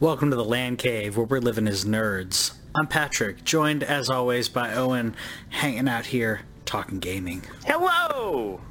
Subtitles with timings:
[0.00, 2.54] Welcome to the Land Cave, where we're living as nerds.
[2.74, 5.14] I'm Patrick, joined as always by Owen,
[5.50, 7.42] hanging out here talking gaming.
[7.66, 8.62] Hello!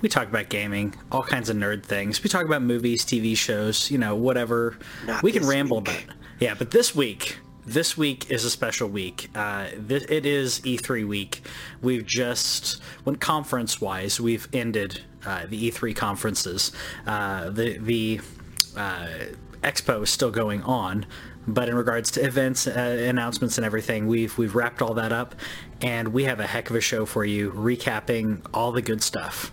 [0.00, 2.22] We talk about gaming, all kinds of nerd things.
[2.22, 4.78] We talk about movies, TV shows, you know, whatever.
[5.06, 6.04] Not we can ramble week.
[6.04, 6.16] about.
[6.40, 9.28] Yeah, but this week, this week is a special week.
[9.34, 11.42] Uh, this, it is E3 week.
[11.82, 16.72] We've just, when conference-wise, we've ended uh, the E3 conferences.
[17.06, 18.20] Uh, the the
[18.74, 19.08] uh,
[19.62, 21.06] expo is still going on,
[21.46, 22.70] but in regards to events, uh,
[23.08, 25.34] announcements, and everything, we've we've wrapped all that up,
[25.80, 29.52] and we have a heck of a show for you, recapping all the good stuff.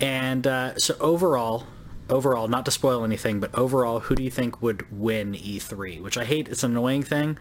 [0.00, 1.66] And uh, so overall,
[2.08, 6.02] overall, not to spoil anything, but overall, who do you think would win E3?
[6.02, 6.48] Which I hate.
[6.48, 7.38] It's an annoying thing,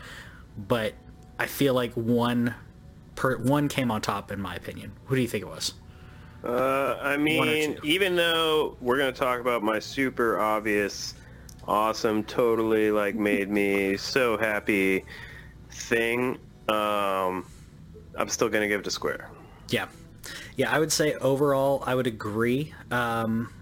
[0.58, 0.94] but
[1.38, 2.56] I feel like one
[3.16, 4.92] per one came on top in my opinion.
[5.06, 5.74] Who do you think it was?
[6.44, 11.14] Uh, I mean, even though we're going to talk about my super obvious,
[11.70, 15.06] awesome, totally like made me so happy
[15.72, 17.46] thing, um,
[18.18, 19.30] I'm still going to give it to Square.
[19.70, 19.88] Yeah.
[20.58, 22.74] Yeah, I would say overall, I would agree.
[22.92, 23.54] Um,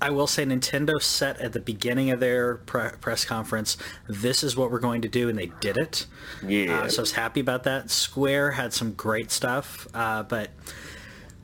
[0.00, 3.76] I will say Nintendo set at the beginning of their pre- press conference,
[4.08, 6.06] this is what we're going to do, and they did it.
[6.46, 6.80] Yeah.
[6.80, 7.90] Uh, so I was happy about that.
[7.90, 10.50] Square had some great stuff, uh, but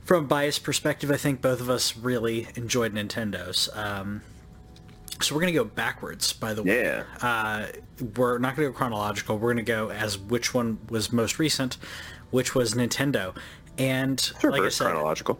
[0.04, 3.68] from a biased perspective, I think both of us really enjoyed Nintendo's.
[3.74, 4.22] Um,
[5.20, 6.82] so we're going to go backwards, by the way.
[6.82, 7.04] Yeah.
[7.20, 7.66] Uh,
[8.16, 9.36] we're not going to go chronological.
[9.38, 11.76] We're going to go as which one was most recent,
[12.30, 13.36] which was Nintendo.
[13.76, 15.38] And like I said, chronological.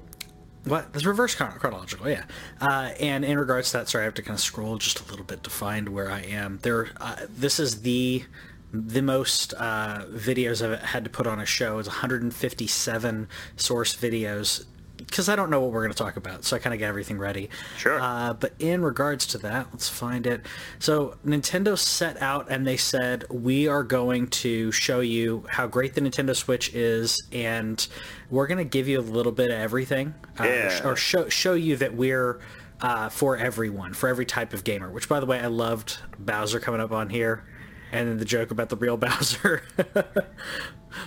[0.65, 0.93] what?
[0.93, 2.25] That's reverse chron- chronological, yeah.
[2.61, 5.11] Uh, and in regards to that, sorry, I have to kind of scroll just a
[5.11, 6.59] little bit to find where I am.
[6.63, 8.25] There, uh, this is the
[8.71, 14.67] the most uh, videos I've had to put on a show is 157 source videos
[14.99, 16.89] because I don't know what we're going to talk about, so I kind of get
[16.89, 17.49] everything ready.
[17.79, 17.99] Sure.
[18.01, 20.45] Uh, but in regards to that, let's find it.
[20.79, 25.95] So Nintendo set out and they said we are going to show you how great
[25.95, 27.87] the Nintendo Switch is, and
[28.31, 30.81] we're going to give you a little bit of everything, uh, Yeah.
[30.89, 32.41] or show show you that we're
[32.81, 34.91] uh, for everyone, for every type of gamer.
[34.91, 37.45] Which, by the way, I loved Bowser coming up on here,
[37.93, 39.63] and then the joke about the real Bowser.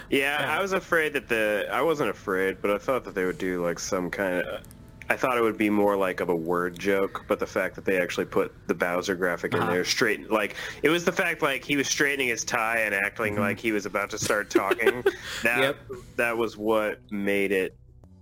[0.09, 3.37] Yeah, I was afraid that the I wasn't afraid, but I thought that they would
[3.37, 4.61] do like some kind of.
[5.09, 7.83] I thought it would be more like of a word joke, but the fact that
[7.83, 9.71] they actually put the Bowser graphic in Uh-huh.
[9.71, 13.35] there straight, like it was the fact like he was straightening his tie and acting
[13.37, 15.03] like he was about to start talking.
[15.43, 15.77] that Yep.
[16.15, 17.75] that was what made it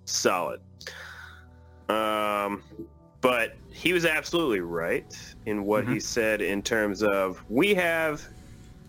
[0.06, 0.62] solid.
[1.90, 2.64] Um,
[3.22, 5.16] but he was absolutely right
[5.46, 8.28] in what he said in terms of we have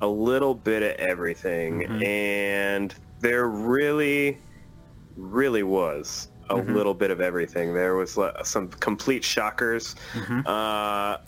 [0.00, 2.04] a little bit of everything, Mhm.
[2.04, 4.38] and there really,
[5.16, 6.74] really was a Mhm.
[6.74, 7.74] little bit of everything.
[7.74, 9.94] There was some complete shockers.
[10.14, 10.46] Mhm.
[10.46, 11.18] Uh,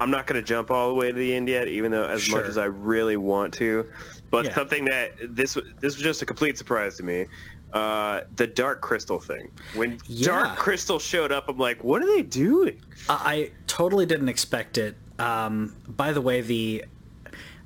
[0.00, 2.28] I'm not going to jump all the way to the end yet, even though as
[2.30, 3.86] much as I really want to.
[4.30, 4.54] But Yeah.
[4.54, 7.26] something that this this was just a complete surprise to me.
[7.72, 9.50] Uh, the Dark Crystal thing.
[9.74, 10.26] When Yeah.
[10.26, 12.80] Dark Crystal showed up, I'm like, what are they doing?
[13.08, 14.96] I I totally didn't expect it.
[15.18, 16.84] Um, by the way, the,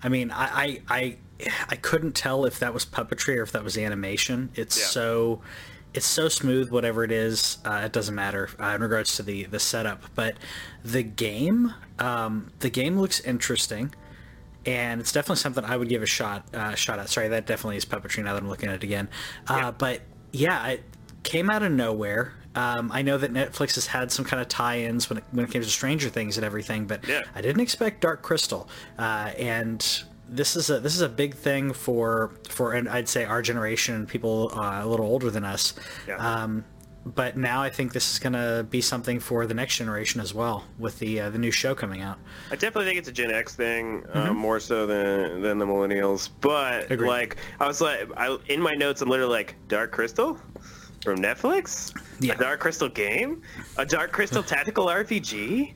[0.06, 1.16] I mean, I, I, I,
[1.68, 4.50] I couldn't tell if that was puppetry or if that was animation.
[4.54, 4.86] It's Yeah.
[4.86, 5.42] so,
[5.94, 6.70] it's so smooth.
[6.70, 10.04] Whatever it is, uh, it doesn't matter uh, in regards to the the setup.
[10.14, 10.36] But
[10.84, 13.92] the game, um, the game looks interesting.
[14.64, 16.44] And it's definitely something I would give a shot.
[16.54, 17.08] Uh, shot at.
[17.08, 18.22] Sorry, that definitely is puppetry.
[18.24, 19.08] Now that I'm looking at it again,
[19.48, 19.70] uh, Yeah.
[19.72, 20.02] but
[20.32, 20.82] yeah, it
[21.24, 22.32] came out of nowhere.
[22.56, 25.50] Um, I know that Netflix has had some kind of tie-ins when it, when it
[25.50, 27.22] came to Stranger Things and everything, but Yeah.
[27.34, 28.68] I didn't expect Dark Crystal.
[28.98, 33.24] Uh, and this is a this is a big thing for for and I'd say
[33.24, 35.74] our generation and people uh, a little older than us.
[36.08, 36.16] Yeah.
[36.16, 36.64] Um,
[37.04, 40.34] but now I think this is going to be something for the next generation as
[40.34, 42.18] well with the uh, the new show coming out.
[42.50, 46.28] I definitely think it's a Gen X thing, uh, more so than than the millennials.
[46.40, 46.92] But Mm-hmm.
[46.94, 47.08] Agreed.
[47.08, 50.36] like, I was like, I, in my notes, I'm literally like, Dark Crystal
[51.06, 52.34] from Netflix, Yeah.
[52.34, 53.40] a Dark Crystal game,
[53.76, 55.72] a Dark Crystal tactical RPG.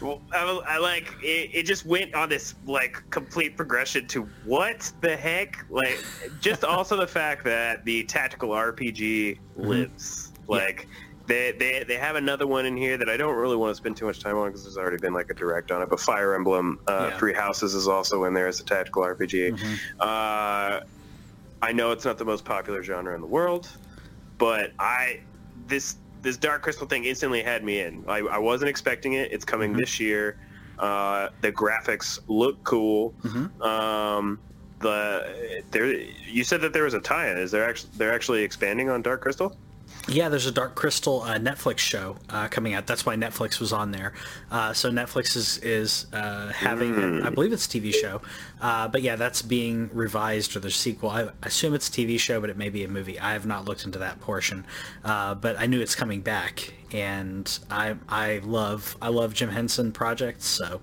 [0.00, 1.62] Well, I, I like it, it.
[1.66, 5.66] Just went on this like complete progression to what the heck?
[5.70, 5.98] Like,
[6.40, 10.32] just also the fact that the tactical RPG lives.
[10.46, 10.86] Like,
[11.26, 13.96] they, they they have another one in here that I don't really want to spend
[13.96, 15.88] too much time on because there's already been like a direct on it.
[15.90, 17.18] But Fire Emblem uh, Yeah.
[17.18, 19.56] Three Houses is also in there as a tactical RPG.
[19.58, 19.74] Mm-hmm.
[19.98, 20.80] Uh,
[21.62, 23.68] I know it's not the most popular genre in the world,
[24.40, 25.20] but I
[25.68, 28.04] this this Dark Crystal thing instantly had me in.
[28.08, 29.30] I, I wasn't expecting it.
[29.32, 29.80] It's coming Mm-hmm.
[29.80, 30.36] this year.
[30.78, 33.14] Uh, the graphics look cool.
[33.22, 33.60] Mhm.
[33.62, 34.38] Um,
[34.80, 37.36] the there you said that there was a tie-in.
[37.38, 39.54] Is there actually they're actually expanding on Dark Crystal?
[40.08, 42.86] Yeah, there's a Dark Crystal uh, Netflix show uh, coming out.
[42.86, 44.12] That's why Netflix was on there.
[44.50, 47.22] Uh, so Netflix is is uh, having, Hmm.
[47.22, 48.20] a, I believe it's a TV show,
[48.60, 51.10] uh, but yeah, that's being revised or the sequel.
[51.10, 53.20] I assume it's a TV show, but it may be a movie.
[53.20, 54.64] I have not looked into that portion,
[55.04, 59.92] uh, but I knew it's coming back, and I I love I love Jim Henson
[59.92, 60.80] projects, so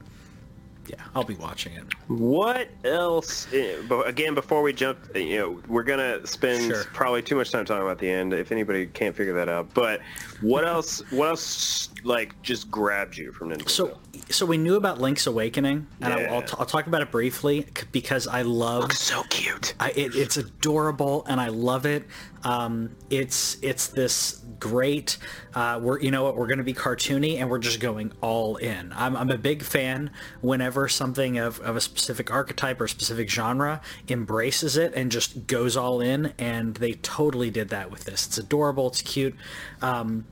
[0.87, 1.83] yeah, I'll be watching it.
[2.07, 3.47] What else?
[3.53, 3.75] eh,
[4.05, 6.83] again, before we jump, eh, you know, we're gonna spend Sure.
[6.93, 8.33] probably too much time talking about the end.
[8.33, 10.01] If anybody can't figure that out, but
[10.41, 11.01] what else?
[11.11, 11.89] What else?
[12.03, 13.69] Like, just grabbed you from Nintendo?
[13.69, 13.97] So
[14.29, 16.41] so we knew about Link's Awakening, and I, I'll, Yeah.
[16.41, 19.73] t- I'll talk about it briefly because I love so cute.
[19.79, 22.03] I, it, it's adorable and I love it.
[22.43, 25.17] Um, it's it's this great.
[25.53, 28.57] Uh, we're you know what we're going to be cartoony and we're just going all
[28.57, 28.93] in.
[28.95, 30.11] I'm, I'm a big fan
[30.41, 35.77] whenever something of, of a specific archetype or specific genre embraces it and just goes
[35.77, 36.33] all in.
[36.37, 38.27] And they totally did that with this.
[38.27, 38.87] It's adorable.
[38.87, 39.35] It's cute.
[39.81, 40.25] Um,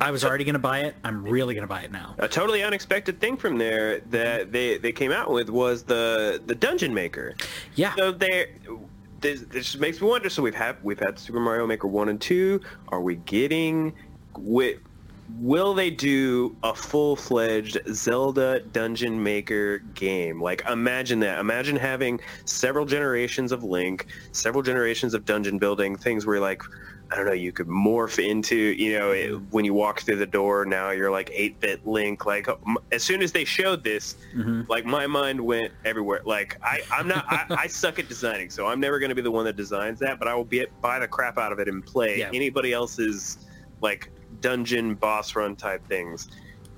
[0.00, 0.94] I was already going to buy it.
[1.02, 2.14] I'm really going to buy it now.
[2.18, 6.54] A totally unexpected thing from there that they, they came out with was the the
[6.54, 7.34] Dungeon Maker.
[7.74, 7.94] Yeah.
[7.96, 8.52] So they
[9.20, 10.30] this, this makes me wonder.
[10.30, 12.60] So we've had we've had Super Mario Maker one and two.
[12.88, 13.94] Are we getting
[14.36, 14.78] with?
[15.40, 20.40] Will they do a full-fledged Zelda Dungeon Maker game?
[20.40, 21.38] Like, imagine that.
[21.38, 26.62] Imagine having several generations of Link, several generations of dungeon building, things where, like,
[27.10, 29.44] I don't know, you could morph into, you know, it, mm-hmm.
[29.46, 32.26] when you walk through the door, now you're like 8-bit Link.
[32.26, 32.58] Like, oh,
[32.92, 34.62] as soon as they showed this, mm-hmm.
[34.68, 36.20] like, my mind went everywhere.
[36.26, 39.22] Like, I, I'm not, I, I suck at designing, so I'm never going to be
[39.22, 41.68] the one that designs that, but I will be buy the crap out of it
[41.68, 42.30] and play Yeah.
[42.34, 43.38] anybody else's,
[43.80, 44.10] like,
[44.42, 46.28] dungeon boss run type things.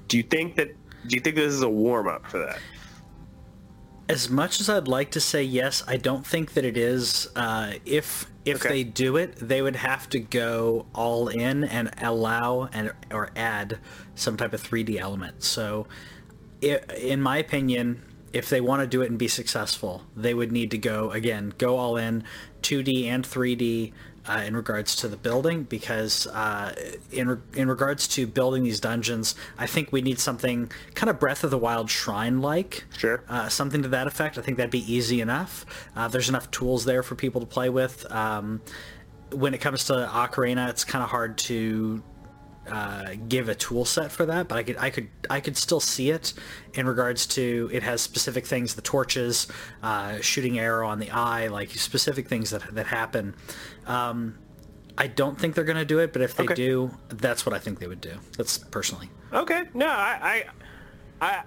[0.06, 0.68] Do you think that,
[1.08, 2.60] do you think this is a warm-up for that?
[4.10, 7.28] As much as I'd like to say yes, I don't think that it is.
[7.36, 8.68] Uh, if if Okay.
[8.70, 13.78] they do it, they would have to go all in and allow and or add
[14.14, 15.42] some type of 3D element.
[15.42, 15.86] So,
[16.62, 18.02] i in my opinion,
[18.32, 21.52] if they want to do it and be successful, they would need to go again,
[21.58, 22.24] go all in,
[22.62, 23.92] 2D and 3D.
[24.28, 26.74] Uh, in regards to the building, because uh,
[27.10, 31.18] in re- in regards to building these dungeons, I think we need something kind of
[31.18, 33.24] Breath of the Wild shrine like Sure.
[33.30, 34.36] uh, something to that effect.
[34.36, 35.64] I think that'd be easy enough.
[35.96, 38.04] Uh, there's enough tools there for people to play with.
[38.12, 38.60] Um,
[39.32, 42.02] when it comes to Ocarina, it's kind of hard to
[42.68, 45.80] uh, give a tool set for that, but I could I could I could still
[45.80, 46.34] see it
[46.74, 49.46] in regards to it has specific things, the torches,
[49.82, 53.34] uh, shooting arrow on the eye, like specific things that that happen.
[53.86, 54.38] Um,
[54.98, 56.54] I don't think they're to do it, but if they Okay.
[56.54, 58.18] do, that's what I think they would do.
[58.36, 59.08] That's personally.
[59.32, 59.62] Okay.
[59.72, 60.44] No, I,
[61.20, 61.42] I, I,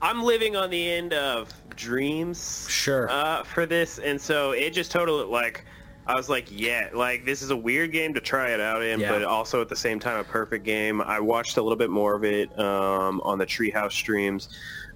[0.00, 2.68] I'm living on the end of dreams.
[2.70, 3.10] Sure.
[3.10, 5.64] Uh, for this, and so it just totally like,
[6.06, 9.00] I was like, yeah, like this is a weird game to try it out in,
[9.00, 9.10] Yeah.
[9.12, 11.00] but also at the same time a perfect game.
[11.00, 14.48] I watched a little bit more of it um, on the Treehouse streams,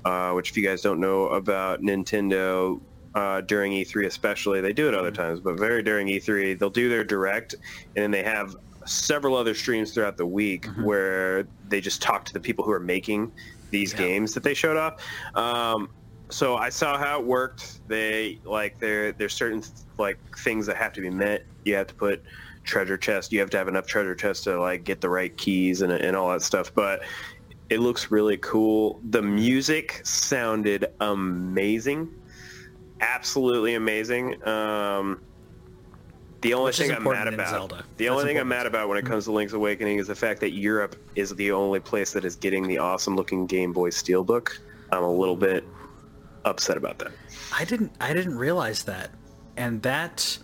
[0.05, 2.81] uh, which if you guys don't know about Nintendo.
[3.15, 6.89] Uh, during E3 especially, they do it other times, but very during E3, they'll do
[6.89, 7.55] their direct,
[7.97, 8.55] and then they have
[8.87, 12.79] several other streams throughout the week where they just talk to the people who are
[12.79, 13.33] making
[13.71, 13.99] these Yeah.
[13.99, 14.93] games that they showed off.
[15.35, 15.89] Um,
[16.31, 17.87] so I saw how it worked.
[17.89, 19.63] They like there there's certain
[19.99, 21.45] like things that have to be met.
[21.65, 22.23] You have to put
[22.65, 23.33] treasure chest.
[23.33, 26.17] You have to have enough treasure chest to like get the right keys and and
[26.17, 26.73] all that stuff.
[26.75, 27.03] But
[27.71, 29.01] it looks really cool.
[29.11, 32.15] The music sounded amazing,
[33.01, 34.47] absolutely amazing.
[34.47, 35.21] Um,
[36.41, 37.85] the only Which thing I'm mad about, Zelda.
[37.97, 40.15] the That's only thing I'm mad about when it comes to Link's Awakening is the
[40.15, 43.91] fact that Europe is the only place that is getting the awesome looking Game Boy
[43.91, 44.59] Steelbook.
[44.93, 45.65] I'm a little bit
[46.45, 47.13] upset about that.
[47.57, 49.11] I didn't I didn't realize that,
[49.57, 50.39] and that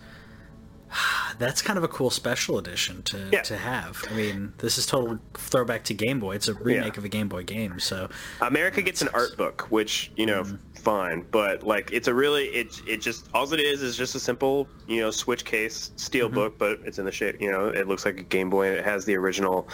[1.39, 3.41] that's kind of a cool special edition to Yeah.
[3.43, 4.03] to have.
[4.09, 6.35] I mean, this is total throwback to Game Boy.
[6.35, 6.99] It's a remake Yeah.
[6.99, 8.09] of a Game Boy game, so
[8.41, 10.55] America gets an art book, which you know, Mm-hmm.
[10.75, 14.19] fine, but like it's a really it it just all it is is just a
[14.19, 16.35] simple you know switch case steel Mm-hmm.
[16.35, 18.67] book, but it's in the shape you know it looks like a Game Boy.
[18.69, 19.67] and It has the original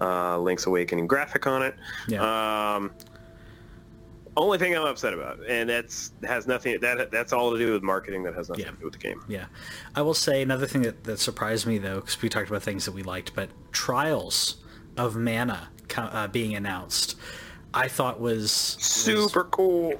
[0.00, 1.74] uh, Link's Awakening graphic on it.
[2.06, 2.74] Yeah.
[2.76, 2.92] Um,
[4.38, 7.82] only thing I'm upset about, and that's has nothing that that's all to do with
[7.82, 8.22] marketing.
[8.22, 8.70] That has nothing Yeah.
[8.70, 9.22] to do with the game.
[9.28, 9.46] yeah.
[9.94, 12.84] I will say another thing that, that surprised me though, because we talked about things
[12.84, 14.56] that we liked, but Trials
[14.96, 17.16] of Mana uh, being announced,
[17.74, 19.94] I thought was Super cool.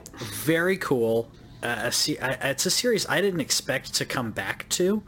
[0.44, 1.30] very cool.
[1.62, 5.02] Uh, a uh, it's a series I didn't expect to come back to.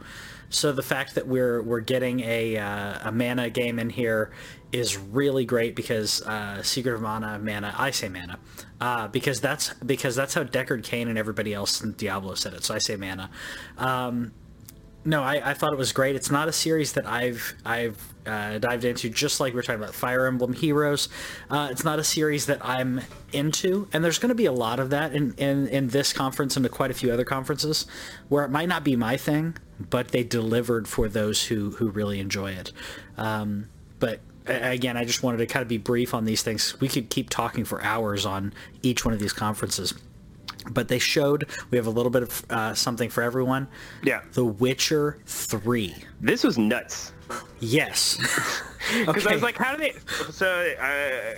[0.49, 4.31] So the fact that we're we're getting a uh, a mana game in here
[4.71, 8.39] is really great because uh, Secret of Mana, Mana, I say Mana,
[8.79, 12.63] uh, because that's because that's how Deckard Cain and everybody else in Diablo said it.
[12.63, 13.29] So I say Mana.
[13.77, 14.33] Um,
[15.03, 16.15] no, I, I thought it was great.
[16.15, 19.81] It's not a series that I've I've uh, dived into, just like we are talking
[19.81, 21.09] about Fire Emblem Heroes.
[21.49, 23.01] Uh, it's not a series that I'm
[23.33, 26.55] into, and there's going to be a lot of that in, in, in this conference
[26.55, 27.87] and quite a few other conferences,
[28.29, 32.19] where it might not be my thing, but they delivered for those who who really
[32.19, 32.71] enjoy it.
[33.17, 34.19] Um, but
[34.51, 36.79] again, I just wanted to kind of be brief on these things.
[36.79, 39.93] We could keep talking for hours on each one of these conferences
[40.69, 43.67] but they showed we have a little bit of uh, something for everyone.
[44.03, 44.21] Yeah.
[44.33, 45.95] The Witcher Three.
[46.19, 47.13] This was nuts.
[47.59, 48.19] Yes.
[49.05, 49.29] Because okay.
[49.29, 49.93] I was like, how do they?
[50.31, 51.35] So I,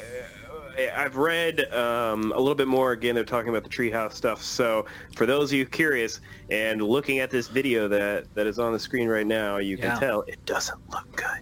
[0.95, 2.93] I've read um, a little bit more.
[2.93, 4.41] Again, they're talking about the treehouse stuff.
[4.41, 8.73] So for those of you curious and looking at this video that that is on
[8.73, 9.99] the screen right now, you can yeah.
[9.99, 11.41] tell it doesn't look good.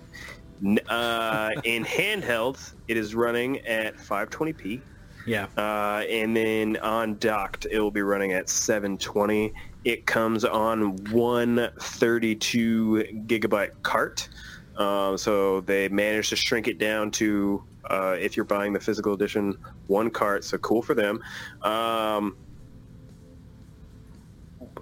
[0.87, 4.81] Uh, in handheld, it is running at 520p.
[5.25, 5.47] Yeah.
[5.57, 9.53] Uh, and then on docked, it will be running at 720.
[9.83, 14.29] It comes on one 32 gigabyte cart.
[14.77, 19.13] Uh, so they managed to shrink it down to, uh, if you're buying the physical
[19.13, 20.43] edition, one cart.
[20.43, 21.21] So cool for them.
[21.61, 22.35] Um,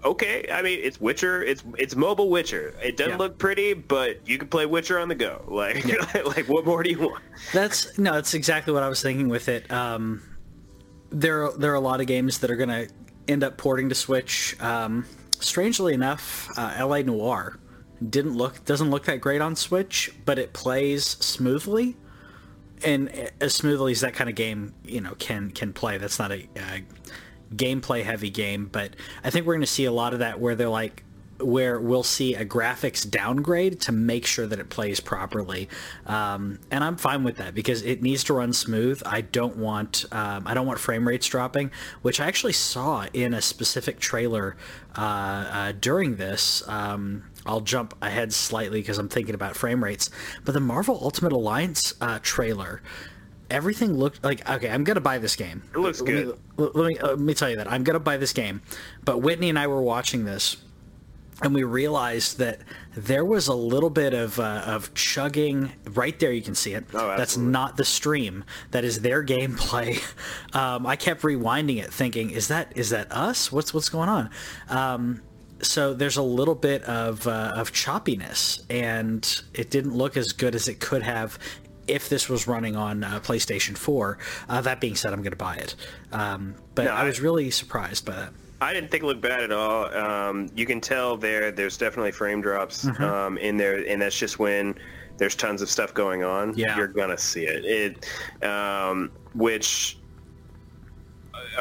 [0.04, 0.46] okay.
[0.52, 1.44] I mean, it's Witcher.
[1.44, 2.76] It's it's mobile Witcher.
[2.84, 3.18] It doesn't yeah.
[3.18, 5.44] look pretty, but you can play Witcher on the go.
[5.60, 6.22] Like, yeah.
[6.26, 7.24] like what more do you want?
[7.54, 8.14] That's no.
[8.14, 9.70] That's exactly what I was thinking with it.
[9.72, 10.22] Um,
[11.10, 12.90] there there are a lot of games that are going to
[13.28, 14.56] end up porting to Switch.
[14.62, 15.06] Um,
[15.40, 17.04] strangely enough, uh, L.A.
[17.04, 17.60] Noire
[18.08, 21.98] didn't look doesn't look that great on Switch, but it plays smoothly,
[22.84, 23.10] and
[23.42, 25.98] as smoothly as that kind of game you know can can play.
[25.98, 26.84] That's not a, a
[27.56, 30.56] gameplay heavy game, but I think we're going to see a lot of that where
[30.56, 31.04] they're like
[31.42, 35.70] where we'll see a graphics downgrade to make sure that it plays properly.
[36.06, 39.02] Um, and I'm fine with that because it needs to run smooth.
[39.06, 43.34] I don't want um, I don't want frame rates dropping, which I actually saw in
[43.34, 44.58] a specific trailer
[44.98, 46.68] uh, uh, during this.
[46.68, 50.10] Um, I'll jump ahead slightly because I'm thinking about frame rates,
[50.44, 52.82] but the Marvel Ultimate Alliance uh, trailer
[53.52, 56.88] everything looked like okay i'm gonna buy this game it looks good let me, let
[56.90, 58.62] me, uh, let me tell you that i'm gonna buy this game
[59.04, 60.58] but whitney and i were watching this
[61.42, 62.60] and we realized that
[62.96, 66.32] there was a little bit of uh, of chugging right there.
[66.32, 66.86] You can see it.
[66.94, 68.44] Oh, That's not the stream.
[68.72, 70.04] That is their gameplay.
[70.54, 73.52] Um, I kept rewinding it, thinking, "Is that is that us?
[73.52, 74.30] What's what's going on?"
[74.68, 75.22] Um,
[75.62, 80.56] so there's a little bit of uh, of choppiness, and it didn't look as good
[80.56, 81.38] as it could have
[81.90, 84.18] if this was running on uh, PlayStation 4.
[84.48, 85.76] Uh, that being said, I'm going to buy it.
[86.12, 88.34] Um, but no, I, was really surprised by that.
[88.62, 89.86] I didn't think it looked bad at all.
[89.96, 93.04] Um, you can tell there there's definitely frame drops mm-hmm.
[93.04, 94.76] um, in there, and that's just when
[95.18, 96.56] there's tons of stuff going on.
[96.56, 96.76] Yeah.
[96.76, 97.66] you're gonna see it.
[97.66, 99.99] It, um, which,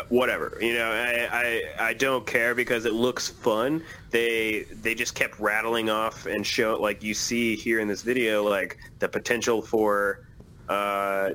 [0.08, 3.82] whatever, you know, I, I I don't care because it looks fun.
[4.10, 8.48] They they just kept rattling off and show like you see here in this video,
[8.48, 10.24] like the potential for.
[10.68, 11.30] Uh,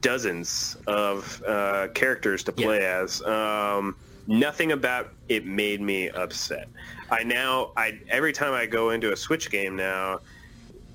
[0.00, 3.02] dozens of uh, characters to play yeah.
[3.02, 3.22] as.
[3.22, 3.96] Um,
[4.26, 6.68] nothing about it made me upset.
[7.10, 10.20] I now I every time I go into a Switch game now,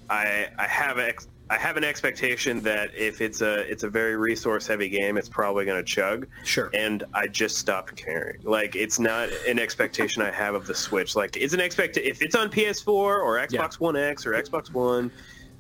[0.10, 4.16] I I have ex, I have an expectation that if it's a it's a very
[4.16, 6.28] resource heavy game, it's probably going to chug.
[6.44, 6.72] Sure.
[6.74, 8.42] And I just stopped caring.
[8.44, 11.16] Like it's not an expectation I have of the Switch.
[11.16, 13.68] Like it's an expect if it's on PS4 or Xbox yeah.
[13.78, 15.12] One X or Xbox One,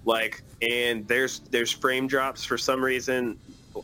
[0.05, 3.37] like and there's there's frame drops for some reason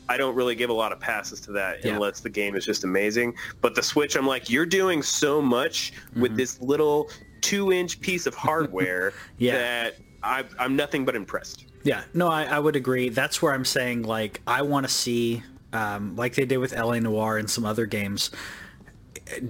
[0.10, 1.94] I don't really give a lot of passes to that yeah.
[1.94, 3.36] unless the game is just amazing.
[3.62, 6.22] But the Switch, I'm like, you're doing so much mm-hmm.
[6.22, 7.10] with this little
[7.42, 9.58] two inch piece of hardware yeah.
[9.58, 11.66] that I, I'm nothing but impressed.
[11.84, 13.10] Yeah, no, I, I would agree.
[13.10, 17.00] That's where I'm saying, like, I want to see, um, like they did with LA
[17.00, 18.32] Noire and some other games,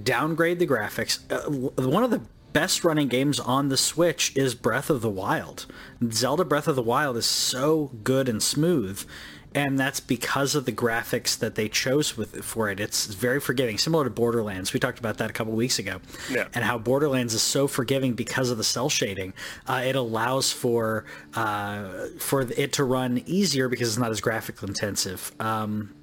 [0.03, 1.19] downgrade the graphics.
[1.29, 2.21] Uh, one of the
[2.53, 5.65] best running games on the Switch is Breath of the Wild.
[6.11, 9.05] Zelda Breath of the Wild is so good and smooth
[9.53, 12.79] and that's because of the graphics that they chose with for it.
[12.79, 14.73] It's very forgiving, similar to Borderlands.
[14.73, 16.47] We talked about that a couple weeks ago, yeah.
[16.53, 19.33] and how Borderlands is so forgiving because of the cel shading.
[19.67, 24.61] Uh, it allows for uh, for it to run easier because it's not as graphic
[24.63, 25.31] intensive.
[25.39, 25.93] Um,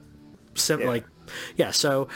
[0.69, 0.77] yeah.
[0.77, 1.05] like,
[1.57, 1.71] yeah.
[1.71, 2.09] So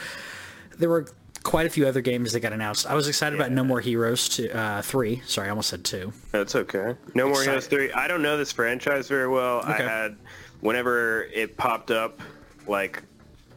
[0.77, 1.07] there were
[1.43, 2.87] quite a few other games that got announced.
[2.87, 3.43] I was excited yeah.
[3.43, 5.21] about No More Heroes to, uh, 3.
[5.25, 6.11] Sorry, I almost said 2.
[6.31, 6.95] That's okay.
[7.13, 7.91] No More Heroes 3.
[7.91, 9.59] I don't know this franchise very well.
[9.59, 9.71] Okay.
[9.73, 10.17] I had
[10.63, 12.19] whenever it popped up,
[12.67, 13.03] like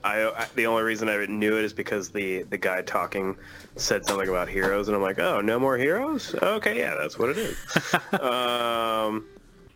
[0.05, 3.37] I, I, the only reason I knew it is because the the guy talking
[3.77, 6.35] said something about heroes, and I'm like, oh, no more heroes?
[6.35, 7.57] Okay, yeah, that's what it is.
[8.21, 9.25] um,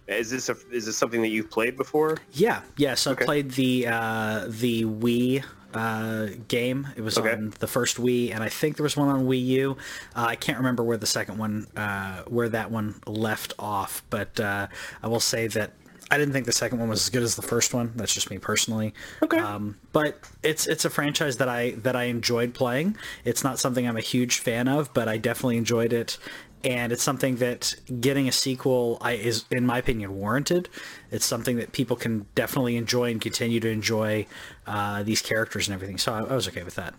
[0.07, 2.19] is this a, is this something that you've played before?
[2.33, 3.07] Yeah, yes.
[3.07, 3.25] Yeah, okay.
[3.25, 5.45] I played the uh, the Wii
[5.75, 6.89] uh, game.
[6.97, 7.33] It was Okay.
[7.33, 9.77] on the first Wii, and I think there was one on Wii U.
[10.17, 14.39] Uh, I can't remember where the second one, uh, where that one left off, but
[14.41, 14.67] uh,
[15.03, 15.73] I will say that
[16.11, 17.93] I didn't think the second one was as good as the first one.
[17.95, 18.95] That's just me personally.
[19.23, 19.39] Okay.
[19.39, 22.97] Um, but it's it's a franchise that I that I enjoyed playing.
[23.25, 26.19] It's not something I'm a huge fan of, but I definitely enjoyed it.
[26.63, 30.69] And it's something that getting a sequel I, is, in my opinion, warranted.
[31.11, 34.27] It's something that people can definitely enjoy and continue to enjoy
[34.67, 35.97] uh, these characters and everything.
[35.97, 36.93] So I, I was okay with that.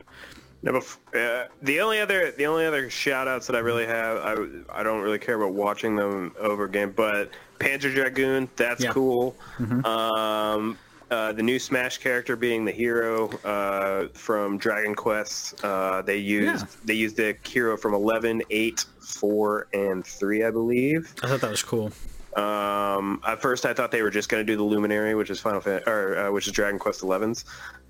[0.63, 4.79] No, uh, the only other the only other shout outs that I really have, I,
[4.79, 8.91] I don't really care about watching them over again, but Panzer Dragoon, that's Yeah.
[8.91, 9.35] cool.
[9.83, 10.77] Um,
[11.09, 15.63] uh, the new Smash character being the hero uh, from Dragon Quest.
[15.63, 16.71] Uh, they used Yeah.
[16.85, 21.13] they used the hero from 11, 8, 4, and 3, I believe.
[21.23, 21.91] I thought that was cool.
[22.35, 25.39] Um, at first, I thought they were just going to do the Luminary, which is
[25.39, 27.43] Final Fan- or uh, which is Dragon Quest XI's,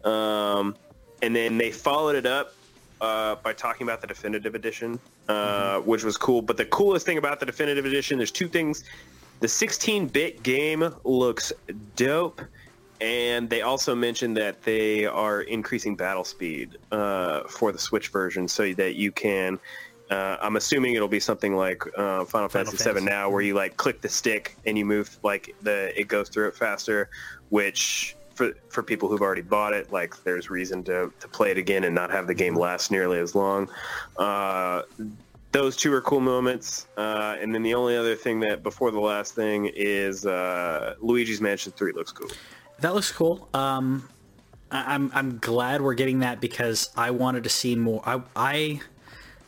[0.03, 0.75] um,
[1.21, 2.53] and then they followed it up
[3.01, 6.41] uh, by talking about the definitive edition, uh, which was cool.
[6.41, 8.83] But the coolest thing about the definitive edition, there's two things:
[9.39, 11.51] the 16-bit game looks
[11.95, 12.41] dope,
[13.01, 18.47] and they also mentioned that they are increasing battle speed uh, for the Switch version,
[18.47, 19.59] so that you can.
[20.11, 23.77] Uh, I'm assuming it'll be something like uh, Final, Fantasy VII now, where you like
[23.77, 27.09] click the stick and you move like the it goes through it faster,
[27.49, 31.57] which for for people who've already bought it, like there's reason to to play it
[31.57, 33.69] again and not have the game last nearly as long.
[34.17, 34.81] Uh,
[35.51, 38.99] those two are cool moments, uh, and then the only other thing that before the
[38.99, 42.29] last thing is uh, Luigi's Mansion Three looks cool.
[42.79, 43.47] That looks cool.
[43.53, 44.09] Um,
[44.71, 48.01] I, I'm I'm glad we're getting that because I wanted to see more.
[48.05, 48.81] I I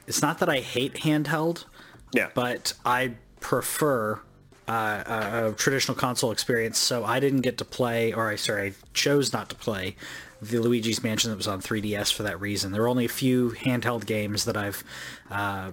[0.06, 1.66] it's not that I hate handheld,
[2.12, 4.20] Yeah, but I prefer
[4.68, 6.78] uh, a, traditional console experience.
[6.78, 9.96] So I didn't get to play, or I sorry, I chose not to play
[10.42, 12.72] the Luigi's Mansion that was on 3DS for that reason.
[12.72, 14.84] There were only a few handheld games that I've
[15.32, 15.72] uh,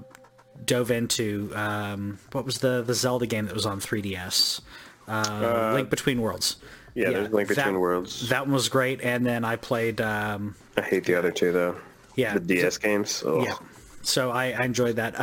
[0.65, 1.53] dove into.
[1.55, 4.61] Um, what was the the Zelda game that was on 3DS?
[5.09, 6.57] Uh, Link Between Worlds.
[6.95, 7.11] yeah.
[7.11, 8.29] there's Link Between that, Worlds.
[8.29, 10.01] That one was great, and then I played.
[10.01, 11.77] Um, I hate the other two though.
[12.15, 13.23] yeah, The DS games.
[13.27, 13.45] Ugh.
[13.45, 13.57] yeah.
[14.03, 15.21] So I, I enjoyed that.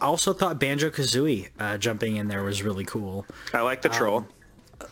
[0.00, 3.26] Uh, I also thought Banjo Kazooie uh, jumping in there was really cool.
[3.52, 4.26] I like the troll.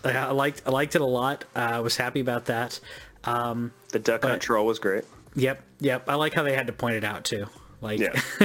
[0.04, 1.44] I, I liked I liked it a lot.
[1.54, 2.80] Uh, I was happy about that.
[3.24, 5.04] Um, the Duck Hunt troll was great.
[5.34, 6.08] yep, yep.
[6.08, 7.46] I like how they had to point it out too.
[7.80, 8.20] Like Yeah.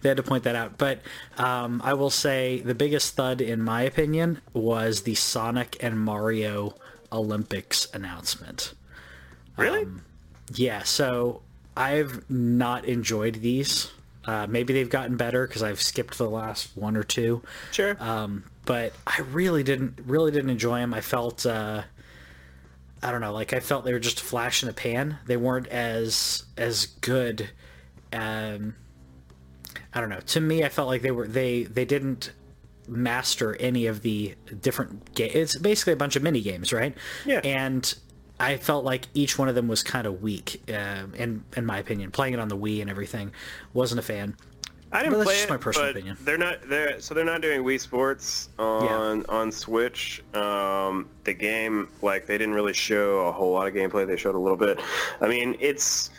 [0.00, 0.78] they had to point that out.
[0.78, 1.00] But
[1.36, 6.74] um, I will say the biggest thud, in my opinion, was the Sonic and Mario
[7.12, 8.74] Olympics announcement.
[9.56, 9.86] Really?
[10.52, 11.42] Yeah, so
[11.76, 13.90] I've not enjoyed these.
[14.26, 17.42] Uh, maybe they've gotten better because I've skipped the last one or two.
[17.72, 17.96] sure.
[18.00, 20.94] Um, but I really didn't really didn't enjoy them.
[20.94, 21.82] I felt uh,
[23.02, 25.18] I don't know, like I felt they were just a flash in the pan.
[25.26, 27.50] They weren't as as good.
[28.12, 28.74] Um,
[29.92, 30.20] I don't know.
[30.20, 32.32] To me, I felt like they were they they didn't
[32.88, 35.34] master any of the different games.
[35.34, 36.96] It's basically a bunch of mini games, right?
[37.26, 37.40] Yeah.
[37.44, 37.94] And
[38.40, 41.78] I felt like each one of them was kind of weak, um, in in my
[41.78, 42.10] opinion.
[42.10, 43.32] Playing it on the Wii and everything,
[43.72, 44.36] wasn't a fan.
[44.92, 46.16] I didn't play just it, my personal opinion.
[46.20, 50.22] They're not they're so they're not doing Wii Sports on on Switch.
[50.34, 54.06] Um, the game like they didn't really show a whole lot of gameplay.
[54.06, 54.80] They showed a little bit.
[55.20, 56.10] I mean, it's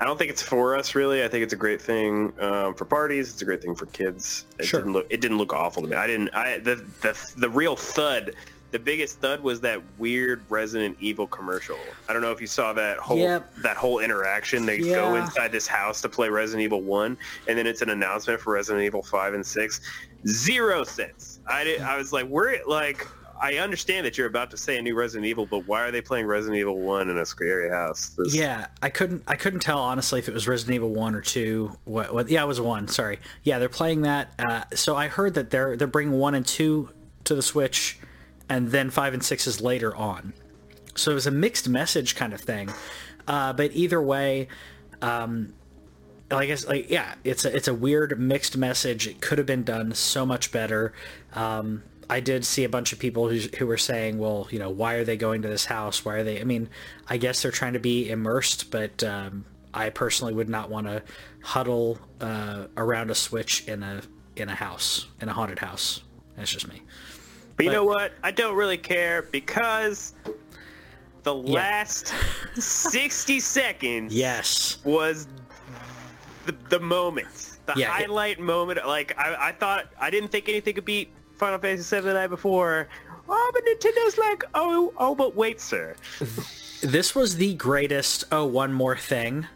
[0.00, 1.24] I don't think it's for us really.
[1.24, 3.30] I think it's a great thing um, for parties.
[3.32, 4.46] It's a great thing for kids.
[4.58, 4.80] It Sure.
[4.80, 5.96] didn't look it didn't look awful to me.
[5.96, 6.30] I didn't.
[6.30, 8.34] I the the the real thud.
[8.72, 11.76] The biggest thud was that weird Resident Evil commercial.
[12.08, 13.54] I don't know if you saw that whole Yep.
[13.58, 14.66] that whole interaction.
[14.66, 18.40] They go inside this house to play Resident Evil One, and then it's an announcement
[18.40, 19.80] for Resident Evil Five and Six.
[20.26, 21.40] Zero sense.
[21.46, 23.06] I did, I was like, we're like,
[23.40, 26.00] I understand that you're about to say a new Resident Evil, but why are they
[26.00, 28.10] playing Resident Evil One in a scary house?
[28.16, 31.20] This- Yeah, I couldn't I couldn't tell honestly if it was Resident Evil one or
[31.20, 31.76] two.
[31.84, 32.14] What?
[32.14, 32.88] what yeah, it was one.
[32.88, 33.18] Sorry.
[33.42, 34.32] Yeah, they're playing that.
[34.38, 36.88] Uh, so I heard that they're they're bringing one and two
[37.24, 37.98] to the Switch,
[38.48, 40.32] and then five and six is later on.
[40.94, 42.70] So it was a mixed message kind of thing.
[43.26, 44.48] Uh, but either way,
[45.00, 45.54] um,
[46.30, 49.06] like I guess like yeah, it's a it's a weird mixed message.
[49.06, 50.92] It could have been done so much better.
[51.34, 54.70] Um, I did see a bunch of people who who were saying, well, you know,
[54.70, 56.04] why are they going to this house?
[56.04, 56.40] Why are they?
[56.40, 56.68] I mean,
[57.08, 61.02] I guess they're trying to be immersed, but um, I personally would not want to
[61.42, 64.02] huddle uh, around a switch in a
[64.36, 66.02] in a house in a haunted house.
[66.36, 66.82] That's just me.
[67.56, 68.12] But you But- know what?
[68.22, 70.14] I don't really care because
[71.22, 72.12] the last
[72.54, 74.78] 60 seconds Yes.
[74.84, 75.28] was
[76.46, 77.28] the, the moment,
[77.66, 78.80] the Yeah, it- highlight moment.
[78.86, 82.28] Like I, I thought, I didn't think anything could beat Final Fantasy VII the night
[82.28, 82.88] before.
[83.28, 85.94] oh, but Nintendo's like, oh, oh, but wait, sir.
[86.82, 89.46] this was the greatest oh one more thing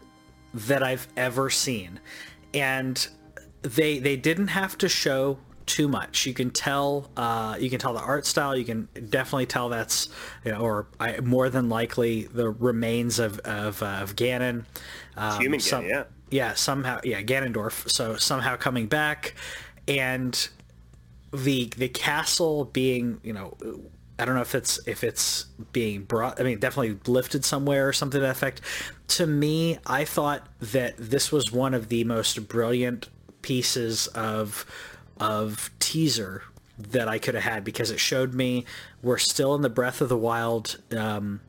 [0.53, 1.99] that I've ever seen.
[2.53, 3.05] And
[3.61, 6.25] they they didn't have to show too much.
[6.25, 8.57] You can tell uh, you can tell the art style.
[8.57, 10.09] You can definitely tell that's
[10.43, 14.65] you know, or I, more than likely the remains of of, uh, of Ganon.
[15.15, 16.03] Um, human some, Ganon, yeah.
[16.29, 17.89] Yeah, somehow, yeah, Ganondorf.
[17.89, 19.35] So somehow coming back,
[19.87, 20.49] and
[21.31, 23.55] the the castle being, you know,
[24.19, 26.39] I don't know if it's if it's being brought.
[26.39, 28.61] I mean, definitely lifted somewhere or something to that effect.
[29.09, 33.09] To me, I thought that this was one of the most brilliant
[33.41, 34.65] pieces of
[35.19, 36.43] of teaser
[36.77, 38.65] that I could have had because it showed me
[39.01, 41.41] we're still in the Breath of the Wild um,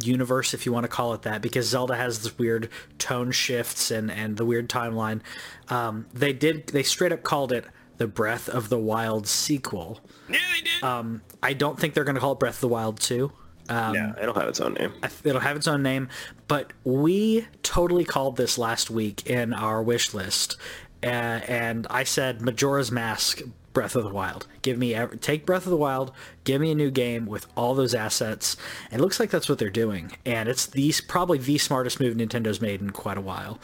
[0.00, 3.90] universe, if you want to call it that, because Zelda has this weird tone shifts
[3.90, 5.20] and and the weird timeline.
[5.68, 7.64] Um, they did they straight up called it
[7.98, 10.00] the Breath of the Wild sequel.
[10.28, 10.82] Yeah, they did.
[10.82, 13.30] Um, I don't think they're going to call it Breath of the Wild 2.
[13.70, 14.94] Um, yeah, it'll have its own name.
[15.24, 16.08] It'll have its own name,
[16.46, 20.56] but we totally called this last week in our wish list,
[21.02, 24.46] and I said Majora's Mask, Breath of the Wild.
[24.62, 26.12] Give me take Breath of the Wild,
[26.44, 28.56] give me a new game with all those assets.
[28.90, 32.60] It looks like that's what they're doing, and it's these probably the smartest move Nintendo's
[32.60, 33.58] made in quite a while.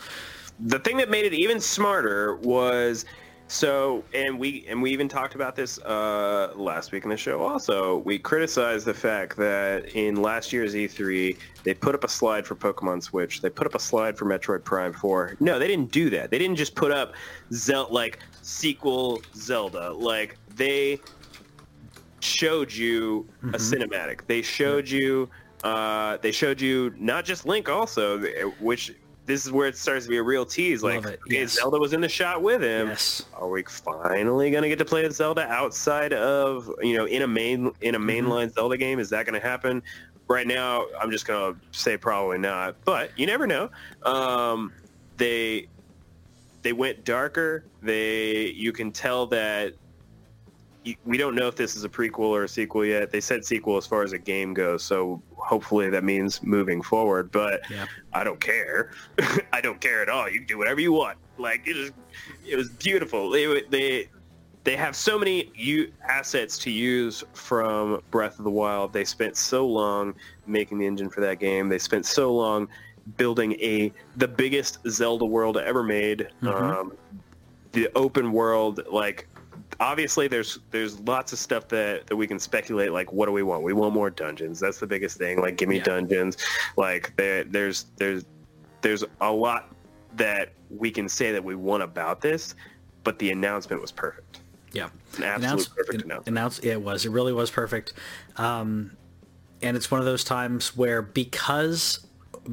[0.60, 3.04] The thing that made it even smarter was
[3.54, 7.40] so, and we and we even talked about this uh, last week in the show.
[7.40, 12.44] Also, we criticized the fact that in last year's E3, they put up a slide
[12.44, 13.40] for Pokemon Switch.
[13.42, 15.36] They put up a slide for Metroid Prime 4.
[15.38, 16.32] No, they didn't do that.
[16.32, 17.14] They didn't just put up
[17.52, 19.92] Zel- like sequel Zelda.
[19.92, 20.98] Like they
[22.18, 23.54] showed you mm-hmm.
[23.54, 24.26] a cinematic.
[24.26, 24.98] They showed yeah.
[24.98, 25.30] you.
[25.62, 28.18] Uh, they showed you not just Link, also,
[28.58, 28.92] which
[29.26, 30.82] this is where it starts to be a real tease.
[30.82, 31.52] Like, yes.
[31.52, 32.88] Zelda was in the shot with him.
[32.88, 33.24] Yes.
[33.34, 37.72] Are we finally gonna get to play Zelda outside of you know in a main
[37.80, 38.10] in a mm-hmm.
[38.10, 38.54] mainline mm-hmm.
[38.54, 38.98] Zelda game?
[38.98, 39.82] Is that gonna happen?
[40.28, 43.70] Right now, I'm just gonna say probably not, but you never know.
[44.02, 44.72] Um,
[45.16, 45.68] they
[46.62, 47.64] they went darker.
[47.82, 49.74] They you can tell that
[51.04, 53.10] we don't know if this is a prequel or a sequel yet.
[53.10, 57.30] They said sequel as far as a game goes, so hopefully that means moving forward.
[57.30, 57.86] But yeah.
[58.12, 58.92] I don't care.
[59.52, 60.28] I don't care at all.
[60.28, 61.18] You can do whatever you want.
[61.38, 61.92] Like it was,
[62.46, 63.30] it was beautiful.
[63.30, 64.08] They they
[64.64, 68.92] they have so many u- assets to use from Breath of the Wild.
[68.92, 70.14] They spent so long
[70.46, 71.68] making the engine for that game.
[71.68, 72.68] They spent so long
[73.16, 76.28] building a the biggest Zelda world ever made.
[76.42, 76.48] Mm-hmm.
[76.48, 76.92] Um,
[77.72, 79.26] the open world, like
[79.80, 83.42] obviously there's there's lots of stuff that, that we can speculate like what do we
[83.42, 83.62] want?
[83.62, 84.60] We want more dungeons.
[84.60, 85.40] That's the biggest thing.
[85.40, 85.84] Like give me yeah.
[85.84, 86.36] dungeons.
[86.76, 88.24] Like there, there's there's
[88.80, 89.74] there's a lot
[90.16, 92.54] that we can say that we want about this
[93.04, 94.40] but the announcement was perfect.
[94.72, 94.88] Yeah.
[95.18, 96.26] An absolute Announce, perfect announcement.
[96.26, 97.06] announce, it was.
[97.06, 97.92] It really was perfect.
[98.36, 98.96] Um,
[99.62, 102.04] and it's one of those times where because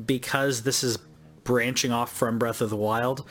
[0.06, 0.98] because this is
[1.44, 3.28] branching off from breath of the wild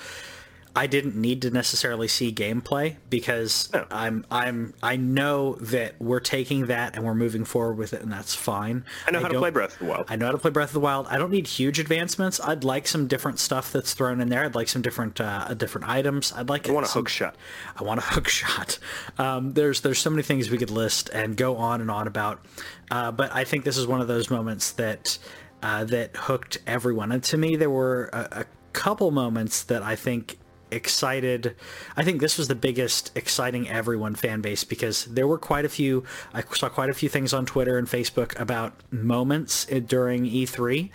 [0.74, 3.86] I didn't need to necessarily see gameplay because no.
[3.90, 8.12] I'm I'm I know that we're taking that and we're moving forward with it and
[8.12, 8.84] that's fine.
[9.06, 10.06] I know I how to play Breath of the Wild.
[10.08, 11.06] I know how to play Breath of the Wild.
[11.08, 12.40] I don't need huge advancements.
[12.40, 14.44] I'd like some different stuff that's thrown in there.
[14.44, 16.32] I'd like some different uh, different items.
[16.32, 17.34] I'd like I want a hook shot.
[17.76, 18.78] I want a hook shot.
[19.18, 22.44] Um, there's there's so many things we could list and go on and on about.
[22.90, 25.18] Uh, but I think this is one of those moments that
[25.62, 27.12] uh, that hooked everyone.
[27.12, 30.38] And to me, there were a, a couple moments that I think
[30.70, 31.56] excited.
[31.96, 35.68] I think this was the biggest exciting everyone fan base because there were quite a
[35.68, 36.04] few.
[36.32, 40.90] I saw quite a few things on Twitter and Facebook about moments during E3.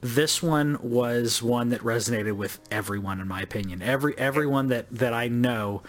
[0.00, 3.80] This one was one that resonated with everyone, in my opinion.
[3.80, 5.82] Every everyone that that I know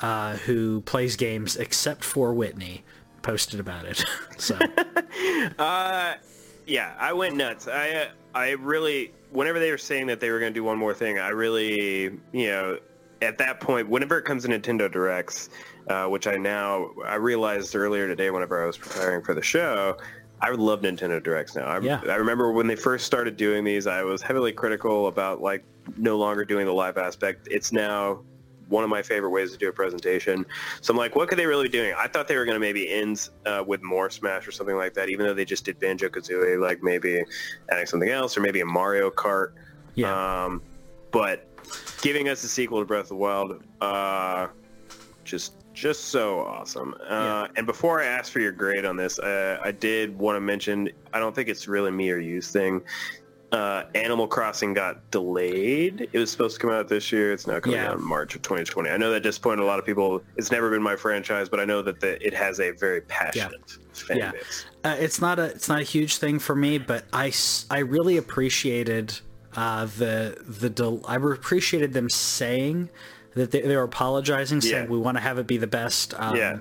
[0.00, 2.84] uh, who plays games, except for Whitney,
[3.22, 4.04] posted about it.
[4.36, 4.58] so,
[5.58, 6.14] uh,
[6.66, 7.66] yeah, I went nuts.
[7.66, 10.78] I uh, I really whenever they were saying that they were going to do one
[10.78, 12.78] more thing, I really, you know,
[13.20, 15.48] at that point, whenever it comes to Nintendo Directs,
[15.88, 19.96] uh, which I now I realized earlier today, whenever I was preparing for the show,
[20.40, 21.64] I love Nintendo Directs now.
[21.64, 22.00] I, yeah.
[22.08, 25.64] I remember when they first started doing these, I was heavily critical about like
[25.96, 27.46] no longer doing the live aspect.
[27.50, 28.22] It's now
[28.72, 30.46] one of my favorite ways to do a presentation.
[30.80, 31.94] So I'm like, what could they really be doing?
[31.96, 34.94] I thought they were going to maybe end uh, with more Smash or something like
[34.94, 37.22] that, even though they just did Banjo Kazooie, like maybe
[37.70, 39.52] adding something else or maybe a Mario Kart.
[39.94, 40.44] Yeah.
[40.44, 40.62] Um,
[41.10, 41.46] but
[42.00, 44.48] giving us a sequel to Breath of the Wild, uh,
[45.24, 46.94] just just so awesome.
[47.02, 47.46] Uh, yeah.
[47.56, 50.90] And before I ask for your grade on this, uh, I did want to mention
[51.12, 52.82] I don't think it's really me or you's thing.
[53.52, 56.08] Uh, Animal Crossing got delayed.
[56.12, 57.32] It was supposed to come out this year.
[57.32, 57.90] It's now coming Yeah.
[57.90, 58.88] out in March of 2020.
[58.88, 60.22] I know that disappointed a lot of people.
[60.36, 63.76] It's never been my franchise, but I know that the, it has a very passionate
[63.92, 64.32] fan yeah.
[64.32, 64.64] base.
[64.84, 67.32] Uh, it's not a it's not a huge thing for me, but I
[67.70, 69.20] I really appreciated
[69.54, 72.88] uh, the the del- I appreciated them saying
[73.34, 74.90] that they, they were apologizing, saying Yeah.
[74.90, 76.14] we want to have it be the best.
[76.18, 76.58] Um, Yeah.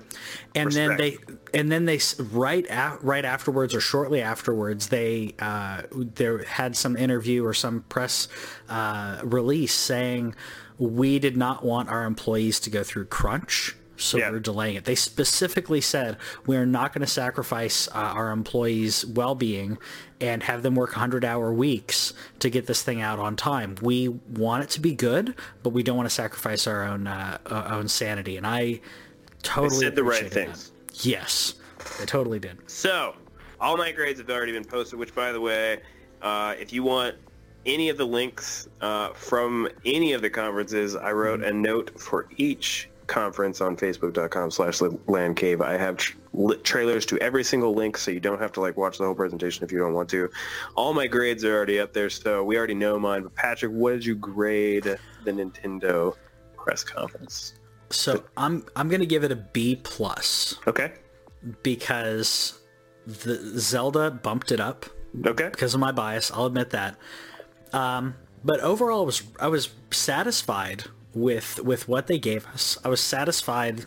[0.55, 1.17] and then they
[1.53, 1.99] and then they
[2.31, 7.81] right a- right afterwards or shortly afterwards they uh, there had some interview or some
[7.89, 8.27] press
[8.69, 10.33] uh, release saying
[10.77, 14.31] we did not want our employees to go through crunch so Yeah.
[14.31, 19.05] we're delaying it they specifically said we are not going to sacrifice uh, our employees
[19.05, 19.77] well-being
[20.19, 24.07] and have them work 100 hour weeks to get this thing out on time we
[24.07, 27.73] want it to be good but we don't want to sacrifice our own uh, our
[27.73, 28.79] own sanity and i
[29.43, 30.69] totally said the right things.
[30.87, 31.05] that.
[31.05, 31.55] Yes,
[31.99, 32.57] they totally did.
[32.69, 33.15] So,
[33.59, 35.79] all my grades have already been posted, which, by the way,
[36.21, 37.15] uh, if you want
[37.65, 42.27] any of the links uh, from any of the conferences, I wrote a note for
[42.37, 45.61] each conference on facebook.com slash landcave.
[45.61, 46.17] I have tr-
[46.63, 49.63] trailers to every single link, so you don't have to like watch the whole presentation
[49.65, 50.29] if you don't want to.
[50.75, 53.23] All my grades are already up there, so we already know mine.
[53.23, 54.83] But Patrick, what did you grade
[55.25, 56.15] the Nintendo
[56.55, 57.55] press conference?
[57.89, 60.93] So I'm I'm gonna give it a B plus Okay.
[61.63, 62.59] because
[63.05, 64.85] the Zelda bumped it up
[65.25, 65.49] Okay.
[65.49, 66.31] because of my bias.
[66.31, 66.95] I'll admit that.
[67.73, 72.77] Um, but overall, I was I was satisfied with with what they gave us.
[72.83, 73.85] I was satisfied.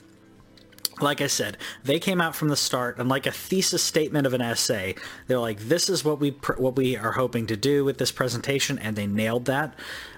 [1.01, 4.33] Like I said, they came out from the start and like a thesis statement of
[4.33, 4.95] an essay.
[5.27, 8.79] They're like, "This is what we what we are hoping to do with this presentation,"
[8.79, 9.75] and they nailed that.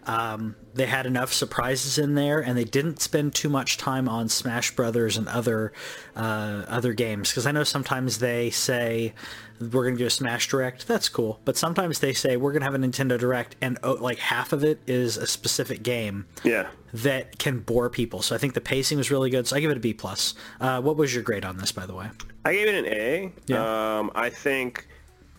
[0.07, 4.29] Um, they had enough surprises in there, and they didn't spend too much time on
[4.29, 5.73] Smash Brothers and other
[6.15, 7.31] uh, other games.
[7.31, 9.15] Because I know sometimes they say
[9.59, 10.87] we're going to do a Smash Direct.
[10.87, 13.95] That's cool, but sometimes they say we're going to have a Nintendo Direct, and oh,
[13.95, 16.69] like half of it is a specific game Yeah.
[16.97, 18.23] That can bore people.
[18.23, 19.47] So I think the pacing was really good.
[19.47, 20.35] So I give it a B plus.
[20.61, 22.09] Uh, what was your grade on this, by the way?
[22.45, 23.33] I gave it an A.
[23.47, 23.99] Yeah.
[23.99, 24.87] Um, I think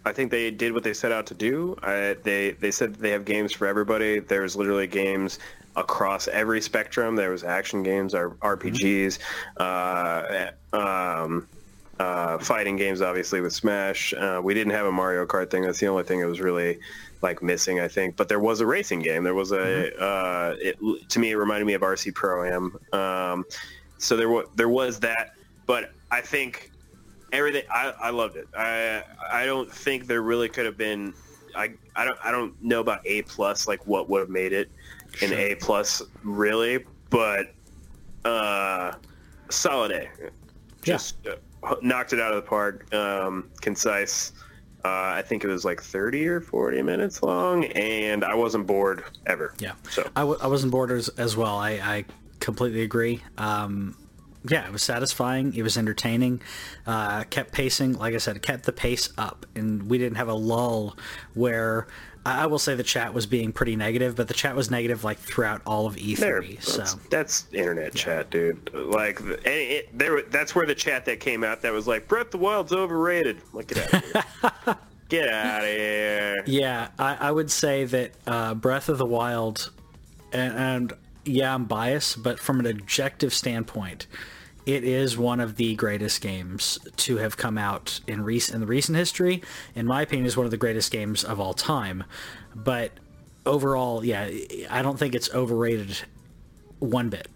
[0.06, 1.76] I think they did what they set out to do.
[1.82, 4.20] I, they they said they have games for everybody.
[4.20, 5.40] There's literally games
[5.76, 7.16] across every spectrum.
[7.16, 9.20] There was action games, RPGs,
[9.58, 11.48] uh, um,
[12.00, 14.14] uh, fighting games, obviously with Smash.
[14.14, 15.64] Uh, we didn't have a Mario Kart thing.
[15.64, 16.80] That's the only thing that was really
[17.22, 18.16] like missing, I think.
[18.16, 19.24] But there was a racing game.
[19.24, 20.78] There was a uh, it,
[21.10, 22.78] to me it reminded me of RC Pro Am.
[22.94, 23.46] Um,
[23.98, 25.34] so there was there was that,
[25.66, 26.72] but I think
[27.32, 28.48] everything I, I loved it.
[28.56, 31.14] I I don't think there really could have been.
[31.56, 34.70] I, I don't I don't know about A plus like what would have made it
[35.22, 35.38] an Sure.
[35.40, 37.54] A plus really, but
[38.24, 38.94] uh,
[39.50, 40.10] solid A.
[40.84, 41.36] Just uh,
[41.82, 42.94] knocked it out of the park.
[42.94, 44.34] Um, concise.
[44.86, 49.04] Uh, I think it was like 30 or 40 minutes long, and I wasn't bored
[49.26, 49.54] ever.
[49.60, 49.74] Yeah.
[49.90, 51.58] So I, w- I wasn't bored as, as well.
[51.58, 52.06] I, I
[52.40, 53.22] completely agree.
[53.38, 53.98] Um,
[54.48, 55.54] yeah, it was satisfying.
[55.56, 56.42] It was entertaining.
[56.86, 57.94] Uh, kept pacing.
[57.94, 60.98] Like I said, kept the pace up, and we didn't have a lull
[61.34, 61.88] where
[62.28, 65.18] I will say the chat was being pretty negative, but the chat was negative like
[65.18, 66.18] throughout all of E3.
[66.18, 68.70] There, so that's, that's internet chat, dude.
[68.74, 72.28] Like, and it, there, that's where the chat that came out that was like, Breath
[72.28, 73.42] of the Wild's overrated.
[73.54, 74.78] Like, get out of here.
[75.10, 76.36] get out of here.
[76.46, 79.72] Yeah, I, I would say that uh, Breath of the Wild,
[80.34, 80.94] and, and
[81.28, 84.08] yeah, I'm biased, but from an objective standpoint,
[84.66, 88.68] it is one of the greatest games to have come out in recent in the
[88.68, 89.42] recent history.
[89.76, 92.04] In my opinion, is one of the greatest games of all time.
[92.54, 92.92] But
[93.46, 94.30] overall, yeah,
[94.70, 96.00] I don't think it's overrated
[96.80, 97.30] one bit.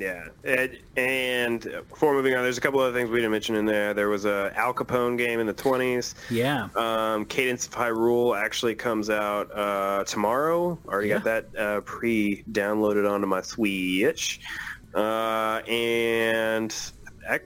[0.00, 3.66] Yeah, and, and before moving on, there's a couple other things we didn't mention in
[3.66, 3.92] there.
[3.94, 6.14] There was a Al Capone game in the 20s.
[6.30, 10.78] Yeah, Um, Cadence of Hyrule actually comes out uh, tomorrow.
[10.88, 14.40] Already got that uh, pre-downloaded onto my Switch.
[14.94, 16.74] Uh, and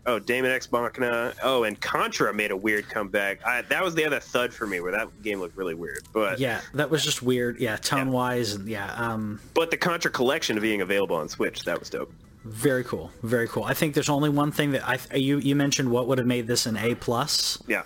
[0.07, 1.35] oh, Daemon X Machina.
[1.43, 3.45] Oh, and Contra made a weird comeback.
[3.47, 6.05] I, that was the other thud for me, where that game looked really weird.
[6.13, 7.61] But yeah, that was just weird.
[7.61, 11.79] Yeah, tone wise, and yeah, um, but the Contra collection being available on Switch, that
[11.79, 12.13] was dope.
[12.45, 13.65] Very cool, very cool.
[13.65, 16.47] I think there's only one thing that I you you mentioned what would have made
[16.47, 17.63] this an A plus.
[17.67, 17.83] Yeah.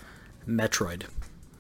[0.47, 1.05] Metroid.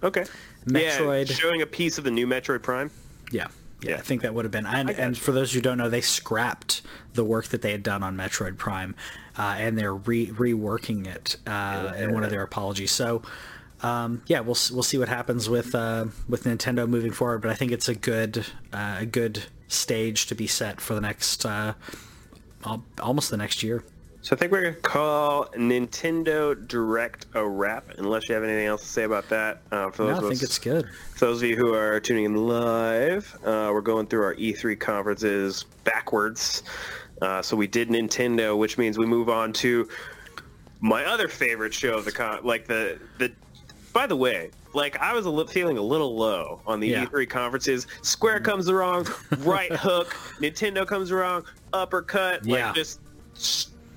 [0.02, 0.24] Okay.
[0.66, 1.28] Metroid.
[1.28, 2.90] Yeah, showing a piece of the new Metroid Prime.
[3.30, 3.48] Yeah.
[3.80, 3.96] Yeah, Yeah.
[3.96, 4.66] I think that would have been.
[4.66, 6.82] And, and for those who don't know, they scrapped
[7.14, 8.96] the work that they had done on Metroid Prime,
[9.36, 12.90] uh, and they're re- reworking it uh, in one of their apologies.
[12.90, 13.22] So,
[13.82, 17.40] um, yeah, we'll we'll see what happens with uh, with Nintendo moving forward.
[17.42, 21.00] But I think it's a good uh, a good stage to be set for the
[21.00, 21.74] next uh,
[23.00, 23.82] almost the next year.
[24.20, 28.82] So I think we're gonna call Nintendo Direct a wrap, unless you have anything else
[28.82, 29.62] to say about that.
[29.70, 30.88] Uh, for those No, of I think us- it's good.
[31.14, 34.74] For those of you who are tuning in live, uh, we're going through our E3
[34.78, 36.64] conferences backwards.
[37.22, 39.88] Uh, so we did Nintendo, which means we move on to
[40.80, 42.40] my other favorite show of the con.
[42.44, 43.32] Like the the.
[43.92, 47.06] By the way, like I was a li- feeling a little low on the Yeah.
[47.06, 47.86] E3 conferences.
[48.02, 50.08] Square comes around, right hook.
[50.40, 52.44] Nintendo comes around, uppercut.
[52.46, 52.72] Like Yeah.
[52.72, 53.00] just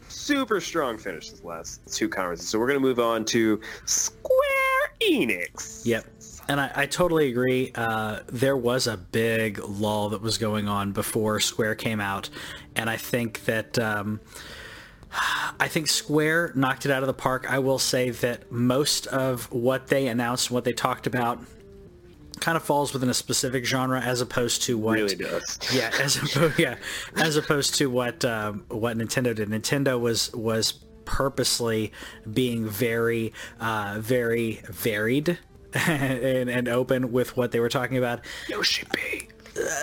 [0.07, 2.47] super strong finish this last two conferences.
[2.47, 5.85] So we're gonna move on to Square Enix.
[5.85, 6.05] Yep.
[6.47, 7.71] And I, I totally agree.
[7.75, 12.29] Uh, there was a big lull that was going on before Square came out,
[12.75, 14.19] and I think that um,
[15.59, 17.49] I think Square knocked it out of the park.
[17.51, 21.39] I will say that most of what they announced, what they talked about,
[22.41, 25.59] kind of falls within a specific genre as opposed to what Really does.
[25.73, 26.75] yeah, as opposed yeah,
[27.15, 29.49] as opposed to what um, what Nintendo did.
[29.49, 30.73] Nintendo was was
[31.05, 31.91] purposely
[32.31, 35.37] being very uh, very varied
[35.73, 38.19] and, and open with what they were talking about.
[38.49, 39.29] Yoshi P.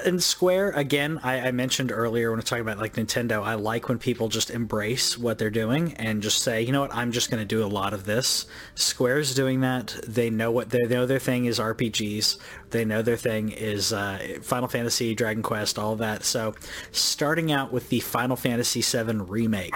[0.04, 3.54] And Square, again, I, I mentioned earlier when I was talking about like Nintendo, I
[3.54, 7.12] like when people just embrace what they're doing and just say, you know what, I'm
[7.12, 8.46] just going to do a lot of this.
[8.74, 9.98] Square's doing that.
[10.07, 11.04] They know what they know.
[11.07, 12.38] Their thing is RPGs.
[12.70, 16.24] They know their thing is uh, Final Fantasy, Dragon Quest, all that.
[16.24, 16.54] So,
[16.90, 19.74] starting out with the Final Fantasy VII remake,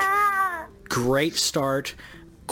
[0.88, 1.94] great start.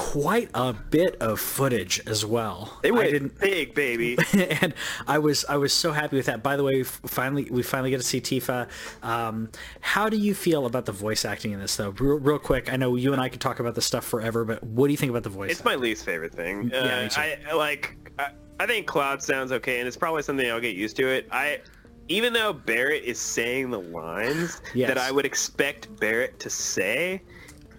[0.01, 2.79] Quite a bit of footage as well.
[2.83, 4.17] They went didn't big, baby.
[4.33, 4.73] and
[5.07, 6.43] I was I was so happy with that.
[6.43, 8.69] By the way, we finally we finally get to see Tifa.
[9.03, 11.91] Um, how do you feel about the voice acting in this though?
[11.91, 14.63] Real, real quick, I know you and I could talk about this stuff forever, but
[14.65, 15.51] what do you think about the voice?
[15.51, 16.73] It's my least favorite thing.
[16.73, 17.09] Uh, Yeah.
[17.17, 17.97] I I like.
[18.19, 21.29] I, I think Cloud sounds okay, and it's probably something I'll get used to it.
[21.31, 21.61] I,
[22.09, 24.89] even though Barret is saying the lines Yes.
[24.89, 27.23] that I would expect Barret to say,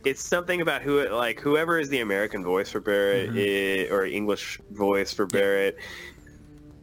[0.05, 3.93] it's something about who like whoever is the American voice for Barret Mm-hmm.
[3.93, 5.77] i- or English voice for Barret.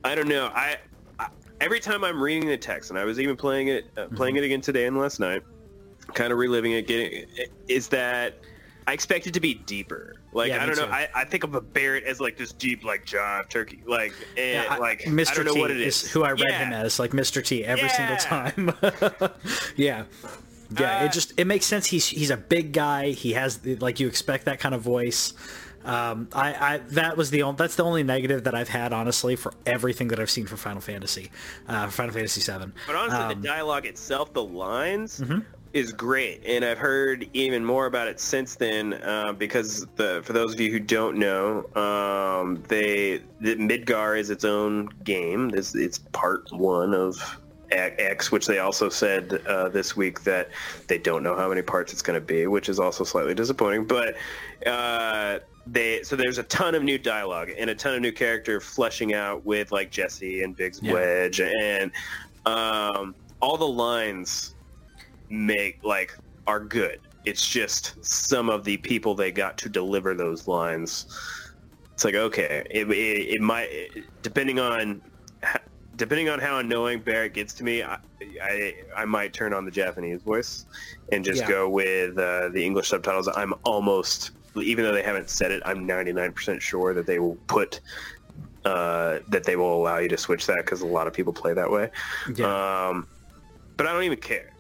[0.05, 0.47] I don't know.
[0.55, 0.77] I,
[1.19, 1.29] I
[1.61, 4.43] every time I'm reading the text, and I was even playing it uh, playing Mm-hmm.
[4.45, 5.43] it again today and last night,
[6.15, 6.87] kind of reliving it.
[6.87, 7.27] Getting
[7.69, 8.39] is that
[8.87, 10.15] I expect it to be deeper.
[10.33, 10.87] Like Yeah, I don't know.
[10.87, 13.83] I, I think of a Barret as like this deep like Jive Turkey.
[13.87, 15.31] Like and Yeah, I- like Mr.
[15.33, 16.11] I don't know T what it is is.
[16.13, 16.59] who I read Yeah.
[16.67, 17.45] him as, like Mr.
[17.45, 18.73] T every single time.
[19.77, 20.05] yeah.
[20.79, 21.87] Yeah, Uh, it just it makes sense.
[21.87, 23.11] He's he's a big guy.
[23.11, 25.33] He has like you expect that kind of voice.
[25.85, 29.37] Um, I, I that was the only that's the only negative that I've had honestly
[29.37, 31.31] for everything that I've seen for Final Fantasy,
[31.69, 32.75] uh, Final Fantasy Seven.
[32.87, 35.39] But honestly, Um, the dialogue itself, the lines, Mm-hmm.
[35.73, 38.95] is great, and I've heard even more about it since then.
[38.95, 44.29] Uh, because the for those of you who don't know, um, they the Midgar is
[44.29, 45.49] its own game.
[45.49, 47.39] This it's part one of
[47.71, 50.51] X, which they also said uh, this week that
[50.87, 53.85] they don't know how many parts it's going to be, which is also slightly disappointing.
[53.85, 54.17] But
[54.67, 58.61] uh, they so there's a ton of new dialogue and a ton of new character
[58.61, 60.95] fleshing out with like Jessie and Biggs Yeah.
[60.95, 61.91] Wedge and
[62.47, 64.55] um, all the lines
[65.29, 67.01] make like are good.
[67.25, 71.07] It's just some of the people they got to deliver those lines.
[71.93, 73.69] It's like okay, it, it, it might
[74.23, 75.03] depending on
[75.99, 77.99] depending on how annoying Barret gets to me, I,
[78.43, 80.65] I, I might turn on the Japanese voice
[81.13, 81.49] and just Yeah.
[81.49, 83.29] go with uh, the English subtitles.
[83.29, 87.81] I'm almost, even though they haven't said it, I'm 99% sure that they will put,
[88.65, 91.53] uh, that they will allow you to switch that because a lot of people play
[91.53, 91.91] that way.
[92.35, 92.89] Yeah.
[92.89, 93.07] Um,
[93.77, 94.53] but I don't even care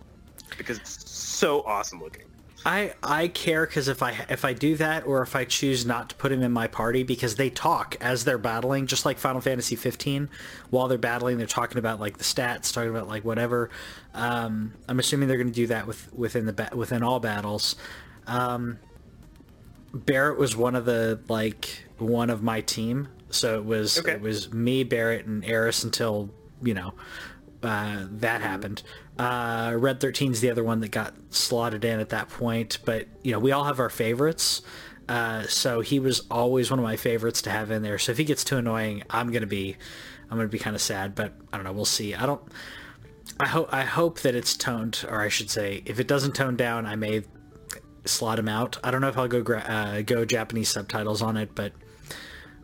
[0.56, 2.24] because it's so awesome looking.
[2.68, 6.10] I I care because if I if I do that or if I choose not
[6.10, 9.40] to put him in my party because they talk as they're battling, just like Final
[9.40, 10.28] Fantasy 15.
[10.68, 13.70] While they're battling, they're talking about like the stats, talking about like whatever.
[14.12, 17.74] Um, I'm assuming they're going to do that with within the ba- within all battles.
[18.26, 18.78] Um,
[19.94, 24.12] Barret was one of the like one of my team, so it was Okay.
[24.12, 26.28] it was me, Barret, and Aeris until
[26.62, 26.92] you know
[27.62, 28.82] uh, that happened.
[29.18, 33.32] Uh, Red 13's the other one that got slotted in at that point, but you
[33.32, 34.62] know we all have our favorites.
[35.08, 37.98] Uh, so he was always one of my favorites to have in there.
[37.98, 39.76] So if he gets too annoying, I'm gonna be,
[40.30, 41.14] I'm gonna be kind of sad.
[41.14, 41.72] But I don't know.
[41.72, 42.14] We'll see.
[42.14, 42.42] I don't.
[43.40, 46.56] I hope I hope that it's toned, or I should say, if it doesn't tone
[46.56, 47.22] down, I may
[48.04, 48.78] slot him out.
[48.84, 51.72] I don't know if I'll go gra- uh, go Japanese subtitles on it, but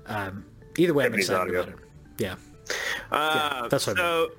[0.07, 0.45] um,
[0.77, 1.63] either way, I'm excited audio.
[1.63, 1.81] about it.
[2.19, 2.35] Yeah.
[3.11, 4.31] Uh, that's what I so.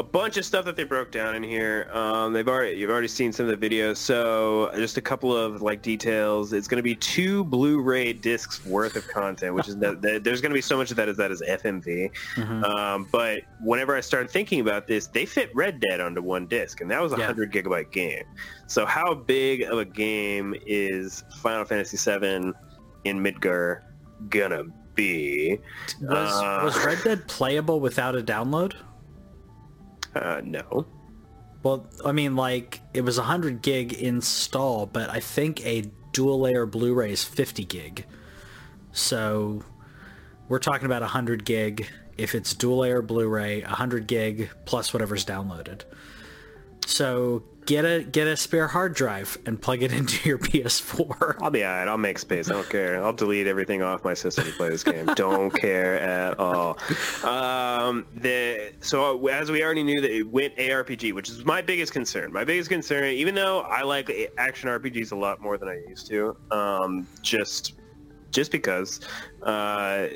[0.00, 1.86] A bunch of stuff that they broke down in here.
[1.92, 5.60] Um, they've already you've already seen some of the videos, so just a couple of
[5.60, 6.54] like details.
[6.54, 10.40] It's going to be two Blu-ray discs worth of content, which is that, that there's
[10.40, 12.10] going to be so much of that as that is FMV.
[12.36, 12.64] Mhm.
[12.64, 16.80] Um, but whenever I started thinking about this, they fit Red Dead onto one disc,
[16.80, 17.26] and that was a Yeah.
[17.26, 18.24] hundred gigabyte game.
[18.68, 22.54] So how big of a game is Final Fantasy VII
[23.04, 23.82] in Midgar
[24.30, 24.62] gonna
[24.94, 25.58] be?
[26.00, 28.72] Was Uh, was Red Dead playable without a download?
[30.14, 30.86] Uh, no.
[31.62, 36.40] Well, I mean, like it was a hundred gig install, but I think a dual
[36.40, 38.06] layer Blu-ray is fifty gig.
[38.92, 39.62] So
[40.48, 41.86] we're talking about a hundred gig.
[42.16, 45.82] If it's dual layer Blu-ray, a hundred gig plus whatever's downloaded.
[46.90, 51.36] So get a get a spare hard drive and plug it into your PS4.
[51.40, 51.86] I'll be alright.
[51.86, 52.50] I'll make space.
[52.50, 53.02] I don't care.
[53.02, 55.06] I'll delete everything off my system to play this game.
[55.14, 56.78] don't care at all.
[57.24, 61.92] Um, the so as we already knew that it went ARPG, which is my biggest
[61.92, 62.32] concern.
[62.32, 66.08] My biggest concern, even though I like action RPGs a lot more than I used
[66.08, 67.74] to, um, just
[68.32, 69.00] just because
[69.42, 70.06] uh,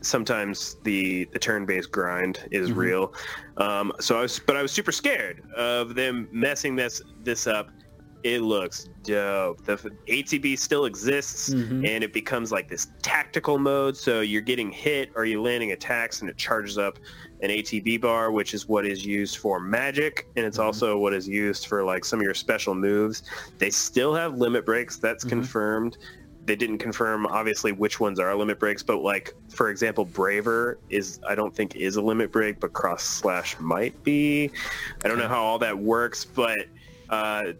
[0.00, 3.12] sometimes the the turn-based grind is real.
[3.56, 7.70] Um, so I was, but I was super scared of them messing this this up.
[8.22, 9.64] It looks dope.
[9.64, 9.76] The
[10.08, 11.86] ATB still exists, Mhm.
[11.86, 13.96] and it becomes like this tactical mode.
[13.96, 16.98] So you're getting hit or you're landing attacks, and it charges up
[17.42, 21.28] an ATB bar, which is what is used for magic, and it's also what is
[21.28, 23.22] used for like some of your special moves.
[23.58, 24.96] They still have limit breaks.
[24.96, 25.96] That's confirmed.
[26.46, 31.20] They didn't confirm obviously which ones are limit breaks, but like for example, Braver is
[31.28, 34.50] I don't think is a limit break, but Cross Slash might be.
[35.04, 36.66] I don't know how all that works, but
[37.10, 37.52] uh,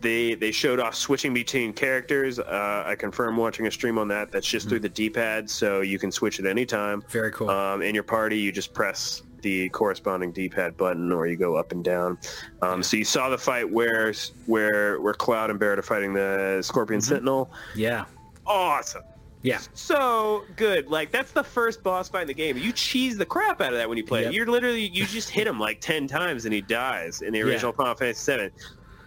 [0.00, 2.38] they they showed off switching between characters.
[2.38, 4.30] Uh, I confirmed watching a stream on that.
[4.30, 7.02] That's just through the D-pad, so you can switch at any time.
[7.08, 7.48] Very cool.
[7.48, 11.72] Um, in your party, you just press the corresponding D-pad button, or you go up
[11.72, 12.18] and down.
[12.62, 14.12] Um, so you saw the fight where
[14.46, 17.50] where where Cloud and Barret are fighting the Scorpion Sentinel.
[17.74, 18.04] yeah.
[18.46, 19.02] Awesome.
[19.42, 19.60] Yeah.
[19.74, 20.88] So good.
[20.88, 22.56] Like that's the first boss fight in the game.
[22.56, 24.30] You cheese the crap out of that when you play Yep.
[24.30, 24.34] it.
[24.34, 27.44] You're literally you just hit him like ten times and he dies in the Yeah.
[27.44, 28.50] original Final Fantasy VII.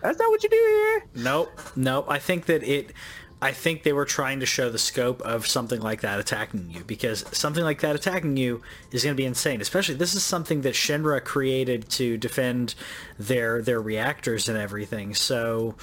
[0.03, 1.23] That's not what you do here.
[1.23, 2.05] Nope, nope.
[2.07, 2.93] I think that it.
[3.39, 6.83] I think they were trying to show the scope of something like that attacking you
[6.83, 9.61] because something like that attacking you is going to be insane.
[9.61, 12.73] Especially this is something that Shinra created to defend
[13.19, 15.13] their their reactors and everything.
[15.13, 15.75] So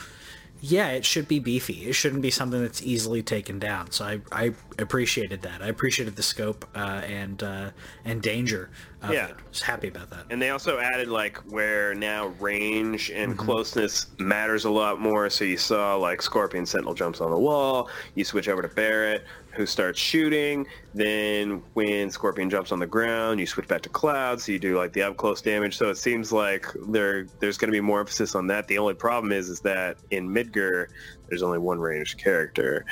[0.66, 1.84] yeah, it should be beefy.
[1.86, 3.90] It shouldn't be something that's easily taken down.
[3.90, 5.60] So I, I appreciated that.
[5.62, 7.70] I appreciated the scope uh, and uh,
[8.04, 8.70] and danger.
[9.02, 9.26] Of Yeah.
[9.26, 9.34] it.
[9.38, 10.24] I was happy about that.
[10.30, 13.50] And they also added like where now range and Mm-hmm.
[13.50, 15.28] closness matters a lot more.
[15.28, 17.90] So you saw like Scorpion Sentinel jumps on the wall.
[18.14, 19.24] You switch over to Barret,
[19.56, 20.66] who starts shooting.
[20.94, 24.40] Then when Scorpion jumps on the ground, you switch back to Cloud.
[24.40, 25.76] So you do like the up close damage.
[25.76, 28.66] So it seems like there there's going to be more emphasis on that.
[28.68, 30.86] The only problem is is that in Midgar
[31.28, 32.84] there's only one ranged character.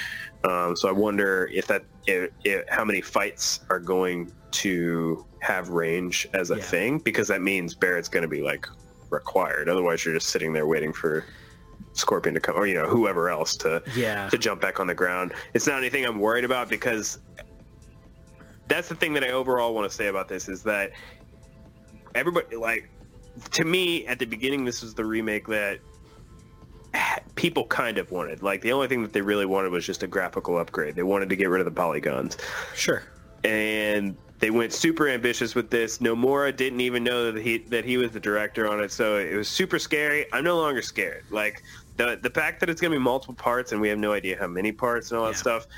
[0.48, 5.68] Um, so I wonder if that if, if, how many fights are going to have
[5.70, 6.62] range as a Yeah.
[6.62, 8.66] thing because that means Barret's going to be like
[9.10, 9.68] required.
[9.68, 11.24] Otherwise, you're just sitting there waiting for
[11.94, 14.28] Scorpion to come or you know whoever else to Yeah.
[14.30, 15.34] to jump back on the ground.
[15.54, 17.18] It's not anything I'm worried about because
[18.68, 20.92] that's the thing that I overall want to say about this is that
[22.14, 22.88] everybody like
[23.52, 25.80] to me at the beginning this was the remake that
[27.36, 28.42] people kind of wanted.
[28.42, 30.94] Like the only thing that they really wanted was just a graphical upgrade.
[30.94, 32.36] They wanted to get rid of the polygons
[32.74, 33.02] Sure.
[33.44, 35.98] and they went super ambitious with this.
[35.98, 39.36] Nomura didn't even know that he that he was the director on it, so it
[39.36, 40.26] was super scary.
[40.32, 41.24] I'm no longer scared.
[41.30, 41.62] Like
[41.96, 44.48] the the fact that it's gonna be multiple parts and we have no idea how
[44.48, 45.68] many parts and all that stuff.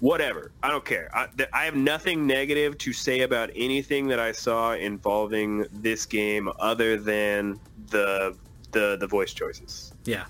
[0.00, 1.08] Whatever, I don't care.
[1.14, 6.04] I, th- I have nothing negative to say about anything that I saw involving this
[6.04, 8.34] game, other than the
[8.72, 9.92] the the voice choices.
[10.04, 10.24] Yeah.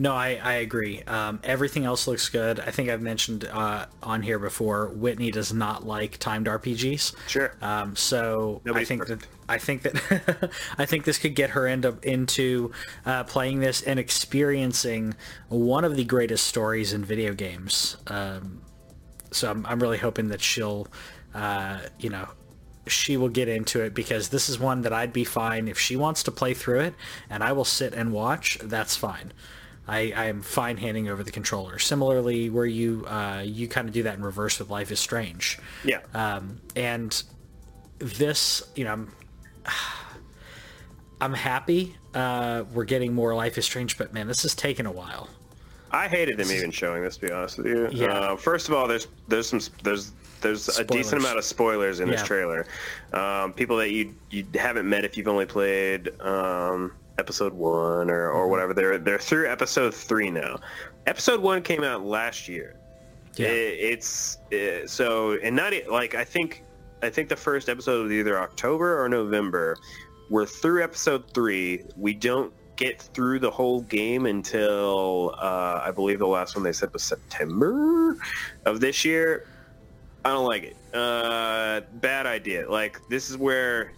[0.00, 1.02] No, I, I agree.
[1.02, 2.60] Um, everything else looks good.
[2.60, 4.90] I think I've mentioned uh, on here before.
[4.90, 7.16] Whitney does not like timed RPGs.
[7.26, 7.52] Sure.
[7.60, 9.22] Um, so I think perfect.
[9.22, 12.70] that I think that I think this could get her into into
[13.04, 15.16] uh, playing this and experiencing
[15.48, 17.96] one of the greatest stories in video games.
[18.06, 18.62] Um,
[19.32, 20.86] so I'm, I'm really hoping that she'll,
[21.34, 22.28] uh, you know,
[22.86, 25.96] she will get into it because this is one that I'd be fine if she
[25.96, 26.94] wants to play through it
[27.28, 28.58] and I will sit and watch.
[28.62, 29.32] That's fine.
[29.88, 31.78] I, I am fine handing over the controller.
[31.78, 35.58] Similarly, where you uh, you kind of do that in reverse with Life is Strange.
[35.84, 36.00] Yeah.
[36.14, 37.22] Um, and
[37.98, 39.12] this, you know, I'm,
[41.20, 44.92] I'm happy uh, we're getting more Life is Strange, but man, this has taken a
[44.92, 45.28] while.
[45.90, 47.16] I hated them even showing this.
[47.16, 48.08] To be honest with you, Yeah.
[48.08, 52.10] Uh, first of all, there's there's some there's there's a decent amount of spoilers in
[52.10, 52.66] this trailer.
[53.12, 58.28] Um, people that you you haven't met if you've only played um, episode one or,
[58.28, 58.36] Mm-hmm.
[58.38, 58.74] or whatever.
[58.74, 60.58] They're they're through episode three now.
[61.06, 62.76] Episode one came out last year.
[63.36, 63.48] Yeah.
[63.48, 66.64] It, it's uh, so and not like I think
[67.02, 69.76] I think the first episode was either October or November.
[70.30, 71.84] We're through episode three.
[71.96, 76.72] We don't get through the whole game until uh, I believe the last one they
[76.72, 78.16] said was September
[78.66, 79.46] of this year.
[80.24, 80.76] I don't like it.
[80.94, 82.70] Uh, bad idea.
[82.70, 83.92] Like this is where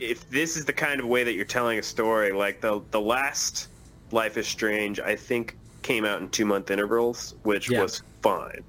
[0.00, 3.00] if this is the kind of way that you're telling a story, like the the
[3.00, 3.68] last
[4.10, 7.82] Life is Strange, I think came out in two month intervals, which Yeah.
[7.82, 8.64] was fine.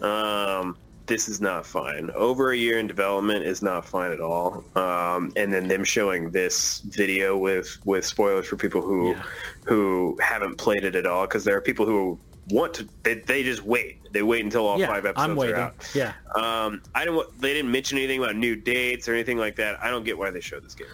[0.00, 2.10] Um, this is not fine.
[2.14, 4.64] Over a year in development is not fine at all.
[4.74, 9.22] Um, and then them showing this video with with spoilers for people who Yeah.
[9.64, 12.18] who haven't played it at all, because there are people who
[12.50, 12.88] want to.
[13.02, 13.98] They, they just wait.
[14.12, 15.90] They wait until all yeah, five episodes I'm are out.
[15.94, 17.40] Yeah, Um, I don't.
[17.40, 19.82] They didn't mention anything about new dates or anything like that.
[19.82, 20.86] I don't get why they showed this game.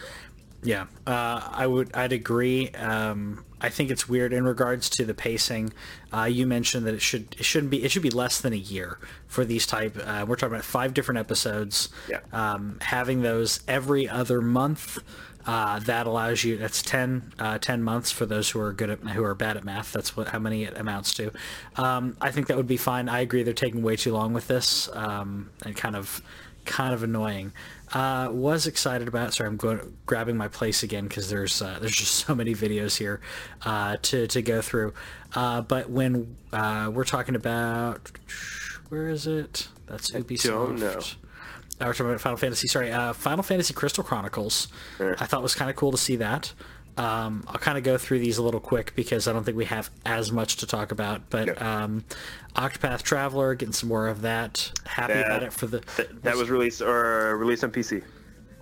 [0.62, 0.86] yeah.
[1.06, 1.94] Uh, I would.
[1.94, 2.70] I'd agree.
[2.70, 5.74] Um, I think it's weird in regards to the pacing.
[6.14, 7.36] Uh, you mentioned that it should.
[7.38, 7.84] It shouldn't be.
[7.84, 9.98] It should be less than a year for these type.
[10.02, 11.90] Uh, we're talking about five different episodes.
[12.08, 12.20] Yeah.
[12.32, 14.98] Um, having those every other month.
[15.46, 16.56] Uh, that allows you.
[16.56, 19.64] That's 10, uh, 10 months for those who are good at who are bad at
[19.64, 19.92] math.
[19.92, 21.32] That's what how many it amounts to.
[21.76, 23.08] Um, I think that would be fine.
[23.08, 23.42] I agree.
[23.42, 26.22] They're taking way too long with this, um, and kind of
[26.66, 27.52] kind of annoying.
[27.92, 29.34] Uh, was excited about.
[29.34, 32.98] Sorry, I'm going grabbing my place again because there's uh, there's just so many videos
[32.98, 33.20] here
[33.62, 34.94] uh, to to go through.
[35.34, 38.12] Uh, but when uh, we're talking about
[38.88, 39.68] where is it?
[39.86, 40.44] That's Ubisoft.
[40.44, 41.00] don't know.
[41.80, 42.68] About Final Fantasy.
[42.68, 44.68] Sorry, uh, Final Fantasy Crystal Chronicles.
[45.00, 46.52] I thought was kind of cool to see that.
[46.96, 49.64] Um, I'll kind of go through these a little quick because I don't think we
[49.66, 51.30] have as much to talk about.
[51.30, 52.04] But um,
[52.56, 54.70] Octopath Traveler, getting some more of that.
[54.84, 55.80] Happy That- about it for the.
[55.96, 58.02] Th- that was released or released on PC.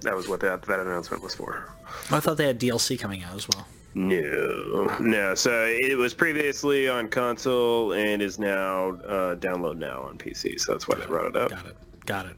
[0.02, 1.74] That was what that that announcement was for.
[2.12, 3.66] I thought they had DLC coming out as well.
[3.94, 5.34] No, no.
[5.34, 10.60] So it was previously on console and is now uh, download now on PC.
[10.60, 11.50] So that's why they brought it up.
[11.50, 11.76] Got it.
[12.08, 12.36] Got it.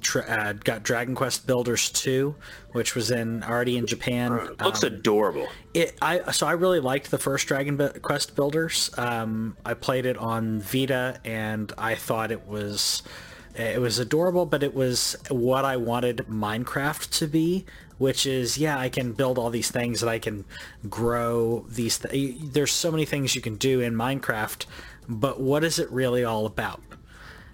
[0.00, 2.34] Tra- uh, got Dragon Quest Builders 2,
[2.72, 4.32] which was in already in Japan.
[4.60, 5.48] Looks Um, adorable.
[5.74, 8.90] it I so I really liked the first Dragon Quest Builders.
[8.98, 13.04] Um, I played it on Vita and I thought it was
[13.54, 17.64] it was adorable, but it was what I wanted Minecraft to be,
[17.98, 20.44] which is yeah, I can build all these things and I can
[20.90, 21.98] grow these.
[21.98, 24.66] Th- There's so many things you can do in Minecraft,
[25.08, 26.80] but what is it really all about?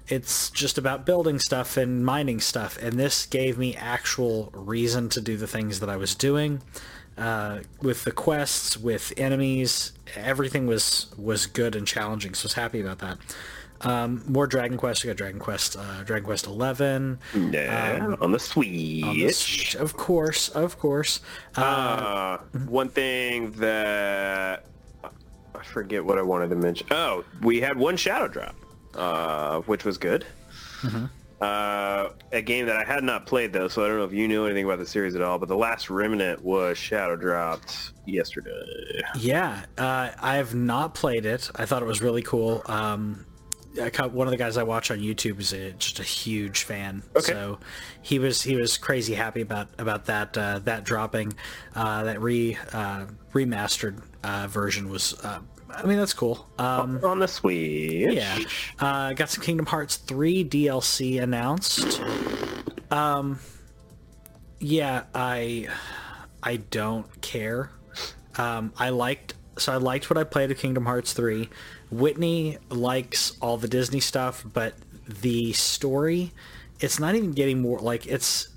[0.08, 2.78] It's just about building stuff and mining stuff.
[2.82, 6.62] And this gave me actual reason to do the things that i was doing
[7.16, 9.92] uh, with the quests with enemies.
[10.16, 13.18] Everything was was good and challenging so i was happy about that.
[13.80, 15.04] Um, more dragon quest.
[15.04, 17.18] We got dragon quest uh, dragon quest 11
[17.52, 19.04] Yeah, on the Switch.
[19.04, 21.20] on the Switch, of course of course.
[21.56, 24.64] Uh, Uh, one thing that
[25.54, 26.86] I forget what I wanted to mention.
[26.90, 28.56] Oh, we had one shadow drop,
[28.98, 30.26] uh, which was good.
[30.82, 31.06] Mm-hmm.
[31.40, 34.26] Uh, a game that I had not played though, so I don't know if you
[34.26, 35.38] knew anything about the series at all.
[35.38, 39.00] But the last remnant was shadow dropped yesterday.
[39.16, 41.48] Yeah, uh, I have not played it.
[41.54, 42.62] I thought it was really cool.
[42.66, 43.24] Um,
[43.80, 46.64] I ca- one of the guys I watch on YouTube is a, just a huge
[46.64, 47.04] fan.
[47.14, 47.32] Okay.
[47.32, 47.60] So
[48.02, 51.34] he was he was crazy happy about about that uh, that dropping.
[51.72, 55.14] Uh, that re uh, remastered uh, version was.
[55.70, 56.46] I mean that's cool.
[56.58, 58.14] Um, on the Switch.
[58.14, 58.38] yeah,
[58.78, 62.00] uh, got some Kingdom Hearts three DLC announced.
[62.90, 63.38] Um,
[64.60, 65.68] yeah, I
[66.42, 67.70] I don't care.
[68.36, 71.48] Um, I liked so I liked what I played of Kingdom Hearts 3.
[71.90, 74.74] Whitney likes all the Disney stuff, but
[75.06, 76.32] the story,
[76.80, 78.48] it's not even getting more like it's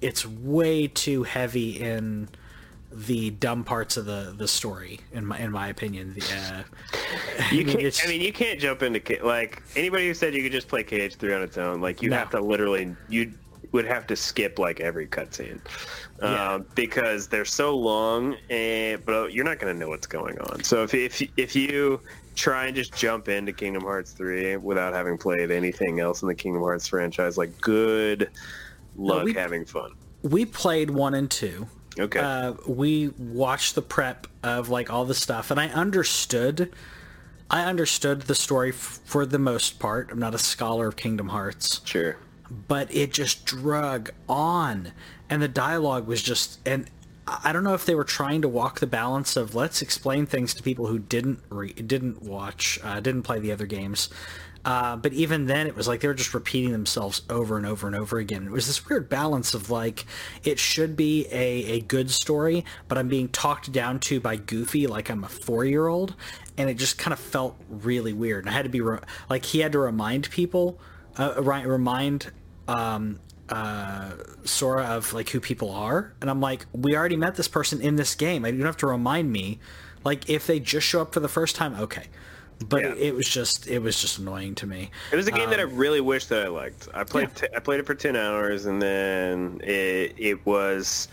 [0.00, 2.28] it's way too heavy in
[3.04, 6.14] the dumb parts of the the story in my in my opinion.
[6.14, 6.62] The, uh,
[7.52, 8.00] You mean, can't.
[8.04, 11.36] I mean, you can't jump into like anybody who said you could just play KH3
[11.36, 11.80] on its own.
[11.80, 12.16] Like you No.
[12.16, 13.32] have to literally, you
[13.72, 15.60] would have to skip like every cutscene
[16.22, 16.54] Yeah.
[16.54, 20.62] um, because they're so long, and but you're not going to know what's going on.
[20.64, 22.00] So if if if you
[22.34, 26.34] try and just jump into Kingdom Hearts 3 without having played anything else in the
[26.34, 28.30] Kingdom Hearts franchise, like good
[28.96, 29.92] luck we- having fun.
[30.22, 31.66] we played one and two.
[31.98, 32.18] Okay.
[32.18, 36.72] Uh, we watched the prep of like all the stuff, and I understood.
[37.48, 40.10] I understood the story f- for the most part.
[40.10, 42.16] I'm not a scholar of Kingdom Hearts, sure.
[42.68, 44.92] but it just drug on,
[45.30, 46.90] and the dialogue was just and
[47.28, 50.54] I don't know if they were trying to walk the balance of let's explain things
[50.54, 54.08] to people who didn't re- didn't watch, uh, didn't play the other games.
[54.66, 57.86] Uh, but even then, it was like they were just repeating themselves over and over
[57.86, 58.44] and over again.
[58.46, 60.04] It was this weird balance of like,
[60.42, 64.88] it should be a, a good story, but I'm being talked down to by Goofy
[64.88, 66.16] like I'm a four year old.
[66.58, 68.44] And it just kind of felt really weird.
[68.44, 68.98] And I had to be, re-
[69.30, 70.80] like, he had to remind people,
[71.16, 72.32] uh, remind
[72.66, 76.12] um, uh, Sora of like who people are.
[76.20, 78.44] And I'm like, we already met this person in this game.
[78.44, 79.60] I don't have to remind me.
[80.02, 82.06] Like, if they just show up for the first time, okay
[82.68, 82.94] but yeah.
[82.94, 84.90] it was just it was just annoying to me.
[85.12, 86.88] It was a game um, that I um, really wish that I liked.
[86.94, 87.48] I played yeah.
[87.48, 91.08] t- I played it for ten hours and then it it was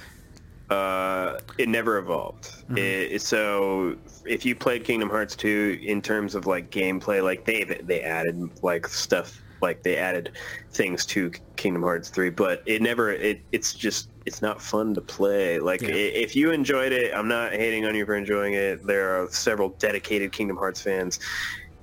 [0.70, 2.46] uh, it never evolved.
[2.46, 2.78] Mm-hmm.
[2.78, 7.64] It, so if you played Kingdom Hearts 2 in terms of like gameplay, like they
[7.64, 10.34] they added like stuff like they added
[10.72, 15.02] things to Kingdom Hearts 3, but it never it it's just it's not fun to
[15.02, 15.60] play.
[15.60, 15.90] Like yeah.
[15.96, 18.86] if you enjoyed it, I'm not hating on you for enjoying it.
[18.86, 21.20] There are several dedicated Kingdom Hearts fans.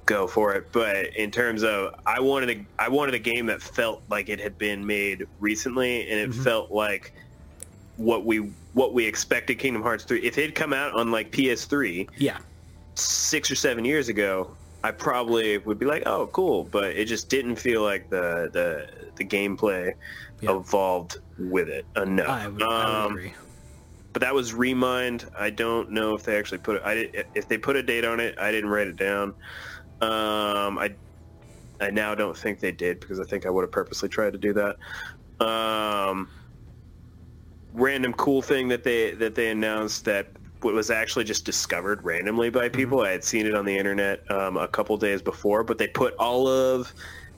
[0.07, 0.71] Go for it.
[0.73, 4.41] But in terms of, I wanted a, I wanted a game that felt like it
[4.41, 6.43] had been made recently, and it mm-hmm.
[6.43, 7.13] felt like
[7.97, 10.21] what we what we expected Kingdom Hearts 3.
[10.21, 12.39] If it had come out on like PS3, yeah,
[12.95, 14.51] six or seven years ago,
[14.83, 16.65] I probably would be like, oh, cool.
[16.65, 19.95] But it just didn't feel like the the the gameplay
[20.41, 20.57] yeah.
[20.57, 22.29] evolved with it enough.
[22.29, 23.35] I would, um, I would um, agree.
[24.13, 25.31] But that was Remind.
[25.39, 26.83] I don't know if they actually put it.
[26.85, 28.39] I did, if they put a date on it.
[28.39, 29.35] I didn't write it down.
[30.01, 30.95] Um, I
[31.81, 34.39] I now don't think they did because I think I would have purposely tried to
[34.39, 34.77] do that.
[35.45, 36.29] Um,
[37.73, 40.29] random cool thing that they that they announced that
[40.63, 42.99] was actually just discovered randomly by people.
[42.99, 43.09] Mm-hmm.
[43.09, 46.15] I had seen it on the internet um, a couple days before, but they put
[46.17, 46.93] all of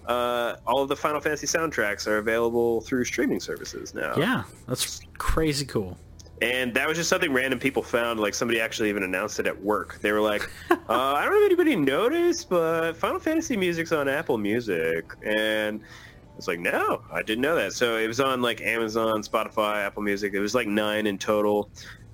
[0.06, 4.14] uh, all of the Final Fantasy soundtracks are available through streaming services now.
[4.16, 5.96] Yeah, that's crazy cool.
[6.40, 8.18] And that was just something random people found.
[8.18, 10.00] Like somebody actually even announced it at work.
[10.00, 14.08] They were like, uh, "I don't know if anybody noticed, but Final Fantasy music's on
[14.08, 15.80] Apple Music." And
[16.36, 20.02] it's like, "No, I didn't know that." So it was on like Amazon, Spotify, Apple
[20.02, 20.34] Music.
[20.34, 21.70] It was like nine in total.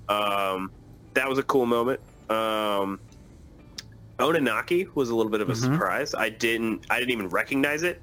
[0.09, 0.71] Um,
[1.13, 1.99] that was a cool moment.
[2.29, 2.99] Um,
[4.19, 5.73] Oninaki was a little bit of a mm-hmm.
[5.73, 6.13] surprise.
[6.13, 8.01] I didn't I didn't even recognize it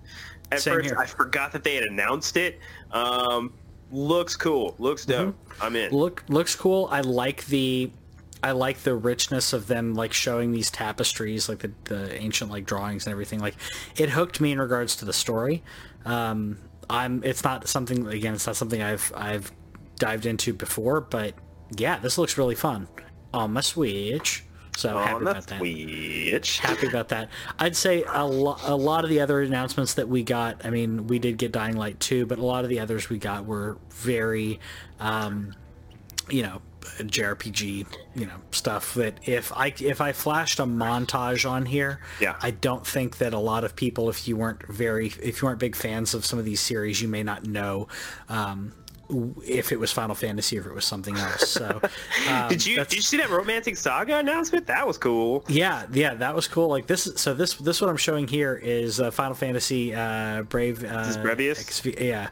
[0.51, 0.87] at Same first.
[0.87, 0.99] Here.
[0.99, 2.59] I forgot that they had announced it.
[2.91, 3.53] Um,
[3.93, 4.75] looks cool.
[4.79, 5.35] Looks dope.
[5.35, 5.63] Mm-hmm.
[5.63, 5.93] I'm in.
[5.93, 6.89] Look looks cool.
[6.91, 7.91] I like the
[8.43, 12.65] I like the richness of them like showing these tapestries, like the, the ancient like
[12.65, 13.41] drawings and everything.
[13.41, 13.57] Like
[13.97, 15.63] it hooked me in regards to the story.
[16.05, 19.53] Um, I'm it's not something again, it's not something I've I've
[19.99, 21.35] dived into before, but
[21.77, 22.89] yeah, this looks really fun
[23.33, 24.45] on my Switch.
[24.77, 25.59] So happy about that.
[25.59, 26.59] Switch.
[26.59, 27.31] Happy about that.
[27.59, 30.67] I'd say a, lo- a lot of the other announcements that we got.
[30.67, 33.19] I mean, we did get Dying Light 2, but a lot of the others we
[33.19, 34.61] got were very,
[35.01, 35.55] um,
[36.29, 41.67] you know, JRPG, you know, stuff that if I if I flashed a montage on
[41.67, 42.37] here, yeah.
[42.41, 45.59] I don't think that a lot of people, if you weren't very, if you weren't
[45.59, 47.89] big fans of some of these series, you may not know
[48.29, 48.73] um,
[49.45, 51.51] if it was Final Fantasy or if it was something else.
[51.51, 51.81] So,
[52.31, 54.67] um, did you did you see that Romancing Saga announcement?
[54.67, 55.45] That was cool.
[55.49, 56.69] Yeah, yeah, that was cool.
[56.69, 60.85] Like this, so this this what I'm showing here is uh, Final Fantasy uh, Brave.
[60.85, 61.81] Uh, this is.
[61.81, 62.29] XV, yeah.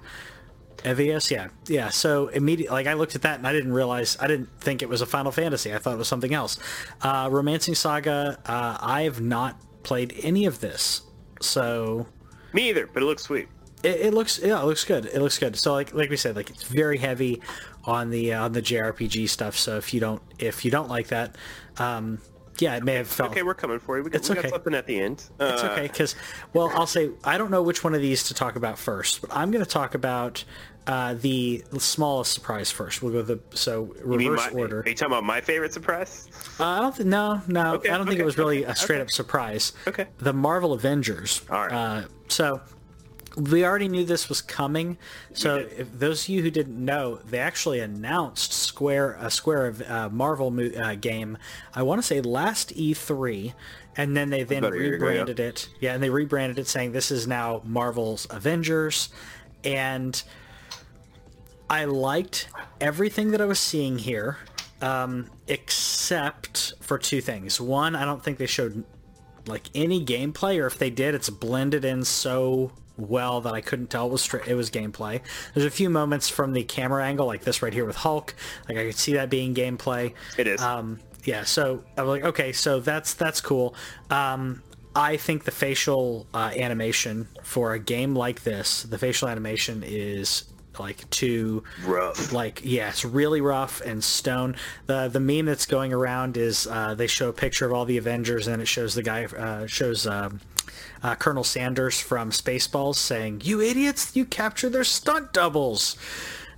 [0.78, 1.88] Exvius, yeah, yeah.
[1.88, 4.88] So immediately, like I looked at that and I didn't realize, I didn't think it
[4.88, 5.72] was a Final Fantasy.
[5.72, 6.58] I thought it was something else.
[7.00, 11.00] Uh, Romancing Saga, uh, I have not played any of this,
[11.40, 12.06] so.
[12.52, 13.48] Me either, but it looks sweet
[13.84, 15.06] it, it, looks yeah, it looks good.
[15.06, 15.56] It looks good.
[15.56, 17.40] So like like we said, like it's very heavy
[17.84, 19.56] on the uh, on the JRPG stuff.
[19.56, 21.36] So if you don't if you don't like that,
[21.78, 22.18] um,
[22.58, 23.42] yeah, it may have felt okay.
[23.42, 24.04] We're coming for you.
[24.04, 24.42] We, it's we okay.
[24.42, 25.24] got something at the end.
[25.40, 26.14] Uh, it's okay because
[26.52, 29.30] well, I'll say I don't know which one of these to talk about first, but
[29.34, 30.44] I'm going to talk about
[30.86, 33.02] uh, the smallest surprise first.
[33.02, 34.80] We'll go the so reverse my, order.
[34.80, 36.28] Are you talking about my favorite surprise?
[36.60, 36.94] Uh, I don't.
[36.94, 37.74] Th- no, no.
[37.74, 39.72] Okay, I don't okay, think it was really a straight up surprise.
[39.86, 40.06] Okay.
[40.18, 41.42] The Marvel Avengers.
[41.50, 41.72] All right.
[41.72, 42.60] Uh, so
[43.36, 44.96] we already knew this was coming.
[45.32, 49.82] So if those of you who didn't know, they actually announced Square a Square of
[49.82, 51.38] uh, Marvel uh, game.
[51.74, 53.52] I want to say last E3,
[53.96, 55.48] and then they then rebranded ago, yeah.
[55.48, 55.68] it.
[55.80, 59.08] Yeah, and they rebranded it, saying this is now Marvel's Avengers,
[59.64, 60.22] and
[61.68, 62.48] I liked
[62.80, 64.38] everything that I was seeing here,
[64.80, 67.60] um, except for two things.
[67.60, 68.84] One, I don't think they showed
[69.46, 73.88] like any gameplay, or if they did, it's blended in so well that I couldn't
[73.90, 75.20] tell was it was gameplay.
[75.52, 78.34] There's a few moments from the camera angle, like this right here with Hulk,
[78.68, 80.14] like I could see that being gameplay.
[80.38, 80.60] It is.
[80.60, 83.74] Um, yeah, so I was like, okay, so that's that's cool.
[84.10, 84.62] Um,
[84.94, 90.44] I think the facial uh, animation for a game like this, the facial animation is
[90.78, 92.32] like too Rough.
[92.32, 96.94] like yeah it's really rough and stone the the meme that's going around is uh,
[96.94, 100.04] they show a picture of all the avengers and it shows the guy uh, shows
[100.04, 100.40] um,
[101.02, 105.96] uh, colonel sanders from spaceballs saying you idiots you capture their stunt doubles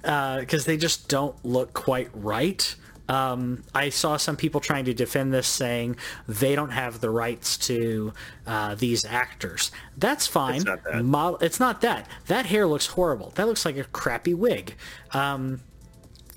[0.02, 2.76] because they just don't look quite right
[3.08, 5.96] um, I saw some people trying to defend this, saying
[6.26, 8.12] they don't have the rights to
[8.46, 9.70] uh, these actors.
[9.96, 10.56] That's fine.
[10.56, 11.04] It's not that.
[11.04, 12.08] Model, it's not that.
[12.26, 13.30] That hair looks horrible.
[13.36, 14.74] That looks like a crappy wig.
[15.12, 15.60] Um,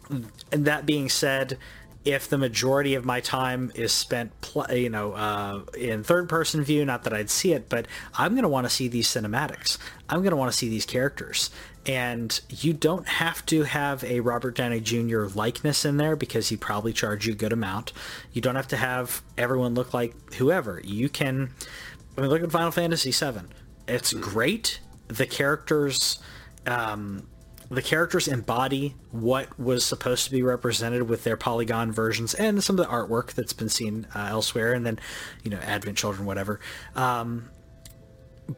[0.10, 1.58] and that being said,
[2.06, 6.86] if the majority of my time is spent, pl- you know, uh, in third-person view,
[6.86, 7.88] not that I'd see it, but
[8.18, 9.78] I'm going to want to see these cinematics.
[10.08, 11.50] I'm going to want to see these characters.
[11.86, 15.26] And you don't have to have a Robert Downey Jr.
[15.34, 17.94] likeness in there because he probably charge you a good amount.
[18.32, 20.82] You don't have to have everyone look like whoever.
[20.84, 21.52] You can.
[22.18, 23.48] I mean, look at Final Fantasy VII.
[23.88, 24.80] It's great.
[25.08, 26.20] The characters.
[26.66, 27.28] Um,
[27.70, 32.80] the characters embody what was supposed to be represented with their polygon versions and some
[32.80, 34.74] of the artwork that's been seen uh, elsewhere.
[34.74, 35.00] And then
[35.44, 36.60] you know advent children whatever.
[36.96, 37.50] Um,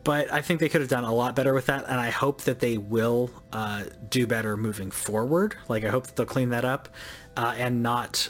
[0.06, 1.86] but i think they could have done a lot better with that.
[1.88, 5.56] And i hope that they will uh, do better moving forward.
[5.68, 6.90] Like i hope that they'll clean that up
[7.36, 8.30] uh, and not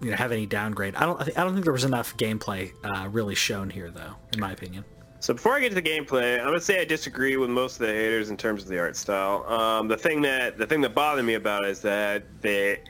[0.00, 0.94] you know have any downgrade.
[0.94, 4.40] I don't i don't think there was enough gameplay uh, really shown here though in
[4.40, 4.84] my opinion
[5.20, 7.86] So before I get to the gameplay, I'm gonna say I disagree with most of
[7.86, 9.44] the haters in terms of the art style.
[9.46, 12.80] Um, the thing that the thing that bothered me about it is that they.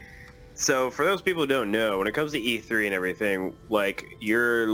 [0.54, 4.04] So for those people who don't know, when it comes to E3 and everything, like
[4.20, 4.68] you're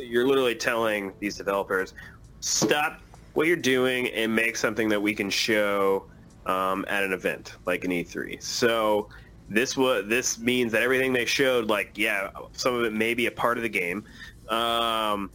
[0.00, 1.94] you're literally telling these developers,
[2.40, 3.00] stop
[3.34, 6.04] what you're doing and make something that we can show
[6.46, 8.40] um, at an event like an E3.
[8.40, 9.08] So
[9.48, 13.26] this was this means that everything they showed, like yeah, some of it may be
[13.26, 14.04] a part of the game.
[14.48, 15.30] Um,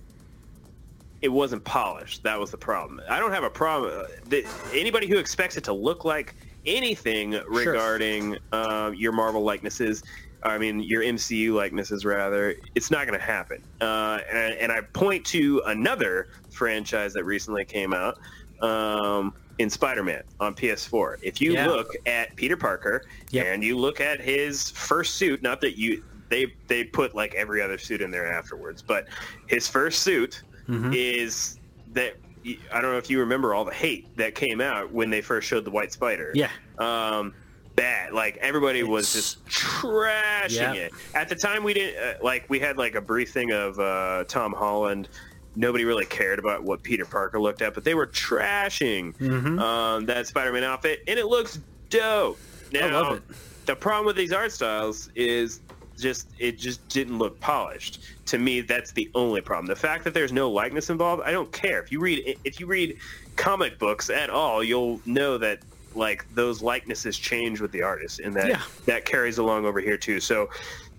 [1.21, 2.23] it wasn't polished.
[2.23, 3.01] That was the problem.
[3.09, 3.91] I don't have a problem.
[3.99, 10.03] uh, The, anybody who expects it to look like anything regarding um, your Marvel likenesses,
[10.43, 13.63] I mean your MCU likenesses rather, it's not going to happen.
[13.81, 18.17] Uh, and, I, and I point to another franchise that recently came out
[18.61, 21.15] um, in Spider-Man on PS4.
[21.23, 21.67] If you Yeah.
[21.67, 23.45] look at Peter Parker Yep.
[23.47, 27.61] and you look at his first suit, not that you they they put like every
[27.61, 29.07] other suit in there afterwards, but
[29.47, 30.91] his first suit Mm-hmm.
[30.93, 31.57] is
[31.93, 32.15] that
[32.71, 35.47] I don't know if you remember all the hate that came out when they first
[35.47, 36.31] showed the White Spider.
[36.33, 37.33] yeah Um,
[37.75, 38.13] bad.
[38.13, 40.75] Like everybody was just trashing Yep.
[40.75, 40.91] it.
[41.13, 42.45] At the time, we didn't uh, like.
[42.49, 45.09] We had like a brief thing of uh, Tom Holland.
[45.55, 49.59] Nobody really cared about what Peter Parker looked at, but they were trashing Mm-hmm.
[49.59, 51.59] um, that Spider-Man outfit, and it looks
[51.89, 52.39] dope.
[52.71, 53.23] Now, love it.
[53.65, 55.61] the problem with these art styles is
[55.97, 58.01] just it just didn't look polished.
[58.27, 59.67] To me, that's the only problem.
[59.67, 61.81] The fact that there's no likeness involved, I don't care.
[61.81, 62.97] If you read if you read
[63.35, 65.59] comic books at all, you'll know that
[65.95, 68.61] like those likenesses change with the artist, and that Yeah.
[68.85, 70.19] that carries along over here too.
[70.19, 70.49] So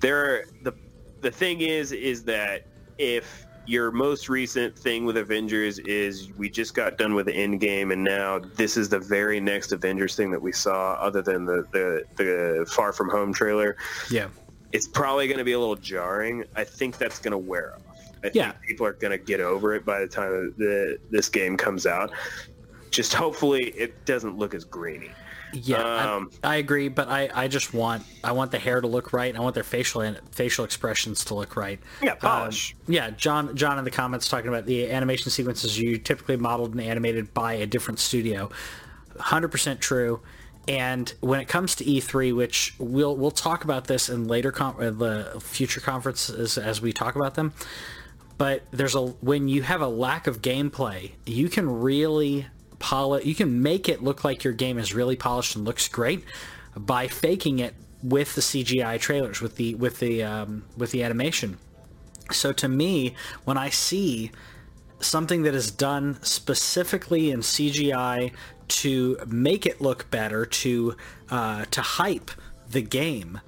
[0.00, 0.72] there, are, the
[1.20, 2.64] the thing is, is that
[2.98, 7.60] if your most recent thing with Avengers is we just got done with the end
[7.60, 11.44] game and now this is the very next Avengers thing that we saw other than
[11.44, 13.76] the, the, the Far From Home trailer.
[14.10, 14.28] yeah
[14.72, 16.44] It's probably going to be a little jarring.
[16.56, 17.82] I think that's going to wear off.
[18.24, 18.50] I Yeah.
[18.52, 21.86] think people are going to get over it by the time the, this game comes
[21.86, 22.10] out.
[22.90, 25.10] Just hopefully it doesn't look as grainy.
[25.54, 25.78] Yeah,
[26.14, 29.14] Um, I, I agree, but I, I just want I want the hair to look
[29.14, 29.34] right.
[29.34, 31.80] I want their facial and facial expressions to look right.
[32.02, 32.74] Yeah, polish.
[32.86, 36.72] Um, yeah, John John in the comments talking about the animation sequences you typically modeled
[36.72, 38.50] and animated by a different studio.
[39.16, 40.20] 100% true.
[40.68, 44.76] And when it comes to E3, which we'll we'll talk about this in later con-
[44.78, 47.54] uh, the future conferences as we talk about them,
[48.36, 52.46] but there's a when you have a lack of gameplay, you can really
[52.78, 53.24] polish.
[53.24, 56.22] You can make it look like your game is really polished and looks great
[56.76, 61.58] by faking it with the CGI trailers, with the with the um, with the animation.
[62.30, 63.14] So to me,
[63.44, 64.30] when I see
[65.00, 68.32] something that is done specifically in CGI
[68.68, 70.96] to make it look better, to
[71.30, 72.30] uh, to hype
[72.70, 73.40] the game,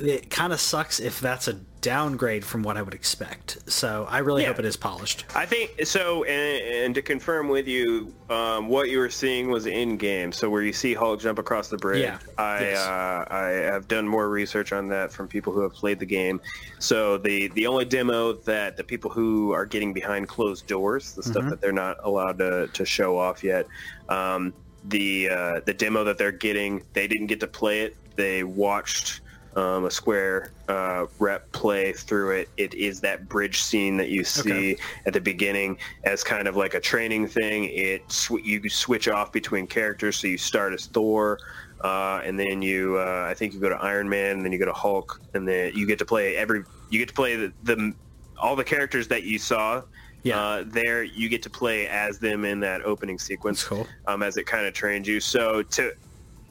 [0.00, 3.58] it kind of sucks if that's a downgrade from what I would expect.
[3.70, 4.48] So I really Yeah.
[4.48, 5.24] hope it is polished.
[5.34, 9.64] I think so, and, and to confirm with you, um, what you were seeing was
[9.66, 10.30] in game.
[10.32, 12.78] So where you see Hulk jump across the bridge, Yeah, I yes.
[12.86, 13.40] uh, I
[13.72, 16.40] have done more research on that from people who have played the game.
[16.80, 21.22] So the the only demo that the people who are getting behind closed doors, the
[21.22, 21.30] Mm-hmm.
[21.30, 23.66] stuff that they're not allowed to, to show off yet,
[24.10, 24.52] um,
[24.84, 27.96] the uh, the demo that they're getting, they didn't get to play it.
[28.16, 29.22] They watched
[29.56, 32.48] um, a Square uh, rep play through it.
[32.56, 34.40] It is that bridge scene that you see
[34.74, 34.76] Okay.
[35.06, 37.64] at the beginning as kind of like a training thing.
[37.64, 41.38] It sw- you switch off between characters, so you start as Thor,
[41.82, 44.58] uh, and then you uh, I think you go to Iron Man, and then you
[44.58, 47.52] go to Hulk, and then you get to play every you get to play the,
[47.64, 47.92] the
[48.38, 49.82] all the characters that you saw.
[50.22, 50.38] Yeah.
[50.38, 53.86] Uh, there you get to play as them in that opening sequence cool.
[54.06, 55.18] um, as it kind of trains you.
[55.18, 55.92] So to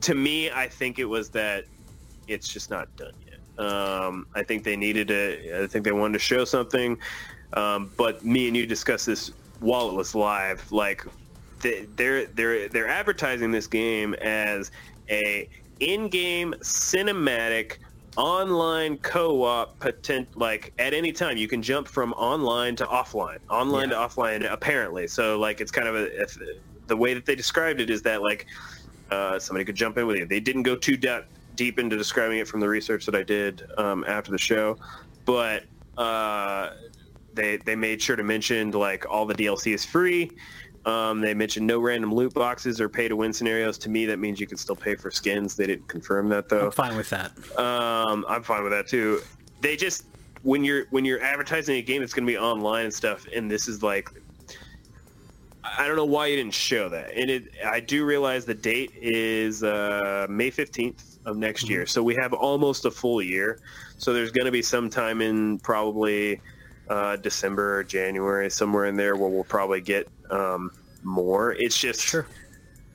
[0.02, 1.66] to me, I think it was that
[2.30, 3.66] it's just not done yet.
[3.66, 5.64] Um, I think they needed to.
[5.64, 6.98] I think they wanted to show something.
[7.54, 10.72] Um, but me and you discussed this while it was live.
[10.72, 11.06] Like
[11.62, 14.72] they- they're they're they're advertising this game as
[15.10, 15.50] a
[15.80, 17.78] in-game cinematic
[18.18, 23.90] online co-op potent like at any time you can jump from online to offline online
[23.90, 23.96] Yeah.
[24.00, 26.38] to offline apparently so like it's kind of a if,
[26.88, 28.46] the way that they described it is that like
[29.10, 31.24] uh, somebody could jump in with you they didn't go too de-
[31.60, 34.78] deep into describing it from the research that i did um, after the show
[35.26, 35.66] but
[35.98, 36.70] uh,
[37.34, 40.32] they they made sure to mention like all the dlc is free
[40.86, 43.78] um, they mentioned no random loot boxes or pay to win scenarios.
[43.80, 45.56] To me, that means you can still pay for skins.
[45.56, 46.68] They didn't confirm that though.
[46.68, 47.32] I'm fine with that.
[47.60, 49.20] Um, I'm fine with that too.
[49.60, 50.06] They just
[50.44, 53.52] when you're when you're advertising a game that's going to be online and stuff, and
[53.52, 54.10] this is like,
[55.64, 57.12] I don't know why you didn't show that.
[57.14, 62.02] And it, I do realize the date is uh, May 15th of next year, so
[62.04, 63.60] we have almost a full year.
[63.98, 66.42] So there's going to be some time in probably
[66.90, 70.72] uh, December or January, somewhere in there, where we'll probably get um,
[71.04, 71.54] more.
[71.54, 72.26] It's just Sure.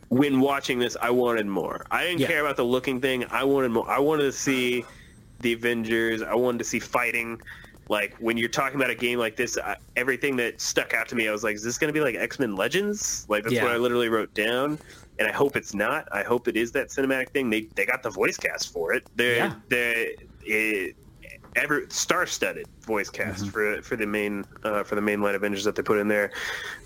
[0.09, 1.87] when watching this, I wanted more.
[1.91, 2.27] I didn't Yeah.
[2.27, 3.25] care about the looking thing.
[3.31, 3.89] I wanted more.
[3.89, 4.85] I wanted to see
[5.41, 6.23] the Avengers.
[6.23, 7.41] I wanted to see fighting.
[7.91, 11.15] Like when you're talking about a game like this, I, everything that stuck out to
[11.17, 13.55] me, I was like, "Is this going to be like X Men Legends?" Like that's
[13.55, 13.65] Yeah.
[13.65, 14.79] what I literally wrote down.
[15.19, 16.09] And I hope it's not.
[16.13, 17.49] I hope it is that cinematic thing.
[17.51, 19.07] They they got the voice cast for it.
[19.17, 19.55] They're Yeah.
[19.69, 20.97] they it,
[21.57, 23.51] ever star-studded voice cast Mm-hmm.
[23.51, 26.33] for for the main uh, for the mainline Avengers that they put in there.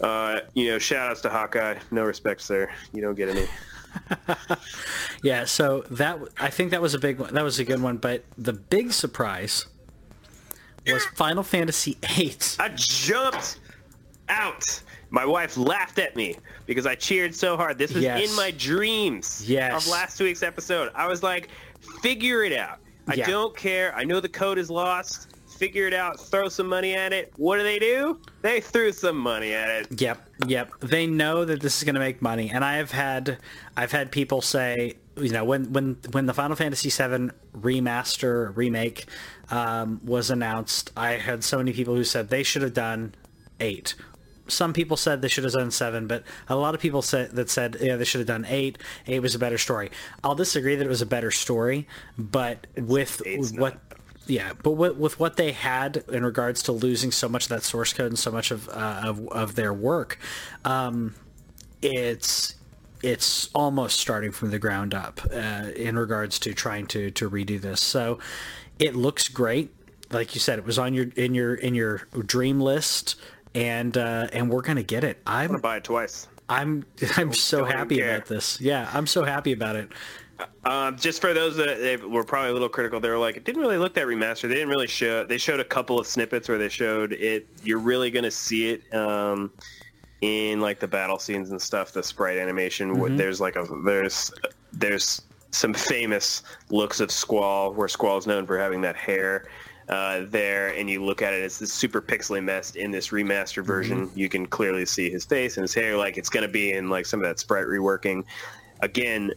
[0.03, 1.77] Uh, you know, shout outs to Hawkeye.
[1.91, 2.71] No respects there.
[2.93, 3.47] You don't get any.
[5.23, 7.35] Yeah, so that I think that was a big one.
[7.35, 9.67] That was a good one, but the big surprise
[10.87, 12.37] was Final Fantasy VIII.
[12.61, 13.59] I jumped
[14.29, 14.83] out.
[15.11, 16.37] My wife laughed at me
[16.67, 17.79] because I cheered so hard.
[17.79, 18.29] This was Yes.
[18.31, 19.87] in my dreams Yes.
[19.87, 20.91] of last week's episode.
[20.95, 21.49] I was like,
[22.03, 22.79] figure it out.
[23.07, 23.27] I Yeah.
[23.27, 23.95] don't care.
[23.97, 25.29] I know the code is lost.
[25.59, 26.21] Figure it out.
[26.21, 27.33] Throw some money at it.
[27.37, 28.21] What do they do?
[28.43, 30.01] They threw some money at it.
[30.01, 30.71] Yep, yep.
[30.81, 33.39] They know that this is going to make money, and I have had
[33.77, 39.07] I've had people say, you know, when when when the Final Fantasy VII remaster remake
[39.51, 43.15] um, was announced, I had so many people who said they should have done
[43.59, 43.95] eight.
[44.49, 47.51] Some people said they should have done seven, but a lot of people said that
[47.51, 48.79] said yeah they should have done eight.
[49.07, 49.91] Eight was a better story.
[50.25, 51.87] I'll disagree that it was a better story,
[52.17, 53.79] but with Eight's what
[54.29, 57.63] yeah, but with, with what they had in regards to losing so much of that
[57.63, 60.19] source code and so much of uh, of, of their work,
[60.65, 61.15] um,
[61.81, 62.55] it's
[63.03, 67.61] it's almost starting from the ground up uh, in regards to trying to to redo
[67.61, 67.81] this.
[67.81, 68.19] So
[68.79, 69.75] it looks great.
[70.11, 73.17] Like you said, it was on your in your in your dream list,
[73.59, 75.19] and uh, and we're gonna get it.
[75.27, 76.29] I'm I'm gonna buy it twice.
[76.49, 76.87] I'm
[77.17, 78.61] I'm so don't happy about this.
[78.61, 79.91] Yeah, I'm so happy about it.
[80.65, 83.45] Um, just for those that they were probably a little critical, they were like, it
[83.45, 84.43] didn't really look that remastered.
[84.43, 85.25] They didn't really show.
[85.25, 87.49] They showed a couple of snippets where they showed it.
[87.65, 89.51] You're really gonna see it um,
[90.21, 91.93] in like the battle scenes and stuff.
[91.93, 92.99] The sprite animation.
[92.99, 94.31] where There's like a there's
[94.73, 99.49] there's some famous looks of Squall, where Squall is known for having that hair.
[99.89, 103.65] Uh, there and you look at it, it's this super pixely messed in this remastered
[103.65, 104.11] version.
[104.15, 106.91] You can clearly see his face and his hair, like it's going to be in
[106.91, 108.25] like some of that sprite reworking.
[108.81, 109.33] Again,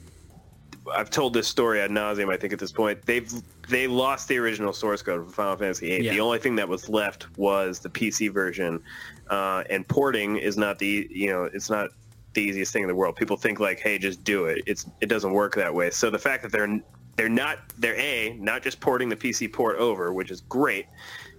[0.94, 2.34] I've told this story ad nauseum.
[2.34, 3.32] I think at this point they've
[3.70, 6.06] they lost the original source code for Final Fantasy VIII.
[6.06, 6.14] Yeah.
[6.14, 8.82] The only thing that was left was the PC version,
[9.30, 11.92] uh, and porting is not the you know it's not
[12.34, 13.16] the easiest thing in the world.
[13.16, 14.64] People think like, hey, just do it.
[14.66, 15.90] It's it doesn't work that way.
[15.92, 16.82] So the fact that they're
[17.18, 20.86] they're not they're a not just porting the PC port over, which is great.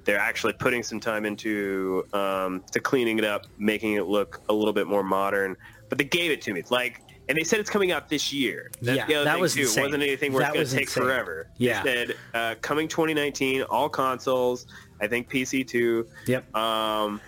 [0.04, 4.52] They're actually putting some time into um, to cleaning it up, making it look a
[4.52, 5.56] little bit more modern.
[5.88, 6.62] But they gave it to me.
[6.70, 8.70] Like, and they said it's coming out this year.
[8.80, 9.60] That's Yeah, the other that thing was too.
[9.60, 9.84] insane.
[9.84, 11.02] It wasn't anything where That it's going to take insane.
[11.04, 11.46] forever.
[11.58, 11.82] Yeah.
[11.84, 14.66] They said uh, coming 2019, all consoles.
[15.00, 16.06] I think PC too.
[16.26, 16.54] Yep.
[16.56, 17.20] Um,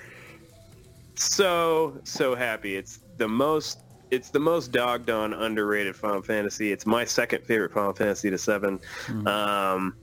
[1.14, 2.76] so so happy.
[2.76, 3.83] It's the most.
[4.14, 6.70] It's the most dogged on underrated Final Fantasy.
[6.70, 8.78] It's my second favorite Final Fantasy to 7
[9.26, 9.96] Um,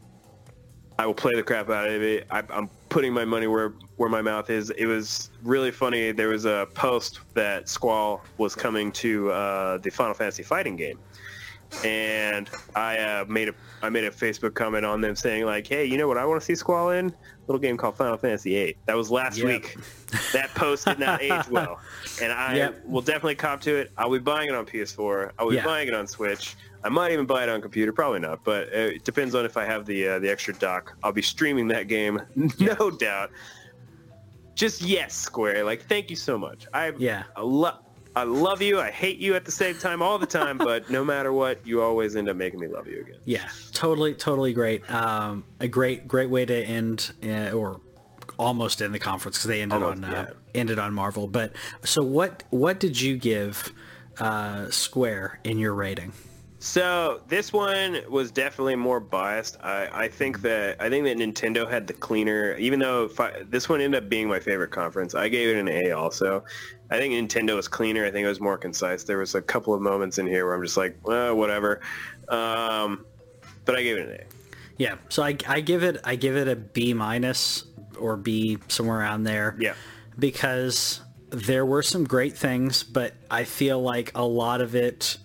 [0.99, 2.27] I will play the crap out of it.
[2.29, 4.69] I, I'm putting my money where where my mouth is.
[4.71, 6.11] It was really funny.
[6.11, 10.99] There was a post that Squall was coming to uh, the Final Fantasy fighting game,
[11.83, 15.85] and I uh, made a I made a Facebook comment on them saying like, "Hey,
[15.85, 17.15] you know what I want to see Squall in?
[17.47, 18.77] A little game called Final Fantasy VIII.
[18.85, 19.47] That was last Yep.
[19.47, 19.75] week.
[20.33, 21.79] That post did not age well,
[22.21, 22.85] and I Yep.
[22.85, 23.91] will definitely cop to it.
[23.97, 25.31] I'll be buying it on PS4.
[25.39, 25.65] I'll be Yeah.
[25.65, 26.55] buying it on Switch.
[26.83, 27.91] I might even buy it on computer.
[27.93, 30.95] Probably not, but it depends on if I have the uh, the extra dock.
[31.03, 32.21] I'll be streaming that game,
[32.59, 33.31] no doubt.
[34.55, 35.63] Just yes, Square.
[35.63, 36.67] Like, thank you so much.
[36.73, 37.23] I Yeah.
[37.35, 37.79] I love.
[38.15, 38.79] I love you.
[38.79, 41.81] I hate you at the same time all the time, but no matter what, you
[41.81, 43.19] always end up making me love you again.
[43.25, 44.89] Yeah, totally, totally great.
[44.91, 47.79] Um, a great, great way to end, uh, or
[48.37, 51.27] almost end the conference because they ended Almost, on uh, ended on Marvel.
[51.27, 51.53] But
[51.83, 53.71] so, what what did you give
[54.19, 56.11] uh, Square in your rating?
[56.63, 59.57] So this one was definitely more biased.
[59.63, 62.55] I, I think that I think that Nintendo had the cleaner.
[62.57, 65.67] Even though fi- this one ended up being my favorite conference, I gave it an
[65.67, 65.91] A.
[65.91, 66.43] Also,
[66.91, 68.05] I think Nintendo was cleaner.
[68.05, 69.03] I think it was more concise.
[69.03, 71.81] There was a couple of moments in here where I'm just like, well, whatever.
[72.29, 73.05] Um,
[73.65, 74.23] but I gave it an A.
[74.77, 77.65] Yeah, so I, I give it I give it a B minus
[77.99, 79.55] or B somewhere around there.
[79.59, 79.73] Yeah.
[80.19, 81.01] because
[81.31, 85.17] there were some great things, but I feel like a lot of it,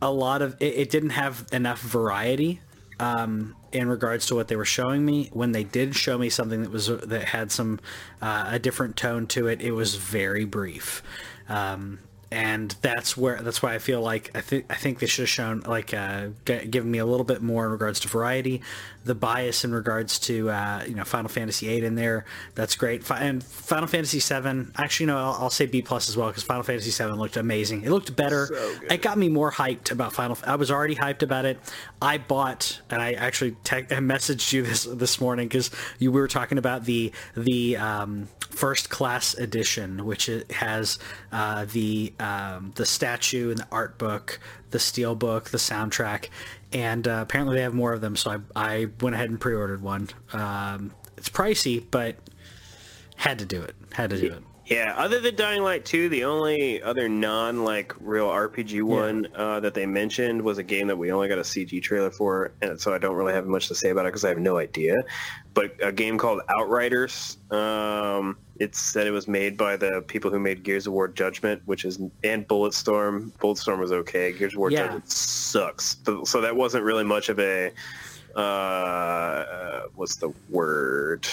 [0.00, 2.60] a lot of it, it didn't have enough variety
[2.98, 5.30] um, in regards to what they were showing me.
[5.32, 7.80] When they did show me something that was that had some
[8.20, 11.02] uh, a different tone to it, it was very brief.
[11.48, 15.22] Um, and that's where that's why I feel like I think I think they should
[15.22, 18.62] have shown like uh, g- given me a little bit more in regards to variety,
[19.06, 22.24] the bias in regards to uh, you know Final Fantasy VIII in there.
[22.54, 23.02] That's great.
[23.04, 26.42] Fi- And Final Fantasy VII, actually, no, I'll, I'll say B plus as well because
[26.42, 27.84] Final Fantasy VII looked amazing.
[27.84, 28.46] It looked better.
[28.46, 28.74] So.
[28.90, 30.36] It got me more hyped about Final.
[30.46, 31.58] I was already hyped about it.
[32.02, 36.20] I bought and I actually te- I messaged you this this morning because you we
[36.20, 40.98] were talking about the the um, first class edition, which it has
[41.32, 44.40] uh, the um, the statue and the art book,
[44.70, 46.28] the steel book, the soundtrack,
[46.72, 48.16] and uh, apparently they have more of them.
[48.16, 50.08] So I I went ahead and pre-ordered one.
[50.32, 52.16] Um, it's pricey, but
[53.16, 53.74] had to do it.
[53.92, 54.42] Had to do it.
[54.66, 59.60] Yeah, other than Dying Light 2, the only other non like real RPG one uh,
[59.60, 62.80] that they mentioned was a game that we only got a CG trailer for, and
[62.80, 64.96] so I don't really have much to say about it because I have no idea.
[65.54, 67.38] But a game called Outriders.
[67.52, 71.62] Um, it said it was made by the people who made Gears of War Judgment,
[71.66, 73.30] which is and Bulletstorm.
[73.38, 74.32] Bulletstorm was okay.
[74.32, 74.84] Gears of War Yeah.
[74.84, 75.96] Judgment sucks.
[76.04, 77.72] So, so that wasn't really much of a
[78.36, 81.26] uh, what's the word?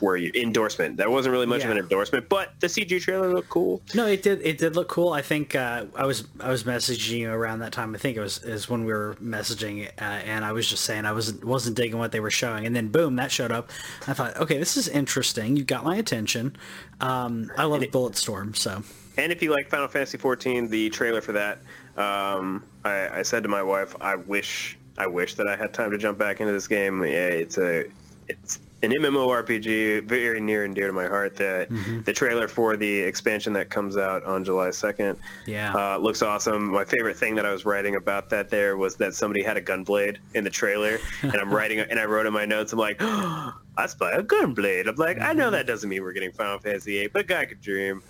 [0.00, 0.96] Where you endorsement?
[0.96, 3.80] That wasn't really much of an endorsement, but the CG trailer looked cool.
[3.94, 4.42] No, it did.
[4.42, 5.12] It did look cool.
[5.12, 7.94] I think uh, I was I was messaging you around that time.
[7.94, 11.04] I think it was is when we were messaging, uh, and I was just saying
[11.04, 13.70] I wasn't wasn't digging what they were showing, and then boom, that showed up.
[14.06, 15.56] I thought, okay, this is interesting.
[15.56, 16.56] You got my attention.
[17.00, 18.82] Um, I love Bulletstorm, so
[19.16, 21.58] And if you like Final Fantasy 14, the trailer for that,
[21.96, 25.90] um, I, I said to my wife, I wish I wish that I had time
[25.90, 27.02] to jump back into this game.
[27.02, 27.84] Yeah, it's a
[28.28, 31.36] it's an MMORPG, very near and dear to my heart.
[31.36, 31.66] The
[32.04, 35.16] the trailer for the expansion that comes out on July 2nd,
[35.46, 35.74] Yeah.
[35.74, 36.70] uh, looks awesome.
[36.70, 39.62] My favorite thing that I was writing about that there was that somebody had a
[39.62, 42.96] gunblade in the trailer, and I'm writing and I wrote in my notes, I'm like,
[43.00, 44.86] I spy a gunblade.
[44.88, 47.44] I'm like, I know that doesn't mean we're getting Final Fantasy 8, but a guy
[47.46, 48.02] could dream.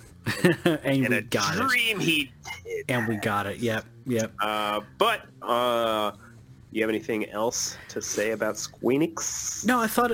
[0.44, 1.68] and And we got it.
[1.68, 2.32] dream he
[2.64, 2.84] did.
[2.88, 3.58] And we got it.
[3.58, 3.84] Yep.
[4.06, 4.32] Yep.
[4.40, 6.12] Uh, but uh,
[6.74, 9.64] you have anything else to say about Squeenix?
[9.64, 10.10] No, I thought,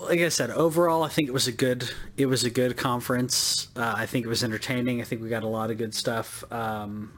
[0.00, 3.68] like I said, overall, I think it was a good, it was a good conference.
[3.76, 5.00] Uh, I think it was entertaining.
[5.00, 6.42] I think we got a lot of good stuff.
[6.52, 7.12] Um,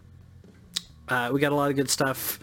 [1.09, 2.39] uh, we got a lot of good stuff,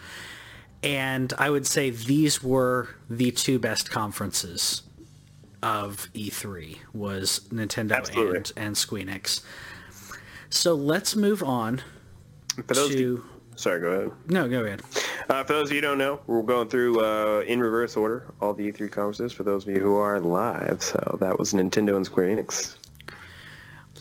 [0.81, 4.81] and I would say these were the two best conferences
[5.61, 8.37] of E3 was Nintendo Absolutely.
[8.37, 9.43] and and Squeenix.
[10.49, 11.83] So let's move on
[12.67, 13.23] to.
[13.59, 14.11] Sorry, go ahead.
[14.27, 14.81] No, go ahead.
[15.29, 18.33] Uh, for those of you who don't know, we're going through uh, in reverse order
[18.41, 19.31] all the E3 conferences.
[19.31, 22.77] For those of you who are live, so that was Nintendo and Square Enix.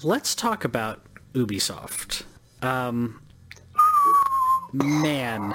[0.03, 1.03] let's talk about
[1.35, 2.23] Ubisoft.
[2.63, 3.21] Um,
[4.73, 5.55] man,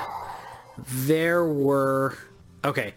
[0.78, 2.18] there were
[2.64, 2.94] okay.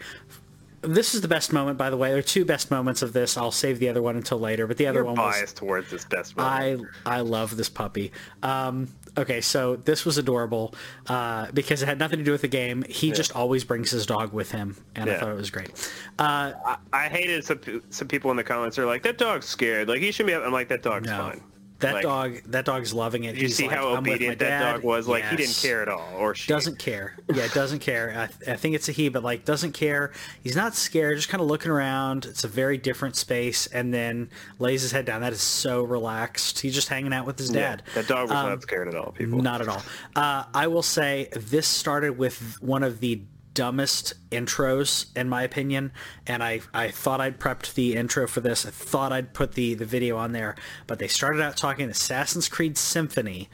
[0.83, 2.11] This is the best moment, by the way.
[2.11, 3.37] There are two best moments of this.
[3.37, 4.69] I'll save the other one until later.
[4.69, 6.89] But the other You're one was biased towards this best moment.
[7.07, 8.13] I I love this puppy.
[8.43, 10.75] Um, okay, so this was adorable
[11.09, 12.85] uh, because it had nothing to do with the game.
[12.89, 15.71] He just always brings his dog with him, and I thought it was great.
[16.19, 17.61] Uh, I, I hated some
[17.91, 19.89] some people in the comments are like that dog's scared.
[19.89, 20.45] Like he shouldn't be.
[20.45, 21.43] I'm like that dog's no, fine.
[21.87, 23.35] That That Like, dog, that dog's loving it.
[23.37, 25.07] You He's see like, how "I'm obedient that dog was?
[25.09, 27.17] Like he didn't care at all, or she Doesn't care.
[27.33, 28.15] Yeah, doesn't care.
[28.17, 30.13] I, th- I think it's a he, but like doesn't care.
[30.43, 31.17] He's not scared.
[31.17, 32.25] Just kind of looking around.
[32.27, 35.21] It's a very different space, and then lays his head down.
[35.21, 36.61] That is so relaxed.
[36.61, 37.83] He's just hanging out with his Yeah, dad.
[37.95, 39.13] that dog was Um, not scared at all.
[39.13, 39.41] People.
[39.43, 39.83] Not at all.
[40.15, 43.23] Uh, I will say this started with one of the
[43.57, 45.91] dumbest intros in my opinion
[46.27, 49.73] and I, I thought I'd prepped the intro for this I thought I'd put the,
[49.73, 50.55] the video on there
[50.87, 53.49] but they started out talking Assassin's Creed Symphony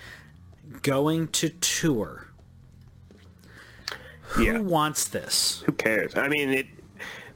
[0.82, 2.32] going to tour
[4.38, 4.55] yeah.
[4.55, 6.16] who wants this Who cares?
[6.16, 6.66] I mean, it.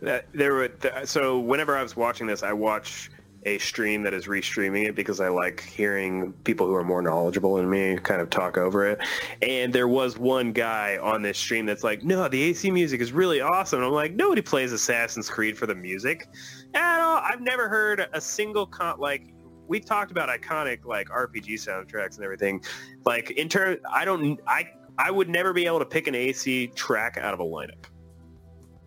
[0.03, 0.71] That, there were
[1.05, 3.11] so whenever I was watching this, I watch
[3.47, 7.55] a stream that is restreaming it because I like hearing people who are more knowledgeable
[7.55, 8.99] than me kind of talk over it.
[9.41, 13.13] And there was one guy on this stream that's like, "No, the AC music is
[13.13, 16.29] really awesome." And I'm like, "Nobody plays Assassin's Creed for the music
[16.75, 19.33] at all." I've never heard a single con like.
[19.69, 22.63] We talked about iconic like RPG soundtracks and everything.
[23.05, 24.41] Like in turn, I don't.
[24.47, 24.69] I
[24.99, 27.87] I would never be able to pick an AC track out of a lineup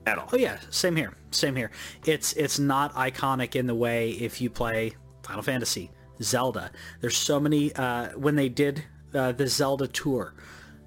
[0.09, 0.29] at all.
[0.33, 1.71] oh yeah same here same here.
[2.05, 4.93] It's it's not iconic in the way if you play
[5.23, 5.91] Final Fantasy
[6.21, 6.71] Zelda.
[7.01, 8.83] There's so many uh, when they did
[9.13, 10.33] uh, the Zelda tour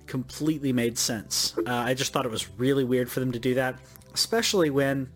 [0.07, 1.55] completely made sense.
[1.59, 3.79] Uh, I just thought it was really weird for them to do that
[4.15, 5.09] especially when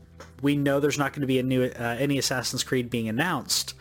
[0.42, 3.74] we know there's not going to be a new uh, any Assassin's Creed being announced.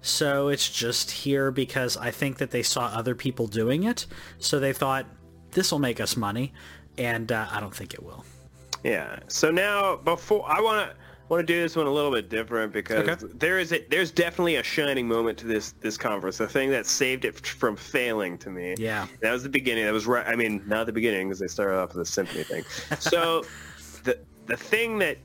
[0.00, 4.06] So it's just here because I think that they saw other people doing it
[4.38, 5.06] so they thought
[5.50, 6.52] this will make us money
[6.96, 8.24] and uh, I don't think it will
[8.86, 9.18] Yeah.
[9.28, 10.96] So now, before I want to
[11.28, 13.26] want to do this one a little bit different because Okay.
[13.34, 16.38] there is a, there's definitely a shining moment to this this conference.
[16.38, 18.76] The thing that saved it from failing to me.
[18.78, 19.06] Yeah.
[19.22, 19.84] That was the beginning.
[19.86, 20.26] That was right.
[20.26, 22.64] I mean, not the beginning because they started off with the symphony thing.
[23.00, 23.44] So
[24.04, 25.18] the the thing that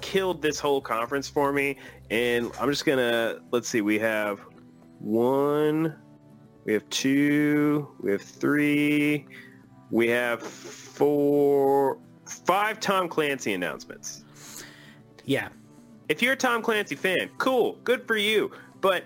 [0.00, 1.76] killed this whole conference for me,
[2.10, 3.82] and I'm just gonna let's see.
[3.82, 4.40] We have
[4.98, 5.94] one,
[6.64, 9.26] we have two, we have three,
[9.90, 14.24] we have four, five Tom Clancy announcements.
[15.24, 15.48] yeah
[16.08, 18.50] If you're a Tom Clancy fan, cool, good for you.
[18.80, 19.04] But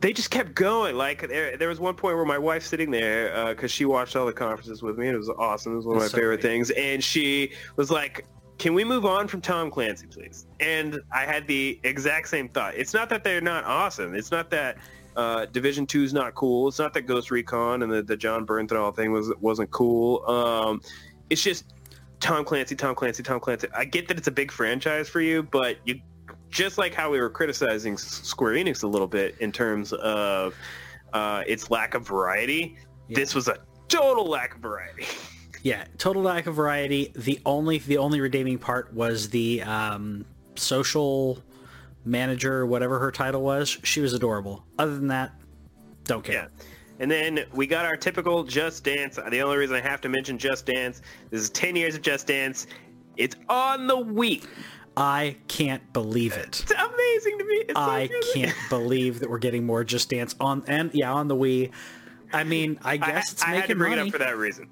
[0.00, 0.96] they just kept going.
[0.96, 4.26] Like there, there was one point where my wife's sitting there because she watched all
[4.26, 5.06] the conferences with me.
[5.06, 5.72] and It was awesome.
[5.72, 6.70] It was one of my so favorite things.
[6.70, 8.26] And she was like,
[8.58, 12.74] "Can we move on from Tom Clancy, please?" And I had the exact same thought.
[12.74, 14.14] It's not that they're not awesome.
[14.14, 14.76] It's not that
[15.16, 16.68] uh, Division Two is not cool.
[16.68, 20.26] It's not that Ghost Recon and the, the Jon Bernthal thing was wasn't cool.
[20.28, 20.82] Um,
[21.30, 21.73] it's just
[22.24, 23.68] Tom Clancy, Tom Clancy, Tom Clancy.
[23.76, 26.00] I get that it's a big franchise for you, but you
[26.48, 30.54] just like how we were criticizing Square Enix a little bit in terms of
[31.12, 32.78] uh, its lack of variety.
[33.08, 33.16] Yeah.
[33.16, 33.58] This was a
[33.88, 35.06] total lack of variety.
[35.62, 37.10] Yeah, total lack of variety.
[37.16, 41.42] The only the only redeeming part was the um, social
[42.04, 43.78] manager, whatever her title was.
[43.82, 44.62] She was adorable.
[44.78, 45.32] Other than that,
[46.04, 46.50] don't care.
[46.54, 46.64] Yeah.
[47.00, 49.16] And then we got our typical Just Dance.
[49.16, 52.26] The only reason I have to mention Just Dance, this is 10 years of Just
[52.28, 52.66] Dance.
[53.16, 54.44] It's on the Wii.
[54.96, 56.60] I can't believe it.
[56.62, 57.54] It's amazing to me.
[57.68, 58.24] It's I good.
[58.32, 61.72] can't believe that we're getting more Just Dance on and yeah on the Wii.
[62.32, 64.08] I mean, I I, guess it's I had to making bring it money.
[64.08, 64.68] up for that reason.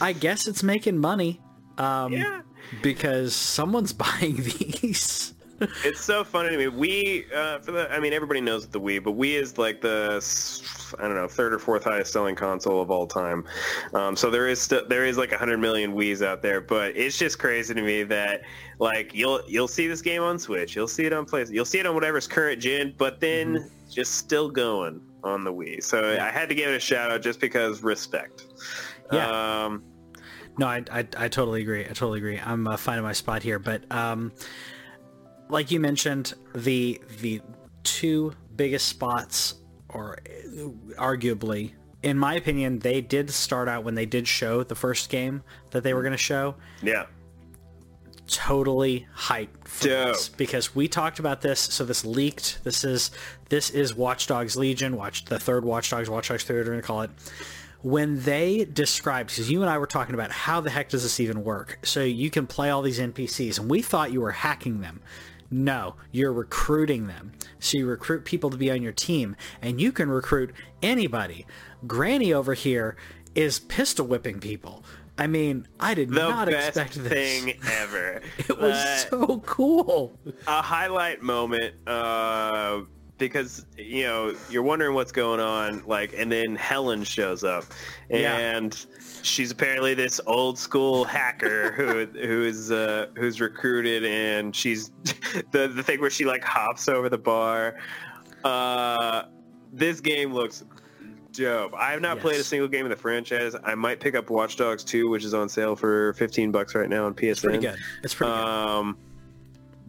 [0.00, 1.40] I guess it's making money
[1.78, 2.42] um, Yeah.
[2.82, 5.33] because someone's buying these.
[5.84, 6.68] It's so funny to me.
[6.68, 10.20] We, uh, for the, I mean, everybody knows the Wii, but Wii is like the,
[10.98, 13.44] I don't know, third or fourth highest selling console of all time.
[13.92, 16.96] Um, so there is st- there is like a hundred million Wii's out there, but
[16.96, 18.42] it's just crazy to me that
[18.78, 21.78] like you'll you'll see this game on Switch, you'll see it on PlayStation, you'll see
[21.78, 25.82] it on whatever's current gen, but then just still going on the Wii.
[25.82, 28.46] So I had to give it a shout out just because respect.
[29.12, 29.64] Yeah.
[29.64, 29.84] Um,
[30.58, 31.84] No, I, I, I totally agree.
[31.84, 32.38] I totally agree.
[32.38, 34.32] I'm uh, finding my spot here, but um,
[35.48, 37.40] like you mentioned, the the
[37.82, 39.54] two biggest spots,
[39.88, 40.18] or
[40.96, 41.72] arguably,
[42.02, 45.82] in my opinion, they did start out when they did show the first game that
[45.82, 46.54] they were going to show.
[46.82, 47.06] yeah.
[48.26, 50.06] Totally hyped for Dope.
[50.14, 51.60] this because we talked about this.
[51.60, 52.64] So this leaked.
[52.64, 53.10] This is
[53.50, 54.96] this is Watch Dogs Legion.
[54.96, 56.08] Watch the third Watch Dogs.
[56.08, 56.56] Watch Dogs Three.
[56.56, 57.10] We're going to call it
[57.82, 61.20] when they described because you and I were talking about how the heck does this
[61.20, 64.80] even work so you can play all these NPCs and we thought you were hacking
[64.80, 65.02] them
[65.50, 67.32] no you're recruiting them.
[67.58, 71.46] So you recruit people to be on your team and you can recruit anybody.
[71.86, 72.96] Granny over here
[73.34, 74.84] is pistol whipping people.
[75.16, 77.08] I mean I did The not expect this.
[77.12, 78.20] thing ever.
[78.38, 80.18] it was Uh, so cool.
[80.46, 82.80] a highlight moment uh,
[83.18, 87.64] because you know you're wondering what's going on like and then helen shows up
[88.10, 88.36] Yeah.
[88.36, 88.86] and
[89.22, 94.90] she's apparently this old school hacker who who's uh, who's recruited and she's
[95.52, 97.76] the the thing where she like hops over the bar
[98.42, 99.24] uh
[99.72, 100.64] this game looks
[101.32, 101.74] dope.
[101.74, 103.56] I have not played a single game in the franchise.
[103.64, 106.88] I might pick up Watch Dogs 2, which is on sale for 15 bucks right
[106.88, 107.30] now on PSN.
[107.30, 107.76] It's pretty good.
[108.04, 108.38] It's pretty good.
[108.40, 108.96] Um,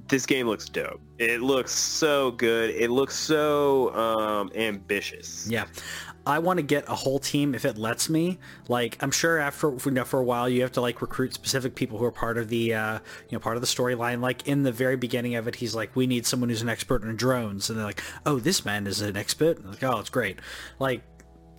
[0.07, 1.01] this game looks dope.
[1.17, 2.71] It looks so good.
[2.71, 5.47] It looks so um, ambitious.
[5.49, 5.65] Yeah.
[6.27, 8.39] I want to get a whole team if it lets me.
[8.67, 11.75] Like I'm sure after you know for a while you have to like recruit specific
[11.75, 12.93] people who are part of the uh,
[13.29, 14.21] you know part of the storyline.
[14.21, 17.03] Like in the very beginning of it, he's like, "We need someone who's an expert
[17.03, 20.39] in drones," and they're like, "Oh, this man is an expert." Like, oh, it's great.
[20.79, 21.03] Like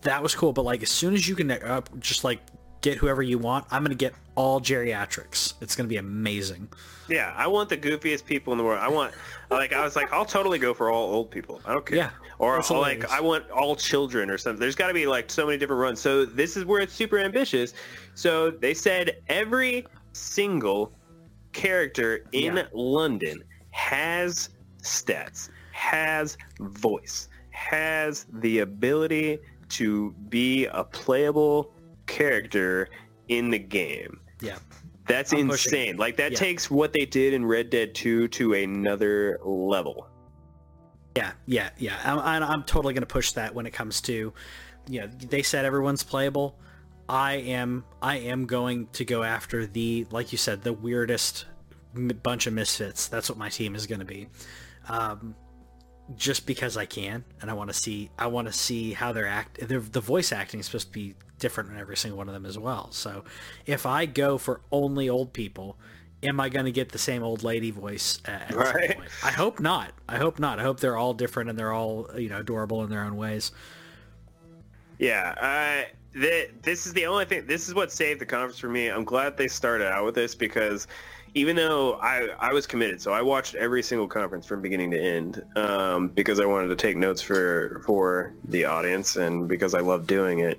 [0.03, 0.53] that was cool.
[0.53, 2.41] But like as soon as you can uh, just like
[2.81, 5.55] get whoever you want, I'm gonna get all geriatrics.
[5.61, 6.69] It's gonna be amazing.
[7.09, 8.81] Yeah, I want the goofiest people in the world.
[8.81, 9.15] I want,
[9.51, 11.61] like, I was like, I'll totally go for all old people.
[11.65, 11.97] I don't care.
[11.97, 13.09] Yeah, Or I'll, like.
[13.11, 14.59] I want all children or something.
[14.59, 16.01] There's got to be like so many different runs.
[16.01, 17.75] So this is where it's super ambitious.
[18.15, 20.93] So they said every single
[21.53, 22.67] character in Yeah.
[22.73, 24.49] London has
[24.83, 29.39] stats, has voice, has the ability
[29.69, 31.73] to be a playable
[32.07, 32.89] character
[33.29, 34.21] in the game.
[34.41, 34.59] Yeah.
[35.07, 35.97] That's I'm pushing insane.
[35.97, 36.39] Like that Yeah.
[36.39, 40.09] takes what they did in Red Dead 2 to another level.
[41.17, 41.97] Yeah, yeah, yeah.
[42.05, 44.35] I'm, totally going to push that when it comes to,
[44.89, 46.59] you know, they said everyone's playable.
[47.09, 51.47] I am, I am going to go after the, like you said, the weirdest
[51.95, 53.09] m- bunch of misfits.
[53.09, 54.29] That's what my team is going to be.
[54.89, 55.35] Um,
[56.17, 59.27] just because I can, and I want to see, I want to see how they're
[59.27, 59.67] act.
[59.67, 62.47] The, the voice acting is supposed to be different in every single one of them
[62.47, 62.91] as well.
[62.93, 63.25] So,
[63.67, 65.77] if I go for only old people,
[66.23, 69.11] am I going to get the same old lady voice at, at some point?
[69.25, 69.93] I hope not.
[70.09, 70.59] I hope not.
[70.59, 73.53] I hope they're all different and they're all you know adorable in their own ways.
[74.99, 77.47] Yeah, uh, th- this is the only thing.
[77.47, 78.89] This is what saved the conference for me.
[78.89, 80.87] I'm glad they started out with this because
[81.37, 84.99] even though I, I was committed, so I watched every single conference from beginning to
[84.99, 89.81] end um, because I wanted to take notes for for the audience and because I
[89.81, 90.59] love doing it.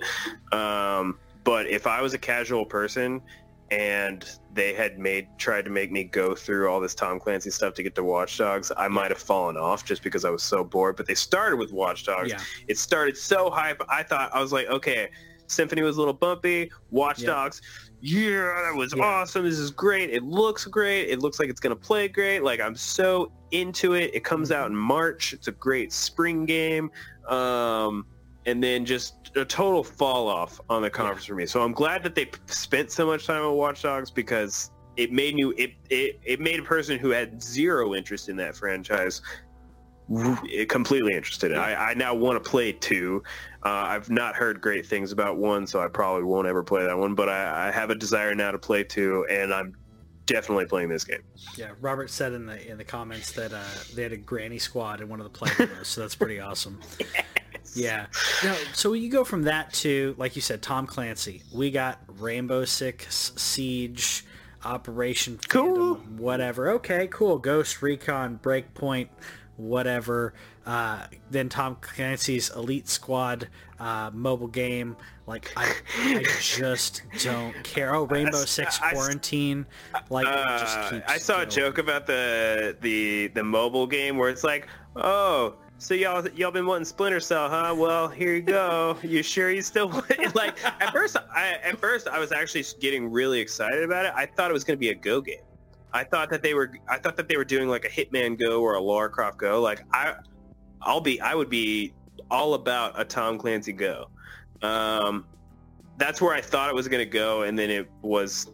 [0.54, 3.24] Um, but if I was a casual person
[3.72, 4.24] and
[4.54, 7.82] they had made tried to make me go through all this Tom Clancy stuff to
[7.82, 10.96] get to Watch Dogs, I might have fallen off just because I was so bored.
[10.96, 12.30] But they started with Watch Dogs.
[12.30, 12.40] Yeah.
[12.68, 13.82] It started so hype.
[13.90, 15.10] I thought I was like, okay,
[15.48, 16.72] Symphony was a little bumpy.
[16.92, 17.28] Watch Yeah.
[17.28, 17.62] Dogs,
[18.02, 19.04] yeah, that was Yeah.
[19.04, 19.44] awesome.
[19.44, 20.10] This is great.
[20.12, 21.10] It looks great.
[21.10, 22.42] It looks like it's gonna play great.
[22.44, 24.12] Like I'm so into it.
[24.14, 25.34] It comes out in March.
[25.34, 26.92] It's a great spring game.
[27.28, 28.06] Um,
[28.46, 31.46] and then just a total fall off on the conference for me.
[31.46, 35.12] So I'm glad that they p- spent so much time on Watch Dogs because it
[35.12, 39.22] made me it, it it made a person who had zero interest in that franchise
[40.68, 41.54] completely interested.
[41.54, 43.24] I, I now want to play two.
[43.64, 46.98] Uh, I've not heard great things about one, so I probably won't ever play that
[46.98, 47.16] one.
[47.16, 49.76] But I, I have a desire now to play two, and I'm
[50.26, 51.24] definitely playing this game.
[51.56, 53.64] Yeah, Robert said in the in the comments that uh,
[53.96, 56.80] they had a granny squad in one of the play demos, so that's pretty awesome.
[57.74, 58.08] Yeah.
[58.44, 61.44] No, so you go from that to, like you said, Tom Clancy.
[61.54, 64.26] We got Rainbow Six Siege,
[64.64, 65.96] Operation Cool.
[65.96, 66.70] Phantom, whatever.
[66.72, 67.38] Okay, cool.
[67.38, 69.10] Ghost Recon, Breakpoint,
[69.58, 70.34] whatever.
[70.66, 73.48] Uh, then Tom Clancy's Elite Squad
[73.80, 74.96] uh, mobile game.
[75.26, 77.94] Like I, I just don't care.
[77.94, 79.66] Oh, Rainbow I- Six I- Quarantine.
[80.10, 84.68] Like Uh, I saw a joke about the the the mobile game where it's like,
[84.96, 87.74] oh, so y'all y'all been wanting Splinter Cell, huh?
[87.78, 88.98] Well, here you go.
[89.04, 90.34] You sure you still want it?
[90.36, 94.14] like at first I at first I was actually getting really excited about it.
[94.16, 95.38] I thought it was going to be a Go game.
[95.98, 98.62] I thought that they were I thought that they were doing like a Hitman Go
[98.62, 99.60] or a Lara Croft Go.
[99.60, 100.14] Like I
[100.80, 101.92] I'll be I would be
[102.30, 104.10] all about a Tom Clancy Go.
[104.62, 105.26] Um,
[105.98, 108.52] that's where I thought it was going to go, and then it was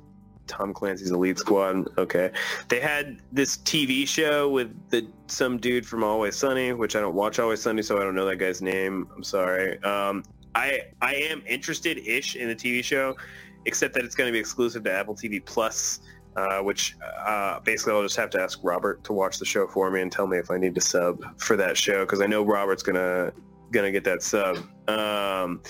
[0.48, 1.86] Tom Clancy's Elite Squad.
[1.98, 2.32] Okay,
[2.70, 7.16] they had this TV show with the some dude from Always Sunny, which I don't
[7.16, 9.10] watch Always Sunny, so I don't know that guy's name.
[9.14, 9.84] I'm sorry.
[9.84, 10.24] Um,
[10.56, 13.18] I I am interested ish in the TV show,
[13.66, 16.00] except that it's going to be exclusive to Apple TV Plus.
[16.36, 16.96] Uh, which
[17.28, 20.12] uh, basically I'll just have to ask Robert to watch the show for me and
[20.12, 23.32] tell me if I need to sub for that show because I know Robert's gonna
[23.72, 24.58] gonna get that sub.
[24.88, 25.62] Um,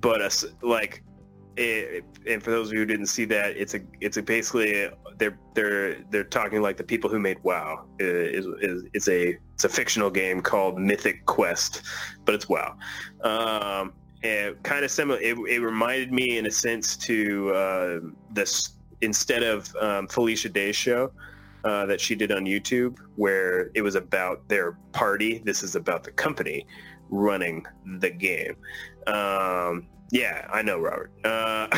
[0.00, 0.30] but uh,
[0.62, 1.02] like
[1.56, 4.88] it, and for those of you who didn't see that, it's a it's a basically
[5.18, 9.64] they're they're they're talking like the people who made WoW is is it's a it's
[9.64, 11.82] a fictional game called Mythic Quest,
[12.24, 12.76] but it's WoW.
[13.22, 13.92] Um,
[14.62, 15.20] kind of similar.
[15.20, 18.00] It, it reminded me in a sense to uh,
[18.32, 18.70] this
[19.04, 21.12] instead of um, Felicia Day's show.
[21.64, 25.40] Uh, that she did on YouTube, where it was about their party.
[25.46, 26.66] This is about the company
[27.08, 27.64] running
[28.00, 28.54] the game.
[29.06, 31.10] Um, yeah, I know Robert.
[31.24, 31.68] Uh,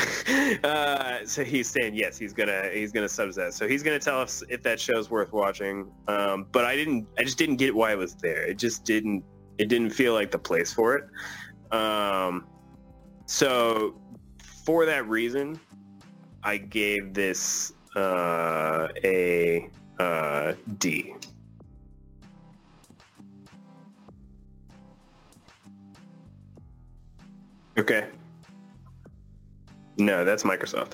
[0.66, 3.54] uh, so he's saying yes, he's gonna he's gonna sub that.
[3.54, 5.90] So he's gonna tell us if that show's worth watching.
[6.08, 8.44] Um, but I didn't, I just didn't get why it was there.
[8.44, 9.24] It just didn't
[9.58, 11.74] It didn't feel like the place for it.
[11.74, 12.46] Um,
[13.26, 13.94] so
[14.64, 15.58] for that reason,
[16.42, 19.68] I gave this uh, a
[19.98, 21.14] uh, D.
[27.78, 28.08] Okay.
[29.98, 30.92] No, that's Microsoft.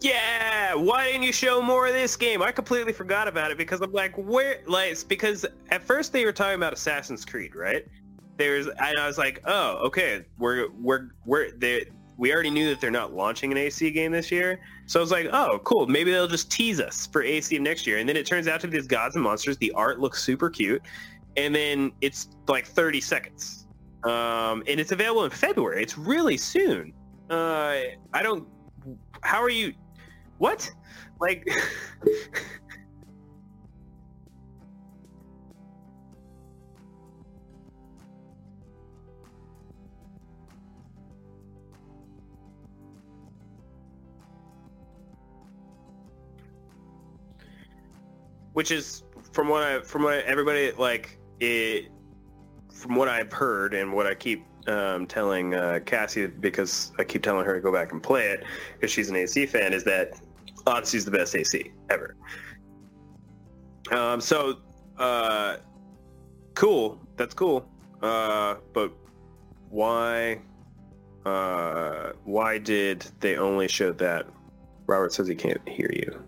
[0.00, 2.42] Yeah, why didn't you show more of this game?
[2.42, 4.60] I completely forgot about it because I'm like, where?
[4.66, 7.86] Like, because at first they were talking about Assassin's Creed, right?
[8.42, 11.86] There's, and I was like, oh, okay, we're we're we're they
[12.16, 15.12] we already knew that they're not launching an AC game this year, so I was
[15.12, 18.16] like, oh, cool, maybe they'll just tease us for AC of next year, and then
[18.16, 19.58] it turns out to be these Gods and Monsters.
[19.58, 20.82] The art looks super cute,
[21.36, 23.68] and then it's like 30 seconds,
[24.02, 25.80] um, and it's available in February.
[25.80, 26.92] It's really soon.
[27.30, 27.78] Uh,
[28.12, 28.48] I don't.
[29.20, 29.72] How are you?
[30.38, 30.68] What?
[31.20, 31.48] Like.
[48.52, 49.02] Which is
[49.32, 51.90] from what I from what everybody like it
[52.72, 57.22] from what I've heard and what I keep um, telling uh, Cassie because I keep
[57.22, 60.20] telling her to go back and play it because she's an AC fan is that
[60.66, 62.16] Odyssey's the best AC ever.
[63.90, 64.58] Um, so,
[64.98, 65.56] uh,
[66.54, 67.00] cool.
[67.16, 67.68] That's cool.
[68.00, 68.92] Uh, but
[69.70, 70.40] why?
[71.24, 74.26] Uh, why did they only show that?
[74.86, 76.22] Robert says he can't hear you.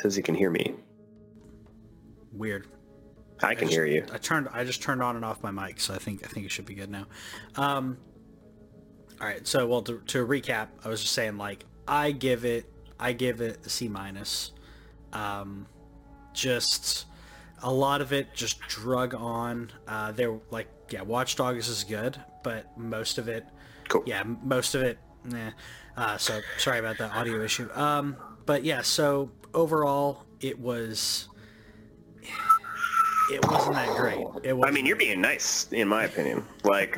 [0.00, 0.74] Says he can hear me.
[2.32, 2.68] Weird.
[3.42, 4.06] I can just, hear you.
[4.12, 4.48] I turned.
[4.50, 6.64] I just turned on and off my mic, so I think I think it should
[6.64, 7.06] be good now.
[7.56, 7.98] Um,
[9.20, 9.46] all right.
[9.46, 12.64] So, well, to, to recap, I was just saying, like, I give it,
[12.98, 14.52] I give it a C minus.
[15.12, 15.66] Um,
[16.32, 17.04] just
[17.62, 19.70] a lot of it just drug on.
[19.86, 23.44] Uh, there, like, yeah, Watch Dogs is good, but most of it,
[23.88, 24.02] Cool.
[24.06, 25.50] yeah, most of it, nah.
[25.96, 27.68] Uh, so sorry about the audio issue.
[27.74, 28.16] Um,
[28.46, 31.28] but yeah, so overall, it was.
[33.32, 34.26] It wasn't that great.
[34.42, 34.68] It was.
[34.68, 36.44] I mean, you're being nice, in my opinion.
[36.64, 36.96] Like,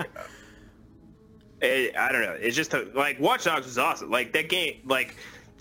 [1.61, 2.33] it, eh, I don't know.
[2.33, 4.11] It's just a, like Watch Dogs was awesome.
[4.11, 5.17] Like that game, like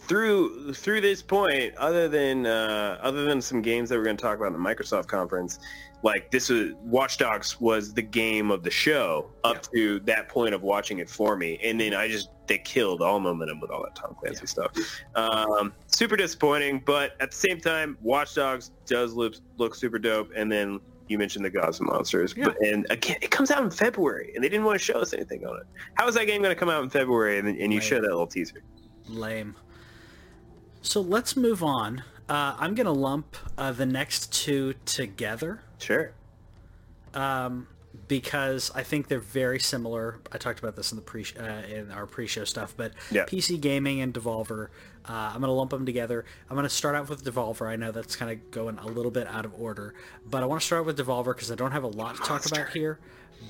[0.07, 4.21] through through this point, other than uh, other than some games that we're going to
[4.21, 5.59] talk about in the Microsoft conference,
[6.03, 10.53] like this was Watch Dogs was the game of the show up to that point
[10.53, 13.81] of watching it for me, and then I just they killed all momentum with all
[13.83, 14.71] that Tom Clancy stuff.
[15.15, 20.29] Um, super disappointing, but at the same time, Watch Dogs does look look super dope,
[20.35, 20.79] and then.
[21.07, 22.45] You mentioned the Gods and Monsters, Yeah.
[22.45, 25.11] but, and again, it comes out in February, and they didn't want to show us
[25.13, 25.63] anything on it.
[25.95, 27.83] How is that game going to come out in February, and, and you Right.
[27.85, 28.63] show that little teaser?
[29.09, 29.57] Lame.
[30.81, 32.03] So let's move on.
[32.29, 36.13] Uh, I'm gonna lump uh, the next two together Sure.
[37.13, 37.67] um,
[38.07, 40.19] because I think they're very similar.
[40.31, 43.25] I talked about this in the pre uh, in our pre-show stuff, but Yeah.
[43.25, 44.67] PC gaming and Devolver.
[45.07, 46.23] Uh, I'm gonna lump them together.
[46.49, 47.67] I'm gonna start out with Devolver.
[47.67, 49.93] I know that's kind of going a little bit out of order,
[50.25, 52.45] but I want to start with Devolver because I don't have a lot to talk
[52.45, 52.97] about here.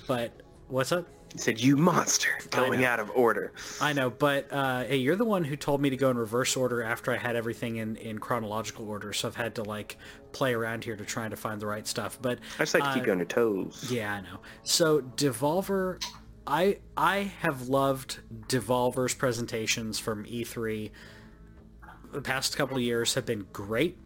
[0.08, 0.32] But
[0.70, 1.08] what's up?
[1.34, 5.26] He said, "You monster, going out of order." I know, but uh, hey, you're the
[5.26, 8.20] one who told me to go in reverse order after I had everything in, in
[8.20, 9.98] chronological order, so I've had to like
[10.34, 12.18] play around here to try to find the right stuff.
[12.22, 13.88] But I just like to keep uh, you on your toes.
[13.90, 14.40] yeah, I know.
[14.64, 16.04] So Devolver,
[16.46, 20.92] I I have loved Devolver's presentations from E3.
[22.12, 23.98] The past couple of years have been great.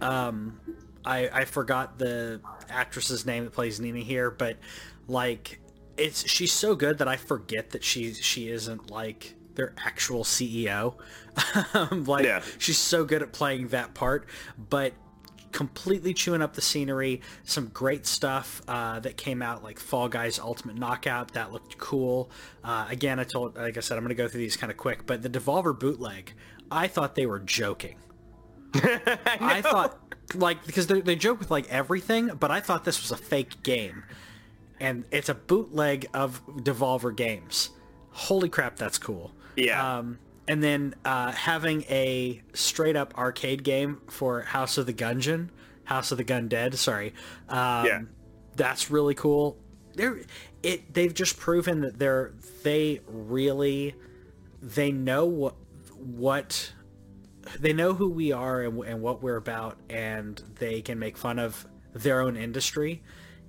[0.00, 0.60] Um,
[1.04, 2.40] I I forgot the
[2.70, 4.56] actress's name that plays Nina here, but
[5.08, 5.60] like
[5.96, 10.94] it's she's so good that I forget that she she isn't like their actual CEO.
[11.74, 12.42] Um, like Yeah.
[12.58, 14.26] she's so good at playing that part,
[14.58, 14.92] but
[15.52, 17.22] completely chewing up the scenery.
[17.44, 21.32] Some great stuff uh, that came out, like Fall Guys Ultimate Knockout.
[21.32, 22.30] That looked cool.
[22.62, 24.76] Uh, again, I told, like I said, I'm going to go through these kind of
[24.76, 25.06] quick.
[25.06, 26.32] But the Devolver bootleg,
[26.70, 27.96] I thought they were joking.
[28.74, 29.98] I thought,
[30.34, 33.62] like, because they, they joke with like everything, but I thought this was a fake
[33.62, 34.04] game,
[34.82, 37.70] and it's a bootleg of Devolver games.
[38.10, 39.32] Holy crap, that's cool.
[39.54, 39.98] Yeah.
[39.98, 40.18] Um,
[40.48, 45.50] and then uh, having a straight up arcade game for House of the Gungeon,
[45.84, 46.74] House of the Gun Dead.
[46.74, 47.14] Sorry.
[47.48, 48.00] Um, Yeah.
[48.56, 49.56] That's really cool.
[49.94, 50.20] They're
[50.62, 50.92] it.
[50.92, 52.32] They've just proven that they're
[52.62, 53.94] they really
[54.60, 55.54] they know what
[55.96, 56.72] what
[57.58, 61.38] they know who we are and, and what we're about, and they can make fun
[61.38, 63.02] of their own industry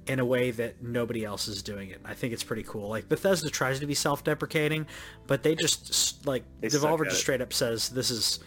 [0.08, 2.02] in a way that nobody else is doing it.
[2.04, 2.90] I think it's pretty cool.
[2.90, 4.88] Like Bethesda tries to be self-deprecating,
[5.28, 8.40] but they just like They Devolver just straight up says this is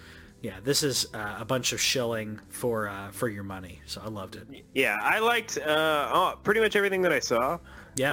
[0.42, 3.80] yeah, this is uh, a bunch of shilling for uh, for your money.
[3.86, 4.46] So I loved it.
[4.74, 7.58] Yeah, I liked uh, oh, pretty much everything that I saw.
[7.97, 8.12] Yeah.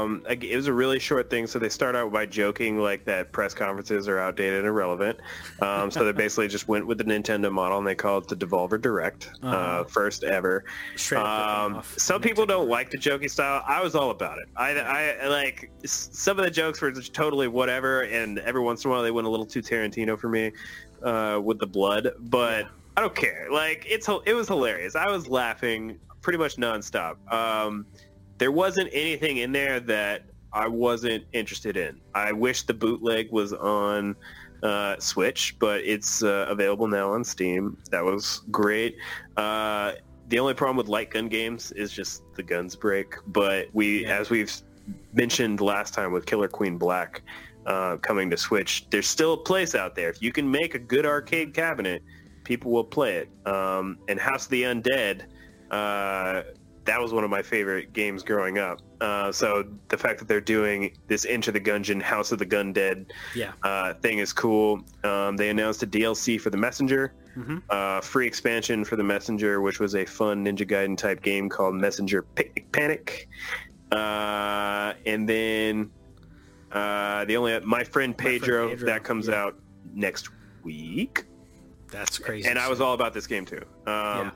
[0.00, 3.32] Um, it was a really short thing, so they start out by joking like that
[3.32, 5.20] press conferences are outdated and irrelevant.
[5.60, 8.46] Um, so they basically just went with the Nintendo model and they called it the
[8.46, 9.84] Devolver Direct, uh Uh-huh.
[9.84, 10.64] first ever.
[10.96, 13.62] Straight up ripping Um, some people don't like the jokey style.
[13.66, 14.48] I was all about it.
[14.56, 18.84] I, I I like some of the jokes were just totally whatever, and every once
[18.84, 20.50] in a while they went a little too Tarantino for me
[21.02, 22.08] uh, with the blood.
[22.20, 23.48] But I don't care.
[23.50, 24.96] Like it's it was hilarious.
[24.96, 27.16] I was laughing pretty much nonstop.
[27.32, 27.86] Um,
[28.38, 32.00] there wasn't anything in there that I wasn't interested in.
[32.14, 34.16] I wish the bootleg was on
[34.62, 37.76] uh, Switch, but it's uh, available now on Steam.
[37.90, 38.96] That was great.
[39.36, 39.92] Uh,
[40.28, 43.14] the only problem with light gun games is just the guns break.
[43.28, 44.18] But we, Yeah.
[44.18, 44.52] as we've
[45.12, 47.22] mentioned last time with Killer Queen Black
[47.66, 50.08] uh, coming to Switch, there's still a place out there.
[50.08, 52.02] If you can make a good arcade cabinet,
[52.44, 53.28] people will play it.
[53.46, 55.24] Um, and House of the Undead,
[55.70, 56.42] uh,
[56.88, 58.80] that was one of my favorite games growing up.
[59.00, 62.72] Uh, so the fact that they're doing this Into the Gungeon House of the Gun
[62.72, 63.52] Dead Yeah.
[63.62, 64.80] uh, thing is cool.
[65.04, 67.62] Um, they announced a DLC for the Messenger, Mhm.
[67.70, 71.74] uh, free expansion for the Messenger, which was a fun Ninja Gaiden type game called
[71.74, 73.28] Messenger Picnic Panic.
[73.92, 75.90] Uh, and then
[76.72, 79.34] uh, the only my friend Friend Pedro, Pedro, that comes yeah.
[79.42, 79.58] out
[79.94, 80.28] next
[80.62, 81.24] week,
[81.90, 82.48] That's crazy.
[82.48, 83.62] and I was all about this game too.
[83.86, 83.94] Um,
[84.26, 84.30] Yeah.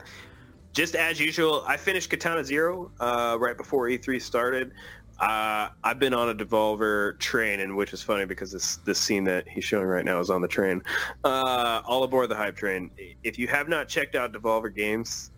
[0.73, 4.71] Just as usual, I finished Katana Zero uh, right before E3 started.
[5.19, 9.23] Uh, I've been on a Devolver train, and which is funny because this this scene
[9.25, 10.81] that he's showing right now is on the train.
[11.23, 12.89] Uh, all aboard the hype train.
[13.23, 15.31] If you have not checked out Devolver games,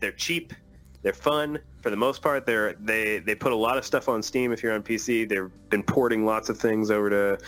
[0.00, 0.54] they're cheap,
[1.02, 2.46] they're fun for the most part.
[2.46, 5.28] They're they they put a lot of stuff on Steam if you're on PC.
[5.28, 7.38] They've been porting lots of things over to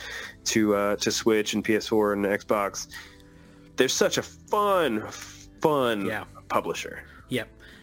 [0.45, 2.89] to uh, to Switch and PS4 and Xbox.
[3.77, 5.01] They're such a fun
[5.63, 6.25] fun Yeah.
[6.49, 7.05] publisher.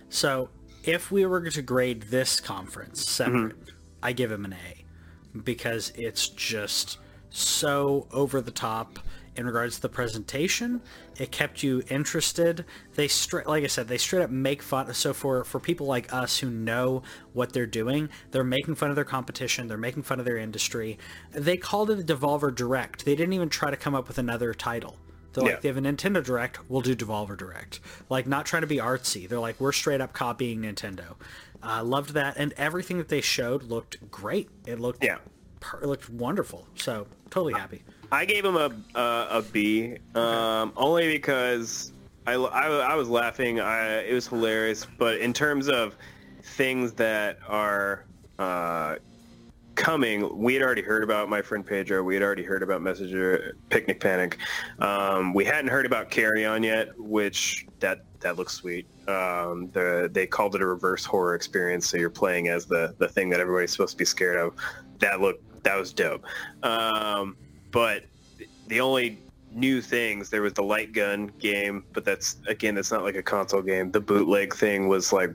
[0.10, 0.50] So
[0.84, 3.70] if we were to grade this conference separate, Mm-hmm.
[4.02, 4.86] I give him an A
[5.44, 6.98] because it's just
[7.30, 9.00] so over the top
[9.36, 10.82] in regards to the presentation.
[11.18, 12.66] It kept you interested.
[12.96, 14.94] They straight, like I said, they straight up make fun.
[14.94, 17.04] So for for people like us who know
[17.34, 19.68] what they're doing, they're making fun of their competition.
[19.68, 20.98] They're making fun of their industry.
[21.32, 23.06] They called it a Devolver Direct.
[23.06, 24.98] They didn't even try to come up with another title.
[25.34, 27.80] They're like, they have a Nintendo Direct, we'll do Devolver Direct.
[28.10, 29.28] Like, not trying to be artsy.
[29.28, 31.16] They're like, we're straight up copying Nintendo.
[31.62, 34.50] I loved that, and everything that they showed looked great.
[34.66, 35.18] It looked Yeah.
[35.60, 36.68] per- it looked wonderful.
[36.76, 37.84] So totally happy.
[38.12, 41.92] I gave him a a, a B, um, only because
[42.26, 43.60] I, I, I was laughing.
[43.60, 44.88] I, it was hilarious.
[44.98, 45.96] But in terms of
[46.42, 48.06] things that are
[48.40, 48.96] uh,
[49.80, 52.04] coming, we had already heard about my friend Pedro.
[52.04, 54.38] We had already heard about Messenger Picnic Panic.
[54.80, 58.86] Um, we hadn't heard about Carrion yet, which that that looks sweet.
[59.08, 63.08] Um, the, they called it a reverse horror experience, so you're playing as the the
[63.08, 64.54] thing that everybody's supposed to be scared of.
[65.00, 66.26] That looked that was dope.
[66.62, 67.38] Um,
[67.72, 68.04] but
[68.68, 69.20] the only
[69.52, 73.24] new things there was the light gun game but that's again that's not like a
[73.24, 75.32] console game the bootleg thing was like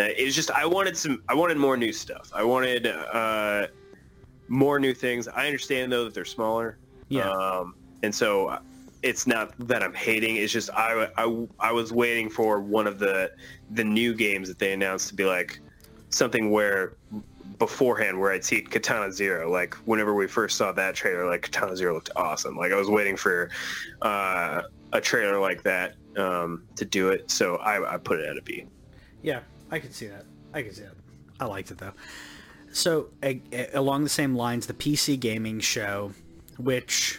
[0.00, 3.68] uh, it was just i wanted some i wanted more new stuff i wanted uh
[4.52, 6.76] more new things i understand though that they're smaller
[7.08, 7.28] Yeah.
[7.30, 8.58] um and so uh,
[9.02, 12.98] it's not that i'm hating it's just i i, I was waiting for one of
[12.98, 13.32] the
[13.70, 15.58] the new games that they announced to be like
[16.10, 16.92] something where
[17.58, 19.50] beforehand where I'd see Katana Zero.
[19.50, 22.56] Like whenever we first saw that trailer, like Katana Zero looked awesome.
[22.56, 23.50] Like I was waiting for
[24.02, 24.62] uh,
[24.92, 27.30] a trailer like that um, to do it.
[27.30, 28.66] So I, I put it at a B.
[29.22, 30.24] Yeah, I can see that.
[30.52, 30.94] I can see that.
[31.40, 31.92] I liked it though.
[32.72, 36.12] So a, a- along the same lines, the PC gaming show,
[36.58, 37.18] which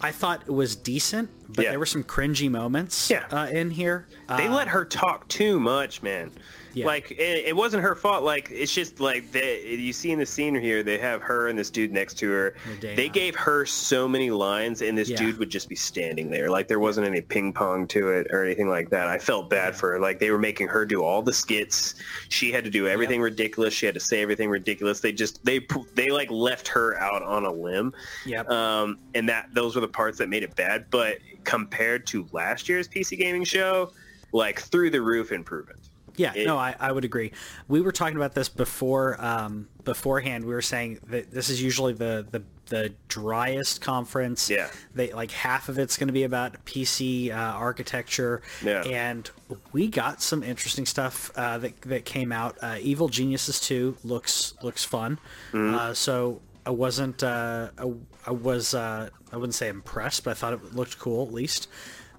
[0.00, 1.70] I thought was decent, but Yeah.
[1.70, 3.24] there were some cringy moments Yeah.
[3.30, 4.06] uh, in here.
[4.28, 6.30] They Uh, let her talk too much, man.
[6.76, 6.84] Yeah.
[6.84, 8.22] Like it, it wasn't her fault.
[8.22, 11.58] Like it's just like they, you see in the scene here, they have her and
[11.58, 12.54] this dude next to her.
[12.82, 15.16] They gave her so many lines, and this Yeah.
[15.16, 16.50] dude would just be standing there.
[16.50, 19.08] Like there wasn't any ping pong to it or anything like that.
[19.08, 19.98] I felt bad for her.
[19.98, 21.94] Like they were making her do all the skits.
[22.28, 23.72] She had to do everything ridiculous.
[23.72, 25.00] She had to say everything ridiculous.
[25.00, 27.94] They just they they like left her out on a limb.
[28.26, 28.50] Yep.
[28.50, 30.86] Um, and that those were the parts that made it bad.
[30.90, 33.92] But compared to last year's PC gaming show,
[34.32, 35.85] like through the roof improvement.
[36.16, 37.32] Yeah, It- no, I, I would agree.
[37.68, 40.44] We were talking about this before um, beforehand.
[40.44, 44.50] We were saying that this is usually the, the the driest conference.
[44.50, 44.68] Yeah.
[44.94, 48.42] They like half of it's going to be about PC uh, architecture.
[48.64, 48.82] Yeah.
[48.82, 49.30] And
[49.72, 52.56] we got some interesting stuff uh, that that came out.
[52.60, 55.18] Uh, Evil Geniuses 2 looks looks fun.
[55.54, 57.92] Uh, so I wasn't uh, I,
[58.26, 61.68] I was uh, I wouldn't say impressed, but I thought it looked cool at least.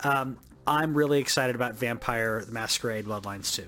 [0.02, 3.64] Um, I'm really excited about Vampire the Masquerade Bloodlines 2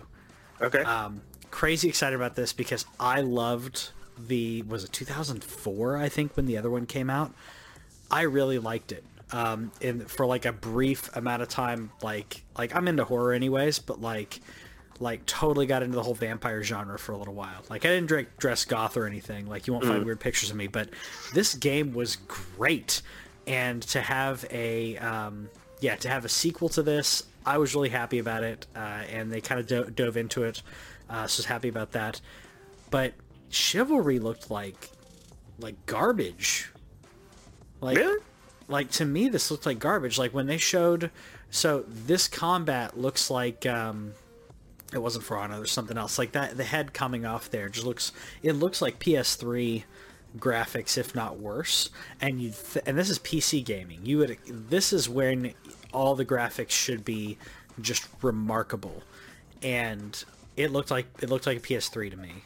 [0.62, 0.82] Okay.
[0.84, 1.22] um,
[1.52, 6.58] crazy excited about this because I loved the was it 2004 I think when the
[6.58, 7.34] other one came out.
[8.12, 9.04] I really liked it.
[9.32, 13.80] Um, in for like a brief amount of time, like like I'm into horror anyways,
[13.80, 14.40] but like
[15.00, 17.64] like totally got into the whole vampire genre for a little while.
[17.70, 19.48] Like I didn't dre- dress goth or anything.
[19.48, 20.90] Like you won't find weird pictures of me, but
[21.34, 22.18] this game was
[22.58, 23.02] great.
[23.48, 25.50] And to have a um,
[25.80, 28.68] yeah to have a sequel to this, I was really happy about it.
[28.76, 30.62] Uh, and they kind of do- dove into it,
[31.10, 32.22] uh, so I was happy about that.
[32.92, 33.14] But
[33.50, 34.90] Chivalry looked like
[35.60, 36.72] like garbage.
[37.82, 38.22] Like Really?
[38.68, 41.10] like to me this looked like garbage like when they showed
[41.50, 44.12] so this combat looks like um
[44.94, 47.86] it wasn't for honor there's something else like that the head coming off there just
[47.86, 48.12] looks
[48.44, 49.84] it looks like ps3
[50.38, 51.90] graphics if not worse
[52.22, 55.54] and you th- and this is pc gaming you would this is when
[55.94, 57.38] all the graphics should be
[57.82, 59.04] just remarkable
[59.64, 60.24] and
[60.58, 62.44] it looked like it looked like a ps3 to me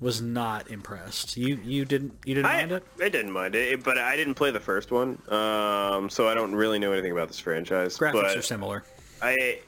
[0.00, 3.84] was not impressed you you didn't you didn't I, mind it I didn't mind it,
[3.84, 7.28] but I didn't play the first one, um, so I don't really know anything about
[7.28, 7.96] this franchise.
[7.98, 8.84] graphics but are similar
[9.22, 9.60] I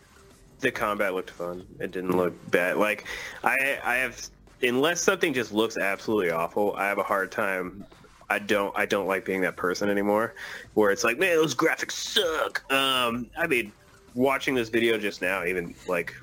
[0.61, 1.67] the combat looked fun.
[1.79, 2.77] It didn't look bad.
[2.77, 3.05] Like
[3.45, 4.21] I I have
[4.63, 7.87] unless something just looks absolutely awful, I have a hard time.
[8.31, 10.35] I don't I don't like being that person anymore,
[10.75, 12.71] where it's like, man, those graphics suck.
[12.73, 13.73] Um, I mean,
[14.15, 16.15] watching this video just now, even like,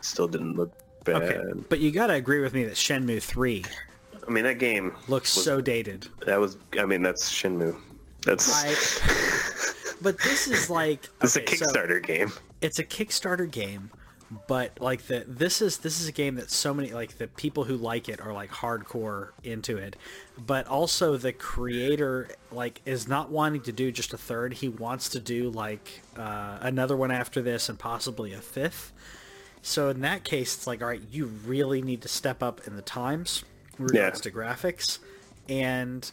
[0.00, 0.72] still didn't look
[1.04, 1.22] bad.
[1.22, 3.64] Okay, but you gotta agree with me that Shenmue 3
[4.26, 6.06] I mean, that game looks was- so dated.
[6.26, 6.58] That was.
[6.78, 7.76] I mean, that's Shenmue.
[8.26, 12.30] That's I, but this is like it's okay, a so Kickstarter game.
[12.60, 13.90] it's a Kickstarter game,
[14.46, 17.64] but like the this is this is a game that so many like the people
[17.64, 19.96] who like it are like hardcore into it,
[20.38, 24.54] but also the creator like is not wanting to do just a third.
[24.54, 28.92] He wants to do like uh, another one after this and possibly a fifth.
[29.62, 32.76] So in that case, it's like, all right, you really need to step up in
[32.76, 33.44] the times
[33.78, 34.98] regards to graphics,
[35.48, 36.10] and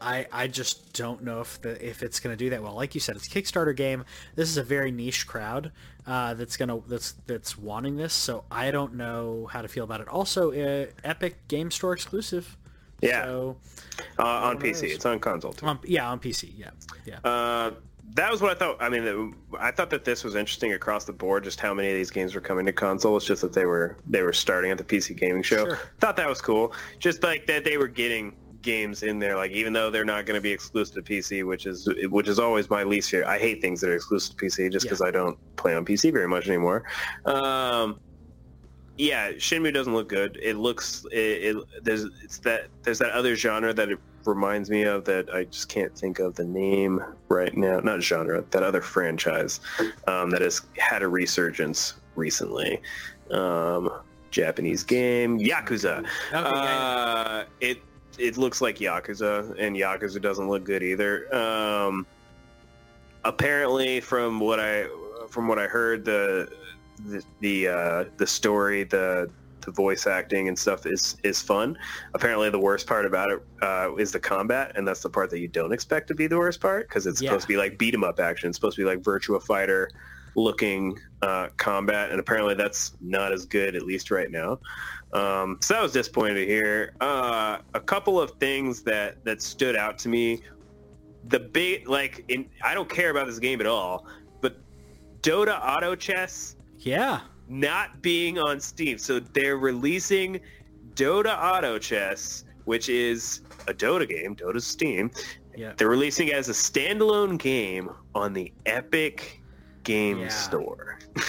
[0.00, 2.74] I I just don't know if the if it's going to do that well.
[2.74, 4.04] Like you said, it's a Kickstarter game.
[4.34, 5.72] This is a very niche crowd
[6.06, 8.12] uh, that's gonna that's that's wanting this.
[8.14, 10.08] So I don't know how to feel about it.
[10.08, 12.56] Also, uh, Epic Game Store exclusive.
[13.02, 13.24] Yeah.
[13.24, 13.56] So,
[14.18, 15.66] Uh, on PC, it's on console too.
[15.66, 16.52] um, yeah, on PC.
[16.56, 16.70] Yeah.
[17.06, 17.18] Yeah.
[17.24, 17.70] Uh,
[18.14, 18.76] that was what I thought.
[18.82, 21.44] I mean, I thought that this was interesting across the board.
[21.44, 23.16] Just how many of these games were coming to console.
[23.16, 25.64] It's just that they were they were starting at the PC gaming show.
[25.64, 25.78] Sure.
[26.00, 26.72] Thought that was cool.
[26.98, 29.36] Just like that they were getting games in there.
[29.36, 32.38] Like even though they're not going to be exclusive to PC, which is which is
[32.38, 33.28] always my least favorite.
[33.28, 34.90] I hate things that are exclusive to PC just Yeah.
[34.90, 36.84] because I don't play on PC very much anymore.
[37.24, 37.98] Um,
[38.98, 40.38] yeah, Shenmue doesn't look good.
[40.42, 44.82] It looks it, it there's it's that there's that other genre that it reminds me
[44.82, 47.80] of that I just can't think of the name right now.
[47.80, 49.60] Not genre, that other franchise
[50.06, 52.82] um, that has had a resurgence recently.
[53.30, 53.90] Um,
[54.30, 56.00] Japanese game, Yakuza.
[56.00, 57.78] Okay, yeah, Uh, it
[58.20, 61.34] it looks like Yakuza, and Yakuza doesn't look good either.
[61.34, 62.06] Um,
[63.24, 64.86] apparently, from what I
[65.28, 66.48] from what I heard, the
[67.06, 69.30] the the, uh, the story, the
[69.62, 71.76] the voice acting and stuff is is fun.
[72.14, 75.38] Apparently, the worst part about it uh, is the combat, and that's the part that
[75.38, 77.30] you don't expect to be the worst part because it's Yeah.
[77.30, 78.48] supposed to be like beat 'em up action.
[78.48, 79.90] It's supposed to be like Virtua Fighter
[80.36, 84.58] looking uh, combat, and apparently that's not as good, at least right now.
[85.12, 86.94] Um, so that was disappointing to hear.
[87.00, 90.42] Uh, a couple of things that that stood out to me.
[91.28, 94.06] The big like in I don't care about this game at all,
[94.40, 94.56] but
[95.22, 97.20] Dota Auto Chess yeah.
[97.48, 98.98] not being on Steam.
[98.98, 100.40] So they're releasing
[100.94, 105.10] Dota Auto Chess, which is a Dota game, Dota's Steam.
[105.56, 105.72] Yeah.
[105.76, 109.39] They're releasing it as a standalone game on the Epic
[109.84, 110.28] Game Yeah.
[110.28, 110.98] Store.
[111.16, 111.22] Yeah.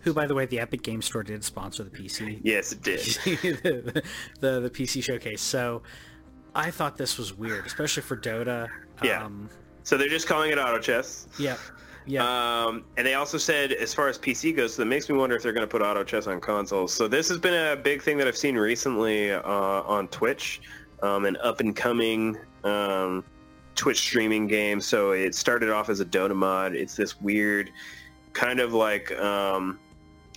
[0.00, 2.40] Who, by the way, the Epic Game Store did sponsor the PC.
[2.44, 3.00] Yes, it did.
[3.24, 4.02] the,
[4.40, 5.40] the the PC showcase.
[5.42, 5.82] So
[6.54, 8.68] I thought this was weird, especially for Dota.
[9.02, 9.24] Yeah.
[9.24, 9.48] Um,
[9.84, 11.28] So they're just calling it Auto Chess.
[11.38, 11.56] yeah.
[12.04, 12.24] Yeah.
[12.66, 15.36] Um, and they also said, as far as PC goes, so that makes me wonder
[15.36, 16.92] if they're going to put auto chess on consoles.
[16.92, 20.62] So this has been a big thing that I've seen recently uh, on Twitch,
[21.04, 23.22] um, an up and coming um,
[23.74, 24.80] Twitch streaming game.
[24.80, 26.74] So it started off as a Dota mod.
[26.74, 27.70] It's this weird,
[28.32, 29.78] kind of like um,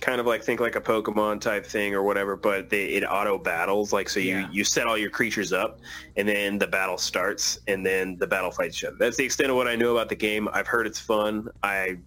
[0.00, 3.38] kind of like think like a Pokemon type thing or whatever, but they, it auto
[3.38, 3.92] battles.
[3.92, 4.48] Like so, you Yeah.
[4.50, 5.80] you set all your creatures up,
[6.16, 8.96] and then the battle starts, and then the battle fights each other.
[8.98, 10.48] That's the extent of what I know about the game.
[10.52, 11.48] I've heard it's fun.
[11.62, 11.98] I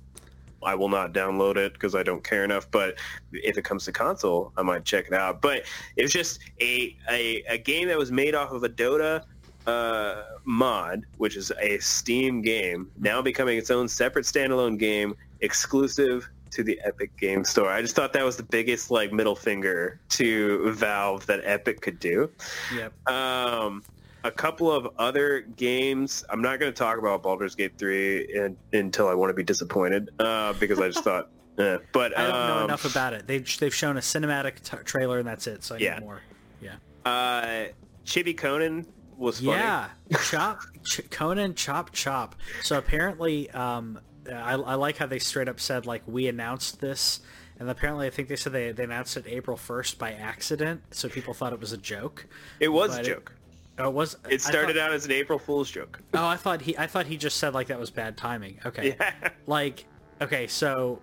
[0.62, 2.70] I will not download it because I don't care enough.
[2.70, 2.98] But
[3.32, 5.42] if it comes to console, I might check it out.
[5.42, 5.64] But
[5.96, 9.24] it was just a a, a game that was made off of a Dota
[9.68, 10.24] uh,
[10.60, 16.64] mod, which is a Steam game, now becoming its own separate standalone game, exclusive to
[16.64, 17.70] the Epic Game Store.
[17.70, 22.00] I just thought that was the biggest like middle finger to Valve that Epic could
[22.00, 22.32] do.
[22.76, 23.10] Yep.
[23.10, 23.84] Um,
[24.24, 26.26] a couple of other games.
[26.32, 29.44] I'm not going to talk about Baldur's Gate 3 in, until I want to be
[29.44, 31.30] disappointed uh, because I just thought.
[31.60, 31.78] Eh.
[31.92, 33.28] But I don't know um, enough about it.
[33.28, 35.62] They've they've shown a cinematic t- trailer and that's it.
[35.62, 35.96] So I Yeah.
[35.96, 36.22] need more.
[36.62, 36.76] Yeah.
[37.04, 37.66] Uh,
[38.06, 38.86] Chibi Conan
[39.20, 39.52] was funny.
[39.52, 39.90] Yeah,
[40.24, 42.36] chop ch- Conan chop chop.
[42.62, 47.20] So apparently, um, I, I like how they straight up said like we announced this,
[47.60, 51.10] and apparently I think they said they, they announced it April first by accident, so
[51.10, 52.26] people thought it was a joke.
[52.60, 53.34] It was a it- joke.
[53.82, 54.18] Oh, it was.
[54.30, 56.02] It started out as an April Fool's joke.
[56.14, 58.60] Oh, I thought he I thought he just said like that was bad timing.
[58.66, 58.90] Okay.
[59.00, 59.30] Yeah.
[59.48, 59.86] Like
[60.22, 61.00] okay, so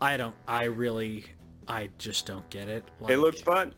[0.00, 0.34] I don't.
[0.48, 1.26] I really.
[1.68, 2.82] I just don't get it.
[2.98, 3.74] Like, It looked fun.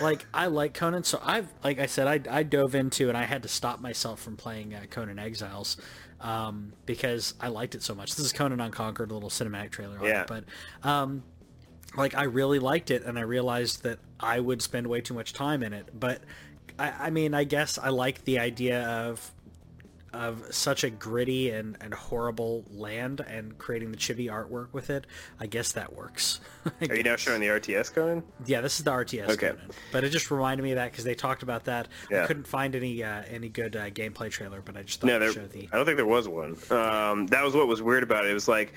[0.00, 3.24] Like I like Conan, so I've like I said, I, I dove into and I
[3.24, 5.76] had to stop myself from playing uh, Conan Exiles
[6.20, 8.14] um, because I liked it so much.
[8.14, 10.22] This is Conan Unconquered, a little cinematic trailer on Yeah.
[10.22, 10.44] it, but
[10.88, 11.22] um,
[11.96, 15.32] like I really liked it, and I realized that I would spend way too much
[15.32, 15.88] time in it.
[15.98, 16.22] But
[16.78, 19.32] I, I mean, I guess I like the idea of
[20.14, 25.06] of such a gritty and, and horrible land and creating the chibi artwork with it.
[25.40, 26.40] I guess that works.
[26.88, 28.22] Are you now showing the RTS Conan?
[28.46, 29.48] Yeah, this is the RTS Okay.
[29.50, 29.70] Conan.
[29.92, 31.88] But it just reminded me of that because they talked about that.
[32.10, 35.16] I couldn't find any uh, any good uh, gameplay trailer, but I just thought No,
[35.16, 35.68] I'd there, show the.
[35.72, 36.56] I don't think there was one.
[36.70, 38.30] Um, that was what was weird about it.
[38.30, 38.72] It was like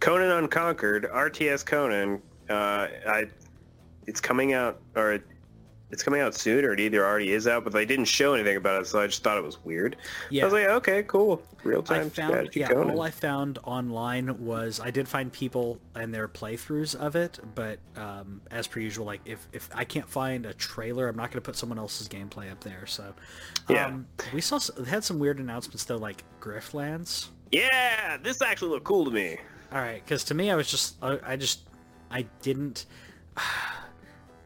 [0.00, 2.22] Conan Unconquered, RTS Conan.
[2.48, 3.26] Uh, I,
[4.06, 5.22] it's coming out, or it,
[5.90, 8.56] it's coming out soon, or it either already is out, but they didn't show anything
[8.56, 9.96] about it, so I just thought it was weird.
[10.30, 10.42] Yeah.
[10.42, 12.68] I was like, okay, cool, real time found yeah.
[12.68, 12.90] Conan.
[12.90, 17.78] All I found online was I did find people and their playthroughs of it, but
[17.96, 21.42] um, as per usual, like if, if I can't find a trailer, I'm not going
[21.42, 22.86] to put someone else's gameplay up there.
[22.86, 23.14] So
[23.68, 23.86] Yeah.
[23.86, 27.28] um, we saw had some weird announcements though, like Griftlands.
[27.50, 29.38] yeah, this actually looked cool to me.
[29.72, 31.60] All right, because to me, I was just, I, I just,
[32.10, 32.86] I didn't,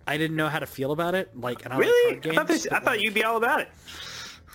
[0.06, 1.36] I didn't know how to feel about it.
[1.36, 2.14] Like, and I Really?
[2.16, 3.68] like I thought, games, this, I thought like, you'd be all about it.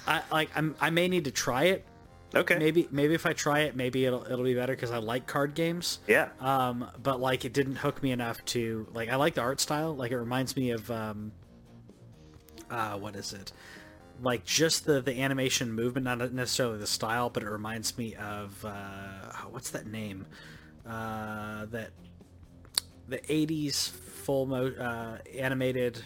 [0.05, 1.85] I like, I'm, I may need to try it.
[2.35, 2.57] Okay.
[2.57, 5.53] Maybe, maybe if I try it, maybe it'll, it'll be better because I like card
[5.53, 5.99] games.
[6.07, 6.29] Yeah.
[6.41, 9.07] Um, but like, it didn't hook me enough to like.
[9.09, 9.95] I like the art style.
[9.95, 11.31] Like, it reminds me of, um,
[12.69, 13.53] uh, what is it?
[14.21, 18.65] Like just the the animation movement, not necessarily the style, but it reminds me of
[18.65, 20.25] uh, what's that name?
[20.85, 21.91] Uh, that
[23.07, 23.91] the '80s
[24.27, 26.01] full mo uh, animated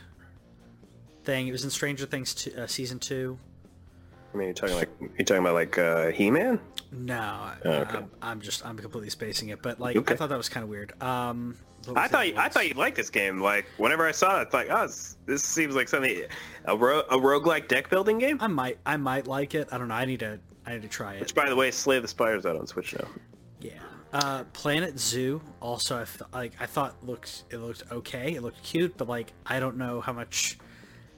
[1.24, 1.48] thing.
[1.48, 3.40] It was in Stranger Things two, uh, season two.
[4.32, 6.60] I mean, you're talking like you're talking about like uh, He-Man.
[6.92, 7.98] No, I- Oh, okay.
[7.98, 10.14] I'm, I'm just I'm completely spacing it, but like Okay.
[10.14, 10.94] I thought that was kind of weird.
[11.02, 11.58] Um,
[11.96, 12.38] I thought it?
[12.38, 13.42] I thought you'd like this game.
[13.42, 16.22] Like whenever I saw it, it's like, oh, this, this seems like something
[16.66, 18.38] a ro- a roguelike deck building game.
[18.40, 19.68] I might I might like it.
[19.72, 19.96] I don't know.
[19.96, 21.22] I need to I need to try it.
[21.22, 23.08] Which, by the way, Slay the Spires out on Switch now.
[24.14, 28.34] Uh, Planet Zoo also I th- like I thought looked it looked okay.
[28.36, 30.58] It looked cute, but like I don't know how much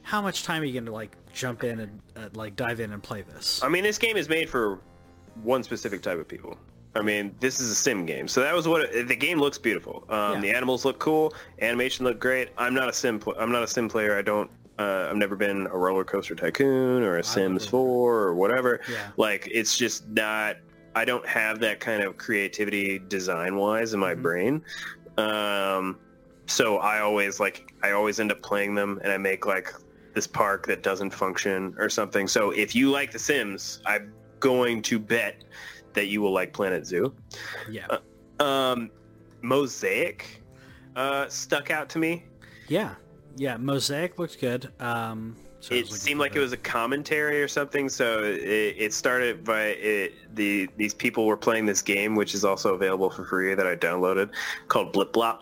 [0.03, 2.91] how much time are you going to like jump in and uh, like dive in
[2.93, 3.63] and play this?
[3.63, 4.79] I mean, this game is made for
[5.43, 6.57] one specific type of people.
[6.95, 9.57] I mean, this is a sim game, so that was what it, the game looks
[9.57, 10.03] beautiful.
[10.09, 10.41] Um, Yeah.
[10.41, 12.49] The animals look cool, animation looked great.
[12.57, 13.19] I'm not a sim.
[13.19, 14.15] Pl- I'm not a sim player.
[14.15, 14.51] I don't.
[14.77, 18.81] Uh, I've never been a roller coaster tycoon or a Sims 4 or whatever.
[18.89, 18.97] Yeah.
[19.17, 20.57] Like, it's just not.
[20.95, 24.21] I don't have that kind of creativity design wise in my Mhm.
[24.21, 24.61] brain.
[25.17, 25.97] Um,
[26.47, 29.73] so I always like I always end up playing them, and I make like
[30.13, 32.27] this park that doesn't function or something.
[32.27, 35.43] So if you like The Sims, I'm going to bet
[35.93, 37.13] that you will like Planet Zoo.
[37.69, 37.87] yeah.
[38.39, 38.89] Um,
[39.41, 40.41] Mosaic
[40.95, 42.25] uh, stuck out to me.
[42.67, 42.95] yeah.
[43.35, 44.71] Yeah, Mosaic looked good.
[44.79, 45.35] Um
[45.71, 47.89] It seemed like it was a commentary or something.
[47.89, 52.43] So it, it started by it, the these people were playing this game, which is
[52.43, 54.29] also available for free that I downloaded,
[54.67, 55.39] called Blip Blop,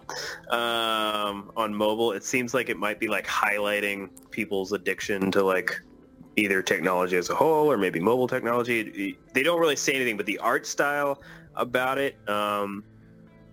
[0.51, 2.11] um, on mobile.
[2.11, 5.81] It seems like it might be like highlighting people's addiction to like
[6.35, 9.17] either technology as a whole or maybe mobile technology.
[9.33, 11.21] They don't really say anything, but the art style
[11.55, 12.83] about it um,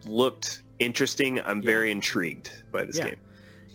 [0.06, 1.40] looked interesting.
[1.40, 1.66] I'm Yeah.
[1.70, 3.06] very intrigued by this Yeah.
[3.06, 3.16] game.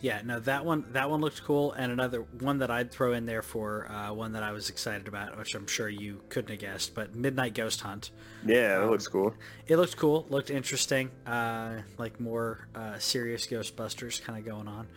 [0.04, 3.26] Yeah, no, that one that one looked cool, and another one that I'd throw in
[3.26, 6.60] there for uh, one that I was excited about, which I'm sure you couldn't have
[6.60, 8.12] guessed, but Midnight Ghost Hunt.
[8.46, 9.34] Yeah, that looks cool.
[9.66, 14.88] It looked cool, looked interesting, uh, like more uh, serious Ghostbusters kind of going on.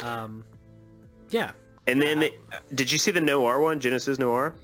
[0.00, 0.44] Um,
[1.30, 1.52] yeah.
[1.86, 2.28] And then,
[2.74, 4.56] did you see the Noir one, Genesis Noir?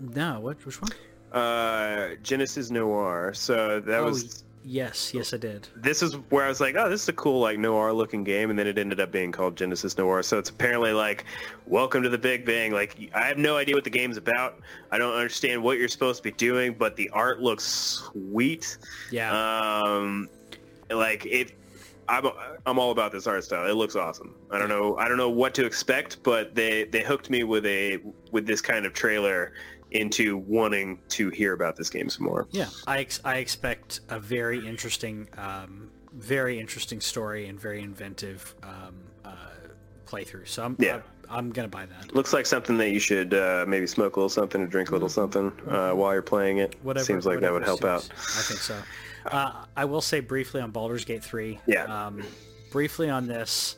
[0.00, 0.64] No, what?
[0.64, 0.92] Which one?
[1.30, 3.34] Uh, Genesis Noir.
[3.34, 4.44] So that Oh, was.
[4.64, 5.68] Yes, yes, I did.
[5.76, 8.50] This is where I was like, oh, this is a cool like noir looking game,
[8.50, 10.22] and then it ended up being called Genesis Noir.
[10.22, 11.24] So it's apparently like,
[11.66, 12.72] welcome to the Big Bang.
[12.72, 14.60] Like I have no idea what the game's about.
[14.90, 18.78] I don't understand what you're supposed to be doing, but the art looks sweet.
[19.10, 19.32] Yeah.
[19.32, 20.28] Um,
[20.90, 21.52] like it.
[22.10, 22.26] I'm
[22.64, 23.68] I'm all about this art style.
[23.68, 24.34] It looks awesome.
[24.50, 27.66] I don't know I don't know what to expect, but they they hooked me with
[27.66, 27.98] a
[28.32, 29.52] with this kind of trailer
[29.90, 32.46] into wanting to hear about this game some more.
[32.50, 38.54] Yeah, I, ex- I expect a very interesting, um, very interesting story and very inventive
[38.62, 38.94] um,
[39.24, 39.30] uh,
[40.06, 40.48] playthrough.
[40.48, 40.96] So I'm, Yeah.
[40.96, 42.14] I'm, I'm gonna buy that.
[42.14, 44.92] Looks like something that you should uh, maybe smoke a little something or drink a
[44.92, 46.70] little something uh, while you're playing it.
[46.72, 46.86] Mm-hmm.
[46.86, 48.08] Whatever Seems like that would help out.
[48.12, 48.76] I think so.
[49.26, 51.58] Uh, I will say briefly on Baldur's Gate 3.
[51.66, 51.84] Yeah.
[51.84, 52.22] Um,
[52.70, 53.76] briefly on this,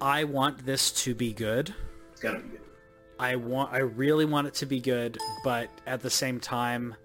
[0.00, 1.74] I want this to be good.
[2.12, 2.60] It's gotta be good.
[3.22, 6.96] I want I really want it to be good, but at the same time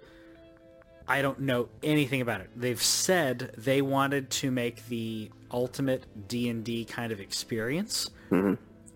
[1.08, 2.50] I don't know anything about it.
[2.56, 8.10] They've said they wanted to make the ultimate D&D kind of experience.
[8.32, 8.56] Mm-hmm.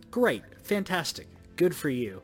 [0.09, 1.27] Great, fantastic.
[1.57, 2.23] Good for you.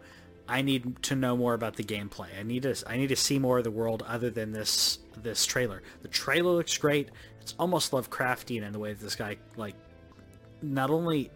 [0.49, 2.27] I need to know more about the gameplay.
[2.37, 5.45] I need to I need to see more of the world other than this this
[5.45, 5.83] trailer.
[6.01, 7.09] The trailer looks great.
[7.39, 9.75] It's almost Lovecraftian in the way that this guy like
[10.63, 11.29] not only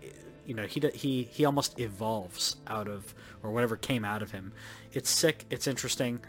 [0.47, 3.13] you know he he he almost evolves out of
[3.43, 4.51] or whatever came out of him.
[4.93, 5.45] It's sick.
[5.49, 6.19] It's interesting.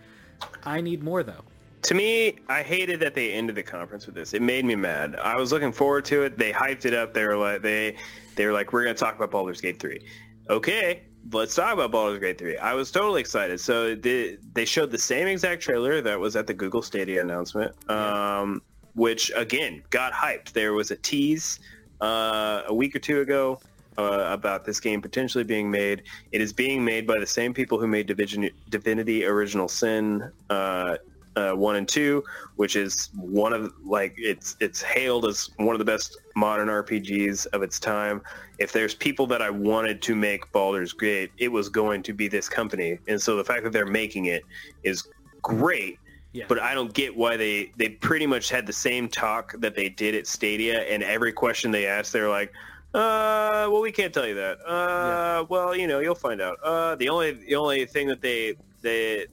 [0.65, 1.45] I need more though.
[1.83, 4.35] To me, I hated that they ended the conference with this.
[4.35, 5.17] It made me mad.
[5.17, 6.39] I was looking forward to it.
[6.39, 7.13] They hyped it up.
[7.13, 7.97] They were like, they,
[8.37, 10.01] they were like, we're going to talk about Baldur's Gate 3.
[10.49, 11.03] Okay,
[11.33, 12.57] let's talk about Baldur's Gate 3.
[12.59, 13.59] I was totally excited.
[13.59, 17.75] So they, they showed the same exact trailer that was at the Google Stadia announcement,
[17.91, 18.63] um,
[18.95, 20.53] which again got hyped.
[20.53, 21.59] There was a tease
[22.01, 23.61] uh, a week or two ago
[23.99, 26.03] uh, about this game potentially being made.
[26.33, 30.97] It is being made by the same people who made Division, Divinity Original Sin uh,
[31.37, 32.23] uh, one and two,
[32.57, 37.47] which is one of like it's it's hailed as one of the best modern RPGs
[37.49, 38.23] of its time.
[38.59, 42.29] If there's people that I wanted to make Baldur's Gate, it was going to be
[42.29, 44.43] this company, and so the fact that they're making it
[44.83, 45.09] is
[45.41, 45.99] great.
[46.35, 46.47] Yeah.
[46.49, 49.89] But I don't get why they they pretty much had the same talk that they
[49.89, 52.53] did at Stadia, and every question they asked, they're like,
[52.95, 54.59] "Uh, well, we can't tell you that.
[54.67, 56.59] Uh, well, you know, you'll find out.
[56.63, 59.27] Uh, the only the only thing that they they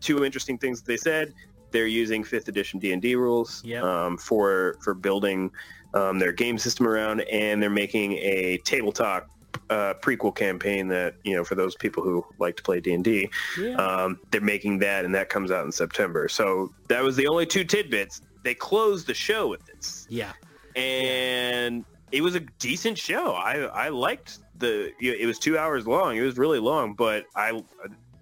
[0.00, 1.32] two interesting things that they said,
[1.70, 3.82] they're using fifth edition D and D rules Yep.
[3.82, 5.50] um, for for building
[5.94, 9.28] um, their game system around, and they're making a tabletop
[9.70, 13.04] uh, prequel campaign that you know for those people who like to play D and
[13.04, 13.30] D.
[13.58, 13.76] Yeah.
[13.76, 16.28] Um, they're making that, and that comes out in September.
[16.28, 18.20] So that was the only two tidbits.
[18.42, 20.32] They closed the show with this, yeah.
[20.76, 21.84] and
[22.14, 23.32] it was a decent show.
[23.32, 24.92] I I liked the.
[25.00, 26.16] You know, it was two hours long.
[26.16, 27.62] It was really long, but I,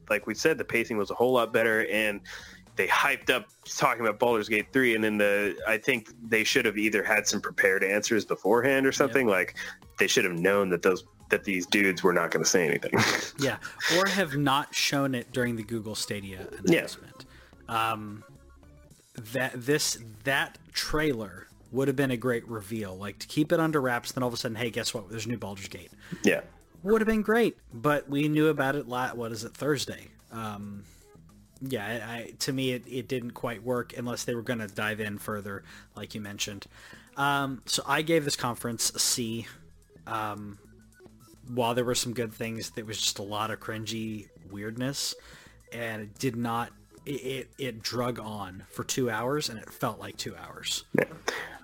[0.08, 2.20] like we said, the pacing was a whole lot better, and
[2.76, 5.56] they hyped up talking about Baldur's Gate three, and then the.
[5.68, 9.26] I think they should have either had some prepared answers beforehand or something.
[9.26, 9.56] Like
[9.98, 12.92] they should have known that those that these dudes were not going to say anything.
[13.38, 13.56] Yeah.
[13.96, 16.78] Or have not shown it during the Google Stadia Yeah.
[16.78, 17.24] announcement.
[17.68, 18.22] Um,
[19.32, 22.96] that this that trailer would have been a great reveal.
[22.96, 25.08] Like to keep it under wraps, then all of a sudden, hey, guess what?
[25.10, 25.90] There's a new Baldur's Gate.
[26.22, 26.42] yeah.
[26.84, 28.88] Would have been great, but we knew about it.
[28.88, 29.54] La- what is it?
[29.54, 30.08] Thursday.
[30.32, 30.82] Um,
[31.60, 34.66] yeah, I, I, to me, it, it didn't quite work unless they were going to
[34.66, 35.62] dive in further,
[35.94, 36.66] like you mentioned.
[37.16, 39.46] Um, so I gave this conference a C.
[40.08, 40.58] Um,
[41.54, 45.14] while there were some good things, there was just a lot of cringy weirdness,
[45.72, 46.72] and it did not.
[47.06, 50.84] It, it, it drug on for two hours, and it felt like two hours.
[50.98, 51.04] Yeah.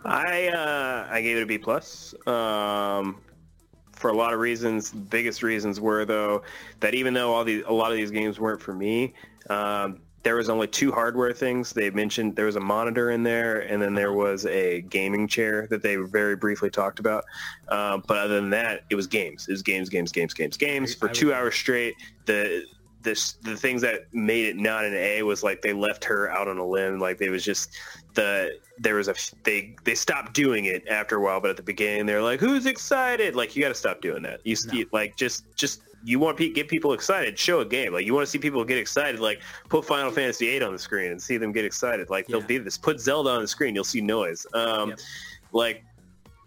[0.08, 2.14] I uh, I gave it a B plus.
[2.26, 3.20] Um,
[3.98, 4.92] for a lot of reasons.
[4.92, 6.42] The biggest reasons were though
[6.80, 9.12] that even though all these a lot of these games weren't for me,
[9.50, 12.36] um, there was only two hardware things they mentioned.
[12.36, 15.96] There was a monitor in there, and then there was a gaming chair that they
[15.96, 17.24] very briefly talked about.
[17.68, 19.46] Uh, but other than that, it was games.
[19.48, 21.94] It was games, games, games, games, games for two hours straight.
[22.26, 22.64] The
[23.02, 26.48] this the things that made it not an A was like they left her out
[26.48, 26.98] on a limb.
[26.98, 27.76] Like they was just
[28.14, 29.14] the there was a
[29.44, 32.66] they they stopped doing it after a while, but at the beginning they're like, "Who's
[32.66, 34.40] excited?" Like you got to stop doing that.
[34.44, 34.84] You, No.
[34.92, 37.38] like just just you want to get people excited.
[37.38, 37.92] Show a game.
[37.92, 39.20] Like you want to see people get excited.
[39.20, 42.08] Like put Final Fantasy VIII on the screen and see them get excited.
[42.08, 42.38] Like Yeah.
[42.38, 42.78] they'll be this.
[42.78, 43.74] Put Zelda on the screen.
[43.74, 44.46] You'll see noise.
[44.54, 44.98] Um, Yep.
[45.52, 45.84] like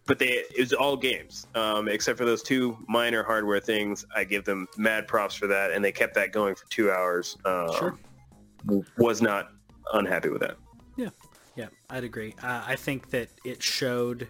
[0.08, 4.06] but they it was all games um, except for those two minor hardware things.
[4.16, 7.38] I give them mad props for that, and they kept that going for two hours.
[7.46, 7.98] Um, Sure.
[8.98, 9.52] Was not
[9.94, 10.56] unhappy with that.
[10.96, 11.10] Yeah,
[11.56, 12.36] yeah, I'd agree.
[12.42, 14.28] Uh, I think that it showed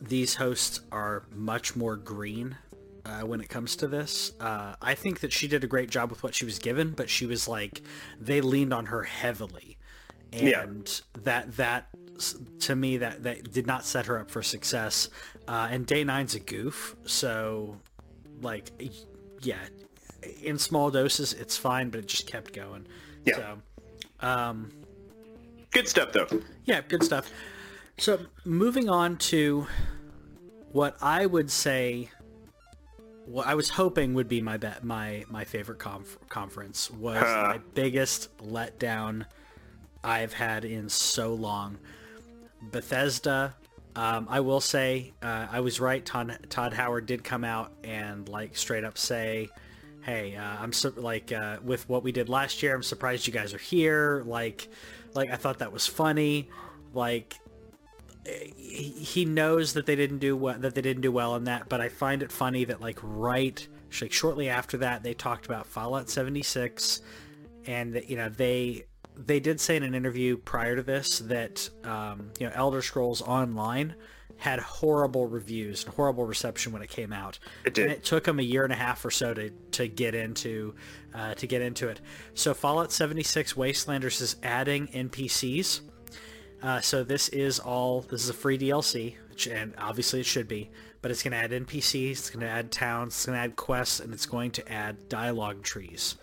[0.00, 2.56] these hosts are much more green
[3.04, 4.32] uh, when it comes to this.
[4.40, 7.10] Uh, I think that she did a great job with what she was given, but
[7.10, 7.82] she was like
[8.20, 9.76] they leaned on her heavily,
[10.32, 10.62] Yeah.
[10.62, 11.88] and that that
[12.60, 15.08] to me that that did not set her up for success.
[15.48, 17.76] Uh, and day nine's a goof, so
[18.40, 18.70] like
[19.42, 19.58] yeah,
[20.42, 22.86] in small doses it's fine, but it just kept going.
[23.24, 23.36] Yeah.
[23.36, 23.58] So,
[24.20, 24.70] um,
[25.70, 26.26] Good stuff though.
[26.64, 27.30] yeah, good stuff.
[27.98, 29.66] So moving on to
[30.72, 32.10] what I would say,
[33.26, 37.42] what I was hoping would be my bet, my my favorite conf- conference was Huh.
[37.54, 39.26] my biggest letdown
[40.02, 41.78] I've had in so long.
[42.62, 43.54] Bethesda.
[43.96, 46.04] Um, I will say uh, I was right.
[46.04, 49.48] Todd, Todd Howard did come out and like straight up say,
[50.02, 52.74] "Hey, uh, I'm so, like uh, with what we did last year.
[52.74, 54.22] I'm surprised you guys are here.
[54.24, 54.68] Like,
[55.14, 56.48] like I thought that was funny.
[56.92, 57.38] Like,
[58.56, 61.68] he knows that they didn't do well, that they didn't do well on that.
[61.68, 63.66] But I find it funny that like right,
[64.00, 67.00] like shortly after that, they talked about Fallout 76,
[67.66, 68.84] and that you know they
[69.16, 73.22] they did say in an interview prior to this that um, you know Elder Scrolls
[73.22, 73.94] Online
[74.38, 77.38] had horrible reviews and horrible reception when it came out.
[77.64, 77.84] It did.
[77.84, 80.74] And it took them a year and a half or so to, to get into
[81.14, 82.00] uh, to get into it.
[82.34, 85.80] So Fallout 76 Wastelanders is adding NPCs.
[86.62, 90.48] Uh, so this is all this is a free DLC, which, and obviously it should
[90.48, 90.70] be,
[91.02, 93.56] but it's going to add NPCs, it's going to add towns, it's going to add
[93.56, 96.16] quests, and it's going to add dialogue trees.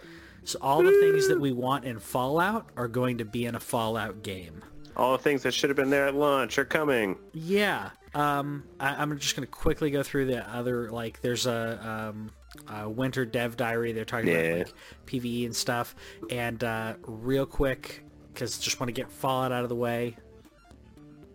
[0.44, 3.60] So all the things that we want in Fallout are going to be in a
[3.60, 4.62] Fallout game.
[4.96, 7.18] All the things that should have been there at launch are coming.
[7.34, 7.90] Yeah.
[8.16, 12.32] Um, I, I'm just going to quickly go through the other, like, there's a, um,
[12.74, 13.92] a Winter Dev Diary.
[13.92, 14.36] They're talking Yeah.
[14.36, 14.76] about, like,
[15.06, 15.96] PvE and stuff.
[16.30, 20.16] And uh, real quick, because just want to get Fallout out of the way,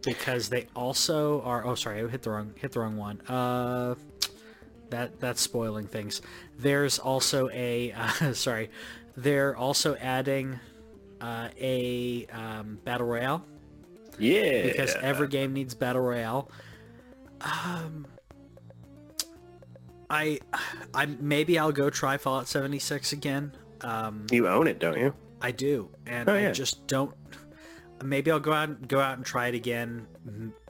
[0.02, 3.20] because they also are, oh, sorry, I hit the wrong, hit the wrong one.
[3.28, 3.94] Uh,
[4.88, 6.22] that That's spoiling things.
[6.58, 8.70] There's also a, uh, sorry,
[9.16, 10.58] they're also adding
[11.20, 13.44] uh, a um, Battle Royale
[14.18, 14.62] Yeah.
[14.62, 16.50] because every game needs battle royale.
[17.40, 18.06] Um,
[20.08, 20.40] I,
[20.94, 23.52] I maybe I'll go try Fallout 76 again.
[23.82, 25.14] Um, you own it, don't you?
[25.40, 27.14] I do, and Oh, I just don't.
[28.02, 30.06] Maybe I'll go out and go out and try it again.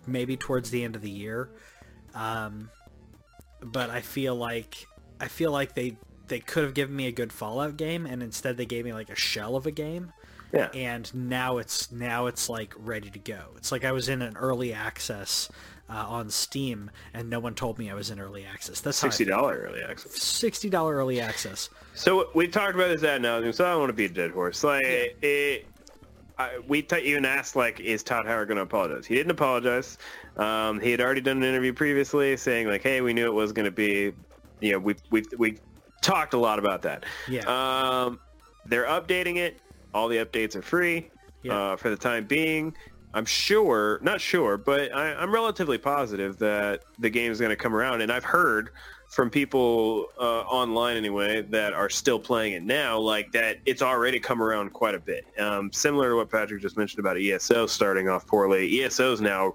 [0.07, 1.51] Maybe towards the end of the year.
[2.15, 2.71] Um,
[3.63, 4.87] but I feel like
[5.21, 5.97] I feel like they
[6.29, 9.11] they could have given me a good Fallout game, and instead they gave me like
[9.11, 10.13] a shell of a game
[10.53, 10.69] Yeah.
[10.75, 13.41] and now it's now it's like ready to go.
[13.57, 15.49] It's like I was in an early access
[15.91, 18.81] uh, on Steam, and no one told me I was in early access.
[18.81, 20.13] That's Sixty dollar early access.
[20.23, 21.69] sixty dollar early access.
[21.95, 24.31] So we talked about this ad now, so I don't want to be a dead
[24.31, 24.63] horse.
[24.63, 25.67] Like it,
[26.39, 29.05] I, we t- even asked, like, is Todd Howard going to apologize?
[29.05, 29.99] He didn't apologize.
[30.39, 33.53] Um, he had already done an interview previously saying, like, hey, we knew it was
[33.53, 34.13] going to be,
[34.61, 35.59] you know, we we we
[36.01, 37.05] talked a lot about that.
[37.29, 37.43] Yeah.
[37.43, 38.21] Um,
[38.67, 39.59] they're updating it.
[39.93, 41.11] All the updates are free
[41.43, 41.73] Yeah.
[41.73, 42.75] uh, for the time being.
[43.13, 47.57] I'm sure, not sure, but I, I'm relatively positive that the game is going to
[47.57, 48.03] come around.
[48.03, 48.71] And I've heard
[49.09, 54.21] from people uh, online anyway that are still playing it now, like that it's already
[54.21, 55.27] come around quite a bit.
[55.39, 58.83] Um, similar to what Patrick just mentioned about ESO starting off poorly.
[58.85, 59.55] ESO is now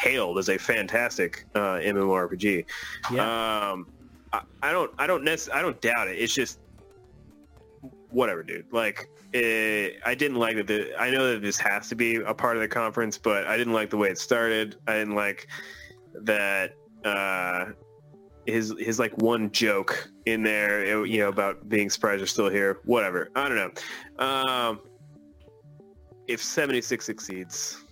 [0.00, 2.64] hailed as a fantastic uh, MMORPG.
[3.12, 3.70] Yeah.
[3.70, 3.86] Um,
[4.32, 6.18] I, I don't, I don't necess- I don't doubt it.
[6.18, 6.58] It's just
[8.10, 8.66] whatever, dude.
[8.72, 10.66] Like, eh, I didn't like that.
[10.66, 13.56] The, I know that this has to be a part of the conference, but I
[13.56, 14.76] didn't like the way it started.
[14.86, 15.48] I didn't like
[16.22, 16.74] that.
[17.04, 17.66] Uh,
[18.46, 22.48] his his like one joke in there, it- you know, about being surprised you're still
[22.48, 22.78] here.
[22.84, 23.30] Whatever.
[23.34, 23.56] I don't
[24.18, 24.24] know.
[24.24, 24.80] Um,
[26.28, 27.84] if 76 succeeds,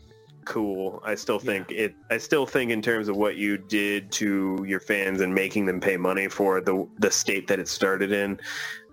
[0.45, 1.01] cool.
[1.05, 1.95] I still think it.
[2.11, 5.81] I still think in terms of what you did to your fans and making them
[5.81, 8.39] pay money for the the state that it started in.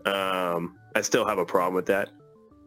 [0.06, 2.10] Um, I still have a problem with that.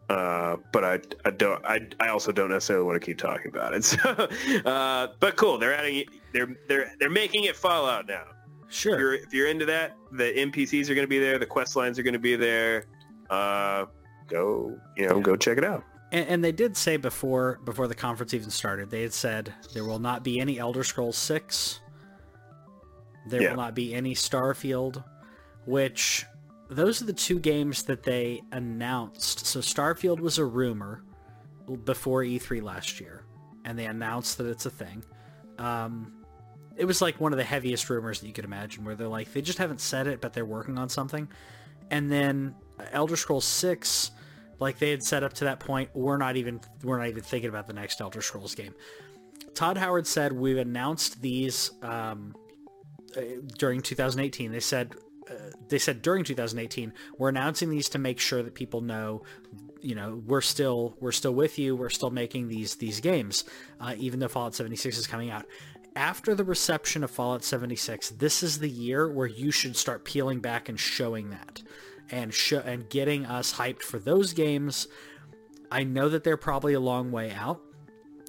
[0.09, 1.65] Uh, but I, I don't.
[1.65, 3.83] I, I also don't necessarily want to keep talking about it.
[3.83, 4.09] So,
[4.69, 5.57] uh, but cool.
[5.57, 6.05] They're adding.
[6.31, 8.23] They're they're they're making it Fallout now.
[8.67, 8.99] If Sure.
[8.99, 11.39] you're if you're into that, the NPCs are going to be there.
[11.39, 12.85] The quest lines are going to be there.
[13.31, 13.85] Uh,
[14.27, 15.83] go you know go check it out.
[16.11, 19.85] And, and they did say before before the conference even started, they had said there
[19.85, 21.79] will not be any Elder Scrolls Six.
[23.27, 23.49] There Yeah.
[23.49, 25.03] will not be any Starfield,
[25.65, 26.25] which
[26.69, 29.45] those are the two games that they announced.
[29.45, 31.03] So Starfield was a rumor
[31.83, 33.23] before E3 last year,
[33.63, 35.03] and they announced that it's a thing.
[35.57, 36.25] Um,
[36.75, 39.31] it was like one of the heaviest rumors that you could imagine, where they're like
[39.33, 41.27] they just haven't said it, but they're working on something.
[41.91, 42.55] And then
[42.91, 44.11] Elder Scrolls Six,
[44.59, 47.49] like they had said up to that point, we're not even we're not even thinking
[47.49, 48.73] about the next Elder Scrolls game.
[49.53, 52.35] Todd Howard said we've announced these um,
[53.15, 53.21] uh,
[53.57, 54.51] during 2018.
[54.51, 54.95] They said
[55.69, 59.23] they said during 2018 we're announcing these to make sure that people know
[59.81, 63.43] you know we're still we're still with you we're still making these these games
[63.79, 65.45] uh, even though fallout 76 is coming out.
[65.95, 70.39] After the reception of fallout 76 this is the year where you should start peeling
[70.39, 71.61] back and showing that
[72.09, 74.87] and show and getting us hyped for those games.
[75.71, 77.61] I know that they're probably a long way out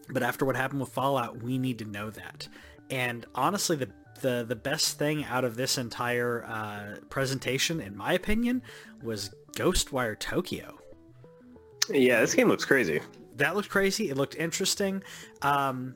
[0.09, 2.49] but after what happened with fallout we need to know that.
[2.91, 8.13] And honestly the the the best thing out of this entire uh, presentation, in my
[8.13, 8.63] opinion,
[9.03, 10.79] was Ghostwire Tokyo.
[11.89, 13.01] Yeah, this game looks crazy.
[13.37, 14.11] That looked crazy.
[14.11, 15.03] It looked interesting.
[15.43, 15.95] Um,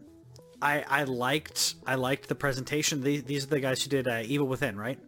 [0.63, 3.03] I I liked I liked the presentation.
[3.03, 4.99] These, these are the guys who did uh, Evil Within, right?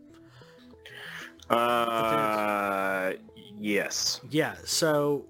[1.51, 3.13] Uh,
[3.59, 4.21] yes.
[4.31, 4.55] Yeah.
[4.65, 5.27] So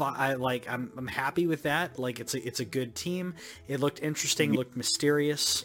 [0.00, 1.98] I like I'm I'm happy with that.
[1.98, 3.34] Like it's a it's a good team.
[3.68, 5.64] It looked interesting, looked mysterious.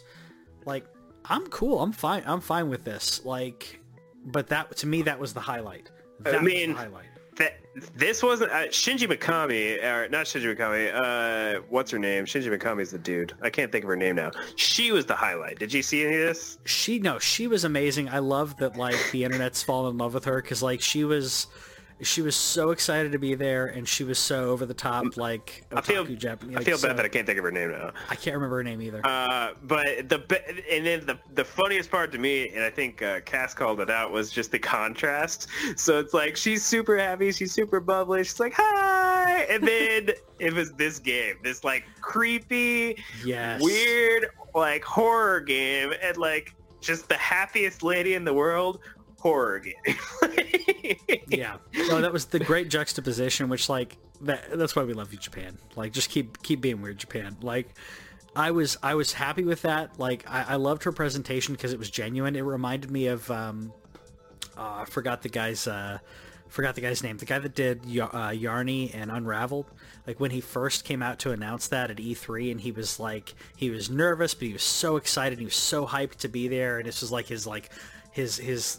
[0.64, 0.86] Like
[1.28, 1.80] I'm cool.
[1.80, 2.22] I'm fine.
[2.26, 3.24] I'm fine with this.
[3.24, 3.80] Like,
[4.26, 5.90] but that to me that was the highlight.
[6.20, 7.06] That I mean, highlight.
[7.36, 7.58] That,
[7.94, 10.90] this wasn't uh, Shinji Mikami, or not Shinji Mikami.
[10.94, 12.24] Uh, what's her name?
[12.24, 13.34] Shinji Mikami is the dude.
[13.42, 14.30] I can't think of her name now.
[14.54, 15.58] She was the highlight.
[15.58, 16.58] Did you see any of this?
[16.64, 18.08] She no, she was amazing.
[18.08, 21.48] I love that like the internet's fallen in love with her because like she was
[22.02, 25.64] she was so excited to be there and she was so over the top like
[25.72, 26.56] I feel Japanese.
[26.56, 27.92] I feel bad that I can't think of her name now.
[28.10, 29.00] I can't remember her name either.
[29.04, 30.16] Uh, but the
[30.70, 33.90] and then the the funniest part to me, and I think uh, Cass called it
[33.90, 35.48] out, was just the contrast.
[35.76, 40.52] So it's like she's super happy, she's super bubbly, she's like hi, and then it
[40.52, 43.62] was this game, this like creepy, yes.
[43.62, 48.80] weird like horror game, and like just the happiest lady in the world
[49.26, 49.96] horror game.
[51.28, 51.56] yeah.
[51.74, 55.58] No, that was the great juxtaposition, which like that that's why we love you, Japan.
[55.74, 57.36] Like just keep keep being weird, Japan.
[57.42, 57.68] Like
[58.34, 59.98] I was I was happy with that.
[59.98, 62.36] Like I, I loved her presentation because it was genuine.
[62.36, 63.72] It reminded me of um
[64.56, 65.98] uh, I forgot the guy's uh
[66.48, 67.18] forgot the guy's name.
[67.18, 69.66] The guy that did uh, Yarny and Unraveled.
[70.06, 73.34] Like when he first came out to announce that at E3, and he was like,
[73.56, 75.38] he was nervous, but he was so excited.
[75.38, 77.70] He was so hyped to be there, and this was like his like
[78.12, 78.78] his his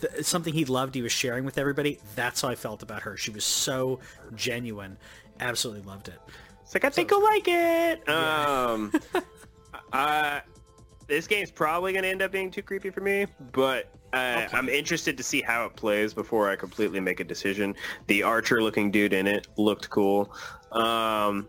[0.00, 3.16] th- something he loved he was sharing with everybody that's how i felt about her
[3.16, 3.98] she was so
[4.34, 4.96] genuine
[5.40, 6.20] absolutely loved it
[6.62, 8.66] it's like i think you'll like it yeah.
[8.70, 8.92] um
[9.92, 10.40] uh
[11.06, 14.56] this game's probably going to end up being too creepy for me but uh, okay.
[14.56, 17.74] I'm interested to see how it plays before I completely make a decision.
[18.06, 20.32] The archer-looking dude in it looked cool.
[20.72, 21.46] Um,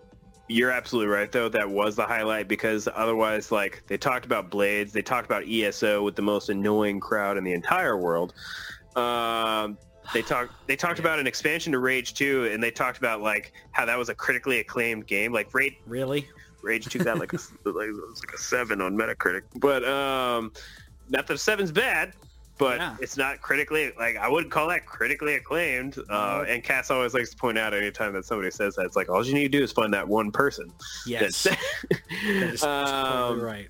[0.50, 1.48] you're absolutely right though.
[1.48, 4.92] That was the highlight because otherwise like they talked about blades.
[4.92, 8.34] They talked about eso with the most annoying crowd in the entire world.
[8.96, 9.78] Um,
[10.12, 11.06] they talked they talked yeah.
[11.06, 14.16] about an expansion to rage 2 and they talked about like how that was a
[14.16, 15.32] critically acclaimed game.
[15.32, 16.28] Like rage really?
[16.64, 17.36] Rage 2 got like a,
[17.66, 19.44] like, it was like a 7 on metacritic.
[19.56, 20.52] But um
[21.10, 22.14] not that 7's bad
[22.60, 22.95] but yeah.
[22.99, 25.98] it's not critically like I wouldn't call that critically acclaimed.
[26.10, 29.10] Uh, and Cass always likes to point out anytime that somebody says that, it's like
[29.10, 30.72] all you need to do is find that one person.
[31.07, 33.69] Yes, that um, right.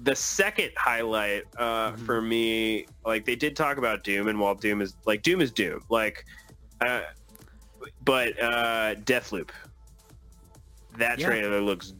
[0.00, 2.04] The second highlight uh, mm-hmm.
[2.04, 5.50] for me, like they did talk about Doom, and while Doom is like Doom is
[5.50, 6.26] Doom, like,
[6.82, 7.00] uh,
[8.04, 9.48] but uh, Deathloop,
[10.98, 11.26] that yeah.
[11.26, 11.94] trailer looks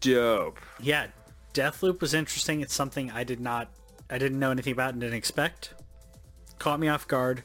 [0.00, 0.60] dope.
[0.78, 1.06] Yeah,
[1.54, 2.60] Deathloop was interesting.
[2.60, 3.70] It's something I did not
[4.10, 5.74] I didn't know anything about and didn't expect.
[6.58, 7.44] Caught me off guard.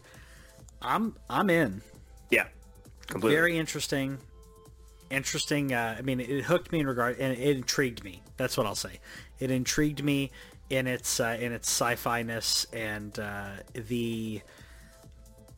[0.81, 1.81] I'm I'm in.
[2.29, 2.47] Yeah,
[3.07, 3.35] completely.
[3.35, 4.17] Very interesting.
[5.09, 5.73] Interesting.
[5.73, 8.21] Uh, I mean, it hooked me in regard, and it intrigued me.
[8.37, 8.99] That's what I'll say.
[9.39, 10.31] It intrigued me
[10.69, 14.41] in its uh, in its sci-fi ness and uh, the.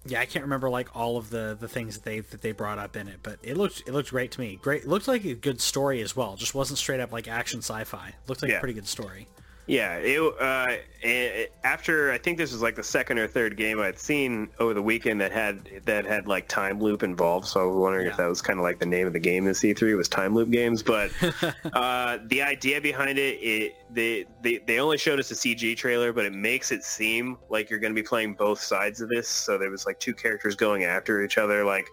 [0.07, 2.77] Yeah, I can't remember like all of the the things that they that they brought
[2.77, 4.59] up in it, but it looked it looked great to me.
[4.61, 6.35] Great, it looked like a good story as well.
[6.35, 8.09] Just wasn't straight up like action sci-fi.
[8.09, 8.57] It looked like yeah.
[8.57, 9.27] a pretty good story.
[9.67, 13.79] Yeah, it, uh, it, after I think this was like the second or third game
[13.79, 17.47] I'd seen over the weekend that had that had like time loop involved.
[17.47, 18.11] So I was wondering yeah.
[18.11, 20.35] if that was kind of like the name of the game in E3 was time
[20.35, 20.83] loop games.
[20.83, 21.09] But
[21.73, 26.13] uh, the idea behind it, it they, they they only showed us a CG trailer,
[26.13, 29.27] but it makes it seem like you're going to be playing both sides of this.
[29.27, 31.87] So there was like two characters going after each other, like.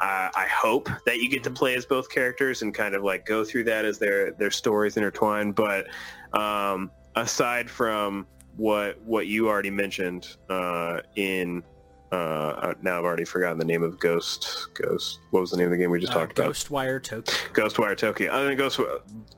[0.00, 3.26] Uh, I hope that you get to play as both characters and kind of like
[3.26, 5.50] go through that as their their stories intertwine.
[5.50, 5.88] But
[6.32, 6.92] um,
[7.22, 8.26] aside from
[8.56, 11.62] what what you already mentioned uh, in
[12.10, 15.20] uh, uh, now I've already forgotten the name of Ghost Ghost.
[15.30, 16.96] What was the name of the game we just uh, talked Ghostwire about?
[16.96, 17.34] Ghostwire Tokyo.
[17.52, 18.34] Ghostwire Tokyo.
[18.34, 18.80] I think Ghost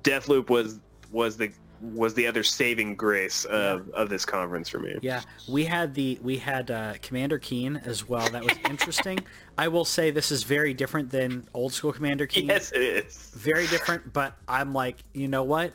[0.02, 0.78] Deathloop was
[1.11, 1.51] was the
[1.81, 4.98] was the other saving grace of, of this conference for me.
[5.01, 8.28] Yeah, we had the we had uh, Commander Keen as well.
[8.31, 9.19] That was interesting.
[9.59, 12.47] I will say this is very different than old school Commander Keen.
[12.51, 13.31] Yes, it is.
[13.35, 15.73] Very different, but I'm like, you know what?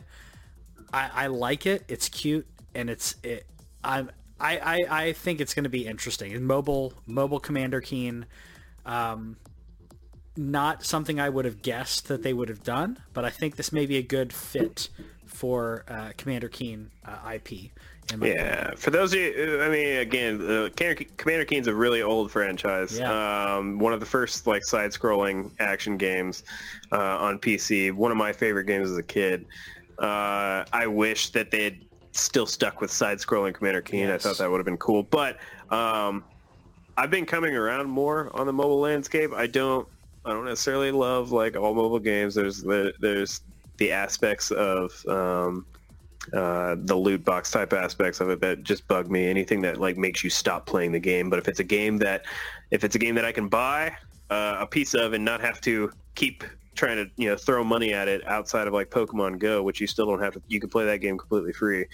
[0.96, 1.84] I, I like it.
[1.88, 3.46] It's cute and it's it.
[3.84, 4.10] I'm
[4.40, 6.32] I, I, I think it's going to be interesting.
[6.32, 8.26] And mobile mobile Commander Keen,
[8.86, 9.36] um,
[10.36, 13.72] not something I would have guessed that they would have done, but I think this
[13.72, 14.88] may be a good fit
[15.26, 17.52] for uh, Commander Keen uh, IP.
[17.52, 17.70] in
[18.18, 18.36] my opinion.
[18.36, 22.30] Yeah, for those of you, I mean, again, uh, Commander Commander Keen's a really old
[22.30, 22.98] franchise.
[22.98, 23.56] Yeah.
[23.56, 26.44] Um, one of the first like side-scrolling action games
[26.90, 27.92] uh, on PC.
[27.92, 29.46] One of my favorite games as a kid.
[29.98, 31.78] Uh, I wish that they had
[32.12, 34.08] still stuck with side-scrolling Commander Keen.
[34.08, 34.24] Yes.
[34.24, 35.02] I thought that would have been cool.
[35.02, 35.38] But
[35.70, 36.24] um,
[36.96, 39.32] I've been coming around more on the mobile landscape.
[39.32, 39.86] I don't,
[40.24, 42.34] I don't necessarily love like all mobile games.
[42.34, 43.42] There's the, there's
[43.76, 45.66] the aspects of um,
[46.32, 49.26] uh, the loot box type aspects of it that just bug me.
[49.26, 51.30] Anything that like makes you stop playing the game.
[51.30, 52.24] But if it's a game that,
[52.70, 53.94] if it's a game that I can buy
[54.30, 56.42] uh, a piece of and not have to keep
[56.76, 59.86] trying to you know throw money at it outside of like Pokemon Go, which you
[59.86, 60.42] still don't have to.
[60.46, 61.86] You can play that game completely free.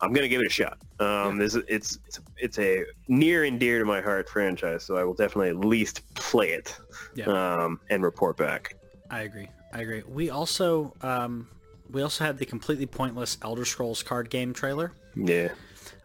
[0.00, 0.78] I'm gonna give it a shot.
[1.00, 5.04] Um, this it's it's it's a near and dear to my heart franchise, so I
[5.04, 6.76] will definitely at least play it
[7.14, 7.26] Yeah.
[7.26, 8.74] um, and report back.
[9.10, 9.48] I agree.
[9.72, 10.02] I agree.
[10.08, 11.48] We also um,
[11.90, 14.92] we also had the completely pointless Elder Scrolls card game trailer.
[15.16, 15.48] Yeah,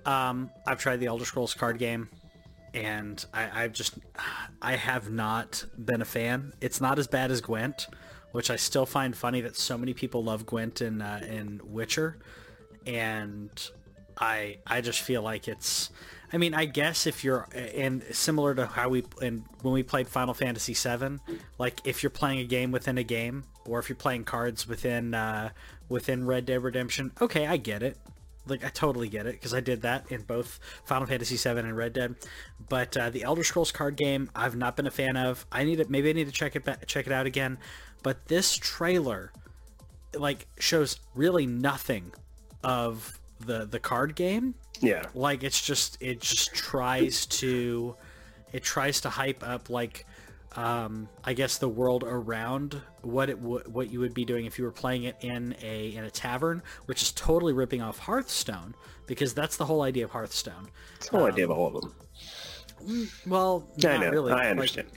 [0.05, 2.09] Um, I've tried the Elder Scrolls card game,
[2.73, 3.97] and I, I've just
[4.61, 6.53] I have not been a fan.
[6.61, 7.87] It's not as bad as Gwent,
[8.31, 12.17] which I still find funny that so many people love Gwent in uh, in Witcher,
[12.85, 13.49] and
[14.17, 15.91] I I just feel like it's.
[16.31, 20.07] I mean, I guess if you're and similar to how we and when we played
[20.07, 21.19] Final Fantasy VII,
[21.59, 25.13] like if you're playing a game within a game, or if you're playing cards within
[25.13, 25.49] uh,
[25.89, 27.97] within Red Dead Redemption, okay, I get it
[28.45, 31.77] like I totally get it because I did that in both Final Fantasy VII and
[31.77, 32.15] Red Dead.
[32.69, 35.45] But uh, the Elder Scrolls card game, I've not been a fan of.
[35.51, 35.89] I need it.
[35.89, 37.57] Maybe I need to check it back, check it out again.
[38.01, 39.31] But this trailer,
[40.13, 42.11] like, shows really nothing
[42.63, 44.55] of the the card game.
[44.79, 47.95] yeah, Like it's just it just tries to
[48.51, 50.05] it tries to hype up like
[50.55, 54.57] um, I guess the world around what it w- what you would be doing if
[54.59, 58.75] you were playing it in a in a tavern, which is totally ripping off Hearthstone
[59.07, 60.67] because that's the whole idea of Hearthstone.
[60.97, 61.93] it's the whole idea of all of them.
[63.25, 64.31] Well, I know, really.
[64.33, 64.87] I Like, understand.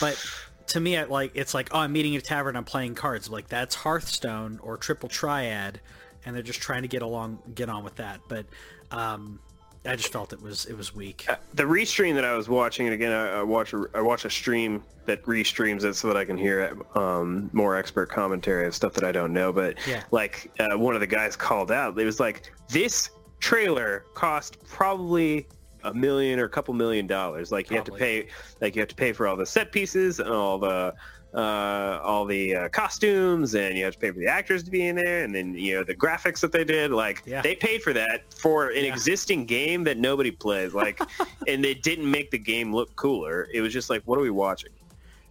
[0.00, 0.22] but
[0.68, 3.28] to me, I, like it's like oh, I'm meeting at a tavern, I'm playing cards.
[3.30, 5.80] Like that's Hearthstone or Triple Triad,
[6.24, 8.20] and they're just trying to get along, get on with that.
[8.28, 8.46] But
[8.90, 9.38] um,
[9.86, 11.26] I just felt it was it was weak.
[11.54, 14.30] the restream that I was watching, and again, I, I watch a, I watch a
[14.30, 18.92] stream that restreams it so that I can hear um, more expert commentary of stuff
[18.94, 19.52] that I don't know.
[19.52, 20.02] But Yeah.
[20.10, 25.46] like uh, one of the guys called out, it was like this trailer cost probably
[25.84, 27.52] a million or a couple million dollars.
[27.52, 28.26] Like you have to pay,
[28.60, 30.94] like you have to pay for all the set pieces and all the
[31.34, 34.86] uh, all the uh, costumes, and you have to pay for the actors to be
[34.86, 36.90] in there, and then you know the graphics that they did.
[36.92, 37.42] Like Yeah.
[37.42, 38.92] they paid for that for an Yeah.
[38.92, 40.72] existing game that nobody plays.
[40.74, 41.00] Like,
[41.48, 43.48] and they didn't make the game look cooler.
[43.52, 44.70] It was just like, what are we watching?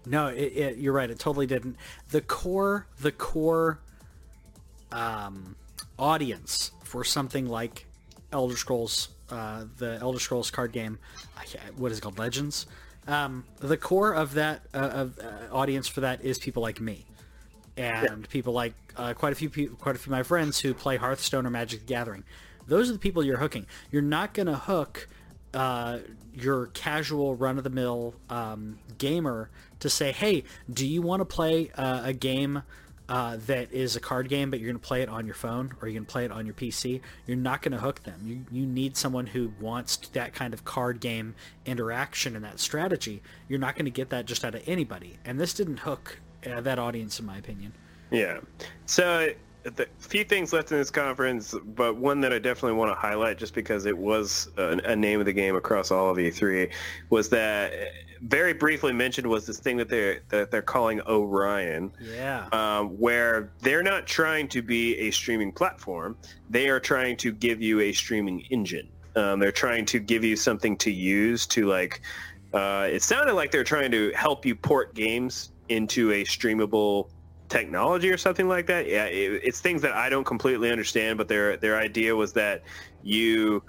[0.05, 1.09] No, it, it, you're right.
[1.09, 1.77] It totally didn't.
[2.11, 3.79] The core, the core
[4.91, 5.55] um,
[5.97, 7.87] audience for something like
[8.31, 10.99] Elder Scrolls, uh, the Elder Scrolls card game,
[11.77, 12.67] what is it called, Legends.
[13.07, 17.05] Um, the core of that uh, of uh, audience for that is people like me,
[17.77, 20.73] and people like uh, quite a few people, quite a few of my friends who
[20.73, 22.23] play Hearthstone or Magic the Gathering.
[22.67, 23.67] Those are the people you're hooking.
[23.91, 25.07] You're not going to hook
[25.53, 25.99] uh,
[26.33, 32.13] your casual run-of-the-mill um, gamer to say, "Hey, do you want to play uh, a
[32.13, 32.63] game
[33.07, 35.73] uh, that is a card game, but you're going to play it on your phone
[35.81, 38.21] or going to play it on your PC?" You're not going to hook them.
[38.23, 43.21] You you need someone who wants that kind of card game interaction and that strategy.
[43.47, 45.17] You're not going to get that just out of anybody.
[45.25, 47.73] And this didn't hook uh, that audience, in my opinion.
[48.11, 48.39] Yeah.
[48.85, 49.29] So
[49.71, 53.37] the few things left in this conference, but one that I definitely want to highlight,
[53.37, 56.71] just because it was a, a name of the game across all of E3,
[57.09, 57.85] was that uh,
[58.21, 61.91] very briefly mentioned was this thing that they're that they're calling Orion.
[61.99, 62.47] Yeah.
[62.51, 66.15] um, where they're not trying to be a streaming platform.
[66.49, 68.87] They are trying to give you a streaming engine.
[69.15, 72.01] Um, they're trying to give you something to use to like.
[72.53, 77.09] Uh, it sounded like they're trying to help you port games into a streamable
[77.49, 78.87] technology or something like that.
[78.87, 82.63] Yeah, it, it's things that I don't completely understand, but their their idea was that
[83.03, 83.63] you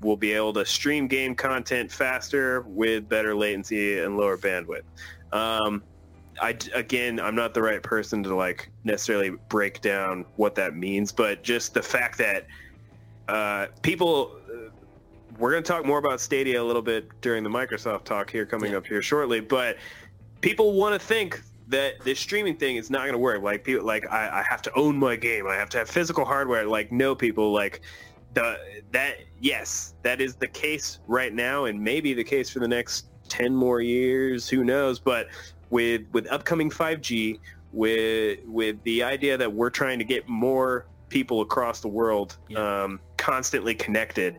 [0.00, 4.82] will be able to stream game content faster with better latency and lower bandwidth.
[5.32, 5.82] Um,
[6.42, 11.12] I again, I'm not the right person to like necessarily break down what that means,
[11.12, 12.46] but just the fact that
[13.28, 14.32] uh, people.
[14.52, 14.70] Uh,
[15.36, 18.46] we're going to talk more about Stadia a little bit during the Microsoft talk here
[18.46, 18.78] coming Yeah.
[18.78, 19.78] up here shortly, but
[20.42, 23.42] people want to think that this streaming thing is not going to work.
[23.42, 25.46] Like people, like I, I have to own my game.
[25.46, 26.66] I have to have physical hardware.
[26.66, 27.80] Like no, people like
[28.34, 28.58] the
[28.92, 33.06] that yes, that is the case right now, and maybe the case for the next
[33.28, 34.48] ten more years.
[34.48, 34.98] Who knows?
[34.98, 35.28] But
[35.70, 37.38] with with upcoming 5G,
[37.72, 42.82] with with the idea that we're trying to get more people across the world Yeah.
[42.84, 44.38] um, constantly connected,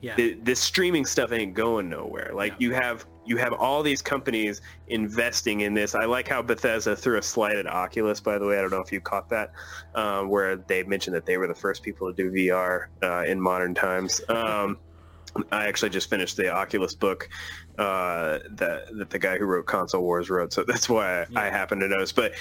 [0.00, 0.14] Yeah.
[0.16, 2.30] the, this streaming stuff ain't going nowhere.
[2.34, 2.56] Like No.
[2.60, 5.94] you have you have all these companies investing in this.
[5.94, 8.20] I like how Bethesda threw a slide at Oculus.
[8.20, 9.52] By the way, I don't know if you caught that,
[9.94, 13.40] um, where they mentioned that they were the first people to do VR uh, in
[13.40, 14.22] modern times.
[14.28, 14.78] Um,
[15.52, 17.28] I actually just finished the Oculus book
[17.78, 21.44] uh, that that the guy who wrote Console Wars wrote, so that's why I, I
[21.50, 22.12] happen to notice.
[22.12, 22.32] But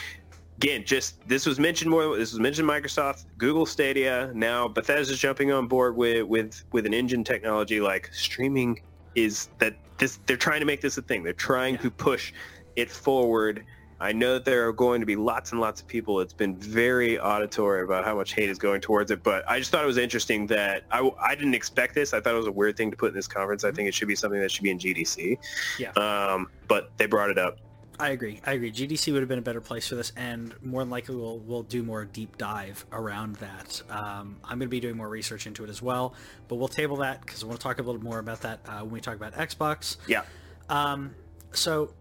[0.58, 2.18] again, just this was mentioned more.
[2.18, 4.32] This was mentioned Microsoft, Google Stadia.
[4.34, 8.80] Now Bethesda's jumping on board with with with an engine technology like streaming
[9.18, 10.20] is that this.
[10.28, 11.24] They're trying to make this a thing.
[11.24, 11.82] They're trying Yeah.
[11.82, 12.32] to push
[12.76, 13.66] it forward.
[14.00, 16.20] I know that there are going to be lots and lots of people.
[16.22, 19.72] It's been very auditory about how much hate is going towards it, but I just
[19.72, 22.14] thought it was interesting that I, I didn't expect this.
[22.14, 23.64] I thought it was a weird thing to put in this conference.
[23.64, 25.40] I think it should be something that should be in GDC.
[25.80, 25.90] Yeah.
[25.94, 27.58] Um, but they brought it up.
[28.00, 28.40] I agree.
[28.46, 28.72] I agree.
[28.72, 31.64] GDC would have been a better place for this, and more than likely we'll we'll
[31.64, 33.82] do more deep dive around that.
[33.90, 36.14] Um, I'm going to be doing more research into it as well,
[36.48, 38.80] but we'll table that because I want to talk a little more about that uh,
[38.82, 39.98] when we talk about Xbox.
[40.08, 40.24] Yeah.
[40.70, 41.16] Um,
[41.54, 41.94] so,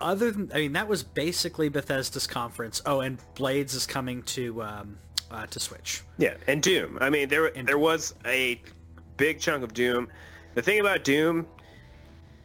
[0.00, 2.80] other than I mean, that was basically Bethesda's conference.
[2.86, 4.98] Oh, and Blades is coming to um,
[5.30, 6.02] uh, to Switch.
[6.16, 6.96] Yeah, and Doom.
[7.02, 8.60] I mean, there there was a
[9.18, 10.08] big chunk of Doom.
[10.54, 11.46] The thing about Doom,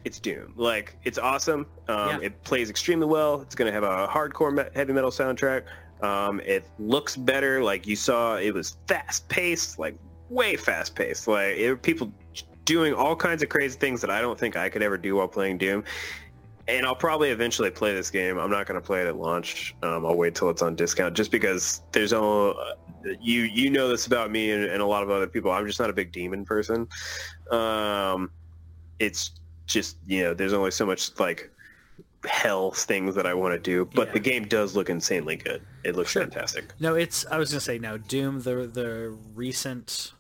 [0.10, 0.54] it's Doom.
[0.56, 1.68] Like, it's awesome.
[1.88, 2.20] Um, Yeah.
[2.24, 3.42] It plays extremely well.
[3.42, 5.66] It's going to have a hardcore me- heavy metal soundtrack.
[6.02, 7.64] Um, it looks better.
[7.64, 9.96] Like you saw, it was fast paced, like
[10.30, 11.28] way fast paced.
[11.28, 12.12] Like it, people
[12.66, 15.28] doing all kinds of crazy things that I don't think I could ever do while
[15.28, 15.84] playing Doom.
[16.68, 18.38] And I'll probably eventually play this game.
[18.40, 19.76] I'm not going to play it at launch.
[19.84, 22.56] Um, I'll wait till it's on discount, just because there's all
[23.22, 25.52] you you know this about me and, and a lot of other people.
[25.52, 26.88] I'm just not a big demon person.
[27.52, 28.32] Um,
[29.00, 29.32] it's
[29.70, 31.50] just you know, there's only so much like
[32.26, 33.86] hell things that I want to do.
[33.96, 34.14] But Yeah.
[34.14, 35.62] the game does look insanely good.
[35.86, 36.24] It looks Sure.
[36.24, 36.74] fantastic.
[36.80, 37.26] No, it's.
[37.28, 37.98] I was gonna say no.
[37.98, 40.12] Doom, the the recent.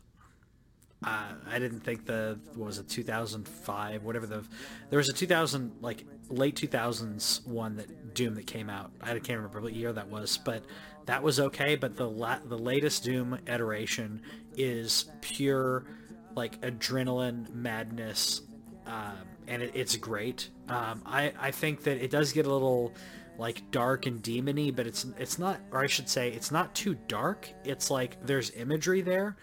[1.03, 4.43] Uh, I didn't think the what was it 2005 whatever the
[4.89, 9.38] there was a 2000 like late 2000s one that Doom that came out I can't
[9.39, 10.61] remember what year that was but
[11.05, 14.21] that was okay but the la- the latest Doom iteration
[14.57, 15.85] is pure
[16.35, 18.41] like adrenaline madness
[18.85, 19.15] um,
[19.49, 20.49] and it, it's great.
[20.69, 22.93] Um, I I think that it does get a little
[23.38, 26.95] like dark and demony, but it's it's not, or I should say, it's not too
[27.07, 27.49] dark.
[27.65, 29.38] It's like there's imagery there,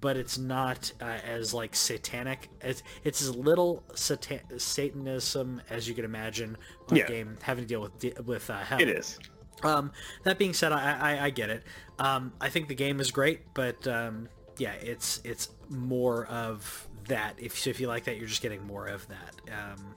[0.00, 2.48] but it's not uh, as like satanic.
[2.60, 6.56] It's it's as little satan- satanism as you can imagine.
[6.90, 7.06] A Yeah.
[7.06, 8.80] game having to deal with with uh, hell.
[8.80, 9.18] It is.
[9.62, 9.92] Um,
[10.24, 11.64] that being said, I, I, I get it.
[11.98, 14.28] Um, I think the game is great, but um,
[14.58, 17.34] yeah, it's it's more of that.
[17.38, 19.34] If so if you like that, you're just getting more of that.
[19.52, 19.94] Um,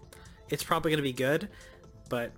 [0.49, 1.49] it's probably going to be good,
[2.09, 2.31] but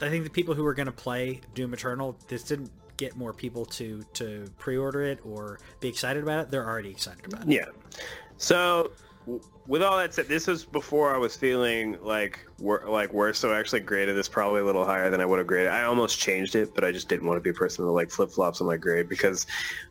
[0.00, 3.32] I think the people who are going to play Doom Eternal, this didn't get more
[3.32, 6.50] people to to pre-order it or be excited about it.
[6.50, 7.48] They're already excited about it.
[7.48, 7.66] Yeah.
[8.36, 8.92] So,
[9.66, 13.38] with all that said, this was before I was feeling like wor- like worse.
[13.38, 15.70] So I actually graded this probably a little higher than I would have graded.
[15.70, 18.10] I almost changed it, but I just didn't want to be a person that like
[18.10, 19.46] flip flops on my grade because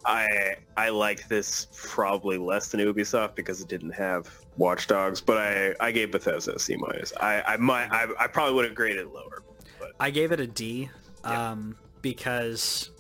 [0.06, 5.22] I I like this probably less than Ubisoft because it didn't have Watch Dogs.
[5.22, 7.14] But I I gave Bethesda a C minus.
[7.20, 9.44] I I might I, I probably would have graded lower.
[9.80, 10.90] But I gave it a D
[11.24, 12.92] um, because,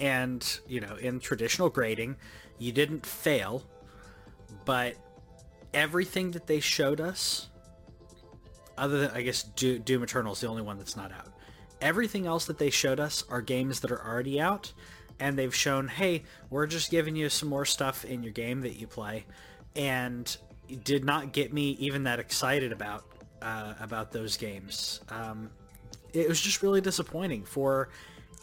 [0.00, 2.16] and you know, in traditional grading,
[2.58, 3.62] you didn't fail,
[4.64, 4.96] but
[5.74, 7.48] everything that they showed us,
[8.76, 11.28] other than I guess Do- Doom Eternal is the only one that's not out.
[11.80, 14.72] Everything else that they showed us are games that are already out,
[15.20, 18.76] and they've shown, hey, we're just giving you some more stuff in your game that
[18.76, 19.26] you play,
[19.74, 20.36] and
[20.84, 23.04] did not get me even that excited about
[23.42, 25.00] uh, about those games.
[25.10, 25.50] Um,
[26.12, 27.90] it was just really disappointing for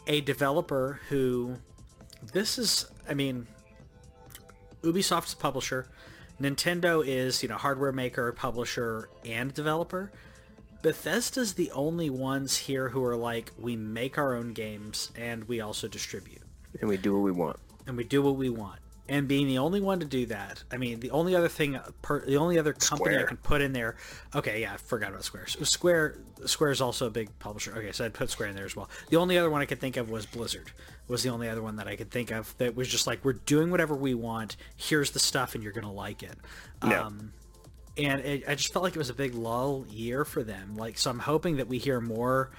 [0.06, 1.56] a developer who
[2.32, 3.46] this is i mean
[4.82, 5.88] ubisoft's publisher
[6.40, 10.12] nintendo is you know hardware maker publisher and developer.
[10.82, 15.60] Bethesda's the only ones here who are like we make our own games and we
[15.60, 16.42] also distribute.
[16.80, 17.58] And we do what we want.
[17.86, 20.62] and we do what we want and being the only one to do that.
[20.72, 23.26] I mean, the only other thing, per, the only other company Square.
[23.26, 23.96] I can put in there.
[24.34, 25.48] Okay, yeah, I forgot about Square.
[25.48, 27.74] So Square, Square is also a big publisher.
[27.76, 28.88] Okay, so I'd put Square in there as well.
[29.10, 30.70] The only other one I could think of was Blizzard.
[31.06, 33.34] Was the only other one that I could think of that was just like we're
[33.34, 34.56] doing whatever we want.
[34.76, 36.38] Here's the stuff, and you're gonna like it.
[36.82, 37.02] Yeah.
[37.02, 37.32] Um,
[37.96, 40.76] and it, I just felt like it was a big lull year for them.
[40.76, 42.50] Like, so I'm hoping that we hear more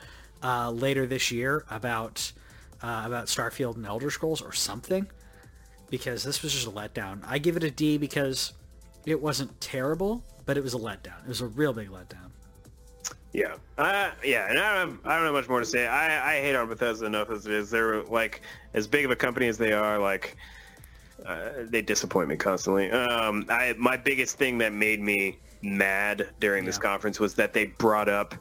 [0.43, 2.31] uh, later this year about
[2.81, 5.07] uh, about Starfield and Elder Scrolls or something,
[5.89, 7.21] because this was just a letdown.
[7.25, 8.53] I give it a D because
[9.05, 11.23] it wasn't terrible, but it was a letdown.
[11.23, 12.31] It was a real big letdown.
[13.33, 15.87] Yeah, uh, yeah, and I don't, have, I don't have much more to say.
[15.87, 17.69] I, I hate on Bethesda enough as it is.
[17.69, 18.41] They're like
[18.73, 19.99] as big of a company as they are.
[19.99, 20.37] Like
[21.25, 22.89] uh, they disappoint me constantly.
[22.91, 27.65] Um, I my biggest thing that made me mad during this conference was that they
[27.65, 28.35] brought up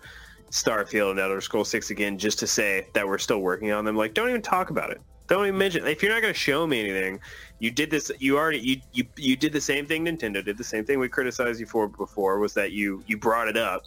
[0.50, 3.96] Starfield and Elder Scrolls Six again just to say that we're still working on them.
[3.96, 5.00] Like, don't even talk about it.
[5.26, 5.86] Don't even mention.
[5.86, 7.18] If you're not going to show me anything,
[7.58, 8.10] you did this.
[8.18, 10.04] You already you, you you did the same thing.
[10.04, 12.38] Nintendo did the same thing we criticized you for before.
[12.38, 13.84] Was that you you brought it up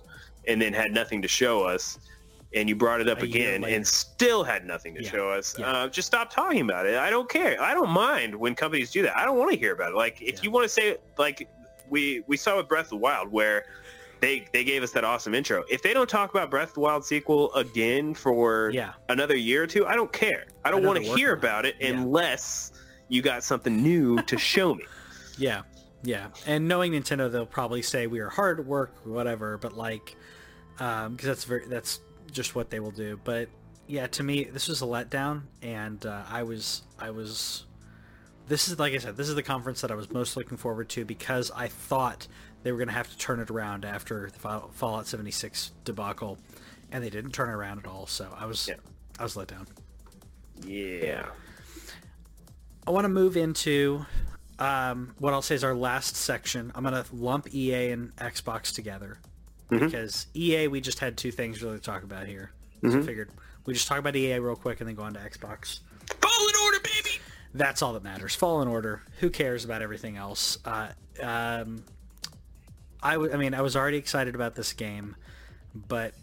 [0.48, 2.00] and then had nothing to show us,
[2.56, 5.12] and you brought it up A again and still had nothing to Yeah.
[5.12, 5.56] show us.
[5.60, 5.72] Yeah.
[5.72, 6.96] Uh, just stop talking about it.
[6.96, 7.62] I don't care.
[7.62, 9.16] I don't mind when companies do that.
[9.16, 9.96] I don't want to hear about it.
[9.96, 10.40] Like if Yeah.
[10.44, 11.48] you want to say like
[11.90, 13.66] we we saw with Breath of the Wild where
[14.22, 15.64] they they gave us that awesome intro.
[15.70, 18.94] If they don't talk about Breath of the Wild sequel again for Yeah.
[19.10, 20.46] another year or two, I don't care.
[20.66, 21.40] I don't want to hear on it.
[21.40, 21.90] about it Yeah.
[21.90, 22.72] unless
[23.10, 24.86] you got something new to show me.
[25.38, 25.62] Yeah,
[26.04, 26.28] yeah.
[26.46, 29.58] And knowing Nintendo, they'll probably say we are hard at work, whatever.
[29.58, 30.16] But like,
[30.78, 32.00] because that's very that's
[32.32, 33.20] just what they will do.
[33.24, 33.50] But
[33.88, 37.64] yeah, to me, this was a letdown, and uh, I was I was.
[38.48, 40.88] This is like I said, this is the conference that I was most looking forward
[40.90, 42.28] to because I thought
[42.68, 44.40] they were going to have to turn it around after the
[44.74, 46.38] Fallout 76 debacle,
[46.92, 48.06] and they didn't turn it around at all.
[48.08, 48.76] So I was Yeah.
[49.18, 49.68] I was let down.
[50.66, 51.28] Yeah.
[52.86, 54.06] I want to move into
[54.60, 56.74] um, what I'll say is our last section.
[56.76, 59.18] I'm going to lump EA and Xbox together
[59.70, 62.52] because EA we just had two things really to talk about here.
[62.84, 63.30] So I figured
[63.66, 65.80] we just talk about EA real quick and then go on to Xbox.
[66.22, 67.16] Fallen Order, baby.
[67.54, 68.36] That's all that matters.
[68.36, 69.04] Fallen Order.
[69.22, 70.58] Who cares about everything else?
[70.66, 70.90] Uh,
[71.24, 71.84] um,
[73.08, 75.16] I, w- I mean, I was already excited about this game,
[75.74, 76.14] but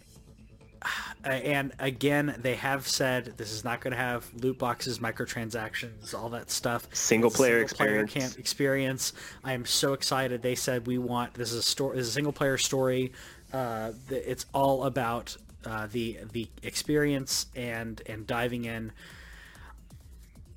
[1.25, 6.29] and again, they have said this is not going to have loot boxes, microtransactions, all
[6.31, 6.87] that stuff.
[6.93, 8.35] Single player Single-player experience.
[8.35, 9.13] camp experience.
[9.43, 10.43] I am so excited.
[10.43, 11.97] They said we want this is a story.
[11.97, 13.13] This is a single player story.
[13.53, 18.93] Uh, it's all about uh, the the experience and and diving in.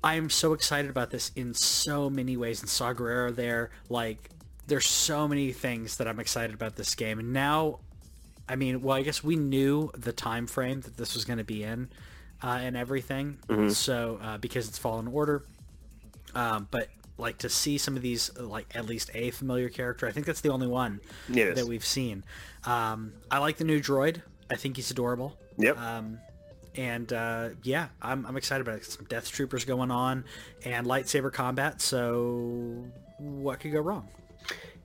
[0.04, 2.60] I am so excited about this in so many ways.
[2.60, 4.30] And Saw Gerrera there, like,
[4.68, 7.18] there's so many things that I'm excited about this game.
[7.18, 7.80] And now,
[8.48, 11.44] I mean, well, I guess we knew the time frame that this was going to
[11.44, 11.88] be in,
[12.42, 13.38] uh, and everything.
[13.70, 15.42] So uh, because it's Fallen Order,
[16.34, 20.06] um, but like to see some of these, like at least a familiar character.
[20.06, 21.56] I think that's the only one Yes.
[21.56, 22.22] that we've seen.
[22.64, 24.22] Um, I like the new droid.
[24.50, 25.36] I think he's adorable.
[25.56, 25.78] Yep.
[25.78, 26.18] Um,
[26.76, 28.84] and uh, yeah, I'm, I'm excited about it.
[28.84, 30.24] Some Death Troopers going on
[30.64, 31.80] and lightsaber combat.
[31.80, 32.84] So
[33.18, 34.06] what could go wrong?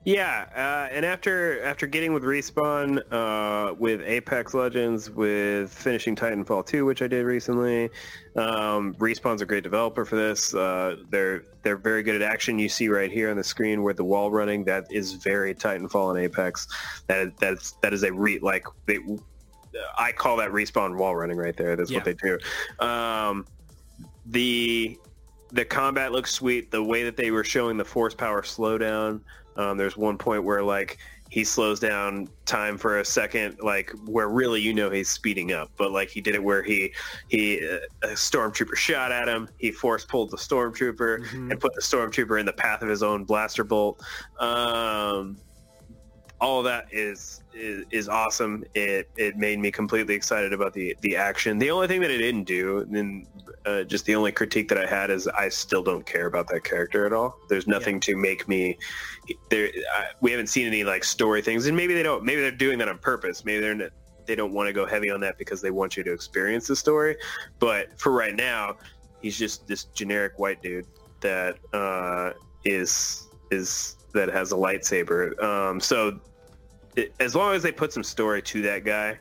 [0.05, 6.65] Yeah, uh, and after after getting with respawn, uh, with Apex Legends, with finishing Titanfall
[6.65, 7.85] 2, which I did recently,
[8.35, 10.53] um, respawn's a great developer for this.
[10.53, 12.59] Uh, they're they're very good at action.
[12.59, 16.15] You see right here on the screen where the wall running that is very Titanfall
[16.15, 16.67] and Apex.
[17.07, 18.99] That that's that is a re like they.
[19.97, 21.77] I call that respawn wall running right there.
[21.77, 22.37] That's what they do.
[22.85, 23.47] Um,
[24.25, 24.99] the
[25.53, 26.71] the combat looks sweet.
[26.71, 29.21] The way that they were showing the force power slowdown.
[29.57, 30.97] Um, there's one point where like
[31.29, 35.71] he slows down time for a second, like where really you know he's speeding up,
[35.77, 36.93] but like he did it where he
[37.27, 39.49] he uh, a stormtrooper shot at him.
[39.57, 43.23] He force pulled the stormtrooper and put the stormtrooper in the path of his own
[43.23, 44.03] blaster bolt.
[44.39, 45.37] Um,
[46.43, 48.65] all of that is, is is awesome.
[48.75, 51.57] It it made me completely excited about the the action.
[51.57, 53.25] The only thing that it didn't do, and
[53.65, 56.65] uh, just the only critique that I had is I still don't care about that
[56.65, 57.39] character at all.
[57.47, 58.77] There's nothing to make me.
[59.49, 62.25] There, I, we haven't seen any like story things, and maybe they don't.
[62.25, 63.45] Maybe they're doing that on purpose.
[63.45, 63.75] Maybe they're.
[63.75, 63.91] Not,
[64.25, 66.77] they don't want to go heavy on that because they want you to experience the
[66.77, 67.17] story.
[67.59, 68.77] But for right now,
[69.21, 70.87] he's just this generic white dude
[71.19, 72.31] that uh,
[72.63, 75.41] is is that has a lightsaber.
[75.43, 76.19] Um, so
[76.95, 79.17] it, as long as they put some story to that guy,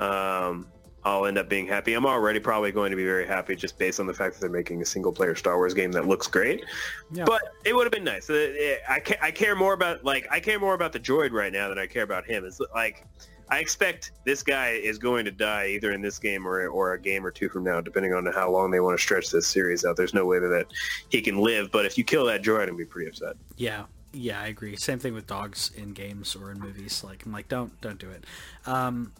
[0.00, 0.66] um,
[1.04, 1.92] I'll end up being happy.
[1.92, 4.50] I'm already probably going to be very happy just based on the fact that they're
[4.50, 6.64] making a single player Star Wars game that looks great.
[7.12, 7.24] Yeah.
[7.26, 8.30] But it would have been nice.
[8.30, 8.52] Uh,
[8.88, 11.78] I, I care more about like I care more about the droid right now than
[11.78, 12.46] I care about him.
[12.46, 13.06] It's like
[13.50, 17.00] I expect this guy is going to die either in this game or or a
[17.00, 19.84] game or two from now, depending on how long they want to stretch this series
[19.84, 19.96] out.
[19.96, 20.66] There's no way that
[21.10, 21.70] he can live.
[21.70, 23.36] But if you kill that droid, I'd be pretty upset.
[23.56, 23.84] Yeah,
[24.14, 24.76] yeah, I agree.
[24.76, 27.02] Same thing with dogs in games or in movies.
[27.04, 28.24] Like I'm like, don't don't do it.
[28.66, 29.12] Um,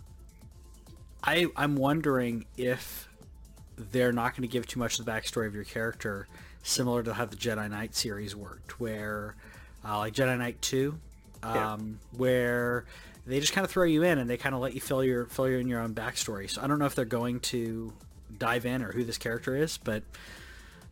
[1.23, 3.09] I I'm wondering if
[3.77, 6.29] they're not going to give too much of the backstory of your character,
[6.63, 9.35] similar to how the Jedi Knight series worked, where
[9.85, 10.99] uh, like Jedi Knight Two,
[11.43, 12.19] um, yeah.
[12.19, 12.85] where
[13.27, 15.27] they just kind of throw you in and they kind of let you fill your
[15.27, 16.49] fill you in your own backstory.
[16.51, 17.93] So I don't know if they're going to
[18.37, 20.03] dive in or who this character is, but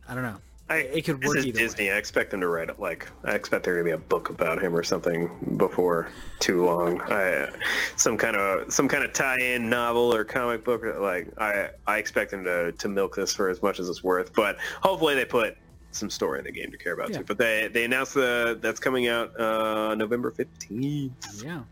[0.07, 0.37] I don't know.
[0.69, 1.85] I, it could work this is Disney.
[1.89, 1.93] Way.
[1.93, 4.61] I expect them to write it like I expect there to be a book about
[4.61, 6.07] him or something before
[6.39, 7.01] too long.
[7.01, 7.49] I
[7.97, 10.83] some kind of some kind of tie-in novel or comic book.
[10.97, 14.33] Like I I expect them to to milk this for as much as it's worth.
[14.33, 15.57] But hopefully they put
[15.91, 17.19] some story in the game to care about yeah.
[17.19, 17.23] too.
[17.25, 21.43] But they they announced the that's coming out uh, November fifteenth.
[21.43, 21.63] Yeah,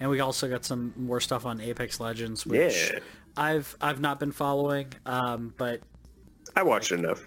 [0.00, 2.98] and we also got some more stuff on Apex Legends, which yeah.
[3.36, 5.80] I've I've not been following, um, but
[6.56, 7.24] I watched enough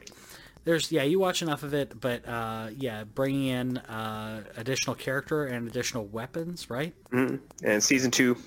[0.65, 5.45] there's yeah you watch enough of it but uh, yeah bringing in uh, additional character
[5.45, 7.35] and additional weapons right mm-hmm.
[7.63, 8.37] and season two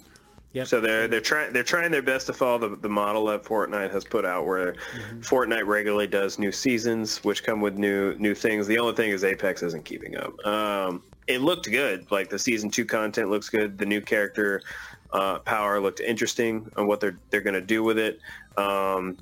[0.56, 0.68] Yep.
[0.68, 3.90] So they're they're trying they're trying their best to follow the, the model that Fortnite
[3.90, 5.20] has put out, where mm-hmm.
[5.20, 8.66] Fortnite regularly does new seasons, which come with new new things.
[8.66, 10.46] The only thing is Apex isn't keeping up.
[10.46, 13.76] Um, it looked good, like the season two content looks good.
[13.76, 14.62] The new character
[15.12, 18.18] uh, power looked interesting on what they're they're going to do with it.
[18.56, 19.18] Um,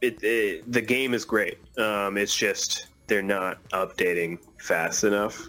[0.00, 1.58] it, it, the game is great.
[1.78, 5.46] Um, it's just they're not updating fast enough.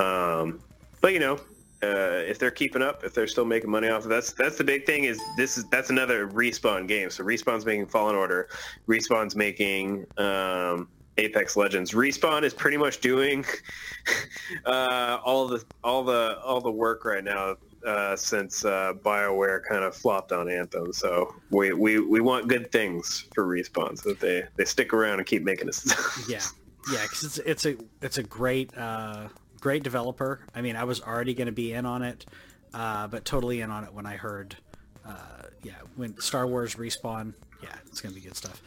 [0.00, 0.60] Um,
[1.00, 1.38] but you know,
[1.82, 4.64] uh, if they're keeping up, if they're still making money off of that's that's the
[4.64, 5.04] big thing.
[5.04, 7.10] Is this is that's another respawn game.
[7.10, 8.48] So respawn's making Fallen Order,
[8.86, 10.88] respawn's making um,
[11.18, 11.92] Apex Legends.
[11.92, 13.44] Respawn is pretty much doing
[14.64, 19.84] uh, all the all the all the work right now uh, since uh, Bioware kind
[19.84, 20.92] of flopped on Anthem.
[20.92, 25.18] So we, we, we want good things for Respawn so that they, they stick around
[25.18, 26.28] and keep making us.
[26.28, 26.40] yeah,
[26.92, 29.28] yeah, because it's it's a it's a great uh,
[29.60, 30.40] great developer.
[30.54, 32.26] I mean, I was already going to be in on it,
[32.74, 34.56] uh, but totally in on it when I heard,
[35.06, 37.34] uh, yeah, when Star Wars Respawn.
[37.62, 38.60] Yeah, it's going to be good stuff.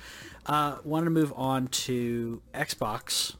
[0.45, 3.35] Uh, wanted to move on to Xbox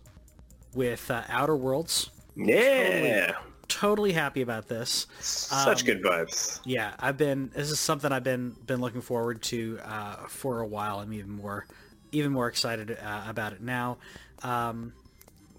[0.73, 2.09] with Outer Worlds.
[2.35, 2.57] Yeah.
[2.57, 3.33] Totally,
[3.75, 5.07] totally happy about this.
[5.19, 6.61] Such um, good vibes.
[6.63, 7.51] Yeah, I've been.
[7.53, 10.99] This is something I've been been looking forward to uh, for a while.
[10.99, 11.65] I'm even more
[12.11, 13.97] even more excited uh, about it now.
[14.43, 14.93] Um,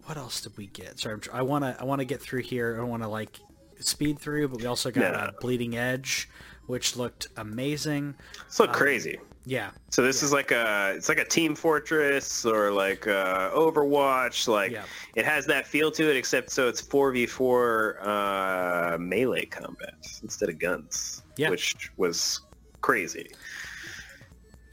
[0.05, 0.99] what else did we get?
[0.99, 2.79] Sorry, i want to I want to get through here.
[2.81, 3.39] I want to like
[3.81, 6.29] speed through, but we also got uh, Bleeding Edge,
[6.67, 8.15] which looked amazing.
[8.47, 9.19] It's looked um, crazy.
[9.49, 9.71] Yeah.
[9.91, 10.27] So this yeah.
[10.27, 14.49] is like a it's like a Team Fortress or like uh, Overwatch.
[14.49, 14.83] Like yeah.
[15.15, 19.95] it has that feel to it, except so it's four v four uh, melee combat
[20.23, 21.23] instead of guns.
[21.37, 21.51] Yeah.
[21.51, 22.41] Which was
[22.81, 23.31] crazy.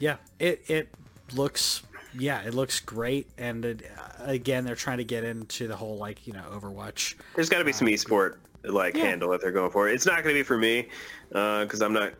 [0.00, 0.16] Yeah.
[0.40, 0.88] It it
[1.32, 1.84] looks
[2.16, 3.90] yeah it looks great and it,
[4.20, 7.14] again they're trying to get into the whole like you know Overwatch.
[7.36, 9.04] There's got to be some uh, esport like yeah.
[9.04, 9.88] handle that they're going for.
[9.88, 10.88] It's not going to be for me
[11.28, 12.14] because uh, I'm not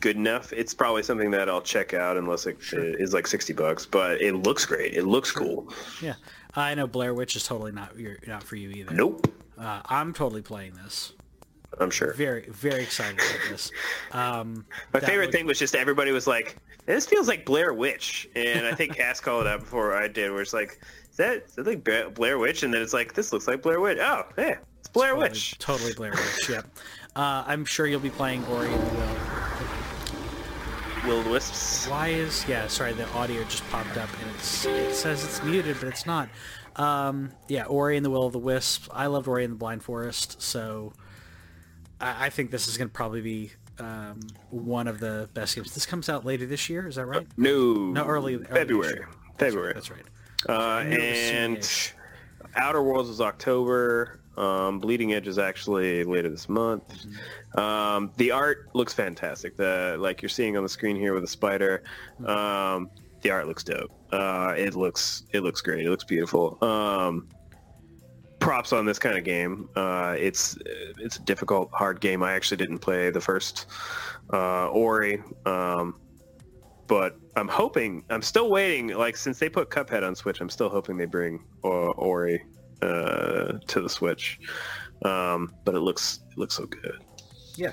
[0.00, 0.52] good enough.
[0.52, 2.82] It's probably something that I'll check out unless it sure.
[2.82, 3.86] is like sixty bucks.
[3.86, 4.94] But it looks great.
[4.94, 5.72] It looks cool.
[6.00, 6.14] Yeah,
[6.54, 7.92] I know Blair Witch is totally not
[8.26, 8.94] not for you either.
[8.94, 9.32] Nope.
[9.58, 11.12] Uh, I'm totally playing this.
[11.80, 12.14] I'm sure.
[12.14, 13.70] Very very excited about this.
[14.12, 15.32] Um, My favorite would...
[15.32, 16.56] thing was just everybody was like,
[16.86, 20.30] "This feels like Blair Witch," and I think Cass called it out before I did.
[20.30, 20.80] Where it's like,
[21.10, 23.80] "Is that, is that like Blair Witch?" And then it's like, "This looks like Blair
[23.80, 25.58] Witch." Oh, yeah, it's Blair totally, Witch.
[25.58, 26.48] Totally Blair Witch.
[26.48, 26.66] Yep.
[27.16, 29.43] Uh, I'm sure you'll be playing Ori and the Will
[31.06, 31.86] will of the wisps.
[31.88, 32.66] Why is yeah?
[32.66, 36.28] Sorry, the audio just popped up and it's it says it's muted, but it's not.
[36.76, 38.88] Um, yeah, Ori and the Will of the Wisps.
[38.92, 40.92] I loved Ori and the Blind Forest, so
[42.00, 44.20] I, I think this is going to probably be um,
[44.50, 45.72] one of the best games.
[45.74, 47.26] This comes out later this year, is that right?
[47.36, 49.04] No, no, early, early February.
[49.38, 49.74] February.
[49.74, 50.04] That's right.
[50.46, 50.88] That's right.
[50.90, 51.92] Uh, and
[52.56, 54.20] Outer Worlds is October.
[54.36, 56.88] Um, Bleeding Edge is actually later this month.
[56.88, 57.60] Mm-hmm.
[57.60, 59.56] Um, the art looks fantastic.
[59.56, 61.82] The like you're seeing on the screen here with the spider.
[62.20, 62.26] Mm-hmm.
[62.26, 62.90] Um,
[63.22, 63.90] the art looks dope.
[64.12, 65.86] Uh, it looks it looks great.
[65.86, 66.62] It looks beautiful.
[66.62, 67.28] Um,
[68.44, 69.68] props on this kind of game.
[69.74, 70.58] Uh, it's
[70.98, 72.22] it's a difficult, hard game.
[72.22, 73.66] I actually didn't play the first
[74.32, 75.98] uh, Ori, um,
[76.86, 78.04] but I'm hoping.
[78.10, 78.88] I'm still waiting.
[78.88, 82.44] Like since they put Cuphead on Switch, I'm still hoping they bring uh, Ori
[82.82, 84.40] uh, to the Switch.
[85.04, 86.98] Um, but it looks it looks so good.
[87.56, 87.72] Yeah,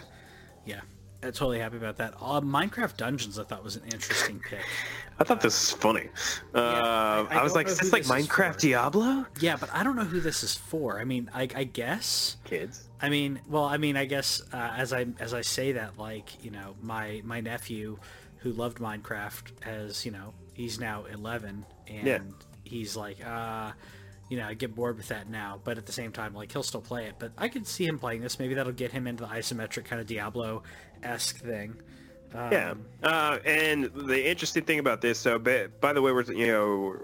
[0.66, 0.82] yeah.
[1.24, 2.16] I'm totally happy about that.
[2.20, 4.60] Uh, Minecraft Dungeons, I thought was an interesting pick.
[5.20, 6.10] I thought this was funny.
[6.56, 8.60] Uh, I- I I, was like, know is this like this Minecraft for.
[8.60, 9.26] Diablo?
[9.40, 11.00] Yeah, but I don't know who this is for.
[11.00, 12.38] I mean, I, I guess.
[12.44, 12.90] Kids.
[13.04, 16.44] I mean, well, I mean, I guess uh, as I as I say that, like
[16.44, 18.00] you know, my my nephew
[18.38, 22.20] who loved Minecraft has you know he's now 11 and Yeah.
[22.64, 23.72] he's like, uh,
[24.32, 26.64] you know, I get bored with that now, but at the same time, like he'll
[26.64, 27.16] still play it.
[27.20, 28.40] But I could see him playing this.
[28.40, 30.64] Maybe that'll get him into the isometric kind of Diablo
[31.04, 31.76] esque thing.
[32.34, 36.24] Um, Yeah, uh, and the interesting thing about this, so by, by the way, we're
[36.32, 36.96] you know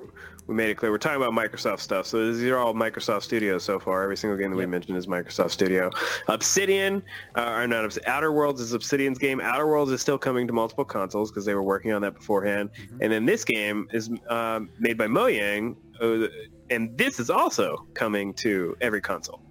[0.47, 2.07] we made it clear we're talking about Microsoft stuff.
[2.07, 4.03] So these are all Microsoft Studios so far.
[4.03, 5.91] Every single game that we mentioned is Microsoft Studio.
[6.29, 7.03] Obsidian,
[7.35, 9.41] uh, or not Obs- Outer Worlds is Obsidian's game.
[9.41, 12.69] Outer Worlds is still coming to multiple consoles because they were working on that beforehand.
[13.01, 16.29] And then this game is um, made by Mojang, uh,
[16.69, 19.41] and this is also coming to every console.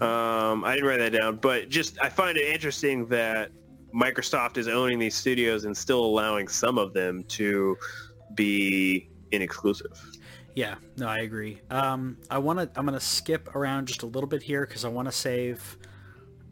[0.00, 3.50] Um, I didn't write that down, but just I find it interesting that
[3.94, 7.76] Microsoft is owning these studios and still allowing some of them to
[8.34, 10.00] be inexclusive.
[10.54, 11.60] Yeah, no, I agree.
[11.70, 12.78] Um, I want to.
[12.78, 15.78] I'm going to skip around just a little bit here because I want to save.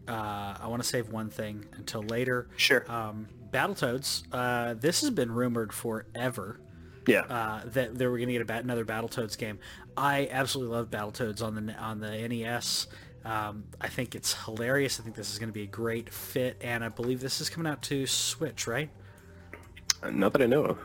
[0.08, 2.48] Uh, I want to save one thing until later.
[2.56, 2.90] Sure.
[2.90, 4.24] Um, Battletoads.
[4.32, 6.60] Uh, this has been rumored forever
[7.06, 7.20] yeah.
[7.22, 9.58] uh, that they were going to get a bat- another Battletoads game.
[9.96, 12.86] I absolutely love Battletoads on the on the NES.
[13.24, 14.98] Um, I think it's hilarious.
[14.98, 17.50] I think this is going to be a great fit, and I believe this is
[17.50, 18.88] coming out to Switch, right?
[20.10, 20.78] Not that I know of.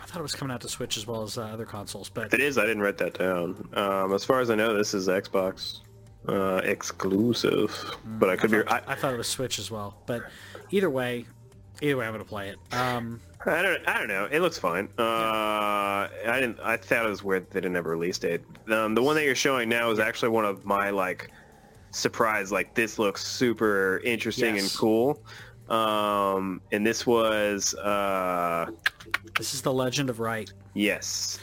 [0.00, 2.32] I thought it was coming out to Switch as well as uh, other consoles, but
[2.32, 3.68] it is, I didn't write that down.
[3.74, 5.80] Um, as far as I know, this is Xbox
[6.26, 8.62] uh, exclusive, but I could be.
[8.66, 10.02] I, I thought it was Switch as well.
[10.06, 10.22] But
[10.70, 11.26] either way,
[11.82, 12.74] either way, I'm going to play it.
[12.74, 13.88] Um, I don't.
[13.88, 14.28] I don't know.
[14.30, 14.88] It looks fine.
[14.98, 16.58] Uh, I didn't.
[16.60, 18.40] I thought it was weird they didn't have a release date.
[18.70, 21.30] Um, the one that you're showing now is actually one of my like
[21.92, 22.50] surprise.
[22.52, 25.22] Like this looks super interesting and cool.
[25.68, 28.70] Um, and this was uh,
[29.36, 30.52] this is the Legend of Wright.
[30.74, 31.38] yes.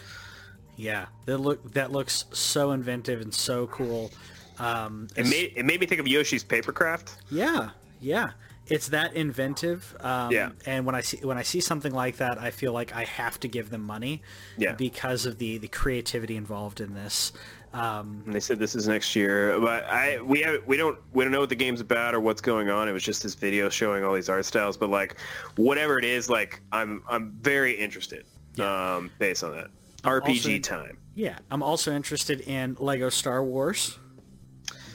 [0.78, 4.12] Yeah, that look that looks so inventive and so cool.
[4.60, 7.16] Um, It made it made me think of Yoshi's Papercraft.
[7.32, 7.70] Yeah,
[8.02, 8.32] yeah.
[8.68, 9.96] It's that inventive.
[10.00, 10.50] Um, Yeah.
[10.66, 13.40] And when I see when I see something like that, I feel like I have
[13.42, 14.22] to give them money.
[14.58, 14.74] Yeah.
[14.74, 17.32] Because of the the creativity involved in this.
[17.74, 21.24] Um, And they said this is next year, but I we have we don't we
[21.24, 22.88] don't know what the game's about or what's going on.
[22.90, 25.18] It was just this video showing all these art styles, but like
[25.58, 28.26] whatever it is, like I'm I'm very interested.
[28.60, 29.68] Um, based on that
[30.04, 30.98] RPG also- time.
[31.14, 31.38] yeah.
[31.52, 34.00] I'm also interested in Lego Star Wars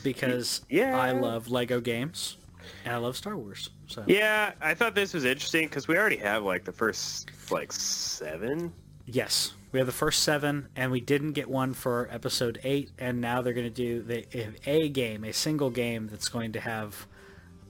[0.02, 0.98] because Yeah.
[0.98, 2.36] I love Lego games
[2.84, 3.70] and I love Star Wars.
[3.86, 7.72] So Yeah, I thought this was interesting because we already have like the first like
[7.72, 8.72] seven.
[9.06, 13.20] Yes, we have the first seven, and we didn't get one for episode eight, and
[13.20, 17.06] now they're going to do have a game, a single game that's going to have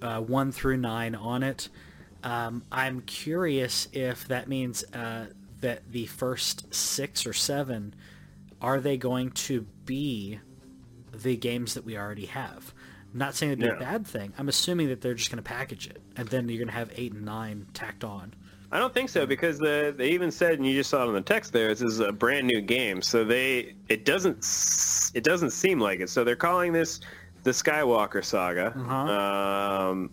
[0.02, 1.68] uh, one through nine on it.
[2.22, 5.26] Um, I'm curious if that means uh,
[5.60, 7.94] that the first six or seven
[8.60, 10.38] are they going to be
[11.12, 12.74] the games that we already have?
[13.12, 13.76] I'm not saying it'd be No.
[13.76, 14.32] a bad thing.
[14.38, 16.90] I'm assuming that they're just going to package it, and then you're going to have
[16.96, 18.32] eight and nine tacked on.
[18.72, 21.14] I don't think so because the they even said, and you just saw it in
[21.14, 21.68] the text there.
[21.68, 24.38] This is a brand new game, so they it doesn't
[25.12, 26.08] it doesn't seem like it.
[26.08, 27.00] So they're calling this
[27.42, 30.10] the Skywalker Saga, um,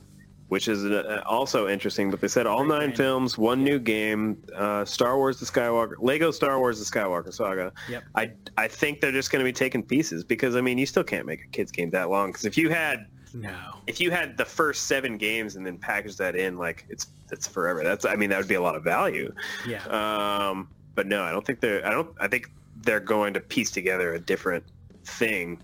[0.50, 2.10] which is uh, also interesting.
[2.10, 6.32] But they said all nine films, one new game, uh, Star Wars: The Skywalker, Lego
[6.32, 7.72] Star Wars: The Skywalker Saga.
[7.90, 8.04] Yep.
[8.16, 11.04] I I think they're just going to be taking pieces because I mean you still
[11.04, 13.56] can't make a kids game that long because if you had No.
[13.88, 17.46] if you had the first seven games and then package that in, like it's it's
[17.48, 17.84] forever.
[17.84, 19.34] That's I mean that would be a lot of value.
[19.68, 19.84] Yeah.
[19.88, 21.86] Um, but no, I don't think they're.
[21.86, 22.10] I don't.
[22.20, 22.50] I think
[22.84, 24.64] they're going to piece together a different
[25.04, 25.60] thing,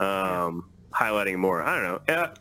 [0.00, 1.62] um, highlighting more.
[1.62, 2.00] I don't know.
[2.08, 2.34] Yeah,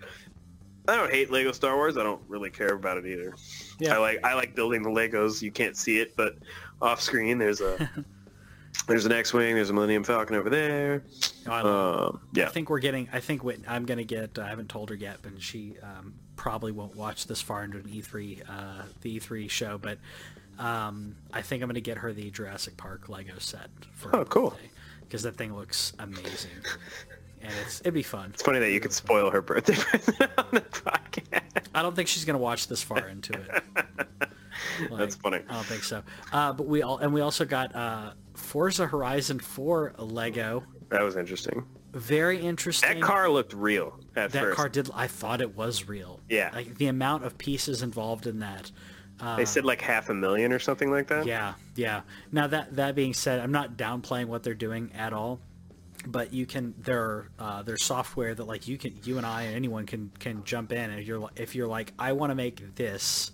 [0.87, 1.97] I don't hate Lego Star Wars.
[1.97, 3.33] I don't really care about it either.
[3.79, 3.95] Yeah.
[3.95, 5.41] I like I like building the Legos.
[5.41, 6.35] You can't see it, but
[6.81, 7.89] off screen there's a
[8.87, 9.55] there's an X-wing.
[9.55, 11.03] There's a Millennium Falcon over there.
[11.45, 12.45] No, I love Um, yeah.
[12.45, 13.07] I think we're getting.
[13.13, 14.37] I think Whit, I'm gonna get.
[14.37, 17.85] I haven't told her yet, but she um, probably won't watch this far into an
[17.85, 19.77] E3, uh, the E3 show.
[19.77, 19.97] But
[20.59, 24.55] um, I think I'm gonna get her the Jurassic Park Lego set for Oh, cool.
[25.01, 26.51] because that thing looks amazing,
[27.45, 28.31] and it's it'd be fun.
[28.33, 31.67] It's funny that you could spoil her birthday present on the podcast.
[31.73, 33.63] I don't think she's gonna watch this far into it.
[34.89, 35.39] Like, That's funny.
[35.49, 36.01] I don't think so.
[36.31, 40.63] Uh, but we all and we also got uh, Forza Horizon 4 Lego.
[40.89, 41.65] That was interesting.
[41.91, 42.99] Very interesting.
[42.99, 44.55] That car looked real at that first.
[44.55, 46.51] car did i thought it was real Yeah.
[46.53, 48.71] like the amount of pieces involved in that
[49.37, 51.25] they said like half a million or something like that.
[51.25, 52.01] yeah yeah
[52.31, 55.39] now that that being said i'm not downplaying what they're doing at all
[56.07, 59.43] but you can there are, uh, there's software that like you can you and I
[59.43, 60.89] and anyone can can jump in.
[60.91, 63.31] And if you're if you're like I want to make this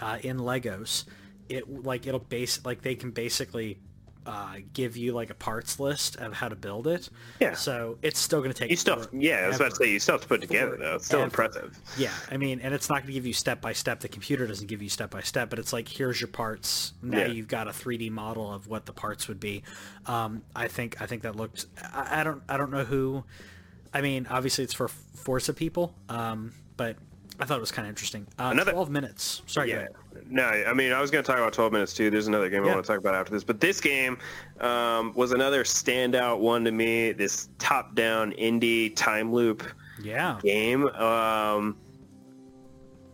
[0.00, 1.04] uh, in Legos,
[1.48, 3.78] it like it'll base like they can basically
[4.26, 7.08] uh, give you like a parts list of how to build it.
[7.40, 7.54] Yeah.
[7.54, 8.70] So it's still going to take.
[8.70, 10.76] You still, yeah, I was about to say you still have to put it together
[10.76, 10.96] though.
[10.96, 11.54] It's still Forever.
[11.64, 11.78] impressive.
[11.98, 14.00] Yeah, I mean, and it's not going to give you step by step.
[14.00, 16.92] The computer doesn't give you step by step, but it's like here's your parts.
[17.02, 17.26] Now Yeah.
[17.28, 19.62] you've got a 3D model of what the parts would be.
[20.06, 21.66] Um, I think I think that looked.
[21.92, 23.24] I, I don't I don't know who.
[23.92, 26.96] I mean, obviously it's for Forza people, um, but
[27.40, 28.26] I thought it was kind of interesting.
[28.38, 29.42] Uh, Another- 12 minutes.
[29.46, 29.86] Sorry, Yeah.
[30.28, 32.10] No, I mean, I was going to talk about 12 minutes too.
[32.10, 32.72] There's another game Yeah.
[32.72, 33.42] I want to talk about after this.
[33.44, 34.18] But this game
[34.60, 37.12] um, was another standout one to me.
[37.12, 39.64] This top-down indie time loop
[40.02, 40.38] Yeah.
[40.42, 40.86] game.
[40.88, 41.76] Um,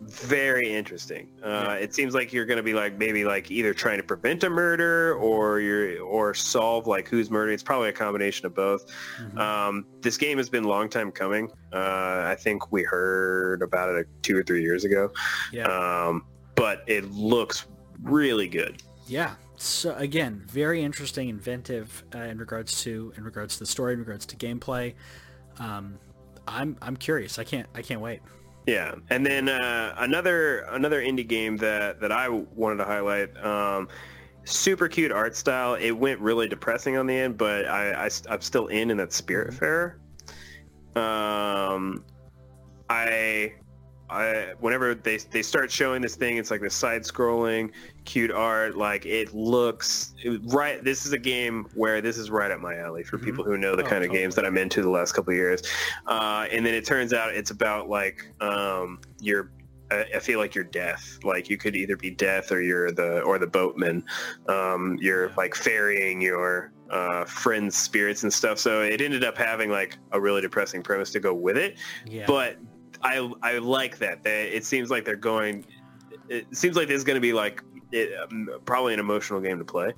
[0.09, 1.29] very interesting.
[1.43, 4.45] Uh, It seems like you're going to be like maybe like either trying to prevent
[4.45, 7.55] a murder or you're or solve like who's murdering.
[7.55, 8.87] It's probably a combination of both.
[9.21, 9.39] Mhm.
[9.39, 11.51] Um, this game has been a long time coming.
[11.73, 15.13] Uh, I think we heard about it uh, two or three years ago.
[15.53, 15.67] Yeah.
[15.67, 16.25] Um,
[16.55, 17.67] but it looks
[18.03, 18.83] really good.
[19.07, 19.35] Yeah.
[19.57, 24.01] So again, very interesting, inventive uh, in regards to in regards to the story, in
[24.01, 24.95] regards to gameplay.
[25.59, 25.99] Um,
[26.47, 27.39] I'm I'm curious.
[27.39, 28.21] I can't I can't wait.
[28.67, 33.37] Yeah, and then uh, another another indie game that that I wanted to highlight.
[33.45, 33.89] Um,
[34.45, 35.75] super cute art style.
[35.75, 39.11] It went really depressing on the end, but I, I am still in in that
[39.11, 39.99] Spiritfarer.
[40.97, 42.05] Um,
[42.89, 43.55] I
[44.09, 47.73] I whenever they they start showing this thing, it's like the side scrolling
[48.05, 48.77] cute art.
[48.77, 50.83] Like it looks it, right.
[50.83, 53.25] This is a game where this is right up my alley for Mhm.
[53.25, 54.45] people who know the Oh, kind of games that.
[54.45, 55.63] I'm into the last couple of years.
[56.07, 59.51] Uh, and then it turns out it's about like um, your.
[59.91, 61.19] I I feel like you're death.
[61.25, 64.05] Like you could either be death or you're the or the boatman.
[64.49, 65.35] Um, you're Yeah.
[65.37, 68.61] like ferrying your uh, friends' spirits and stuff.
[68.61, 71.77] So it ended up having like a really depressing premise to go with it
[72.07, 72.27] Yeah.
[72.29, 72.59] but
[73.03, 74.27] I I like that.
[74.27, 75.65] It seems like they're going.
[76.29, 77.63] It seems like this is going to be like
[77.93, 79.93] it, um, probably an emotional game to play.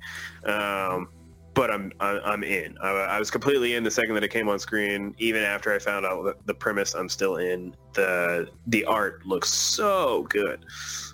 [0.45, 1.09] Um,
[1.53, 2.77] but I'm I'm in.
[2.81, 5.13] I, I was completely in the second that it came on screen.
[5.17, 7.75] Even after I found out the, premise, I'm still in.
[7.93, 10.65] the The art looks so good,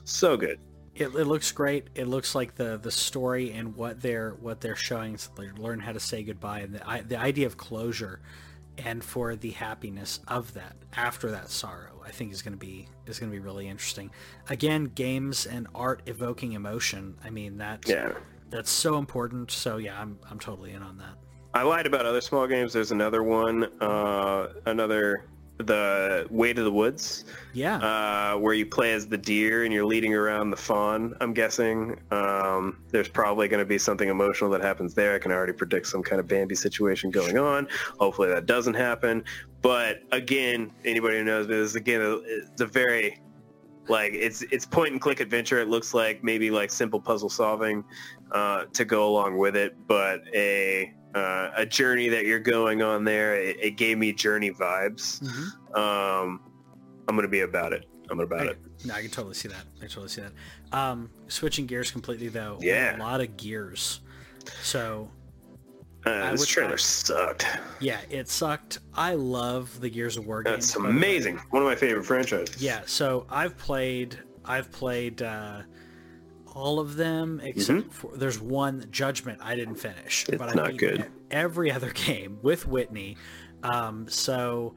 [0.03, 0.59] so good.
[0.93, 1.89] it, it looks great.
[1.95, 5.15] It looks like the the story and what they're what they're showing.
[5.15, 8.19] is They learn how to say goodbye and the the idea of closure,
[8.77, 12.01] and for the happiness of that after that sorrow.
[12.05, 14.11] I think is going to be is going to be really interesting.
[14.49, 17.17] Again, games and art evoking emotion.
[17.23, 18.13] I mean that Yeah.
[18.49, 19.51] that's so important.
[19.51, 21.15] So yeah, I'm I'm totally in on that.
[21.53, 22.73] I lied about other small games.
[22.73, 25.25] There's another one, uh, another
[25.57, 27.25] the Way to the Woods.
[27.53, 27.77] Yeah.
[27.77, 31.15] uh, where you play as the deer and you're leading around the fawn.
[31.21, 35.15] I'm guessing um, there's probably going to be something emotional that happens there.
[35.15, 37.67] I can already predict some kind of Bambi situation going on.
[37.99, 39.23] Hopefully that doesn't happen.
[39.61, 43.21] But again, anybody who knows this, again, it's a very
[43.87, 45.59] like it's it's point and click adventure.
[45.59, 47.83] It looks like maybe like simple puzzle solving
[48.31, 53.03] uh, to go along with it, but a uh, a journey that you're going on
[53.03, 53.35] there.
[53.41, 55.21] It, it gave me journey vibes.
[55.23, 55.77] Mhm.
[55.77, 56.41] Um,
[57.07, 57.85] I'm gonna be about it.
[58.09, 58.57] I'm about I, it.
[58.85, 59.63] no, I can totally see that.
[59.81, 60.33] I totally see that.
[60.77, 62.57] Um, switching gears completely though.
[62.61, 62.97] Yeah.
[62.97, 64.01] A lot of gears.
[64.61, 65.09] So
[66.05, 67.47] Uh, this trailer I- sucked.
[67.79, 68.77] yeah, it sucked.
[68.93, 70.67] I love the Gears of War games.
[70.67, 70.95] That's by the way.
[70.97, 71.37] amazing.
[71.49, 72.61] One of my favorite franchises.
[72.61, 75.61] Yeah, so I've played I've played uh,
[76.55, 80.25] all of them except for there's one Judgment I didn't finish.
[80.25, 80.41] Mm-hmm.
[80.43, 81.05] It's I not good.
[81.29, 83.17] Every other game with Whitney.
[83.61, 84.75] Um, so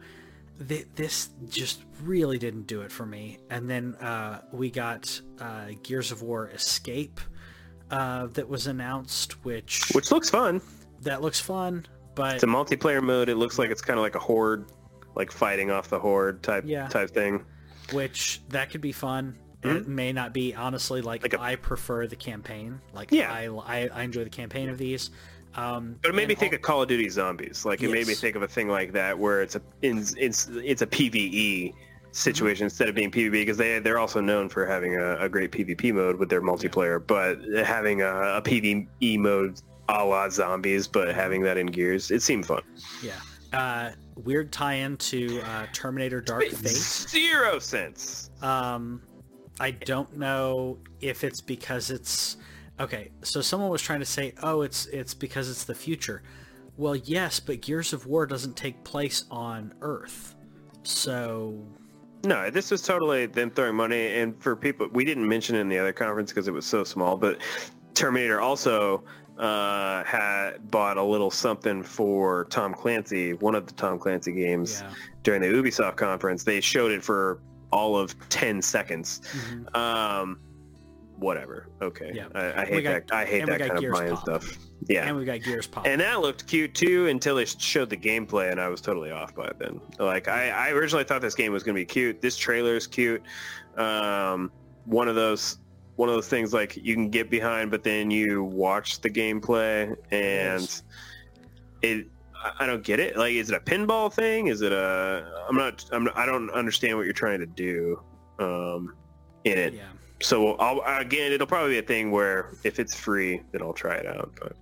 [0.68, 3.38] th- this just really didn't do it for me.
[3.48, 7.20] And then uh, we got uh, Gears of War Escape
[7.90, 10.60] uh, that was announced, which, Which looks fun.
[11.02, 13.28] that looks fun, but It's a multiplayer mode.
[13.28, 14.66] It looks like it's kind of like a horde,
[15.14, 16.88] like fighting off the horde type Yeah.
[16.88, 17.44] type thing.
[17.92, 19.36] which that could be fun.
[19.62, 21.40] It may not be honestly like, Mm-hmm.
[21.40, 22.80] Like a- I prefer the campaign.
[22.92, 23.32] Like Yeah.
[23.32, 25.10] I, I I enjoy the campaign of these.
[25.56, 27.64] Um, But it made me think all- of Call of Duty Zombies.
[27.64, 30.48] Like it made me think of a thing like that where it's a it's it's,
[30.52, 31.74] it's a PVE
[32.12, 35.50] situation instead of being PvP because they they're also known for having a, a great
[35.52, 41.14] PvP mode with their multiplayer, but having a, a PvE mode a la zombies, but
[41.14, 42.62] having that in Gears, it seemed fun.
[43.02, 43.12] yeah.
[43.50, 43.92] Uh,
[44.24, 46.68] weird tie-in to uh, Terminator Dark Fate.
[46.68, 48.28] Zero sense.
[48.42, 49.00] Um,
[49.60, 52.36] I don't know if it's because it's
[52.80, 53.10] okay.
[53.22, 56.22] So someone was trying to say, "Oh, it's it's because it's the future."
[56.76, 60.36] Well, yes, but Gears of War doesn't take place on Earth,
[60.84, 61.64] so
[62.24, 64.14] No, this was totally them throwing money.
[64.14, 66.82] And for people, we didn't mention it in the other conference because it was so
[66.84, 67.38] small, but
[67.94, 69.04] Terminator also
[69.38, 74.80] uh, had bought a little something for Tom Clancy, one of the Tom Clancy games
[74.82, 74.90] Yeah.
[75.22, 76.42] during the Ubisoft conference.
[76.42, 79.20] They showed it for all of 10 seconds.
[79.32, 79.76] Mhm.
[79.76, 80.40] Um,
[81.18, 81.68] whatever.
[81.82, 82.12] Okay.
[82.14, 82.28] Yeah.
[82.34, 83.14] I, I hate got- that.
[83.14, 84.56] I hate that kind of stuff.
[84.88, 85.06] Yeah.
[85.08, 85.86] And we got Gears Pop.
[85.86, 89.34] And that looked cute too until they showed the gameplay, and I was totally off
[89.34, 89.58] by it.
[89.58, 92.22] Then, like, I, I originally thought this game was going to be cute.
[92.22, 93.22] This trailer is cute.
[93.76, 94.50] Um,
[94.84, 95.58] one of those,
[95.96, 99.94] one of those things like you can get behind, but then you watch the gameplay,
[100.10, 100.82] and Yes.
[101.82, 102.06] it.
[102.60, 103.16] I- don't get it.
[103.16, 104.46] Like, is it a pinball thing?
[104.48, 105.44] Is it a?
[105.48, 105.84] I'm not.
[105.92, 106.08] I'm.
[106.14, 108.00] I don't understand what you're trying to do.
[108.38, 108.94] Um,
[109.44, 109.74] in it.
[109.74, 109.82] yeah.
[110.20, 113.94] So I'll again, it'll probably be a thing where if it's free, then I'll try
[113.94, 114.32] it out.
[114.40, 114.52] But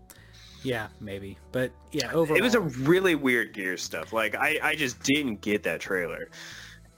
[0.63, 1.39] Yeah, maybe.
[1.53, 4.13] But yeah, overall it was a really weird gear stuff.
[4.13, 6.29] Like I, I just didn't get that trailer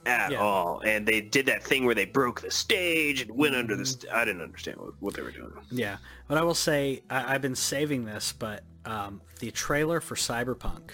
[0.07, 0.39] at Yeah.
[0.39, 0.81] all.
[0.85, 3.83] And they did that thing where they broke the stage and went under the.
[3.83, 4.01] Mm-hmm.
[4.01, 5.53] St- I didn't understand what, what they were doing.
[5.71, 5.97] Yeah,
[6.29, 10.91] but I will say I, I've been saving this, but um, the trailer for Cyberpunk,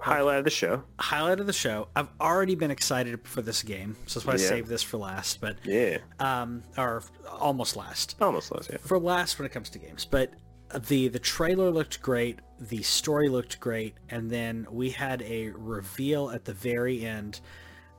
[0.00, 0.84] Highlight of the show.
[1.00, 1.88] highlight of the show.
[1.96, 5.40] I've already been excited for this game, so that's why I saved this for last.
[5.40, 8.14] But Yeah, um, or almost last.
[8.20, 8.70] almost last.
[8.70, 8.78] Yeah.
[8.80, 10.32] For last when it comes to games, but
[10.86, 16.30] the the trailer looked great, the story looked great, and then we had a reveal
[16.30, 17.40] at the very end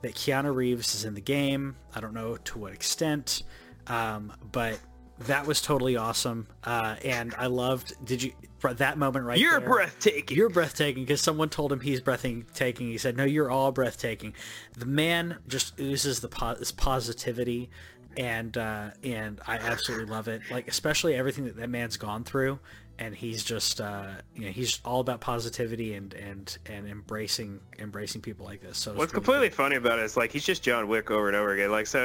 [0.02, 1.76] that Keanu Reeves is in the game.
[1.94, 3.42] I don't know to what extent,
[3.86, 4.78] um, but
[5.20, 6.46] that was totally awesome.
[6.64, 7.92] Uh, and I loved.
[8.04, 9.68] Did you that moment right You're there?
[9.68, 10.36] breathtaking.
[10.36, 12.88] You're breathtaking because someone told him he's breathtaking.
[12.88, 14.34] He said, "No, you're all breathtaking."
[14.76, 17.70] The man just oozes the po- this positivity,
[18.16, 20.42] and uh, and I absolutely love it.
[20.50, 22.58] Like especially everything that that man's gone through,
[23.00, 24.06] and he's just uh,
[24.36, 28.78] you know he's all about positivity and and and embracing embracing people like this.
[28.78, 31.36] So What's really completely funny about it is like he's just John Wick over and
[31.36, 31.70] over again.
[31.72, 31.98] Like so,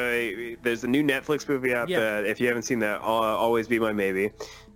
[0.64, 2.00] there's a new Netflix movie out Yeah.
[2.00, 4.32] that if you haven't seen that, I'll always be my maybe.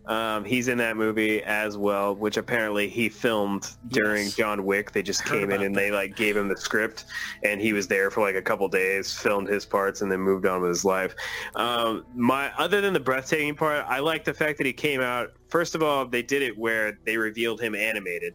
[0.05, 4.35] Um, he's in that movie as well, which apparently he filmed during Yes.
[4.35, 4.91] John Wick.
[4.91, 7.05] They just came in and they like gave him the script,
[7.43, 10.47] and he was there for like a couple days, filmed his parts, and then moved
[10.47, 11.13] on with his life.
[11.55, 15.29] Um, my other than the breathtaking part, I like the fact that he came out.
[15.49, 18.33] First of all, they did it where they revealed him animated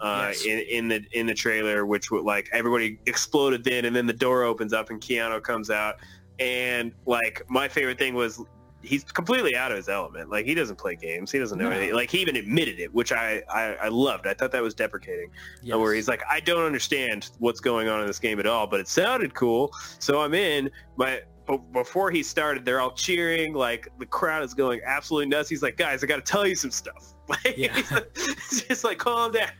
[0.00, 0.46] uh, Yes.
[0.46, 4.14] in, in the in the trailer, which would like everybody exploded then, and then the
[4.14, 5.96] door opens up and Keanu comes out,
[6.38, 8.42] and like my favorite thing was
[8.82, 10.30] he's completely out of his element.
[10.30, 11.76] Like he doesn't play games, he doesn't know No.
[11.76, 11.94] anything.
[11.94, 14.26] Like he even admitted it, which I, I I loved.
[14.26, 15.30] I thought that was deprecating,
[15.62, 15.76] Yes.
[15.76, 18.80] where he's like, I don't understand what's going on in this game at all, but
[18.80, 20.70] it sounded cool, so I'm in.
[20.96, 23.54] My but before he started, they're all cheering.
[23.54, 25.48] Like the crowd is going absolutely nuts.
[25.48, 27.14] He's like, guys, I got to tell you some stuff.
[27.28, 27.74] Like, Yeah.
[27.92, 29.50] like- it's just like calm down.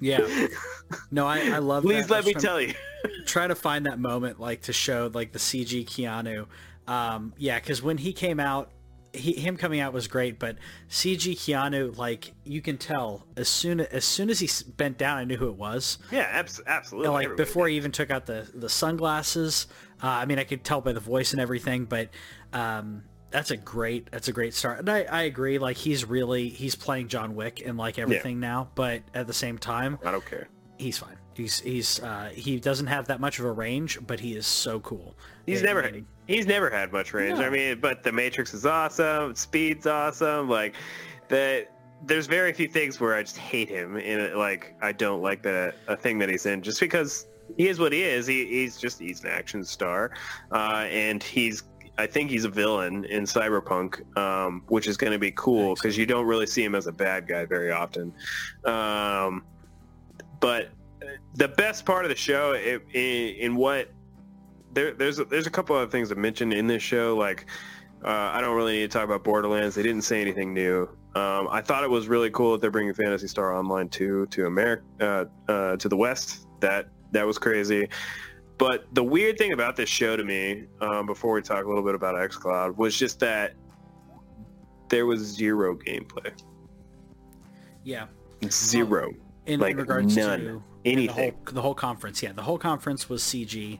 [0.00, 0.46] yeah.
[1.10, 1.82] No, I, I love.
[1.84, 2.12] Please that.
[2.12, 2.74] Let me trying- tell you.
[3.26, 6.46] try to find that moment like to show like the CG Keanu.
[6.86, 8.70] Um, yeah, because when he came out,
[9.12, 10.56] he, him coming out was great, but
[10.90, 15.24] CG Keanu, like you can tell as soon as soon as he bent down, I
[15.24, 15.98] knew who it was.
[16.12, 17.06] Yeah, abs- absolutely.
[17.06, 17.70] And, like Everybody before did.
[17.72, 19.68] he even took out the the sunglasses.
[20.02, 22.10] Uh, I mean, I could tell by the voice and everything, but
[22.52, 24.80] um, that's a great that's a great start.
[24.80, 28.68] And I, I agree, like he's really he's playing John Wick and like everything now,
[28.74, 30.48] but at the same time, I don't care.
[30.78, 31.16] he's fine.
[31.34, 34.78] He's he's uh, he doesn't have that much of a range, but he is so
[34.80, 35.16] cool.
[35.46, 37.38] He's And- never and- he's never had much range.
[37.38, 37.46] No.
[37.46, 39.34] I mean, but the Matrix is awesome.
[39.34, 40.48] Speed's awesome.
[40.48, 40.74] Like
[41.28, 41.66] the
[42.04, 43.96] there's very few things where I just hate him.
[43.96, 44.36] In it.
[44.36, 47.92] like I don't like the a thing that he's in just because he is what
[47.92, 48.26] he is.
[48.26, 50.12] He, he's just he's an action star,
[50.52, 51.64] uh, and he's.
[51.98, 55.96] I think he's a villain in Cyberpunk, um, which is going to be cool because
[55.96, 58.12] you don't really see him as a bad guy very often.
[58.66, 59.46] Um,
[60.40, 60.68] but
[61.36, 63.88] the best part of the show, i in, in what
[64.72, 67.16] there, there's a, there's a couple of things to mention in this show.
[67.16, 67.46] Like,
[68.04, 69.74] uh, I don't really need to talk about Borderlands.
[69.74, 70.82] They didn't say anything new.
[71.14, 74.46] Um, I thought it was really cool that they're bringing Phantasy Star Online 2 to
[74.46, 76.46] America, uh, uh, to the West.
[76.60, 77.88] That that was crazy.
[78.58, 81.84] But the weird thing about this show to me, um, before we talk a little
[81.84, 83.54] bit about XCloud, was just that
[84.88, 86.32] there was zero gameplay.
[87.84, 88.06] yeah.
[88.50, 89.12] Zero.
[89.46, 90.40] In, Like, in regards none.
[90.40, 91.06] to Anything.
[91.06, 93.78] the whole, the whole conference, yeah, the whole conference was CG,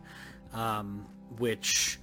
[0.56, 1.06] um,
[1.38, 2.00] which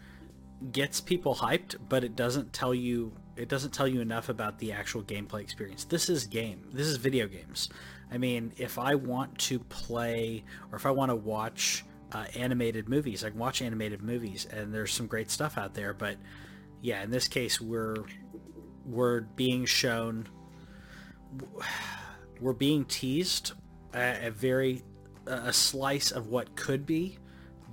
[0.71, 4.71] gets people hyped, but it doesn't tell you it doesn't tell you enough about the
[4.71, 5.85] actual gameplay experience.
[5.85, 6.67] This is game.
[6.71, 7.67] This is video games.
[8.11, 12.87] I mean, if I want to play or if I want to watch uh, animated
[12.87, 15.93] movies, I can watch animated movies, and there's some great stuff out there.
[15.95, 16.17] But
[16.81, 18.05] yeah, in this case, we're
[18.85, 20.27] we're being shown
[22.39, 23.53] we're being teased
[23.95, 24.83] a, a very
[25.25, 27.17] a slice of what could be,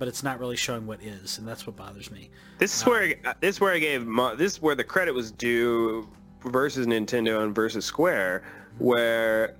[0.01, 2.31] but it's not really showing what is, and that's what bothers me.
[2.57, 4.03] This is where this is where I gave
[4.35, 6.09] this is where the credit was due
[6.43, 8.41] versus Nintendo and versus Square,
[8.79, 9.57] where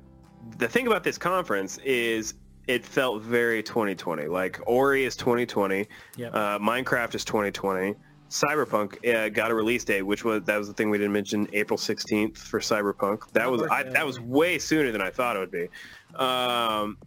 [0.58, 2.34] the thing about this conference is
[2.66, 4.26] it felt very 2020.
[4.26, 5.88] Like Ori is 2020,
[6.18, 6.34] Yep.
[6.34, 7.94] uh, Minecraft is 2020.
[8.32, 11.48] Cyberpunk uh, got a release date, which was that was the thing we didn't mention,
[11.54, 13.32] April 16th for Cyberpunk.
[13.34, 15.68] That was I, that was way sooner than I thought it would be.
[16.16, 16.98] Um,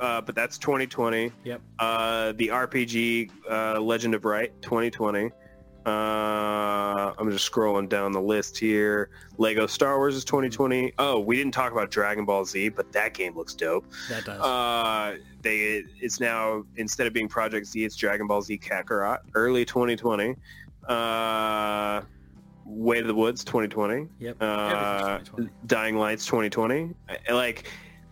[0.00, 1.30] uh, but that's 2020.
[1.44, 1.60] Yep.
[1.78, 5.30] Uh, the RPG uh, Legend of Wright 2020.
[5.86, 9.10] Uh, I'm just scrolling down the list here.
[9.38, 10.92] Lego Star Wars is 2020.
[10.98, 13.86] Oh, we didn't talk about Dragon Ball Z, but that game looks dope.
[14.10, 14.40] That does.
[14.40, 19.64] Uh, they it's now instead of being Project Z, it's Dragon Ball Z Kakarot, early
[19.64, 20.36] 2020.
[20.86, 22.02] Uh,
[22.66, 24.06] Way to the Woods 2020.
[24.20, 24.36] yep.
[24.40, 25.50] Uh, 2020.
[25.66, 26.94] Dying Lights 2020.
[27.08, 27.64] I- Like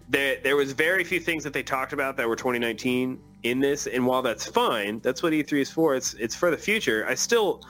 [0.09, 3.87] there there was very few things that they talked about that were 2019 in this,
[3.87, 5.95] and while that's fine, that's what E3 is for.
[5.95, 7.07] It's it's for the future.
[7.09, 7.63] I still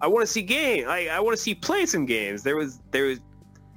[0.00, 0.88] I want to see game.
[0.88, 2.42] I, I want to see play some games.
[2.42, 3.20] There was there was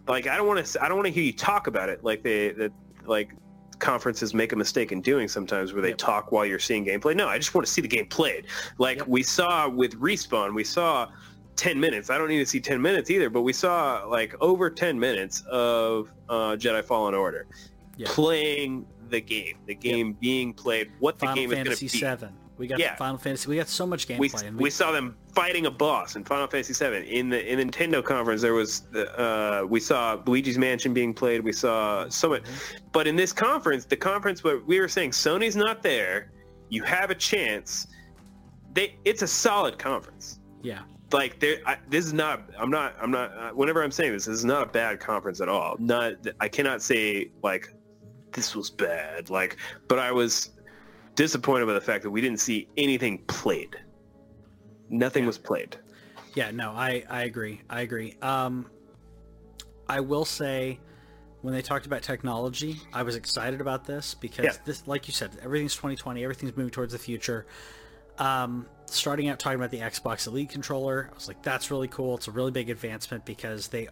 [0.07, 2.23] like I don't want to I don't want to hear you talk about it like
[2.23, 2.71] they that
[3.05, 3.33] like
[3.79, 5.97] conferences make a mistake in doing sometimes where they Yep.
[5.99, 7.15] talk while you're seeing gameplay.
[7.15, 8.47] No, I just want to see the game played.
[8.79, 9.07] Like Yep.
[9.07, 11.07] we saw with Respawn, we saw
[11.57, 12.09] 10 minutes.
[12.09, 15.41] I don't need to see 10 minutes either, but we saw like over 10 minutes
[15.51, 17.47] of uh, Jedi Fallen Order
[17.97, 18.09] Yep.
[18.09, 22.21] playing the game, the game being played, what the game Fantasy is going to be.
[22.27, 22.33] Seven.
[22.57, 22.95] We got Yeah.
[22.95, 23.47] Final Fantasy.
[23.49, 24.43] We got so much We, gameplay.
[24.47, 27.07] and we saw them fighting a boss in Final Fantasy VII.
[27.07, 31.41] In the in Nintendo conference, there was the, uh, we saw Luigi's Mansion being played.
[31.43, 32.43] We saw so much,
[32.91, 36.31] but in this conference, the conference where we were saying Sony's not there,
[36.69, 37.87] you have a chance.
[38.73, 40.39] They it's a solid conference.
[40.63, 40.81] yeah.
[41.13, 44.25] like there I, this is not i'm not i'm not uh, whenever i'm saying this
[44.25, 47.73] this is not a bad conference at all not i cannot say like
[48.33, 49.57] this was bad like
[49.87, 50.51] but i was
[51.15, 53.75] disappointed by the fact that we didn't see anything played
[54.89, 55.27] nothing Yeah.
[55.27, 55.77] was played
[56.35, 57.61] Yeah, no, I, I agree.
[57.67, 58.15] I agree.
[58.21, 58.69] Um,
[59.89, 60.79] I will say,
[61.41, 64.51] when they talked about technology, I was excited about this because Yeah.
[64.63, 67.47] this, like you said, everything's 2020, everything's moving towards the future.
[68.19, 72.15] Um, starting out talking about the Xbox Elite controller, I was like, that's really cool.
[72.17, 73.87] It's a really big advancement because they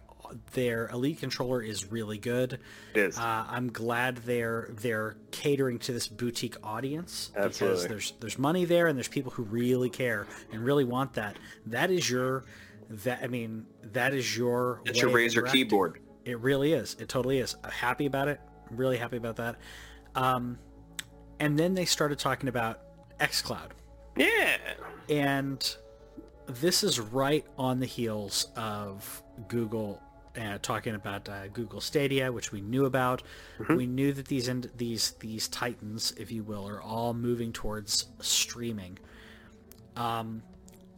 [0.52, 2.60] their Elite controller is really good.
[2.94, 8.38] it is Uh, I'm glad they're they're catering to this boutique audience because there's there's
[8.38, 11.36] money there and there's people who really care and really want that.
[11.66, 12.44] That is your
[12.88, 16.96] that I mean that is your it's your of razer keyboard It really is.
[16.98, 17.56] It totally is.
[17.64, 18.40] I'm happy about it.
[18.70, 19.56] I'm really happy about that.
[20.14, 20.58] Um,
[21.38, 22.80] and then they started talking about
[23.20, 23.70] XCloud
[24.16, 24.56] yeah
[25.08, 25.76] and
[26.46, 30.00] this is right on the heels of Google
[30.36, 33.22] uh, talking about uh, Google Stadia, which we knew about.
[33.76, 38.06] We knew that these ind- these these titans, if you will, are all moving towards
[38.20, 38.98] streaming.
[39.96, 40.42] Um,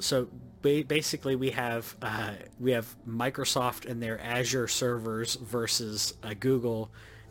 [0.01, 0.29] so
[0.63, 6.91] ba- basically, we have uh, we have Microsoft and their Azure servers versus uh, Google,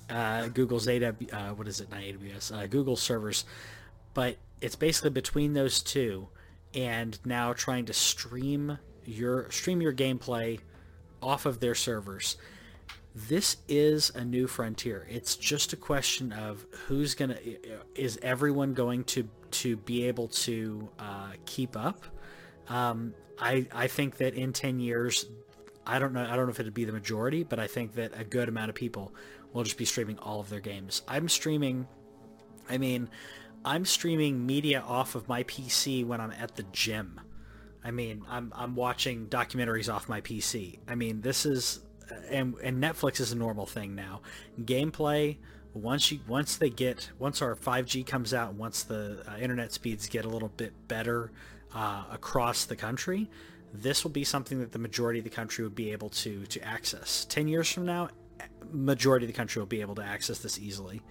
[0.10, 1.90] uh, Google's AW, uh, what is it?
[1.92, 3.46] Not AWS, uh, Google servers,
[4.14, 6.28] but it's basically between those two,
[6.74, 10.60] and now trying to stream your stream your gameplay
[11.22, 12.38] off of their servers.
[13.16, 15.08] This is a new frontier.
[15.10, 17.38] It's just a question of who's gonna
[17.96, 22.06] is everyone going to to be able to uh, keep up.
[22.70, 25.26] Um, I I think that in ten years,
[25.86, 28.12] I don't know I don't know if it'd be the majority, but I think that
[28.20, 29.14] a good amount of people
[29.52, 31.02] will just be streaming all of their games.
[31.08, 31.88] I'm streaming.
[32.70, 33.10] I mean,
[33.66, 37.20] I'm streaming media off of my PC when I'm at the gym.
[37.88, 40.80] I mean, I'm I'm watching documentaries off my PC.
[40.90, 41.80] I mean, this is
[42.30, 44.22] and and Netflix is a normal thing now.
[44.62, 45.38] Gameplay
[45.74, 50.08] once you once they get once our 5G comes out, once the uh, internet speeds
[50.08, 51.32] get a little bit better
[51.74, 53.30] uh, across the country,
[53.74, 56.62] this will be something that the majority of the country would be able to to
[56.62, 57.24] access.
[57.30, 58.10] 10 years from now,
[58.70, 61.02] majority of the country will be able to access this easily.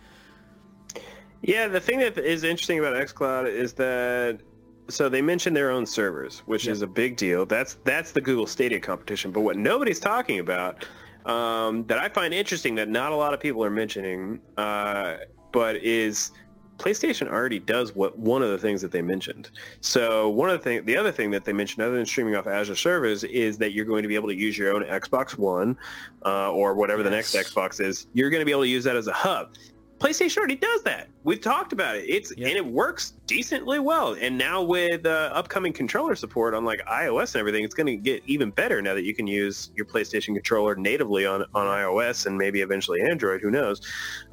[1.40, 4.40] Yeah, the thing that is interesting about xCloud is that
[4.88, 7.46] so they mentioned their own servers, which is a big deal.
[7.46, 9.30] That's that's the Google Stadia competition.
[9.30, 10.84] But what nobody's talking about
[11.26, 15.16] um, that I find interesting that not a lot of people are mentioning, uh,
[15.52, 16.30] but is
[16.78, 19.50] PlayStation already does what one of the things that they mentioned.
[19.80, 22.46] So one of the thing, the other thing that they mentioned, other than streaming off
[22.46, 25.76] Azure servers, is that you're going to be able to use your own Xbox One
[26.24, 28.06] uh, or whatever the next Xbox is.
[28.12, 29.54] You're going to be able to use that as a hub.
[29.98, 31.08] PlayStation already does that.
[31.24, 32.04] We've talked about it.
[32.06, 32.48] It's Yep.
[32.48, 34.14] and it works decently well.
[34.14, 37.96] And now with uh, upcoming controller support on like iOS and everything, it's going to
[37.96, 42.26] get even better now that you can use your PlayStation controller natively on on iOS
[42.26, 43.40] and maybe eventually Android.
[43.40, 43.80] Who knows?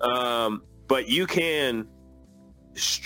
[0.01, 1.87] Um, but you can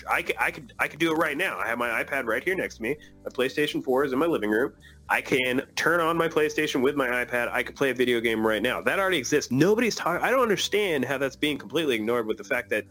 [0.10, 1.58] I could, I could I could do it right now.
[1.60, 2.96] I have my iPad right here next to me.
[3.24, 4.74] My PlayStation 4 is in my living room.
[5.10, 7.50] I can turn on my PlayStation with my iPad.
[7.52, 8.82] I could play a video game right now.
[8.82, 9.52] That already exists.
[9.52, 10.22] Nobody's talking.
[10.22, 12.86] I don't understand how that's being completely ignored with the fact that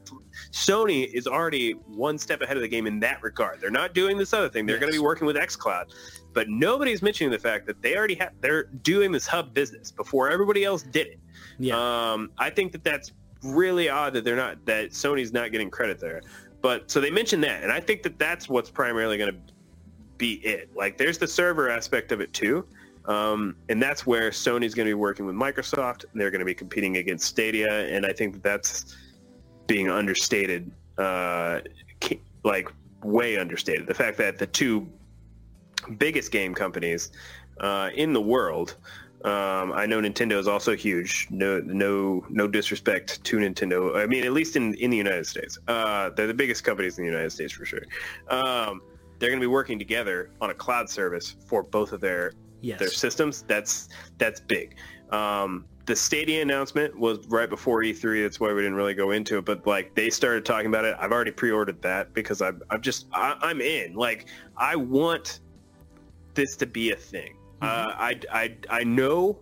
[0.50, 3.60] Sony is already one step ahead of the game in that regard.
[3.60, 4.64] They're not doing this other thing.
[4.64, 4.80] They're yes.
[4.80, 5.92] going to be working with XCloud,
[6.32, 8.32] but nobody's mentioning the fact that they already have.
[8.40, 11.20] They're doing this hub business before everybody else did it.
[11.58, 11.76] Yeah.
[11.76, 13.12] Um, I think that that's
[13.42, 16.22] really odd that they're not that Sony's not getting credit there.
[16.62, 19.54] But so they mentioned that, and I think that that's what's primarily going to
[20.18, 20.70] be it.
[20.74, 22.66] Like there's the server aspect of it too.
[23.06, 26.04] Um, and that's where Sony's going to be working with Microsoft.
[26.10, 28.96] And they're going to be competing against Stadia, and I think that that's
[29.66, 31.60] being understated, uh,
[32.44, 32.68] like
[33.02, 33.86] way understated.
[33.86, 34.88] The fact that the two
[35.98, 37.10] biggest game companies
[37.60, 38.76] uh, in the world,
[39.24, 41.28] um, I know Nintendo is also huge.
[41.30, 43.96] No, no, no disrespect to Nintendo.
[43.96, 47.04] I mean, at least in, in the United States, uh, they're the biggest companies in
[47.04, 47.82] the United States for sure.
[48.28, 48.82] Um,
[49.18, 52.78] they're going to be working together on a cloud service for both of their yes.
[52.78, 53.42] their systems.
[53.42, 53.88] That's
[54.18, 54.76] that's big.
[55.10, 58.24] Um, the Stadia announcement was right before E3.
[58.24, 59.44] That's why we didn't really go into it.
[59.44, 60.96] But like they started talking about it.
[60.98, 63.94] I've already pre-ordered that because I'm I'm just I, I'm in.
[63.94, 65.40] Like I want
[66.34, 67.36] this to be a thing.
[67.62, 67.64] Mm-hmm.
[67.64, 69.38] Uh, I I I know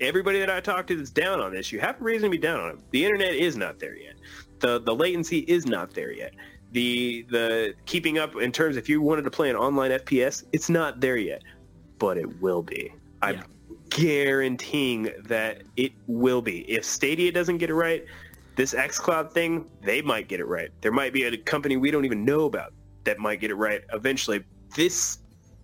[0.00, 1.70] everybody that I talk to that's down on this.
[1.70, 2.78] You have a reason to be down on it.
[2.90, 4.14] The internet is not there yet.
[4.60, 6.34] The the latency is not there yet
[6.72, 10.68] the the keeping up in terms if you wanted to play an online FPS, it's
[10.68, 11.42] not there yet,
[11.98, 12.92] but it will be.
[13.22, 13.42] I'm yeah.
[13.90, 16.60] guaranteeing that it will be.
[16.70, 18.04] If Stadia doesn't get it right,
[18.56, 20.70] this XCloud thing, they might get it right.
[20.80, 22.72] There might be a company we don't even know about
[23.04, 24.44] that might get it right eventually.
[24.76, 25.18] This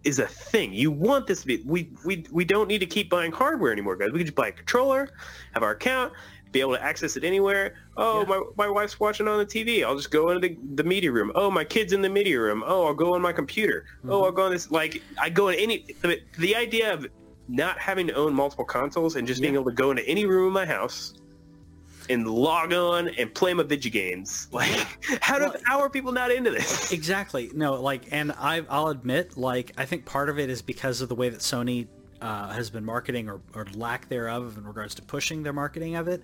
[0.04, 0.72] is a thing.
[0.72, 1.62] You want this to be.
[1.64, 4.12] We we we don't need to keep buying hardware anymore, guys.
[4.12, 5.08] We can just buy a controller,
[5.52, 6.12] have our account,
[6.52, 7.74] be able to access it anywhere.
[7.96, 8.26] Oh, yeah.
[8.26, 9.84] my, my wife's watching on the TV.
[9.84, 11.32] I'll just go into the, the media room.
[11.34, 12.62] Oh, my kid's in the media room.
[12.66, 13.86] Oh, I'll go on my computer.
[13.98, 14.12] Mm-hmm.
[14.12, 14.70] Oh, I'll go on this.
[14.70, 15.84] Like, I go in any.
[16.02, 17.06] The, the idea of
[17.48, 19.46] not having to own multiple consoles and just yeah.
[19.46, 21.14] being able to go into any room in my house
[22.08, 24.48] and log on and play my video games.
[24.56, 24.70] Like,
[25.20, 26.92] how do well, how are people not into this?
[26.92, 27.50] Exactly.
[27.54, 31.08] No, like, and I, I'll admit, like, I think part of it is because of
[31.08, 31.86] the way that Sony
[32.20, 36.08] uh, has been marketing or, or lack thereof in regards to pushing their marketing of
[36.08, 36.22] it.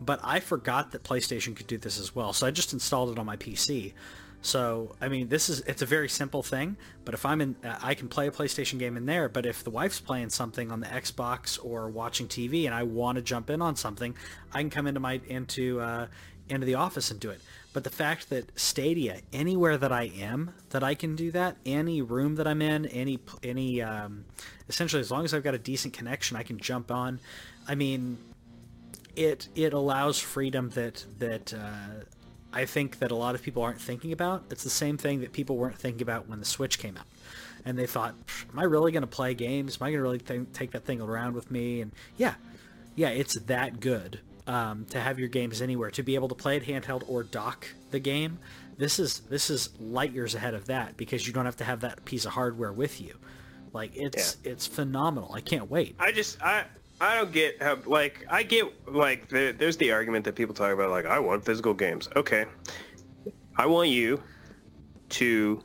[0.00, 3.18] But I forgot that PlayStation could do this as well, so I just installed it
[3.18, 3.92] on my PC.
[4.42, 6.76] So I mean, this is it's a very simple thing.
[7.04, 9.28] But if I'm in, I can play a PlayStation game in there.
[9.28, 13.16] But if the wife's playing something on the Xbox or watching TV, and I want
[13.16, 14.14] to jump in on something,
[14.52, 16.06] I can come into my into uh,
[16.48, 17.40] into the office and do it.
[17.72, 22.02] But the fact that Stadia, anywhere that I am, that I can do that, any
[22.02, 24.24] room that I'm in, any any, um,
[24.68, 27.20] essentially as long as I've got a decent connection, I can jump on.
[27.68, 28.18] I mean,
[29.14, 32.04] it it allows freedom that that uh,
[32.52, 34.44] I think that a lot of people aren't thinking about.
[34.50, 37.06] It's the same thing that people weren't thinking about when the Switch came out,
[37.64, 38.16] and they thought,
[38.52, 39.78] "Am I really going to play games?
[39.80, 42.34] Am I going to really th- take that thing around with me?" And yeah,
[42.96, 44.18] yeah, it's that good
[44.50, 47.68] um, to have your games anywhere, to be able to play it handheld or dock
[47.92, 48.40] the game.
[48.78, 51.80] This is this is light years ahead of that because you don't have to have
[51.80, 53.14] that piece of hardware with you.
[53.72, 54.50] Like it's yeah.
[54.50, 55.32] it's phenomenal.
[55.32, 55.94] I can't wait.
[56.00, 56.64] I just I
[57.00, 60.72] I don't get how like I get like the, there's the argument that people talk
[60.72, 62.08] about like I want physical games.
[62.16, 62.46] Okay,
[63.56, 64.20] I want you
[65.10, 65.62] to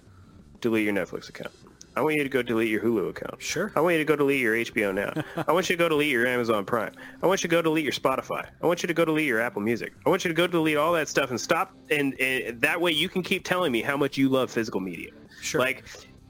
[0.61, 1.53] delete your Netflix account.
[1.95, 3.41] I want you to go delete your Hulu account.
[3.41, 3.71] Sure.
[3.75, 5.13] I want you to go delete your HBO Now.
[5.47, 6.93] I want you to go delete your Amazon Prime.
[7.23, 8.47] I want you to go delete your Spotify.
[8.61, 9.93] I want you to go delete your Apple Music.
[10.05, 11.73] I want you to go delete all that stuff and stop.
[11.89, 15.11] And, and that way you can keep telling me how much you love physical media.
[15.41, 15.61] Sure.
[15.61, 15.85] Like,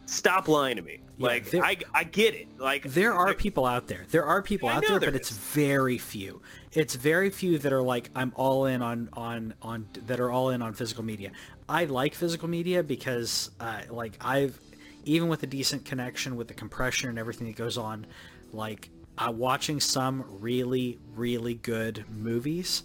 [0.06, 1.00] stop lying to me.
[1.18, 2.48] Yeah, like there, I, I get it.
[2.60, 4.06] Like there are people out there.
[4.10, 5.30] There are people out there, there, but is.
[5.30, 6.42] it's very few.
[6.74, 10.50] It's very few that are like I'm all in on on on that are all
[10.50, 11.32] in on physical media.
[11.70, 14.60] I like physical media because uh, like I've
[15.06, 18.06] even with a decent connection with the compression and everything that goes on,
[18.52, 22.84] like uh, watching some really, really good movies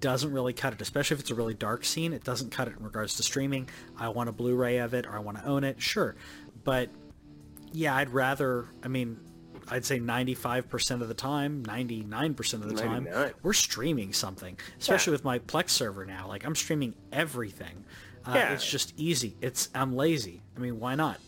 [0.00, 2.12] doesn't really cut it, especially if it's a really dark scene.
[2.12, 3.68] It doesn't cut it in regards to streaming.
[3.98, 6.16] I want a Blu-ray of it or I want to own it, sure.
[6.64, 6.90] But
[7.72, 9.18] yeah, I'd rather, I mean,
[9.68, 13.12] I'd say 95% of the time, 99% of the 99.
[13.12, 15.14] time, we're streaming something, especially yeah.
[15.14, 16.28] with my Plex server now.
[16.28, 17.84] Like I'm streaming everything.
[18.24, 18.52] Uh, yeah.
[18.52, 19.36] It's just easy.
[19.40, 20.42] It's I'm lazy.
[20.56, 21.18] I mean, why not?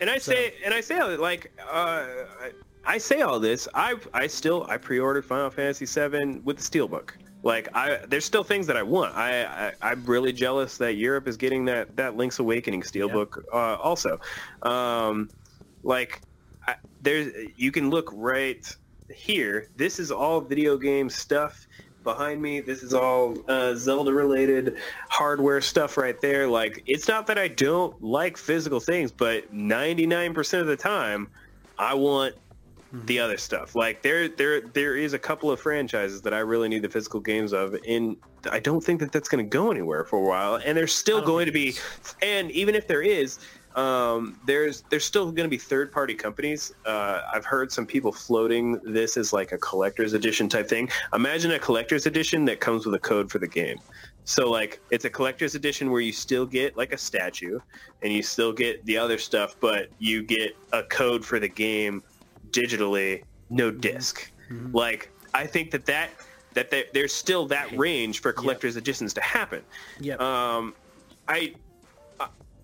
[0.00, 0.32] And I so.
[0.32, 2.06] say, and I say, like, uh,
[2.84, 3.66] I say all this.
[3.74, 7.12] I I still I pre-ordered Final Fantasy VII with the Steelbook.
[7.42, 9.14] Like I, there's still things that I want.
[9.14, 13.58] I, I am really jealous that Europe is getting that that Link's Awakening Steelbook yeah.
[13.58, 14.20] uh, also.
[14.62, 15.28] Um,
[15.82, 16.22] like
[16.66, 18.76] I, there's you can look right
[19.12, 19.68] here.
[19.76, 21.65] This is all video game stuff
[22.06, 22.60] behind me.
[22.60, 24.78] This is all uh, Zelda related
[25.10, 26.48] hardware stuff right there.
[26.48, 31.28] Like, it's not that I don't like physical things, but 99% of the time,
[31.78, 32.34] I want
[33.04, 33.74] the other stuff.
[33.74, 37.20] Like there, there, there is a couple of franchises that I really need the physical
[37.20, 38.16] games of, and
[38.50, 40.54] I don't think that that's going to go anywhere for a while.
[40.64, 41.74] And there's still going to be,
[42.22, 43.38] and even if there is,
[43.76, 46.72] um, there's there's still going to be third party companies.
[46.86, 50.88] Uh, I've heard some people floating this as like a collector's edition type thing.
[51.12, 53.78] Imagine a collector's edition that comes with a code for the game.
[54.24, 57.60] So like it's a collector's edition where you still get like a statue
[58.02, 62.02] and you still get the other stuff, but you get a code for the game
[62.50, 64.74] digitally, no disk mm-hmm.
[64.74, 66.10] Like I think that that
[66.54, 68.82] that there's still that range for collector's yep.
[68.82, 69.62] editions to happen.
[70.00, 70.14] Yeah.
[70.14, 70.74] Um,
[71.28, 71.54] I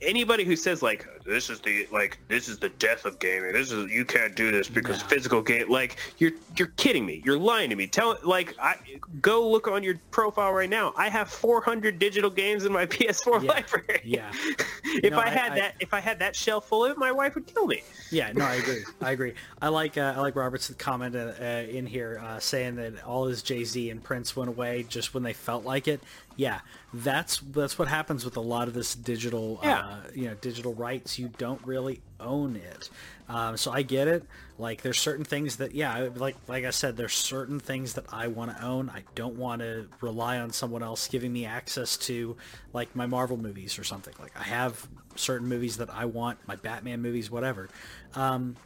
[0.02, 3.52] anybody who says like this is the like this is the death of gaming.
[3.52, 5.08] This is you can't do this because no.
[5.08, 7.22] physical game like you're you're kidding me.
[7.24, 7.86] You're lying to me.
[7.86, 8.76] Tell like i
[9.20, 10.92] go look on your profile right now.
[10.96, 13.50] I have 400 digital games in my ps4 yeah.
[13.50, 14.00] library.
[14.04, 14.32] Yeah.
[14.84, 17.10] If no, i had I, that if i had that shelf full of it my
[17.10, 17.82] wife would kill me.
[18.10, 18.84] Yeah no i agree.
[19.00, 19.34] I agree.
[19.60, 23.26] I like uh, i like robert's comment uh, uh, in here uh, saying that all
[23.26, 26.02] his jay-z and prince went away just when they felt like it.
[26.36, 26.60] Yeah,
[26.94, 29.78] that's that's what happens with a lot of this digital, yeah.
[29.78, 31.11] uh, you know, digital rights.
[31.18, 32.90] You don't really own it.
[33.28, 34.24] Um, so I get it.
[34.58, 38.26] Like there's certain things that, yeah, like like I said, there's certain things that I
[38.26, 38.90] want to own.
[38.90, 42.36] I don't want to rely on someone else giving me access to,
[42.72, 44.14] like my Marvel movies or something.
[44.20, 47.68] Like I have certain movies that I want, my Batman movies, whatever.
[48.14, 48.56] Um,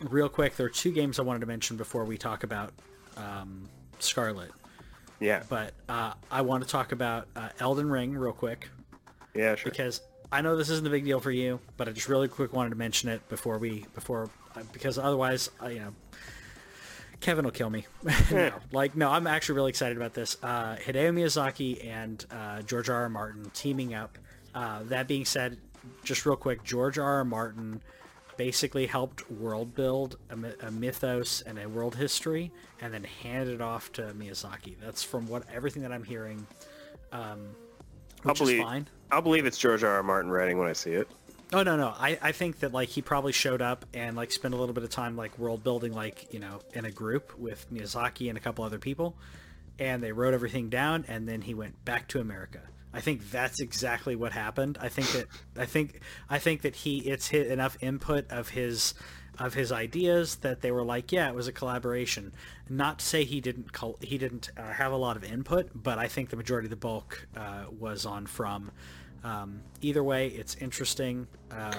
[0.00, 2.72] real quick, there are two games I wanted to mention before we talk about
[3.16, 4.50] um, Scarlet.
[5.20, 5.42] Yeah.
[5.48, 8.68] But uh, I want to talk about uh, Elden Ring real quick.
[9.34, 9.70] Yeah, sure.
[9.70, 10.00] Because
[10.32, 12.70] I know this isn't a big deal for you, but I just really quick wanted
[12.70, 15.94] to mention it before we before uh, because otherwise, uh, you know,
[17.20, 17.86] Kevin will kill me.
[18.30, 20.36] no, like no, I'm actually really excited about this.
[20.42, 23.02] Uh, Hideo Miyazaki and uh, George R.
[23.02, 23.08] R.
[23.08, 24.18] Martin teaming up.
[24.54, 25.58] Uh, that being said,
[26.04, 27.06] just real quick, George R.
[27.06, 27.24] R.
[27.24, 27.80] Martin
[28.36, 32.50] basically helped world build a, a, mythos and a world history,
[32.80, 34.76] and then handed it off to Miyazaki.
[34.80, 36.46] That's from what everything that I'm hearing.
[37.12, 37.48] Um,
[38.22, 38.86] which is fine.
[39.12, 39.90] I'll believe it's George R.
[39.90, 40.02] R.
[40.02, 41.08] Martin writing when I see it.
[41.52, 44.54] Oh no no I, I think that like he probably showed up and like spent
[44.54, 47.66] a little bit of time like world building like you know in a group with
[47.72, 49.16] Miyazaki and a couple other people,
[49.78, 52.60] and they wrote everything down and then he went back to America
[52.92, 54.78] I think that's exactly what happened.
[54.80, 58.94] I think that I think I think that he it's hit enough input of his
[59.38, 62.32] of his ideas that they were like, yeah, it was a collaboration.
[62.68, 66.08] Not to say he didn't he didn't uh, have a lot of input, but I
[66.08, 68.72] think the majority of the bulk uh, was on from.
[69.24, 71.26] Um, either way, it's interesting.
[71.50, 71.72] Um,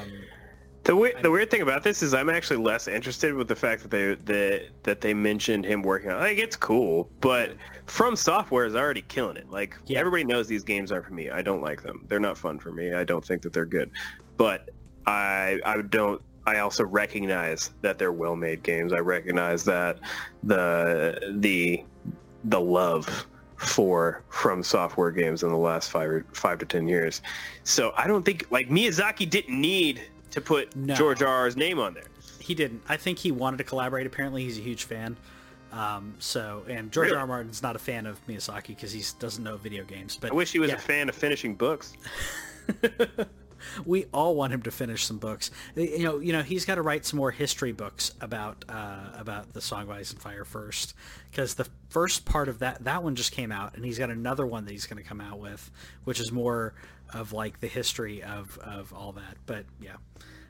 [0.83, 3.83] the weird, the weird thing about this is I'm actually less interested with the fact
[3.83, 6.19] that they that that they mentioned him working on.
[6.19, 7.55] Like it's cool, but
[7.85, 9.49] From Software is already killing it.
[9.51, 9.99] Like yeah.
[9.99, 11.29] everybody knows these games aren't for me.
[11.29, 12.05] I don't like them.
[12.07, 12.93] They're not fun for me.
[12.93, 13.91] I don't think that they're good.
[14.37, 14.71] But
[15.05, 16.21] I I don't.
[16.47, 18.93] I also recognize that they're well-made games.
[18.93, 19.99] I recognize that
[20.41, 21.83] the the
[22.45, 23.27] the love
[23.61, 27.21] for from software games in the last five five to ten years.
[27.63, 30.95] So I don't think like Miyazaki didn't need to put no.
[30.95, 31.27] George R.
[31.27, 32.05] R's name on there.
[32.39, 32.81] He didn't.
[32.89, 34.07] I think he wanted to collaborate.
[34.07, 35.15] Apparently, he's a huge fan.
[35.71, 37.17] Um, so, and George really?
[37.17, 37.21] R.
[37.21, 37.27] R.
[37.27, 40.17] Martin's not a fan of Miyazaki because he doesn't know video games.
[40.19, 40.75] But I wish he was yeah.
[40.75, 41.93] a fan of finishing books.
[43.85, 45.51] we all want him to finish some books.
[45.75, 49.53] You know, you know, he's got to write some more history books about uh, about
[49.53, 50.93] the Song of Ice and Fire first,
[51.29, 54.45] because the first part of that that one just came out, and he's got another
[54.45, 55.71] one that he's going to come out with,
[56.03, 56.73] which is more
[57.13, 59.37] of like the history of of all that.
[59.45, 59.95] But yeah,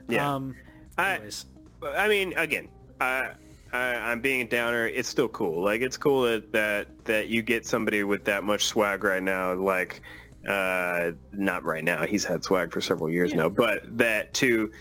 [0.07, 0.35] yeah.
[0.35, 0.55] Um,
[0.97, 1.45] anyways.
[1.83, 2.67] I, I mean, again,
[2.99, 3.31] I,
[3.73, 4.87] I, am being a downer.
[4.87, 5.63] It's still cool.
[5.63, 9.53] Like it's cool that that that you get somebody with that much swag right now.
[9.53, 10.01] Like,
[10.47, 12.05] uh, not right now.
[12.05, 13.37] He's had swag for several years yeah.
[13.37, 14.71] now, but that to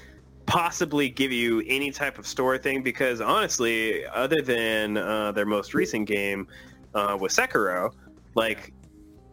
[0.46, 5.74] possibly give you any type of story thing because honestly, other than uh, their most
[5.74, 6.48] recent game
[6.94, 7.92] uh, with Sekiro,
[8.34, 8.72] like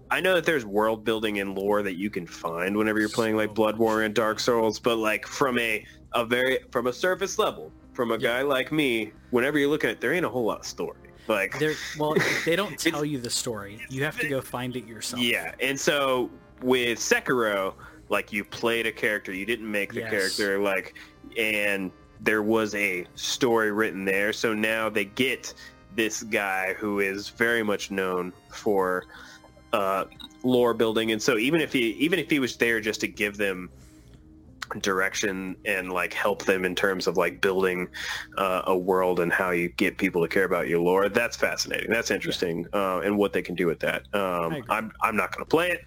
[0.09, 3.35] I know that there's world building and lore that you can find whenever you're playing
[3.35, 7.71] like Bloodborne and Dark Souls, but like from a a very from a surface level,
[7.93, 8.37] from a yeah.
[8.37, 11.06] guy like me, whenever you're looking at, there ain't a whole lot of story.
[11.27, 12.15] Like, They're, well,
[12.45, 13.85] they don't tell you the story.
[13.89, 15.21] You have to go find it yourself.
[15.21, 16.29] Yeah, and so
[16.61, 17.73] with Sekiro,
[18.09, 20.09] like you played a character, you didn't make the yes.
[20.09, 20.95] character, like,
[21.37, 21.91] and
[22.21, 24.33] there was a story written there.
[24.33, 25.53] So now they get
[25.95, 29.05] this guy who is very much known for
[29.73, 30.05] uh,
[30.43, 33.37] lore building, and so even if he even if he was there just to give
[33.37, 33.69] them
[34.81, 37.87] direction and like help them in terms of like building
[38.37, 41.09] uh, a world and how you get people to care about your lore.
[41.09, 41.89] That's fascinating.
[41.89, 44.03] That's interesting, uh, and what they can do with that.
[44.13, 45.85] Um, I'm I'm not going to play it,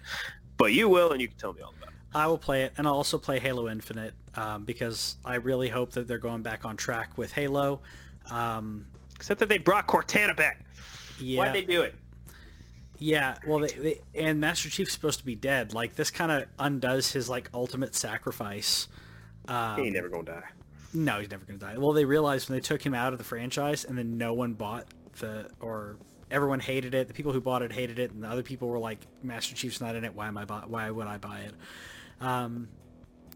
[0.57, 1.95] but you will, and you can tell me all about it.
[2.13, 5.91] I will play it, and I'll also play Halo Infinite um, because I really hope
[5.91, 7.81] that they're going back on track with Halo.
[8.29, 8.85] Um,
[9.15, 10.65] Except that they brought Cortana back.
[11.19, 11.95] yeah, Why'd they do it?
[13.01, 13.35] Yeah.
[13.45, 15.73] Well, they, they, and Master Chief's supposed to be dead.
[15.73, 18.87] Like this kind of undoes his like ultimate sacrifice.
[19.75, 20.43] he ain't never gonna die.
[20.93, 21.77] No, he's never going to die.
[21.77, 24.53] Well, they realized when they took him out of the franchise, and then no one
[24.53, 24.87] bought
[25.19, 25.97] the or
[26.29, 27.07] everyone hated it.
[27.07, 29.81] The people who bought it hated it, and the other people were like, "Master Chief's
[29.81, 30.13] not in it.
[30.13, 30.63] Why am I buy?
[30.67, 31.53] Why would I buy it?"
[32.19, 32.67] Um,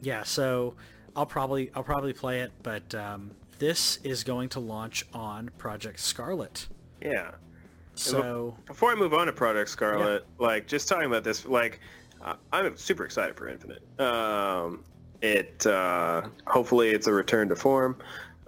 [0.02, 0.76] yeah, so
[1.16, 6.00] I'll probably I'll probably play it, but um, this is going to launch on Project
[6.00, 6.68] Scarlet.
[7.02, 7.32] Yeah.
[7.95, 11.80] So Before I move on to Project Scarlet, like just talking about this, like
[12.22, 13.82] uh, I'm super excited for Infinite.
[13.99, 14.83] Um,
[15.22, 17.98] it uh, hopefully it's a return to form.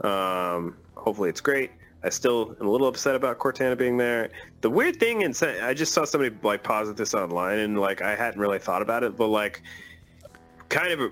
[0.03, 1.71] Um, hopefully it's great.
[2.03, 4.29] I still am a little upset about Cortana being there.
[4.61, 8.15] The weird thing, and I just saw somebody like posit this online, and like I
[8.15, 9.63] hadn't really thought about it, but like
[10.69, 11.11] kind of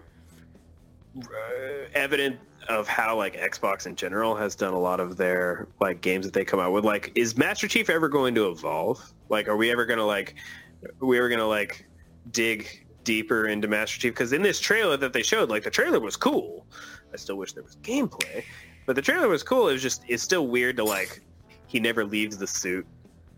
[1.18, 6.02] uh, evident of how like Xbox in general has done a lot of their like
[6.02, 6.86] games that they come out with.
[6.86, 9.14] Like, is Master Chief ever going to evolve?
[9.30, 10.36] Like, are we ever gonna like,
[10.84, 11.86] are we ever gonna like
[12.32, 14.14] dig deeper into Master Chief?
[14.14, 16.66] Because in this trailer that they showed, like the trailer was cool.
[17.14, 18.44] I still wish there was gameplay,
[18.86, 19.70] but the trailer was cool.
[19.70, 21.22] It was just it's still weird to like
[21.68, 22.86] he never leaves the suit.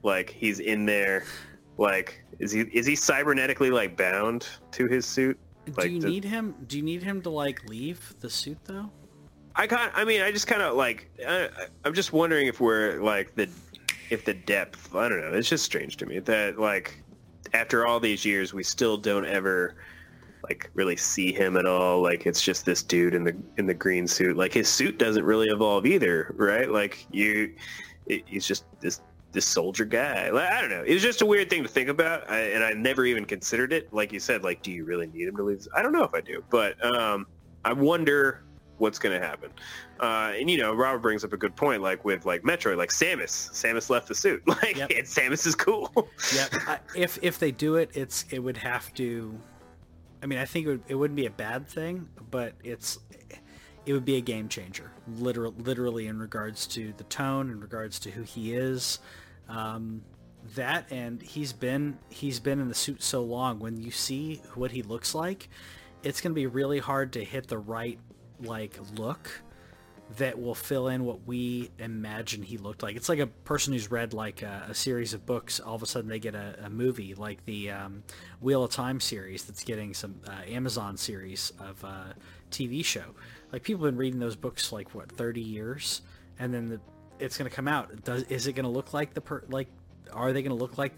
[0.03, 1.25] Like he's in there.
[1.77, 5.37] Like is he is he cybernetically like bound to his suit?
[5.75, 6.55] do you need him?
[6.67, 8.89] Do you need him to like leave the suit though?
[9.57, 11.49] I kind I mean, I just kind of like I,
[11.83, 13.49] I'm just wondering if we're like the
[14.09, 14.95] if the depth.
[14.95, 15.33] I don't know.
[15.33, 17.03] It's just strange to me that like
[17.53, 19.75] after all these years, we still don't ever
[20.43, 22.01] like really see him at all.
[22.01, 24.37] Like it's just this dude in the in the green suit.
[24.37, 26.69] Like his suit doesn't really evolve either, right?
[26.69, 27.55] Like you,
[28.05, 30.29] it, he's just this this soldier guy.
[30.29, 30.83] Like, I don't know.
[30.83, 33.73] It was just a weird thing to think about, I, and I never even considered
[33.73, 33.93] it.
[33.93, 35.67] Like you said, like do you really need him to leave?
[35.75, 37.25] I don't know if I do, but um,
[37.65, 38.43] I wonder
[38.77, 39.51] what's going to happen.
[39.99, 42.89] Uh, and you know, Robert brings up a good point, like with like Metroid, like
[42.89, 43.49] Samus.
[43.51, 44.43] Samus left the suit.
[44.47, 44.89] Like, Yep.
[44.89, 45.91] Samus is cool.
[46.33, 46.49] Yep.
[46.67, 49.37] I, if if they do it, it's it would have to.
[50.21, 52.99] I mean, I think it, would, it wouldn't be a bad thing, but it's
[53.85, 57.99] it would be a game changer, literal, literally in regards to the tone, in regards
[57.99, 58.99] to who he is.
[59.47, 60.01] Um,
[60.55, 63.59] that and he's been he's been in the suit so long.
[63.59, 65.49] When you see what he looks like,
[66.03, 67.99] it's going to be really hard to hit the right
[68.41, 69.41] like look
[70.17, 72.95] that will fill in what we imagine he looked like.
[72.95, 75.59] It's like a person who's read like a, a series of books.
[75.59, 78.03] All of a sudden, they get a, a movie, like the um,
[78.39, 82.13] Wheel of Time series that's getting some uh, Amazon series of uh,
[82.51, 83.15] TV show.
[83.51, 86.01] Like people have been reading those books like what thirty years,
[86.39, 86.79] and then the,
[87.19, 88.03] it's going to come out.
[88.03, 89.67] Does is it going to look like the per like?
[90.13, 90.93] Are they going to look like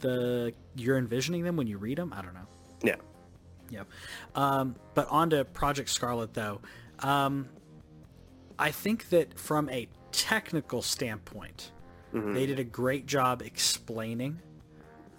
[0.00, 2.12] the you're envisioning them when you read them?
[2.14, 2.48] I don't know.
[2.82, 2.96] yeah.
[3.70, 3.86] Yep.
[4.34, 6.60] Um, but on to Project Scarlet, though.
[7.02, 7.48] Um,
[8.58, 11.72] I think that from a technical standpoint,
[12.12, 14.40] they did a great job explaining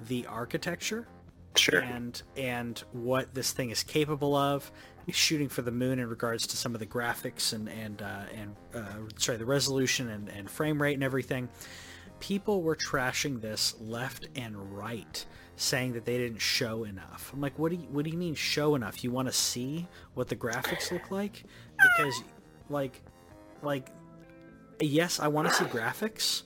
[0.07, 1.07] the architecture
[1.55, 1.79] Sure.
[1.81, 4.71] and and what this thing is capable of.
[5.09, 8.55] Shooting for the moon in regards to some of the graphics and and uh, and
[8.75, 11.49] uh, sorry, the resolution and, and frame rate and everything.
[12.19, 17.31] People were trashing this left and right, saying that they didn't show enough.
[17.33, 19.03] I'm like, what do you what do you mean show enough?
[19.03, 21.43] You want to see what the graphics look like?
[21.81, 22.23] Because,
[22.69, 23.01] like,
[23.61, 23.89] like,
[24.79, 26.43] yes, I want to see graphics,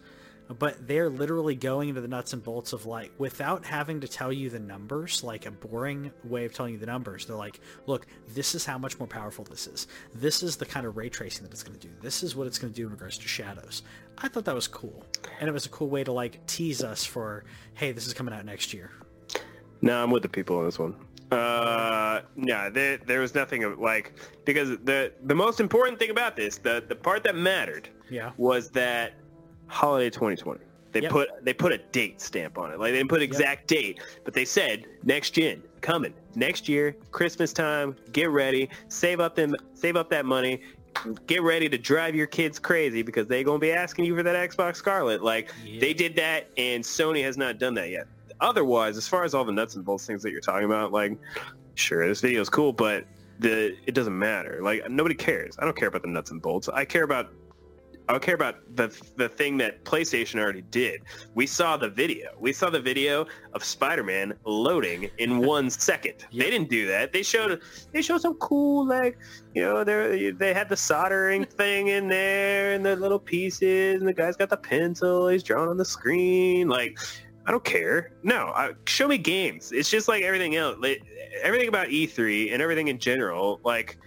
[0.48, 4.32] but they're literally going into the nuts and bolts of like without having to tell
[4.32, 8.06] you the numbers like a boring way of telling you the numbers they're like look
[8.30, 9.88] this is how much more powerful this is.
[10.14, 11.94] This is the kind of ray tracing that it's going to do.
[12.02, 13.84] This is what it's going to do in regards to shadows.
[14.18, 15.04] I thought that was cool
[15.40, 18.34] and it was a cool way to like tease us for hey this is coming
[18.34, 18.92] out next year.
[19.82, 20.96] No, I'm with the people on this one.
[21.32, 24.14] Uh, yeah, there, there was nothing of, like
[24.46, 28.32] because the the most important thing about this, the the part that mattered, Yeah.
[28.38, 29.14] was that
[29.68, 30.60] holiday 2020.
[30.92, 31.12] They Yep.
[31.12, 32.80] put they put a date stamp on it.
[32.80, 37.52] Like they didn't put exact date, but they said next gen coming next year, Christmas
[37.52, 37.96] time.
[38.14, 40.62] Get ready, save up them, save up that money.
[41.28, 44.50] Get ready to drive your kids crazy because they're gonna be asking you for that
[44.50, 45.22] Xbox Scarlet.
[45.22, 45.82] Like Yeah.
[45.82, 48.08] they did that, and Sony has not done that yet.
[48.46, 51.18] Otherwise, as far as all the nuts and bolts things that you're talking about, like
[51.74, 53.06] sure, this video is cool, but
[53.40, 54.60] the it doesn't matter.
[54.62, 55.58] Like nobody cares.
[55.60, 56.70] I don't care about the nuts and bolts.
[56.70, 57.34] I care about
[58.08, 61.02] I care about the the thing that PlayStation already did.
[61.34, 62.36] We saw the video.
[62.40, 66.26] We saw the video of Spider-Man loading in one second.
[66.32, 67.14] They didn't do that.
[67.14, 67.62] They showed
[67.94, 69.18] they showed some cool like
[69.56, 74.08] you know they they had the soldering thing in there and the little pieces and
[74.08, 75.30] the guy's got the pencil.
[75.30, 76.68] He's drawing on the screen.
[76.68, 77.00] Like
[77.48, 78.12] I don't care.
[78.24, 79.72] No, I, show me games.
[79.72, 80.78] It's just like everything else.
[80.80, 81.04] Like,
[81.42, 83.60] everything about E3 and everything in general.
[83.64, 83.98] Like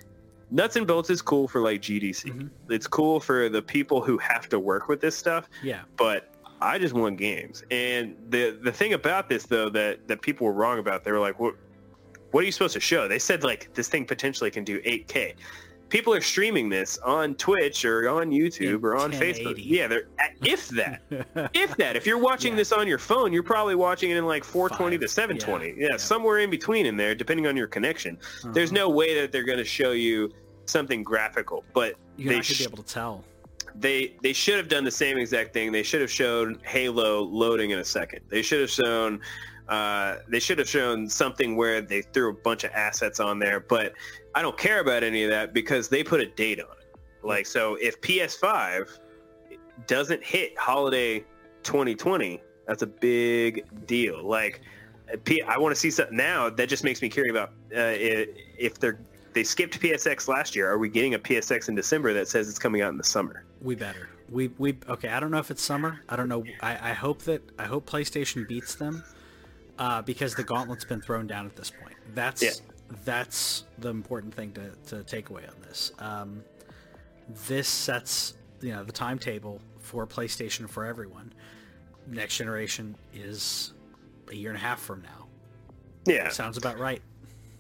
[0.51, 2.25] nuts and bolts is cool for like GDC.
[2.25, 2.73] Mm-hmm.
[2.73, 5.49] It's cool for the people who have to work with this stuff.
[5.63, 5.83] Yeah.
[5.97, 7.63] But I just want games.
[7.71, 11.21] And the the thing about this though that that people were wrong about, they were
[11.21, 11.55] like, what
[12.31, 13.09] what are you supposed to show?
[13.09, 15.35] They said like this thing potentially can do 8K.
[15.89, 19.55] People are streaming this on Twitch or on YouTube In or on Facebook.
[19.57, 20.09] Yeah, they're
[20.45, 21.01] if that.
[21.55, 21.97] if that.
[21.97, 22.59] If you're watching Yeah.
[22.59, 25.01] this on your phone, you're probably watching it in like 420 Five.
[25.01, 25.67] to 720.
[25.67, 25.73] Yeah.
[25.77, 25.97] Yeah, Yeah.
[25.97, 28.19] somewhere in between in there, depending on your connection.
[28.53, 28.81] There's Uh-huh.
[28.81, 30.31] no way that they're going to show you
[30.67, 33.25] something graphical, but You're they should sh- be able to tell.
[33.75, 35.73] they they should have done the same exact thing.
[35.73, 38.21] They should have shown Halo loading in a second.
[38.29, 39.21] They should have shown
[39.69, 43.61] uh, they should have shown something where they threw a bunch of assets on there.
[43.61, 43.93] But
[44.35, 46.99] I don't care about any of that because they put a date on it.
[47.23, 48.99] Like so, if PS5
[49.87, 51.21] doesn't hit holiday
[51.65, 54.23] 2020, that's a big deal.
[54.23, 54.63] Like
[55.47, 56.51] I want to see something now.
[56.51, 57.95] That just makes me curious about uh,
[58.59, 58.99] if they're
[59.33, 60.71] they skipped PSX last year.
[60.71, 63.45] Are we getting a PSX in December that says it's coming out in the summer?
[63.63, 64.09] We better.
[64.31, 65.09] We we okay.
[65.09, 66.01] I don't know if it's summer.
[66.09, 66.45] I don't know.
[66.61, 69.05] I, I hope that I hope PlayStation beats them,
[69.79, 71.95] uh, because the gauntlet's been thrown down at this point.
[72.15, 72.51] That's Yeah.
[73.05, 75.93] that's the important thing to, to take away on this.
[75.99, 76.43] Um,
[77.47, 81.33] this sets you know the timetable for PlayStation for everyone.
[82.07, 83.73] Next generation is
[84.31, 85.27] a year and a half from now.
[86.07, 87.03] Yeah, Sounds about right.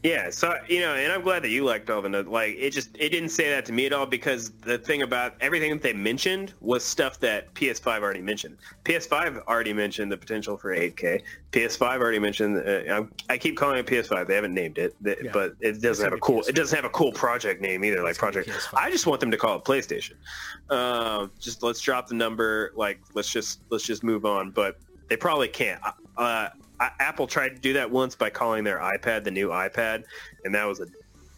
[0.02, 0.30] Yeah.
[0.30, 2.28] So you know, and I'm glad that you liked all the notes.
[2.28, 5.34] Like it just it didn't say that to me at all because the thing about
[5.40, 8.58] everything that they mentioned was stuff that PS5 already mentioned.
[8.84, 11.22] PS5 already mentioned the potential for 8K.
[11.52, 12.58] PS5 already mentioned.
[12.58, 14.26] Uh, I'm- keep calling it PS5.
[14.26, 15.30] They haven't named it, th- Yeah.
[15.32, 16.42] but it doesn't have a cool.
[16.42, 16.48] PS5.
[16.50, 18.50] It doesn't have a cool project name either, like It's Project.
[18.74, 20.14] I just want them to call it PlayStation.
[20.70, 22.72] Um, just let's drop the number.
[22.76, 24.50] Like let's just let's just move on.
[24.50, 24.78] But
[25.08, 25.80] they probably can't.
[26.16, 26.48] Uh,
[26.80, 30.04] Apple tried to do that once by calling their iPad the new iPad,
[30.44, 30.86] and that was a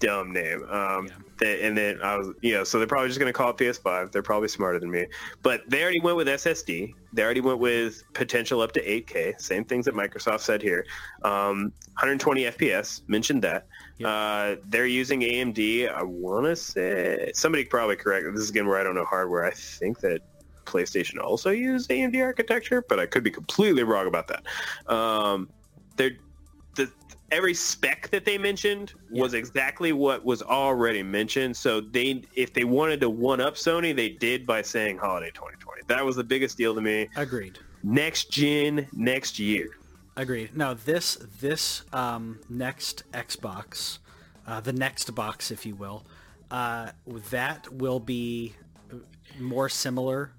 [0.01, 0.65] dumb name.
[0.70, 1.12] Um, Yeah.
[1.39, 3.59] they- and then I was, you know, so they're probably just going to call it
[3.59, 4.12] PS5.
[4.12, 5.07] They're probably smarter than me.
[5.43, 6.94] But they already went with SSD.
[7.12, 9.35] They already went with potential up to 8K.
[9.39, 10.86] Same things that Microsoft said here.
[11.23, 13.02] Um, 120 FPS.
[13.09, 13.67] Mentioned that.
[13.99, 14.09] Yep.
[14.09, 15.86] Uh, they're using AMD.
[15.89, 18.27] I want to say somebody probably correct.
[18.33, 19.44] This is again where I don't know hardware.
[19.44, 20.23] I think that
[20.65, 24.93] PlayStation also used AMD architecture, but I could be completely wrong about that.
[24.93, 25.49] Um,
[25.97, 26.17] the
[27.31, 31.57] every spec that they mentioned was exactly what was already mentioned.
[31.57, 35.83] So they, if they wanted to one up Sony, they did by saying holiday 2020.
[35.87, 37.09] That was the biggest deal to me.
[37.17, 37.59] Agreed.
[37.83, 39.69] Next gen, next year.
[40.17, 40.57] Agreed.
[40.57, 43.99] Now this this um, next Xbox,
[44.47, 46.05] uh, the next box, if you will,
[46.51, 46.91] uh,
[47.31, 48.55] that will be
[49.39, 50.33] more similar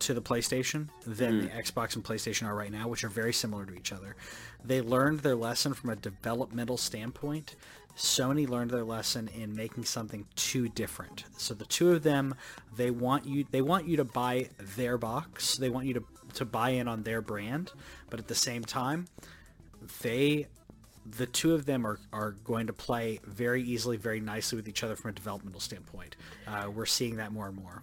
[0.00, 3.64] to the PlayStation than the Xbox and PlayStation are right now, which are very similar
[3.66, 4.16] to each other.
[4.64, 7.56] They learned their lesson from a developmental standpoint.
[7.96, 11.24] Sony learned their lesson in making something too different.
[11.38, 12.34] So the two of them,
[12.76, 15.56] they want you they want you to buy their box.
[15.56, 17.72] They want you to to buy in on their brand,
[18.10, 19.06] but at the same time,
[20.02, 20.46] they
[21.08, 24.82] the two of them are, are going to play very easily, very nicely with each
[24.82, 26.16] other from a developmental standpoint.
[26.46, 27.82] Uh, we're seeing that more and more.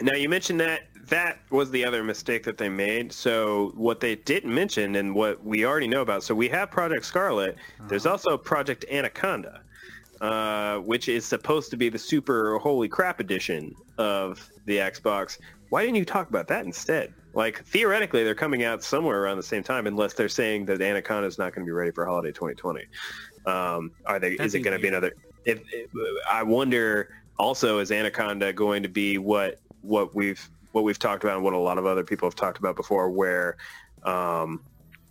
[0.00, 3.12] Now you mentioned that that was the other mistake that they made.
[3.12, 6.22] So what they didn't mention and what we already know about.
[6.22, 7.56] So we have Project Scarlet.
[7.88, 9.60] There's also Project Anaconda,
[10.20, 15.38] uh, which is supposed to be the super holy crap edition of the Xbox.
[15.68, 17.12] Why didn't you talk about that instead?
[17.34, 21.26] Like theoretically, they're coming out somewhere around the same time, unless they're saying that Anaconda
[21.26, 22.84] is not going to be ready for holiday 2020.
[23.46, 24.30] Um, are they?
[24.30, 25.14] That'd is it going to be another?
[25.44, 25.90] If, if
[26.30, 31.36] I wonder, also, is Anaconda going to be what what we've what we've talked about
[31.36, 33.56] and what a lot of other people have talked about before, where
[34.02, 34.60] um,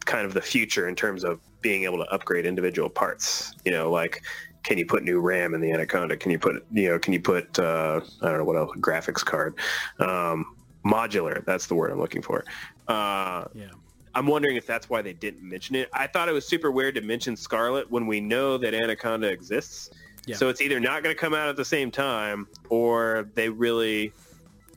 [0.05, 3.53] kind of the future in terms of being able to upgrade individual parts.
[3.63, 4.21] You know, like
[4.63, 6.17] can you put new RAM in the Anaconda?
[6.17, 9.23] Can you put you know can you put uh, I don't know what else graphics
[9.23, 9.55] card
[9.99, 11.43] um, modular?
[11.45, 12.43] That's the word I'm looking for.
[12.87, 13.67] Uh, Yeah.
[14.15, 15.89] I'm wondering if that's why they didn't mention it.
[15.91, 19.89] I thought it was super weird to mention Scarlet when we know that Anaconda exists.
[20.27, 20.35] Yeah.
[20.35, 24.13] So it's either not going to come out at the same time, or they really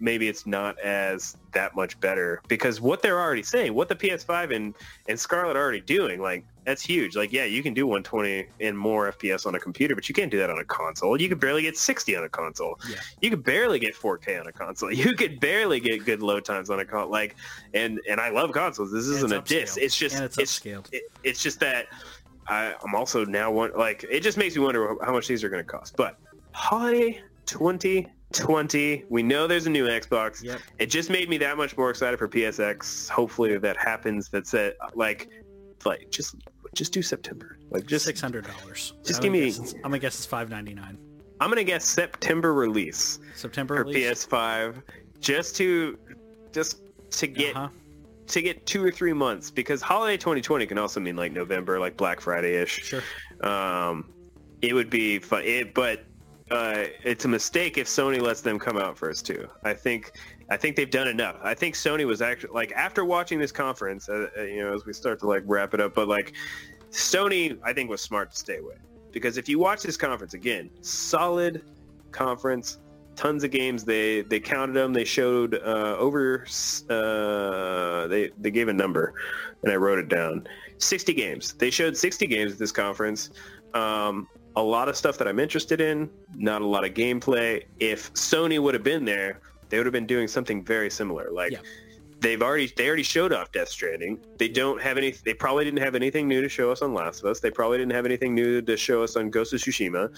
[0.01, 4.55] maybe it's not as that much better because what they're already saying, what the PS5
[4.55, 4.75] and
[5.09, 7.15] and Scarlet are already doing, like That's huge.
[7.15, 10.33] Like, yeah, you can do 120 and more FPS on a computer, but you can't
[10.33, 11.19] do that on a console.
[11.21, 12.81] You could barely get 60 on a console.
[12.91, 12.97] Yeah.
[13.23, 14.93] You could barely get 4K on a console.
[15.05, 17.11] You could barely get good load times on a console.
[17.11, 17.37] Like,
[17.73, 18.91] and and I love consoles.
[18.93, 19.77] This isn't a diss.
[19.77, 20.89] It's just And it's it's upscaled.
[20.93, 21.87] it, it's just that
[22.49, 25.49] I, I'm also now one like it just makes me wonder how much these are
[25.49, 25.97] going to cost.
[25.97, 26.19] But
[26.53, 30.43] holiday 2020, we know there's a new Xbox.
[30.43, 30.61] Yep.
[30.79, 33.09] It just made me that much more excited for PSX.
[33.09, 34.29] Hopefully that happens.
[34.29, 34.77] That's it.
[34.95, 35.31] Like,
[35.85, 36.35] like just
[36.75, 37.59] just do September.
[37.71, 38.93] Like just six hundred dollars.
[39.05, 40.99] just give me- I'm gonna guess it's five ninety nine.
[41.41, 44.27] I'm gonna guess September release September for release?
[44.27, 44.83] PS5,
[45.21, 45.99] just to
[46.53, 46.81] just
[47.13, 47.69] to get Uh-huh.
[48.29, 51.97] to get two or three months because holiday 2020 can also mean like November, like
[51.97, 52.83] Black Friday ish.
[52.85, 53.03] Sure.
[53.43, 54.11] Um,
[54.63, 56.05] it would be fun, it, but
[56.51, 59.49] uh, it's a mistake if Sony lets them come out first too.
[59.65, 60.13] I think
[60.49, 61.37] I think they've done enough.
[61.43, 64.85] I think Sony was actually like after watching this conference, uh, uh, you know, as
[64.87, 66.35] we start to like wrap it up, but like
[66.91, 68.77] Sony, I think was smart to stay away
[69.11, 71.63] because if you watch this conference again, solid
[72.13, 72.79] conference.
[73.17, 73.83] Tons of games.
[73.83, 74.93] They they counted them.
[74.93, 76.45] They showed uh, over.
[76.91, 79.15] Uh, they they gave a number,
[79.63, 80.47] and I wrote it down.
[80.77, 81.55] Sixty games.
[81.55, 83.31] They showed sixty games at this conference.
[83.73, 86.11] Um, a lot of stuff that I'm interested in.
[86.35, 87.65] Not a lot of gameplay.
[87.79, 91.31] If Sony would have been there, they would have been doing something very similar.
[91.31, 91.59] Like Yeah.
[92.21, 94.19] they've already they already showed off Death Stranding.
[94.39, 95.11] They don't have any.
[95.25, 97.41] They probably didn't have anything new to show us on Last of Us.
[97.41, 100.11] They probably didn't have anything new to show us on Ghost of Tsushima.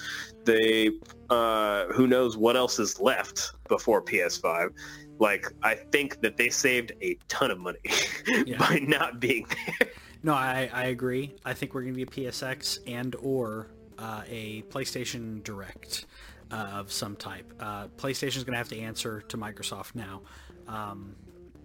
[0.44, 0.90] They
[1.30, 4.70] uh, who knows what else is left before PS5.
[5.18, 7.80] Like I think that they saved a ton of money
[8.46, 8.58] Yeah.
[8.58, 9.88] by not being there.
[10.22, 11.34] No, I, I agree.
[11.44, 16.06] I think we're going to be a PSX and or uh, a PlayStation Direct
[16.50, 17.52] uh, of some type.
[17.60, 20.22] Uh, PlayStation's going to have to answer to Microsoft now.
[20.66, 21.14] Um,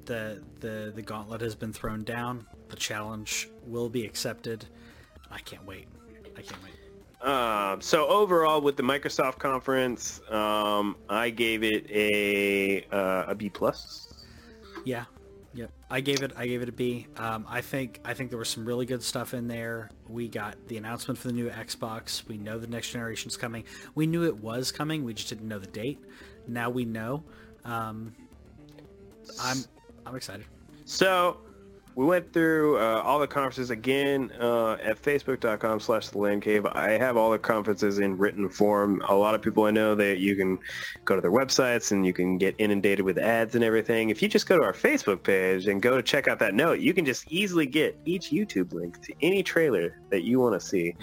[0.06, 2.46] the the the gauntlet has been thrown down.
[2.70, 4.66] The challenge will be accepted.
[5.32, 5.88] I can't wait.
[6.38, 6.74] I can't wait.
[7.28, 13.50] Um, so overall, with the Microsoft conference, um, I gave it a uh, a B
[13.50, 14.26] plus.
[14.84, 15.06] Yeah.
[15.54, 15.72] Yep.
[15.90, 17.08] I gave it I gave it a B.
[17.18, 19.90] Um, I think I think there was some really good stuff in there.
[20.14, 22.28] We got the announcement for the new Xbox.
[22.28, 23.64] We know the next generation's coming.
[23.96, 25.04] We knew it was coming.
[25.04, 26.00] We just didn't know the date.
[26.48, 27.24] Now we know.
[27.66, 28.14] Um,
[29.42, 29.58] I'm
[30.06, 30.46] I'm excited.
[30.86, 31.38] So
[31.96, 36.66] we went through uh, all the conferences again uh, at facebook.com slash the land cave.
[36.66, 39.02] I have all the conferences in written form.
[39.08, 40.60] A lot of people I know that you can
[41.06, 44.10] go to their websites and you can get inundated with ads and everything.
[44.10, 46.80] If you just go to our Facebook page and go to check out that note,
[46.80, 50.66] you can just easily get each YouTube link to any trailer that you want to
[50.66, 50.96] see.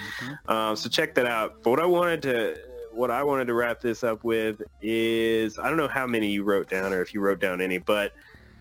[0.49, 1.63] Um, so check that out.
[1.63, 2.57] But what I wanted to
[2.93, 6.43] what I wanted to wrap this up with is I don't know how many you
[6.43, 8.13] wrote down or if you wrote down any, but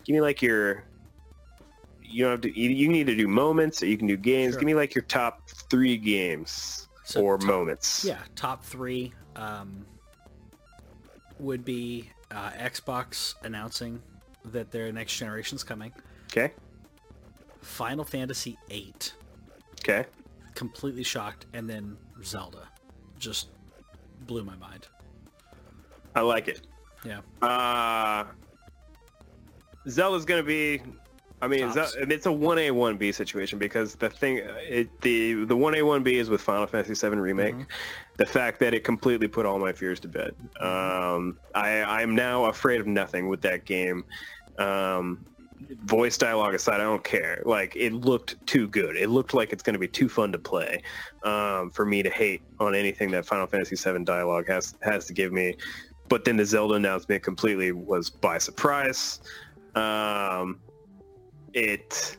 [0.05, 0.83] give me like your
[2.09, 4.53] you don't have to you you need to do moments or you can do games.
[4.53, 4.59] Sure.
[4.61, 8.03] Give me like your top three games So or top- moments.
[8.03, 9.85] Yeah, top three um,
[11.39, 14.01] would be uh, Xbox announcing
[14.45, 15.91] that their next generation's coming.
[16.31, 16.53] Okay.
[17.61, 18.93] Final Fantasy VIII,
[19.81, 20.05] Okay.
[20.55, 22.67] completely shocked, and then Zelda,
[23.19, 23.49] just
[24.27, 24.87] blew my mind.
[26.15, 26.61] I like it.
[27.05, 27.19] Yeah.
[27.45, 28.25] Uh
[29.87, 30.81] Zelda's gonna be.
[31.41, 31.71] I mean.
[31.71, 35.75] Ze- it's a one A one B situation because the thing, it, the the one
[35.75, 37.55] A one B is with Final Fantasy VII remake.
[37.55, 37.63] Mm-hmm.
[38.17, 40.35] The fact that it completely put all my fears to bed.
[40.59, 44.03] Um, I I'm now afraid of nothing with that game.
[44.57, 45.25] Um,
[45.83, 47.41] voice dialogue aside, I don't care.
[47.45, 48.95] Like it looked too good.
[48.95, 50.81] It looked like it's going to be too fun to play
[51.23, 55.13] um, for me to hate on anything that Final Fantasy VII dialogue has has to
[55.13, 55.55] give me.
[56.07, 59.21] But then the Zelda announcement completely was by surprise.
[59.75, 60.59] Um,
[61.53, 62.17] it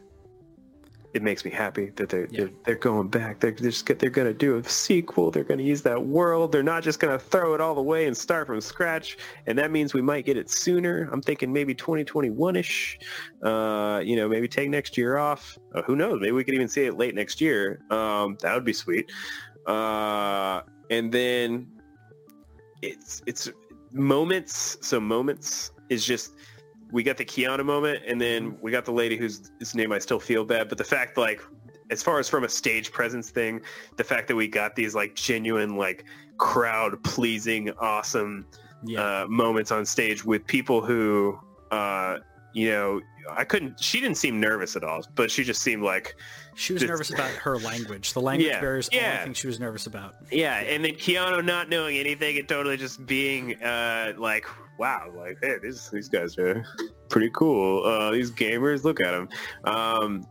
[1.13, 2.45] it makes me happy that they're Yeah.
[2.45, 3.41] they're, they're going back.
[3.41, 5.31] They're they're just they're going to do a sequel.
[5.33, 6.53] They're going to use that world.
[6.53, 9.19] They're not just going to throw it all away and start from scratch.
[9.47, 11.09] And that means we might get it sooner.
[11.13, 12.97] I'm thinking maybe 2021ish.
[13.43, 15.59] Uh, you know, maybe take next year off.
[15.75, 16.21] Uh, who knows?
[16.21, 17.81] Maybe we could even see it late next year.
[17.91, 19.11] Um, that would be sweet.
[19.67, 20.61] Uh,
[20.91, 21.67] and then
[22.83, 23.51] it's it's
[23.93, 24.79] moments.
[24.81, 26.35] So moments is just
[26.93, 29.99] we got the Keanu moment, and then we got the lady whose whose name I
[29.99, 30.69] still feel bad.
[30.69, 31.41] But the fact, like,
[31.91, 33.61] as far as from a stage presence thing,
[33.97, 36.05] the fact that we got these like genuine, like
[36.39, 38.47] crowd pleasing, awesome
[38.85, 39.23] Yeah.
[39.23, 41.39] uh, moments on stage with people who,
[41.71, 42.19] uh,
[42.55, 43.79] you know, I couldn't.
[43.83, 46.17] She didn't seem nervous at all, but she just seemed like
[46.55, 48.13] she was just- nervous about her language.
[48.13, 49.13] The language Yeah, barrier is the yeah.
[49.13, 50.15] only thing she was nervous about.
[50.33, 54.47] Yeah, and then Keanu not knowing anything and totally just being uh, like,
[54.81, 56.65] wow, like, hey, these these guys are
[57.11, 57.85] pretty cool.
[57.85, 59.29] Uh, these gamers, look at them.
[59.65, 60.27] Um,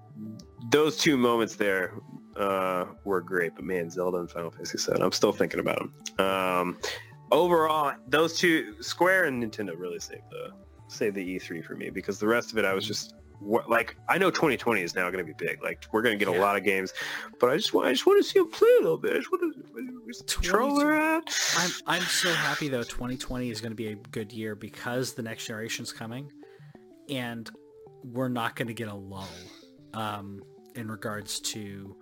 [0.72, 1.94] those two moments there
[2.36, 6.26] uh, were great, but man, Zelda and Final Fantasy VII, I'm still thinking about them.
[6.26, 6.78] Um,
[7.32, 10.50] overall, those two, Square and Nintendo, really saved the
[10.88, 13.96] saved the E3 for me because the rest of it, I was just what, like,
[14.08, 15.64] I know 2020 is now going to be big.
[15.64, 16.94] Like, we're going to get a lot of games,
[17.40, 19.14] but I just want I just want to see them play a little bit.
[19.14, 19.56] I just want
[20.28, 21.24] to troll around.
[21.58, 22.84] I'm I'm so happy though.
[22.84, 26.32] 2020 is going to be a good year because the next generation's coming,
[27.10, 27.50] and
[28.04, 29.28] we're not going to get a lull
[29.94, 30.42] um,
[30.76, 31.96] in regards to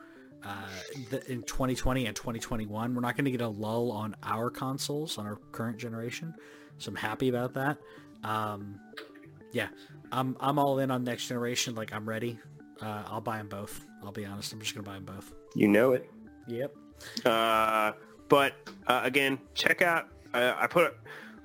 [0.44, 0.70] uh,
[1.10, 2.96] the, in 2020 and 2021.
[2.96, 6.34] We're not going to get a lull on our consoles on our current generation,
[6.78, 7.78] so I'm happy about that.
[8.24, 8.80] Um,
[9.52, 9.68] yeah,
[10.11, 11.76] I'm I'm all in on next generation.
[11.76, 12.38] Like I'm ready.
[12.82, 13.86] Uh, I'll buy them both.
[14.03, 14.53] I'll be honest.
[14.53, 15.34] I'm just gonna buy them both.
[15.56, 16.10] You know it.
[16.48, 16.76] Yep.
[17.26, 17.94] Uh,
[18.30, 18.53] but
[18.88, 20.10] uh, again, check out.
[20.34, 20.95] Uh, I put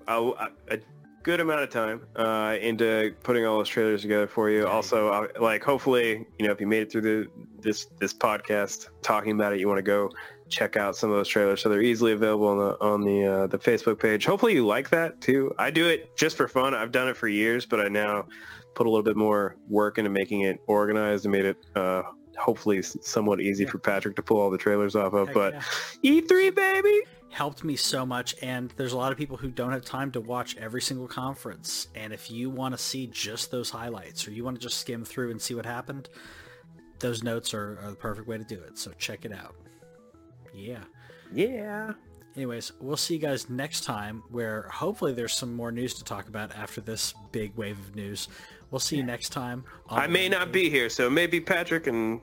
[0.08, 0.78] a, a, a
[1.22, 4.66] good amount of time uh, into putting all those trailers together for you.
[4.66, 8.88] Also, uh, like hopefully, you know, if you made it through the this this podcast
[9.02, 10.10] talking about it, you want to go
[10.52, 11.60] check out some of those trailers.
[11.62, 14.24] So they're easily available on the on the uh, the Facebook page.
[14.26, 15.52] Hopefully, you like that too.
[15.58, 16.74] I do it just for fun.
[16.74, 18.26] I've done it for years, but I now
[18.74, 21.56] put a little bit more work into making it organized and made it.
[21.74, 22.02] Uh,
[22.38, 23.70] hopefully somewhat easy Yeah.
[23.70, 25.52] for Patrick to pull all the trailers off of Heck but
[26.02, 26.20] yeah.
[26.22, 27.02] E3 baby.
[27.28, 30.20] helped me so much and there's a lot of people who don't have time to
[30.22, 34.42] watch every single conference and if you want to see just those highlights or you
[34.44, 36.08] want to just skim through and see what happened
[37.00, 39.54] those notes are, are the perfect way to do it so check it out
[40.54, 40.78] yeah
[41.32, 41.92] Yeah.
[42.36, 46.28] anyways we'll see you guys next time where hopefully there's some more news to talk
[46.28, 48.28] about after this big wave of news
[48.70, 52.20] we'll see you next time I may not be here, so maybe Patrick and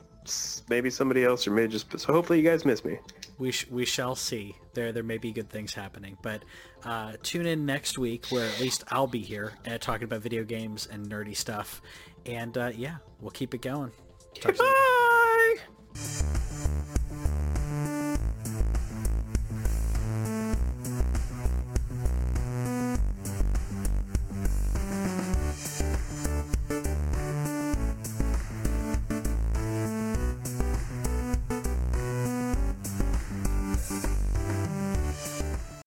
[0.69, 1.97] maybe somebody else, or maybe just.
[1.99, 2.97] So hopefully you guys miss me.
[3.37, 4.55] we sh- we shall see.
[4.73, 6.43] There there may be good things happening, but
[6.83, 10.43] uh, tune in next week where at least I'll be here uh, talking about video
[10.43, 11.81] games and nerdy stuff,
[12.25, 13.91] and uh, yeah, we'll keep it going.
[14.39, 16.98] Talk you.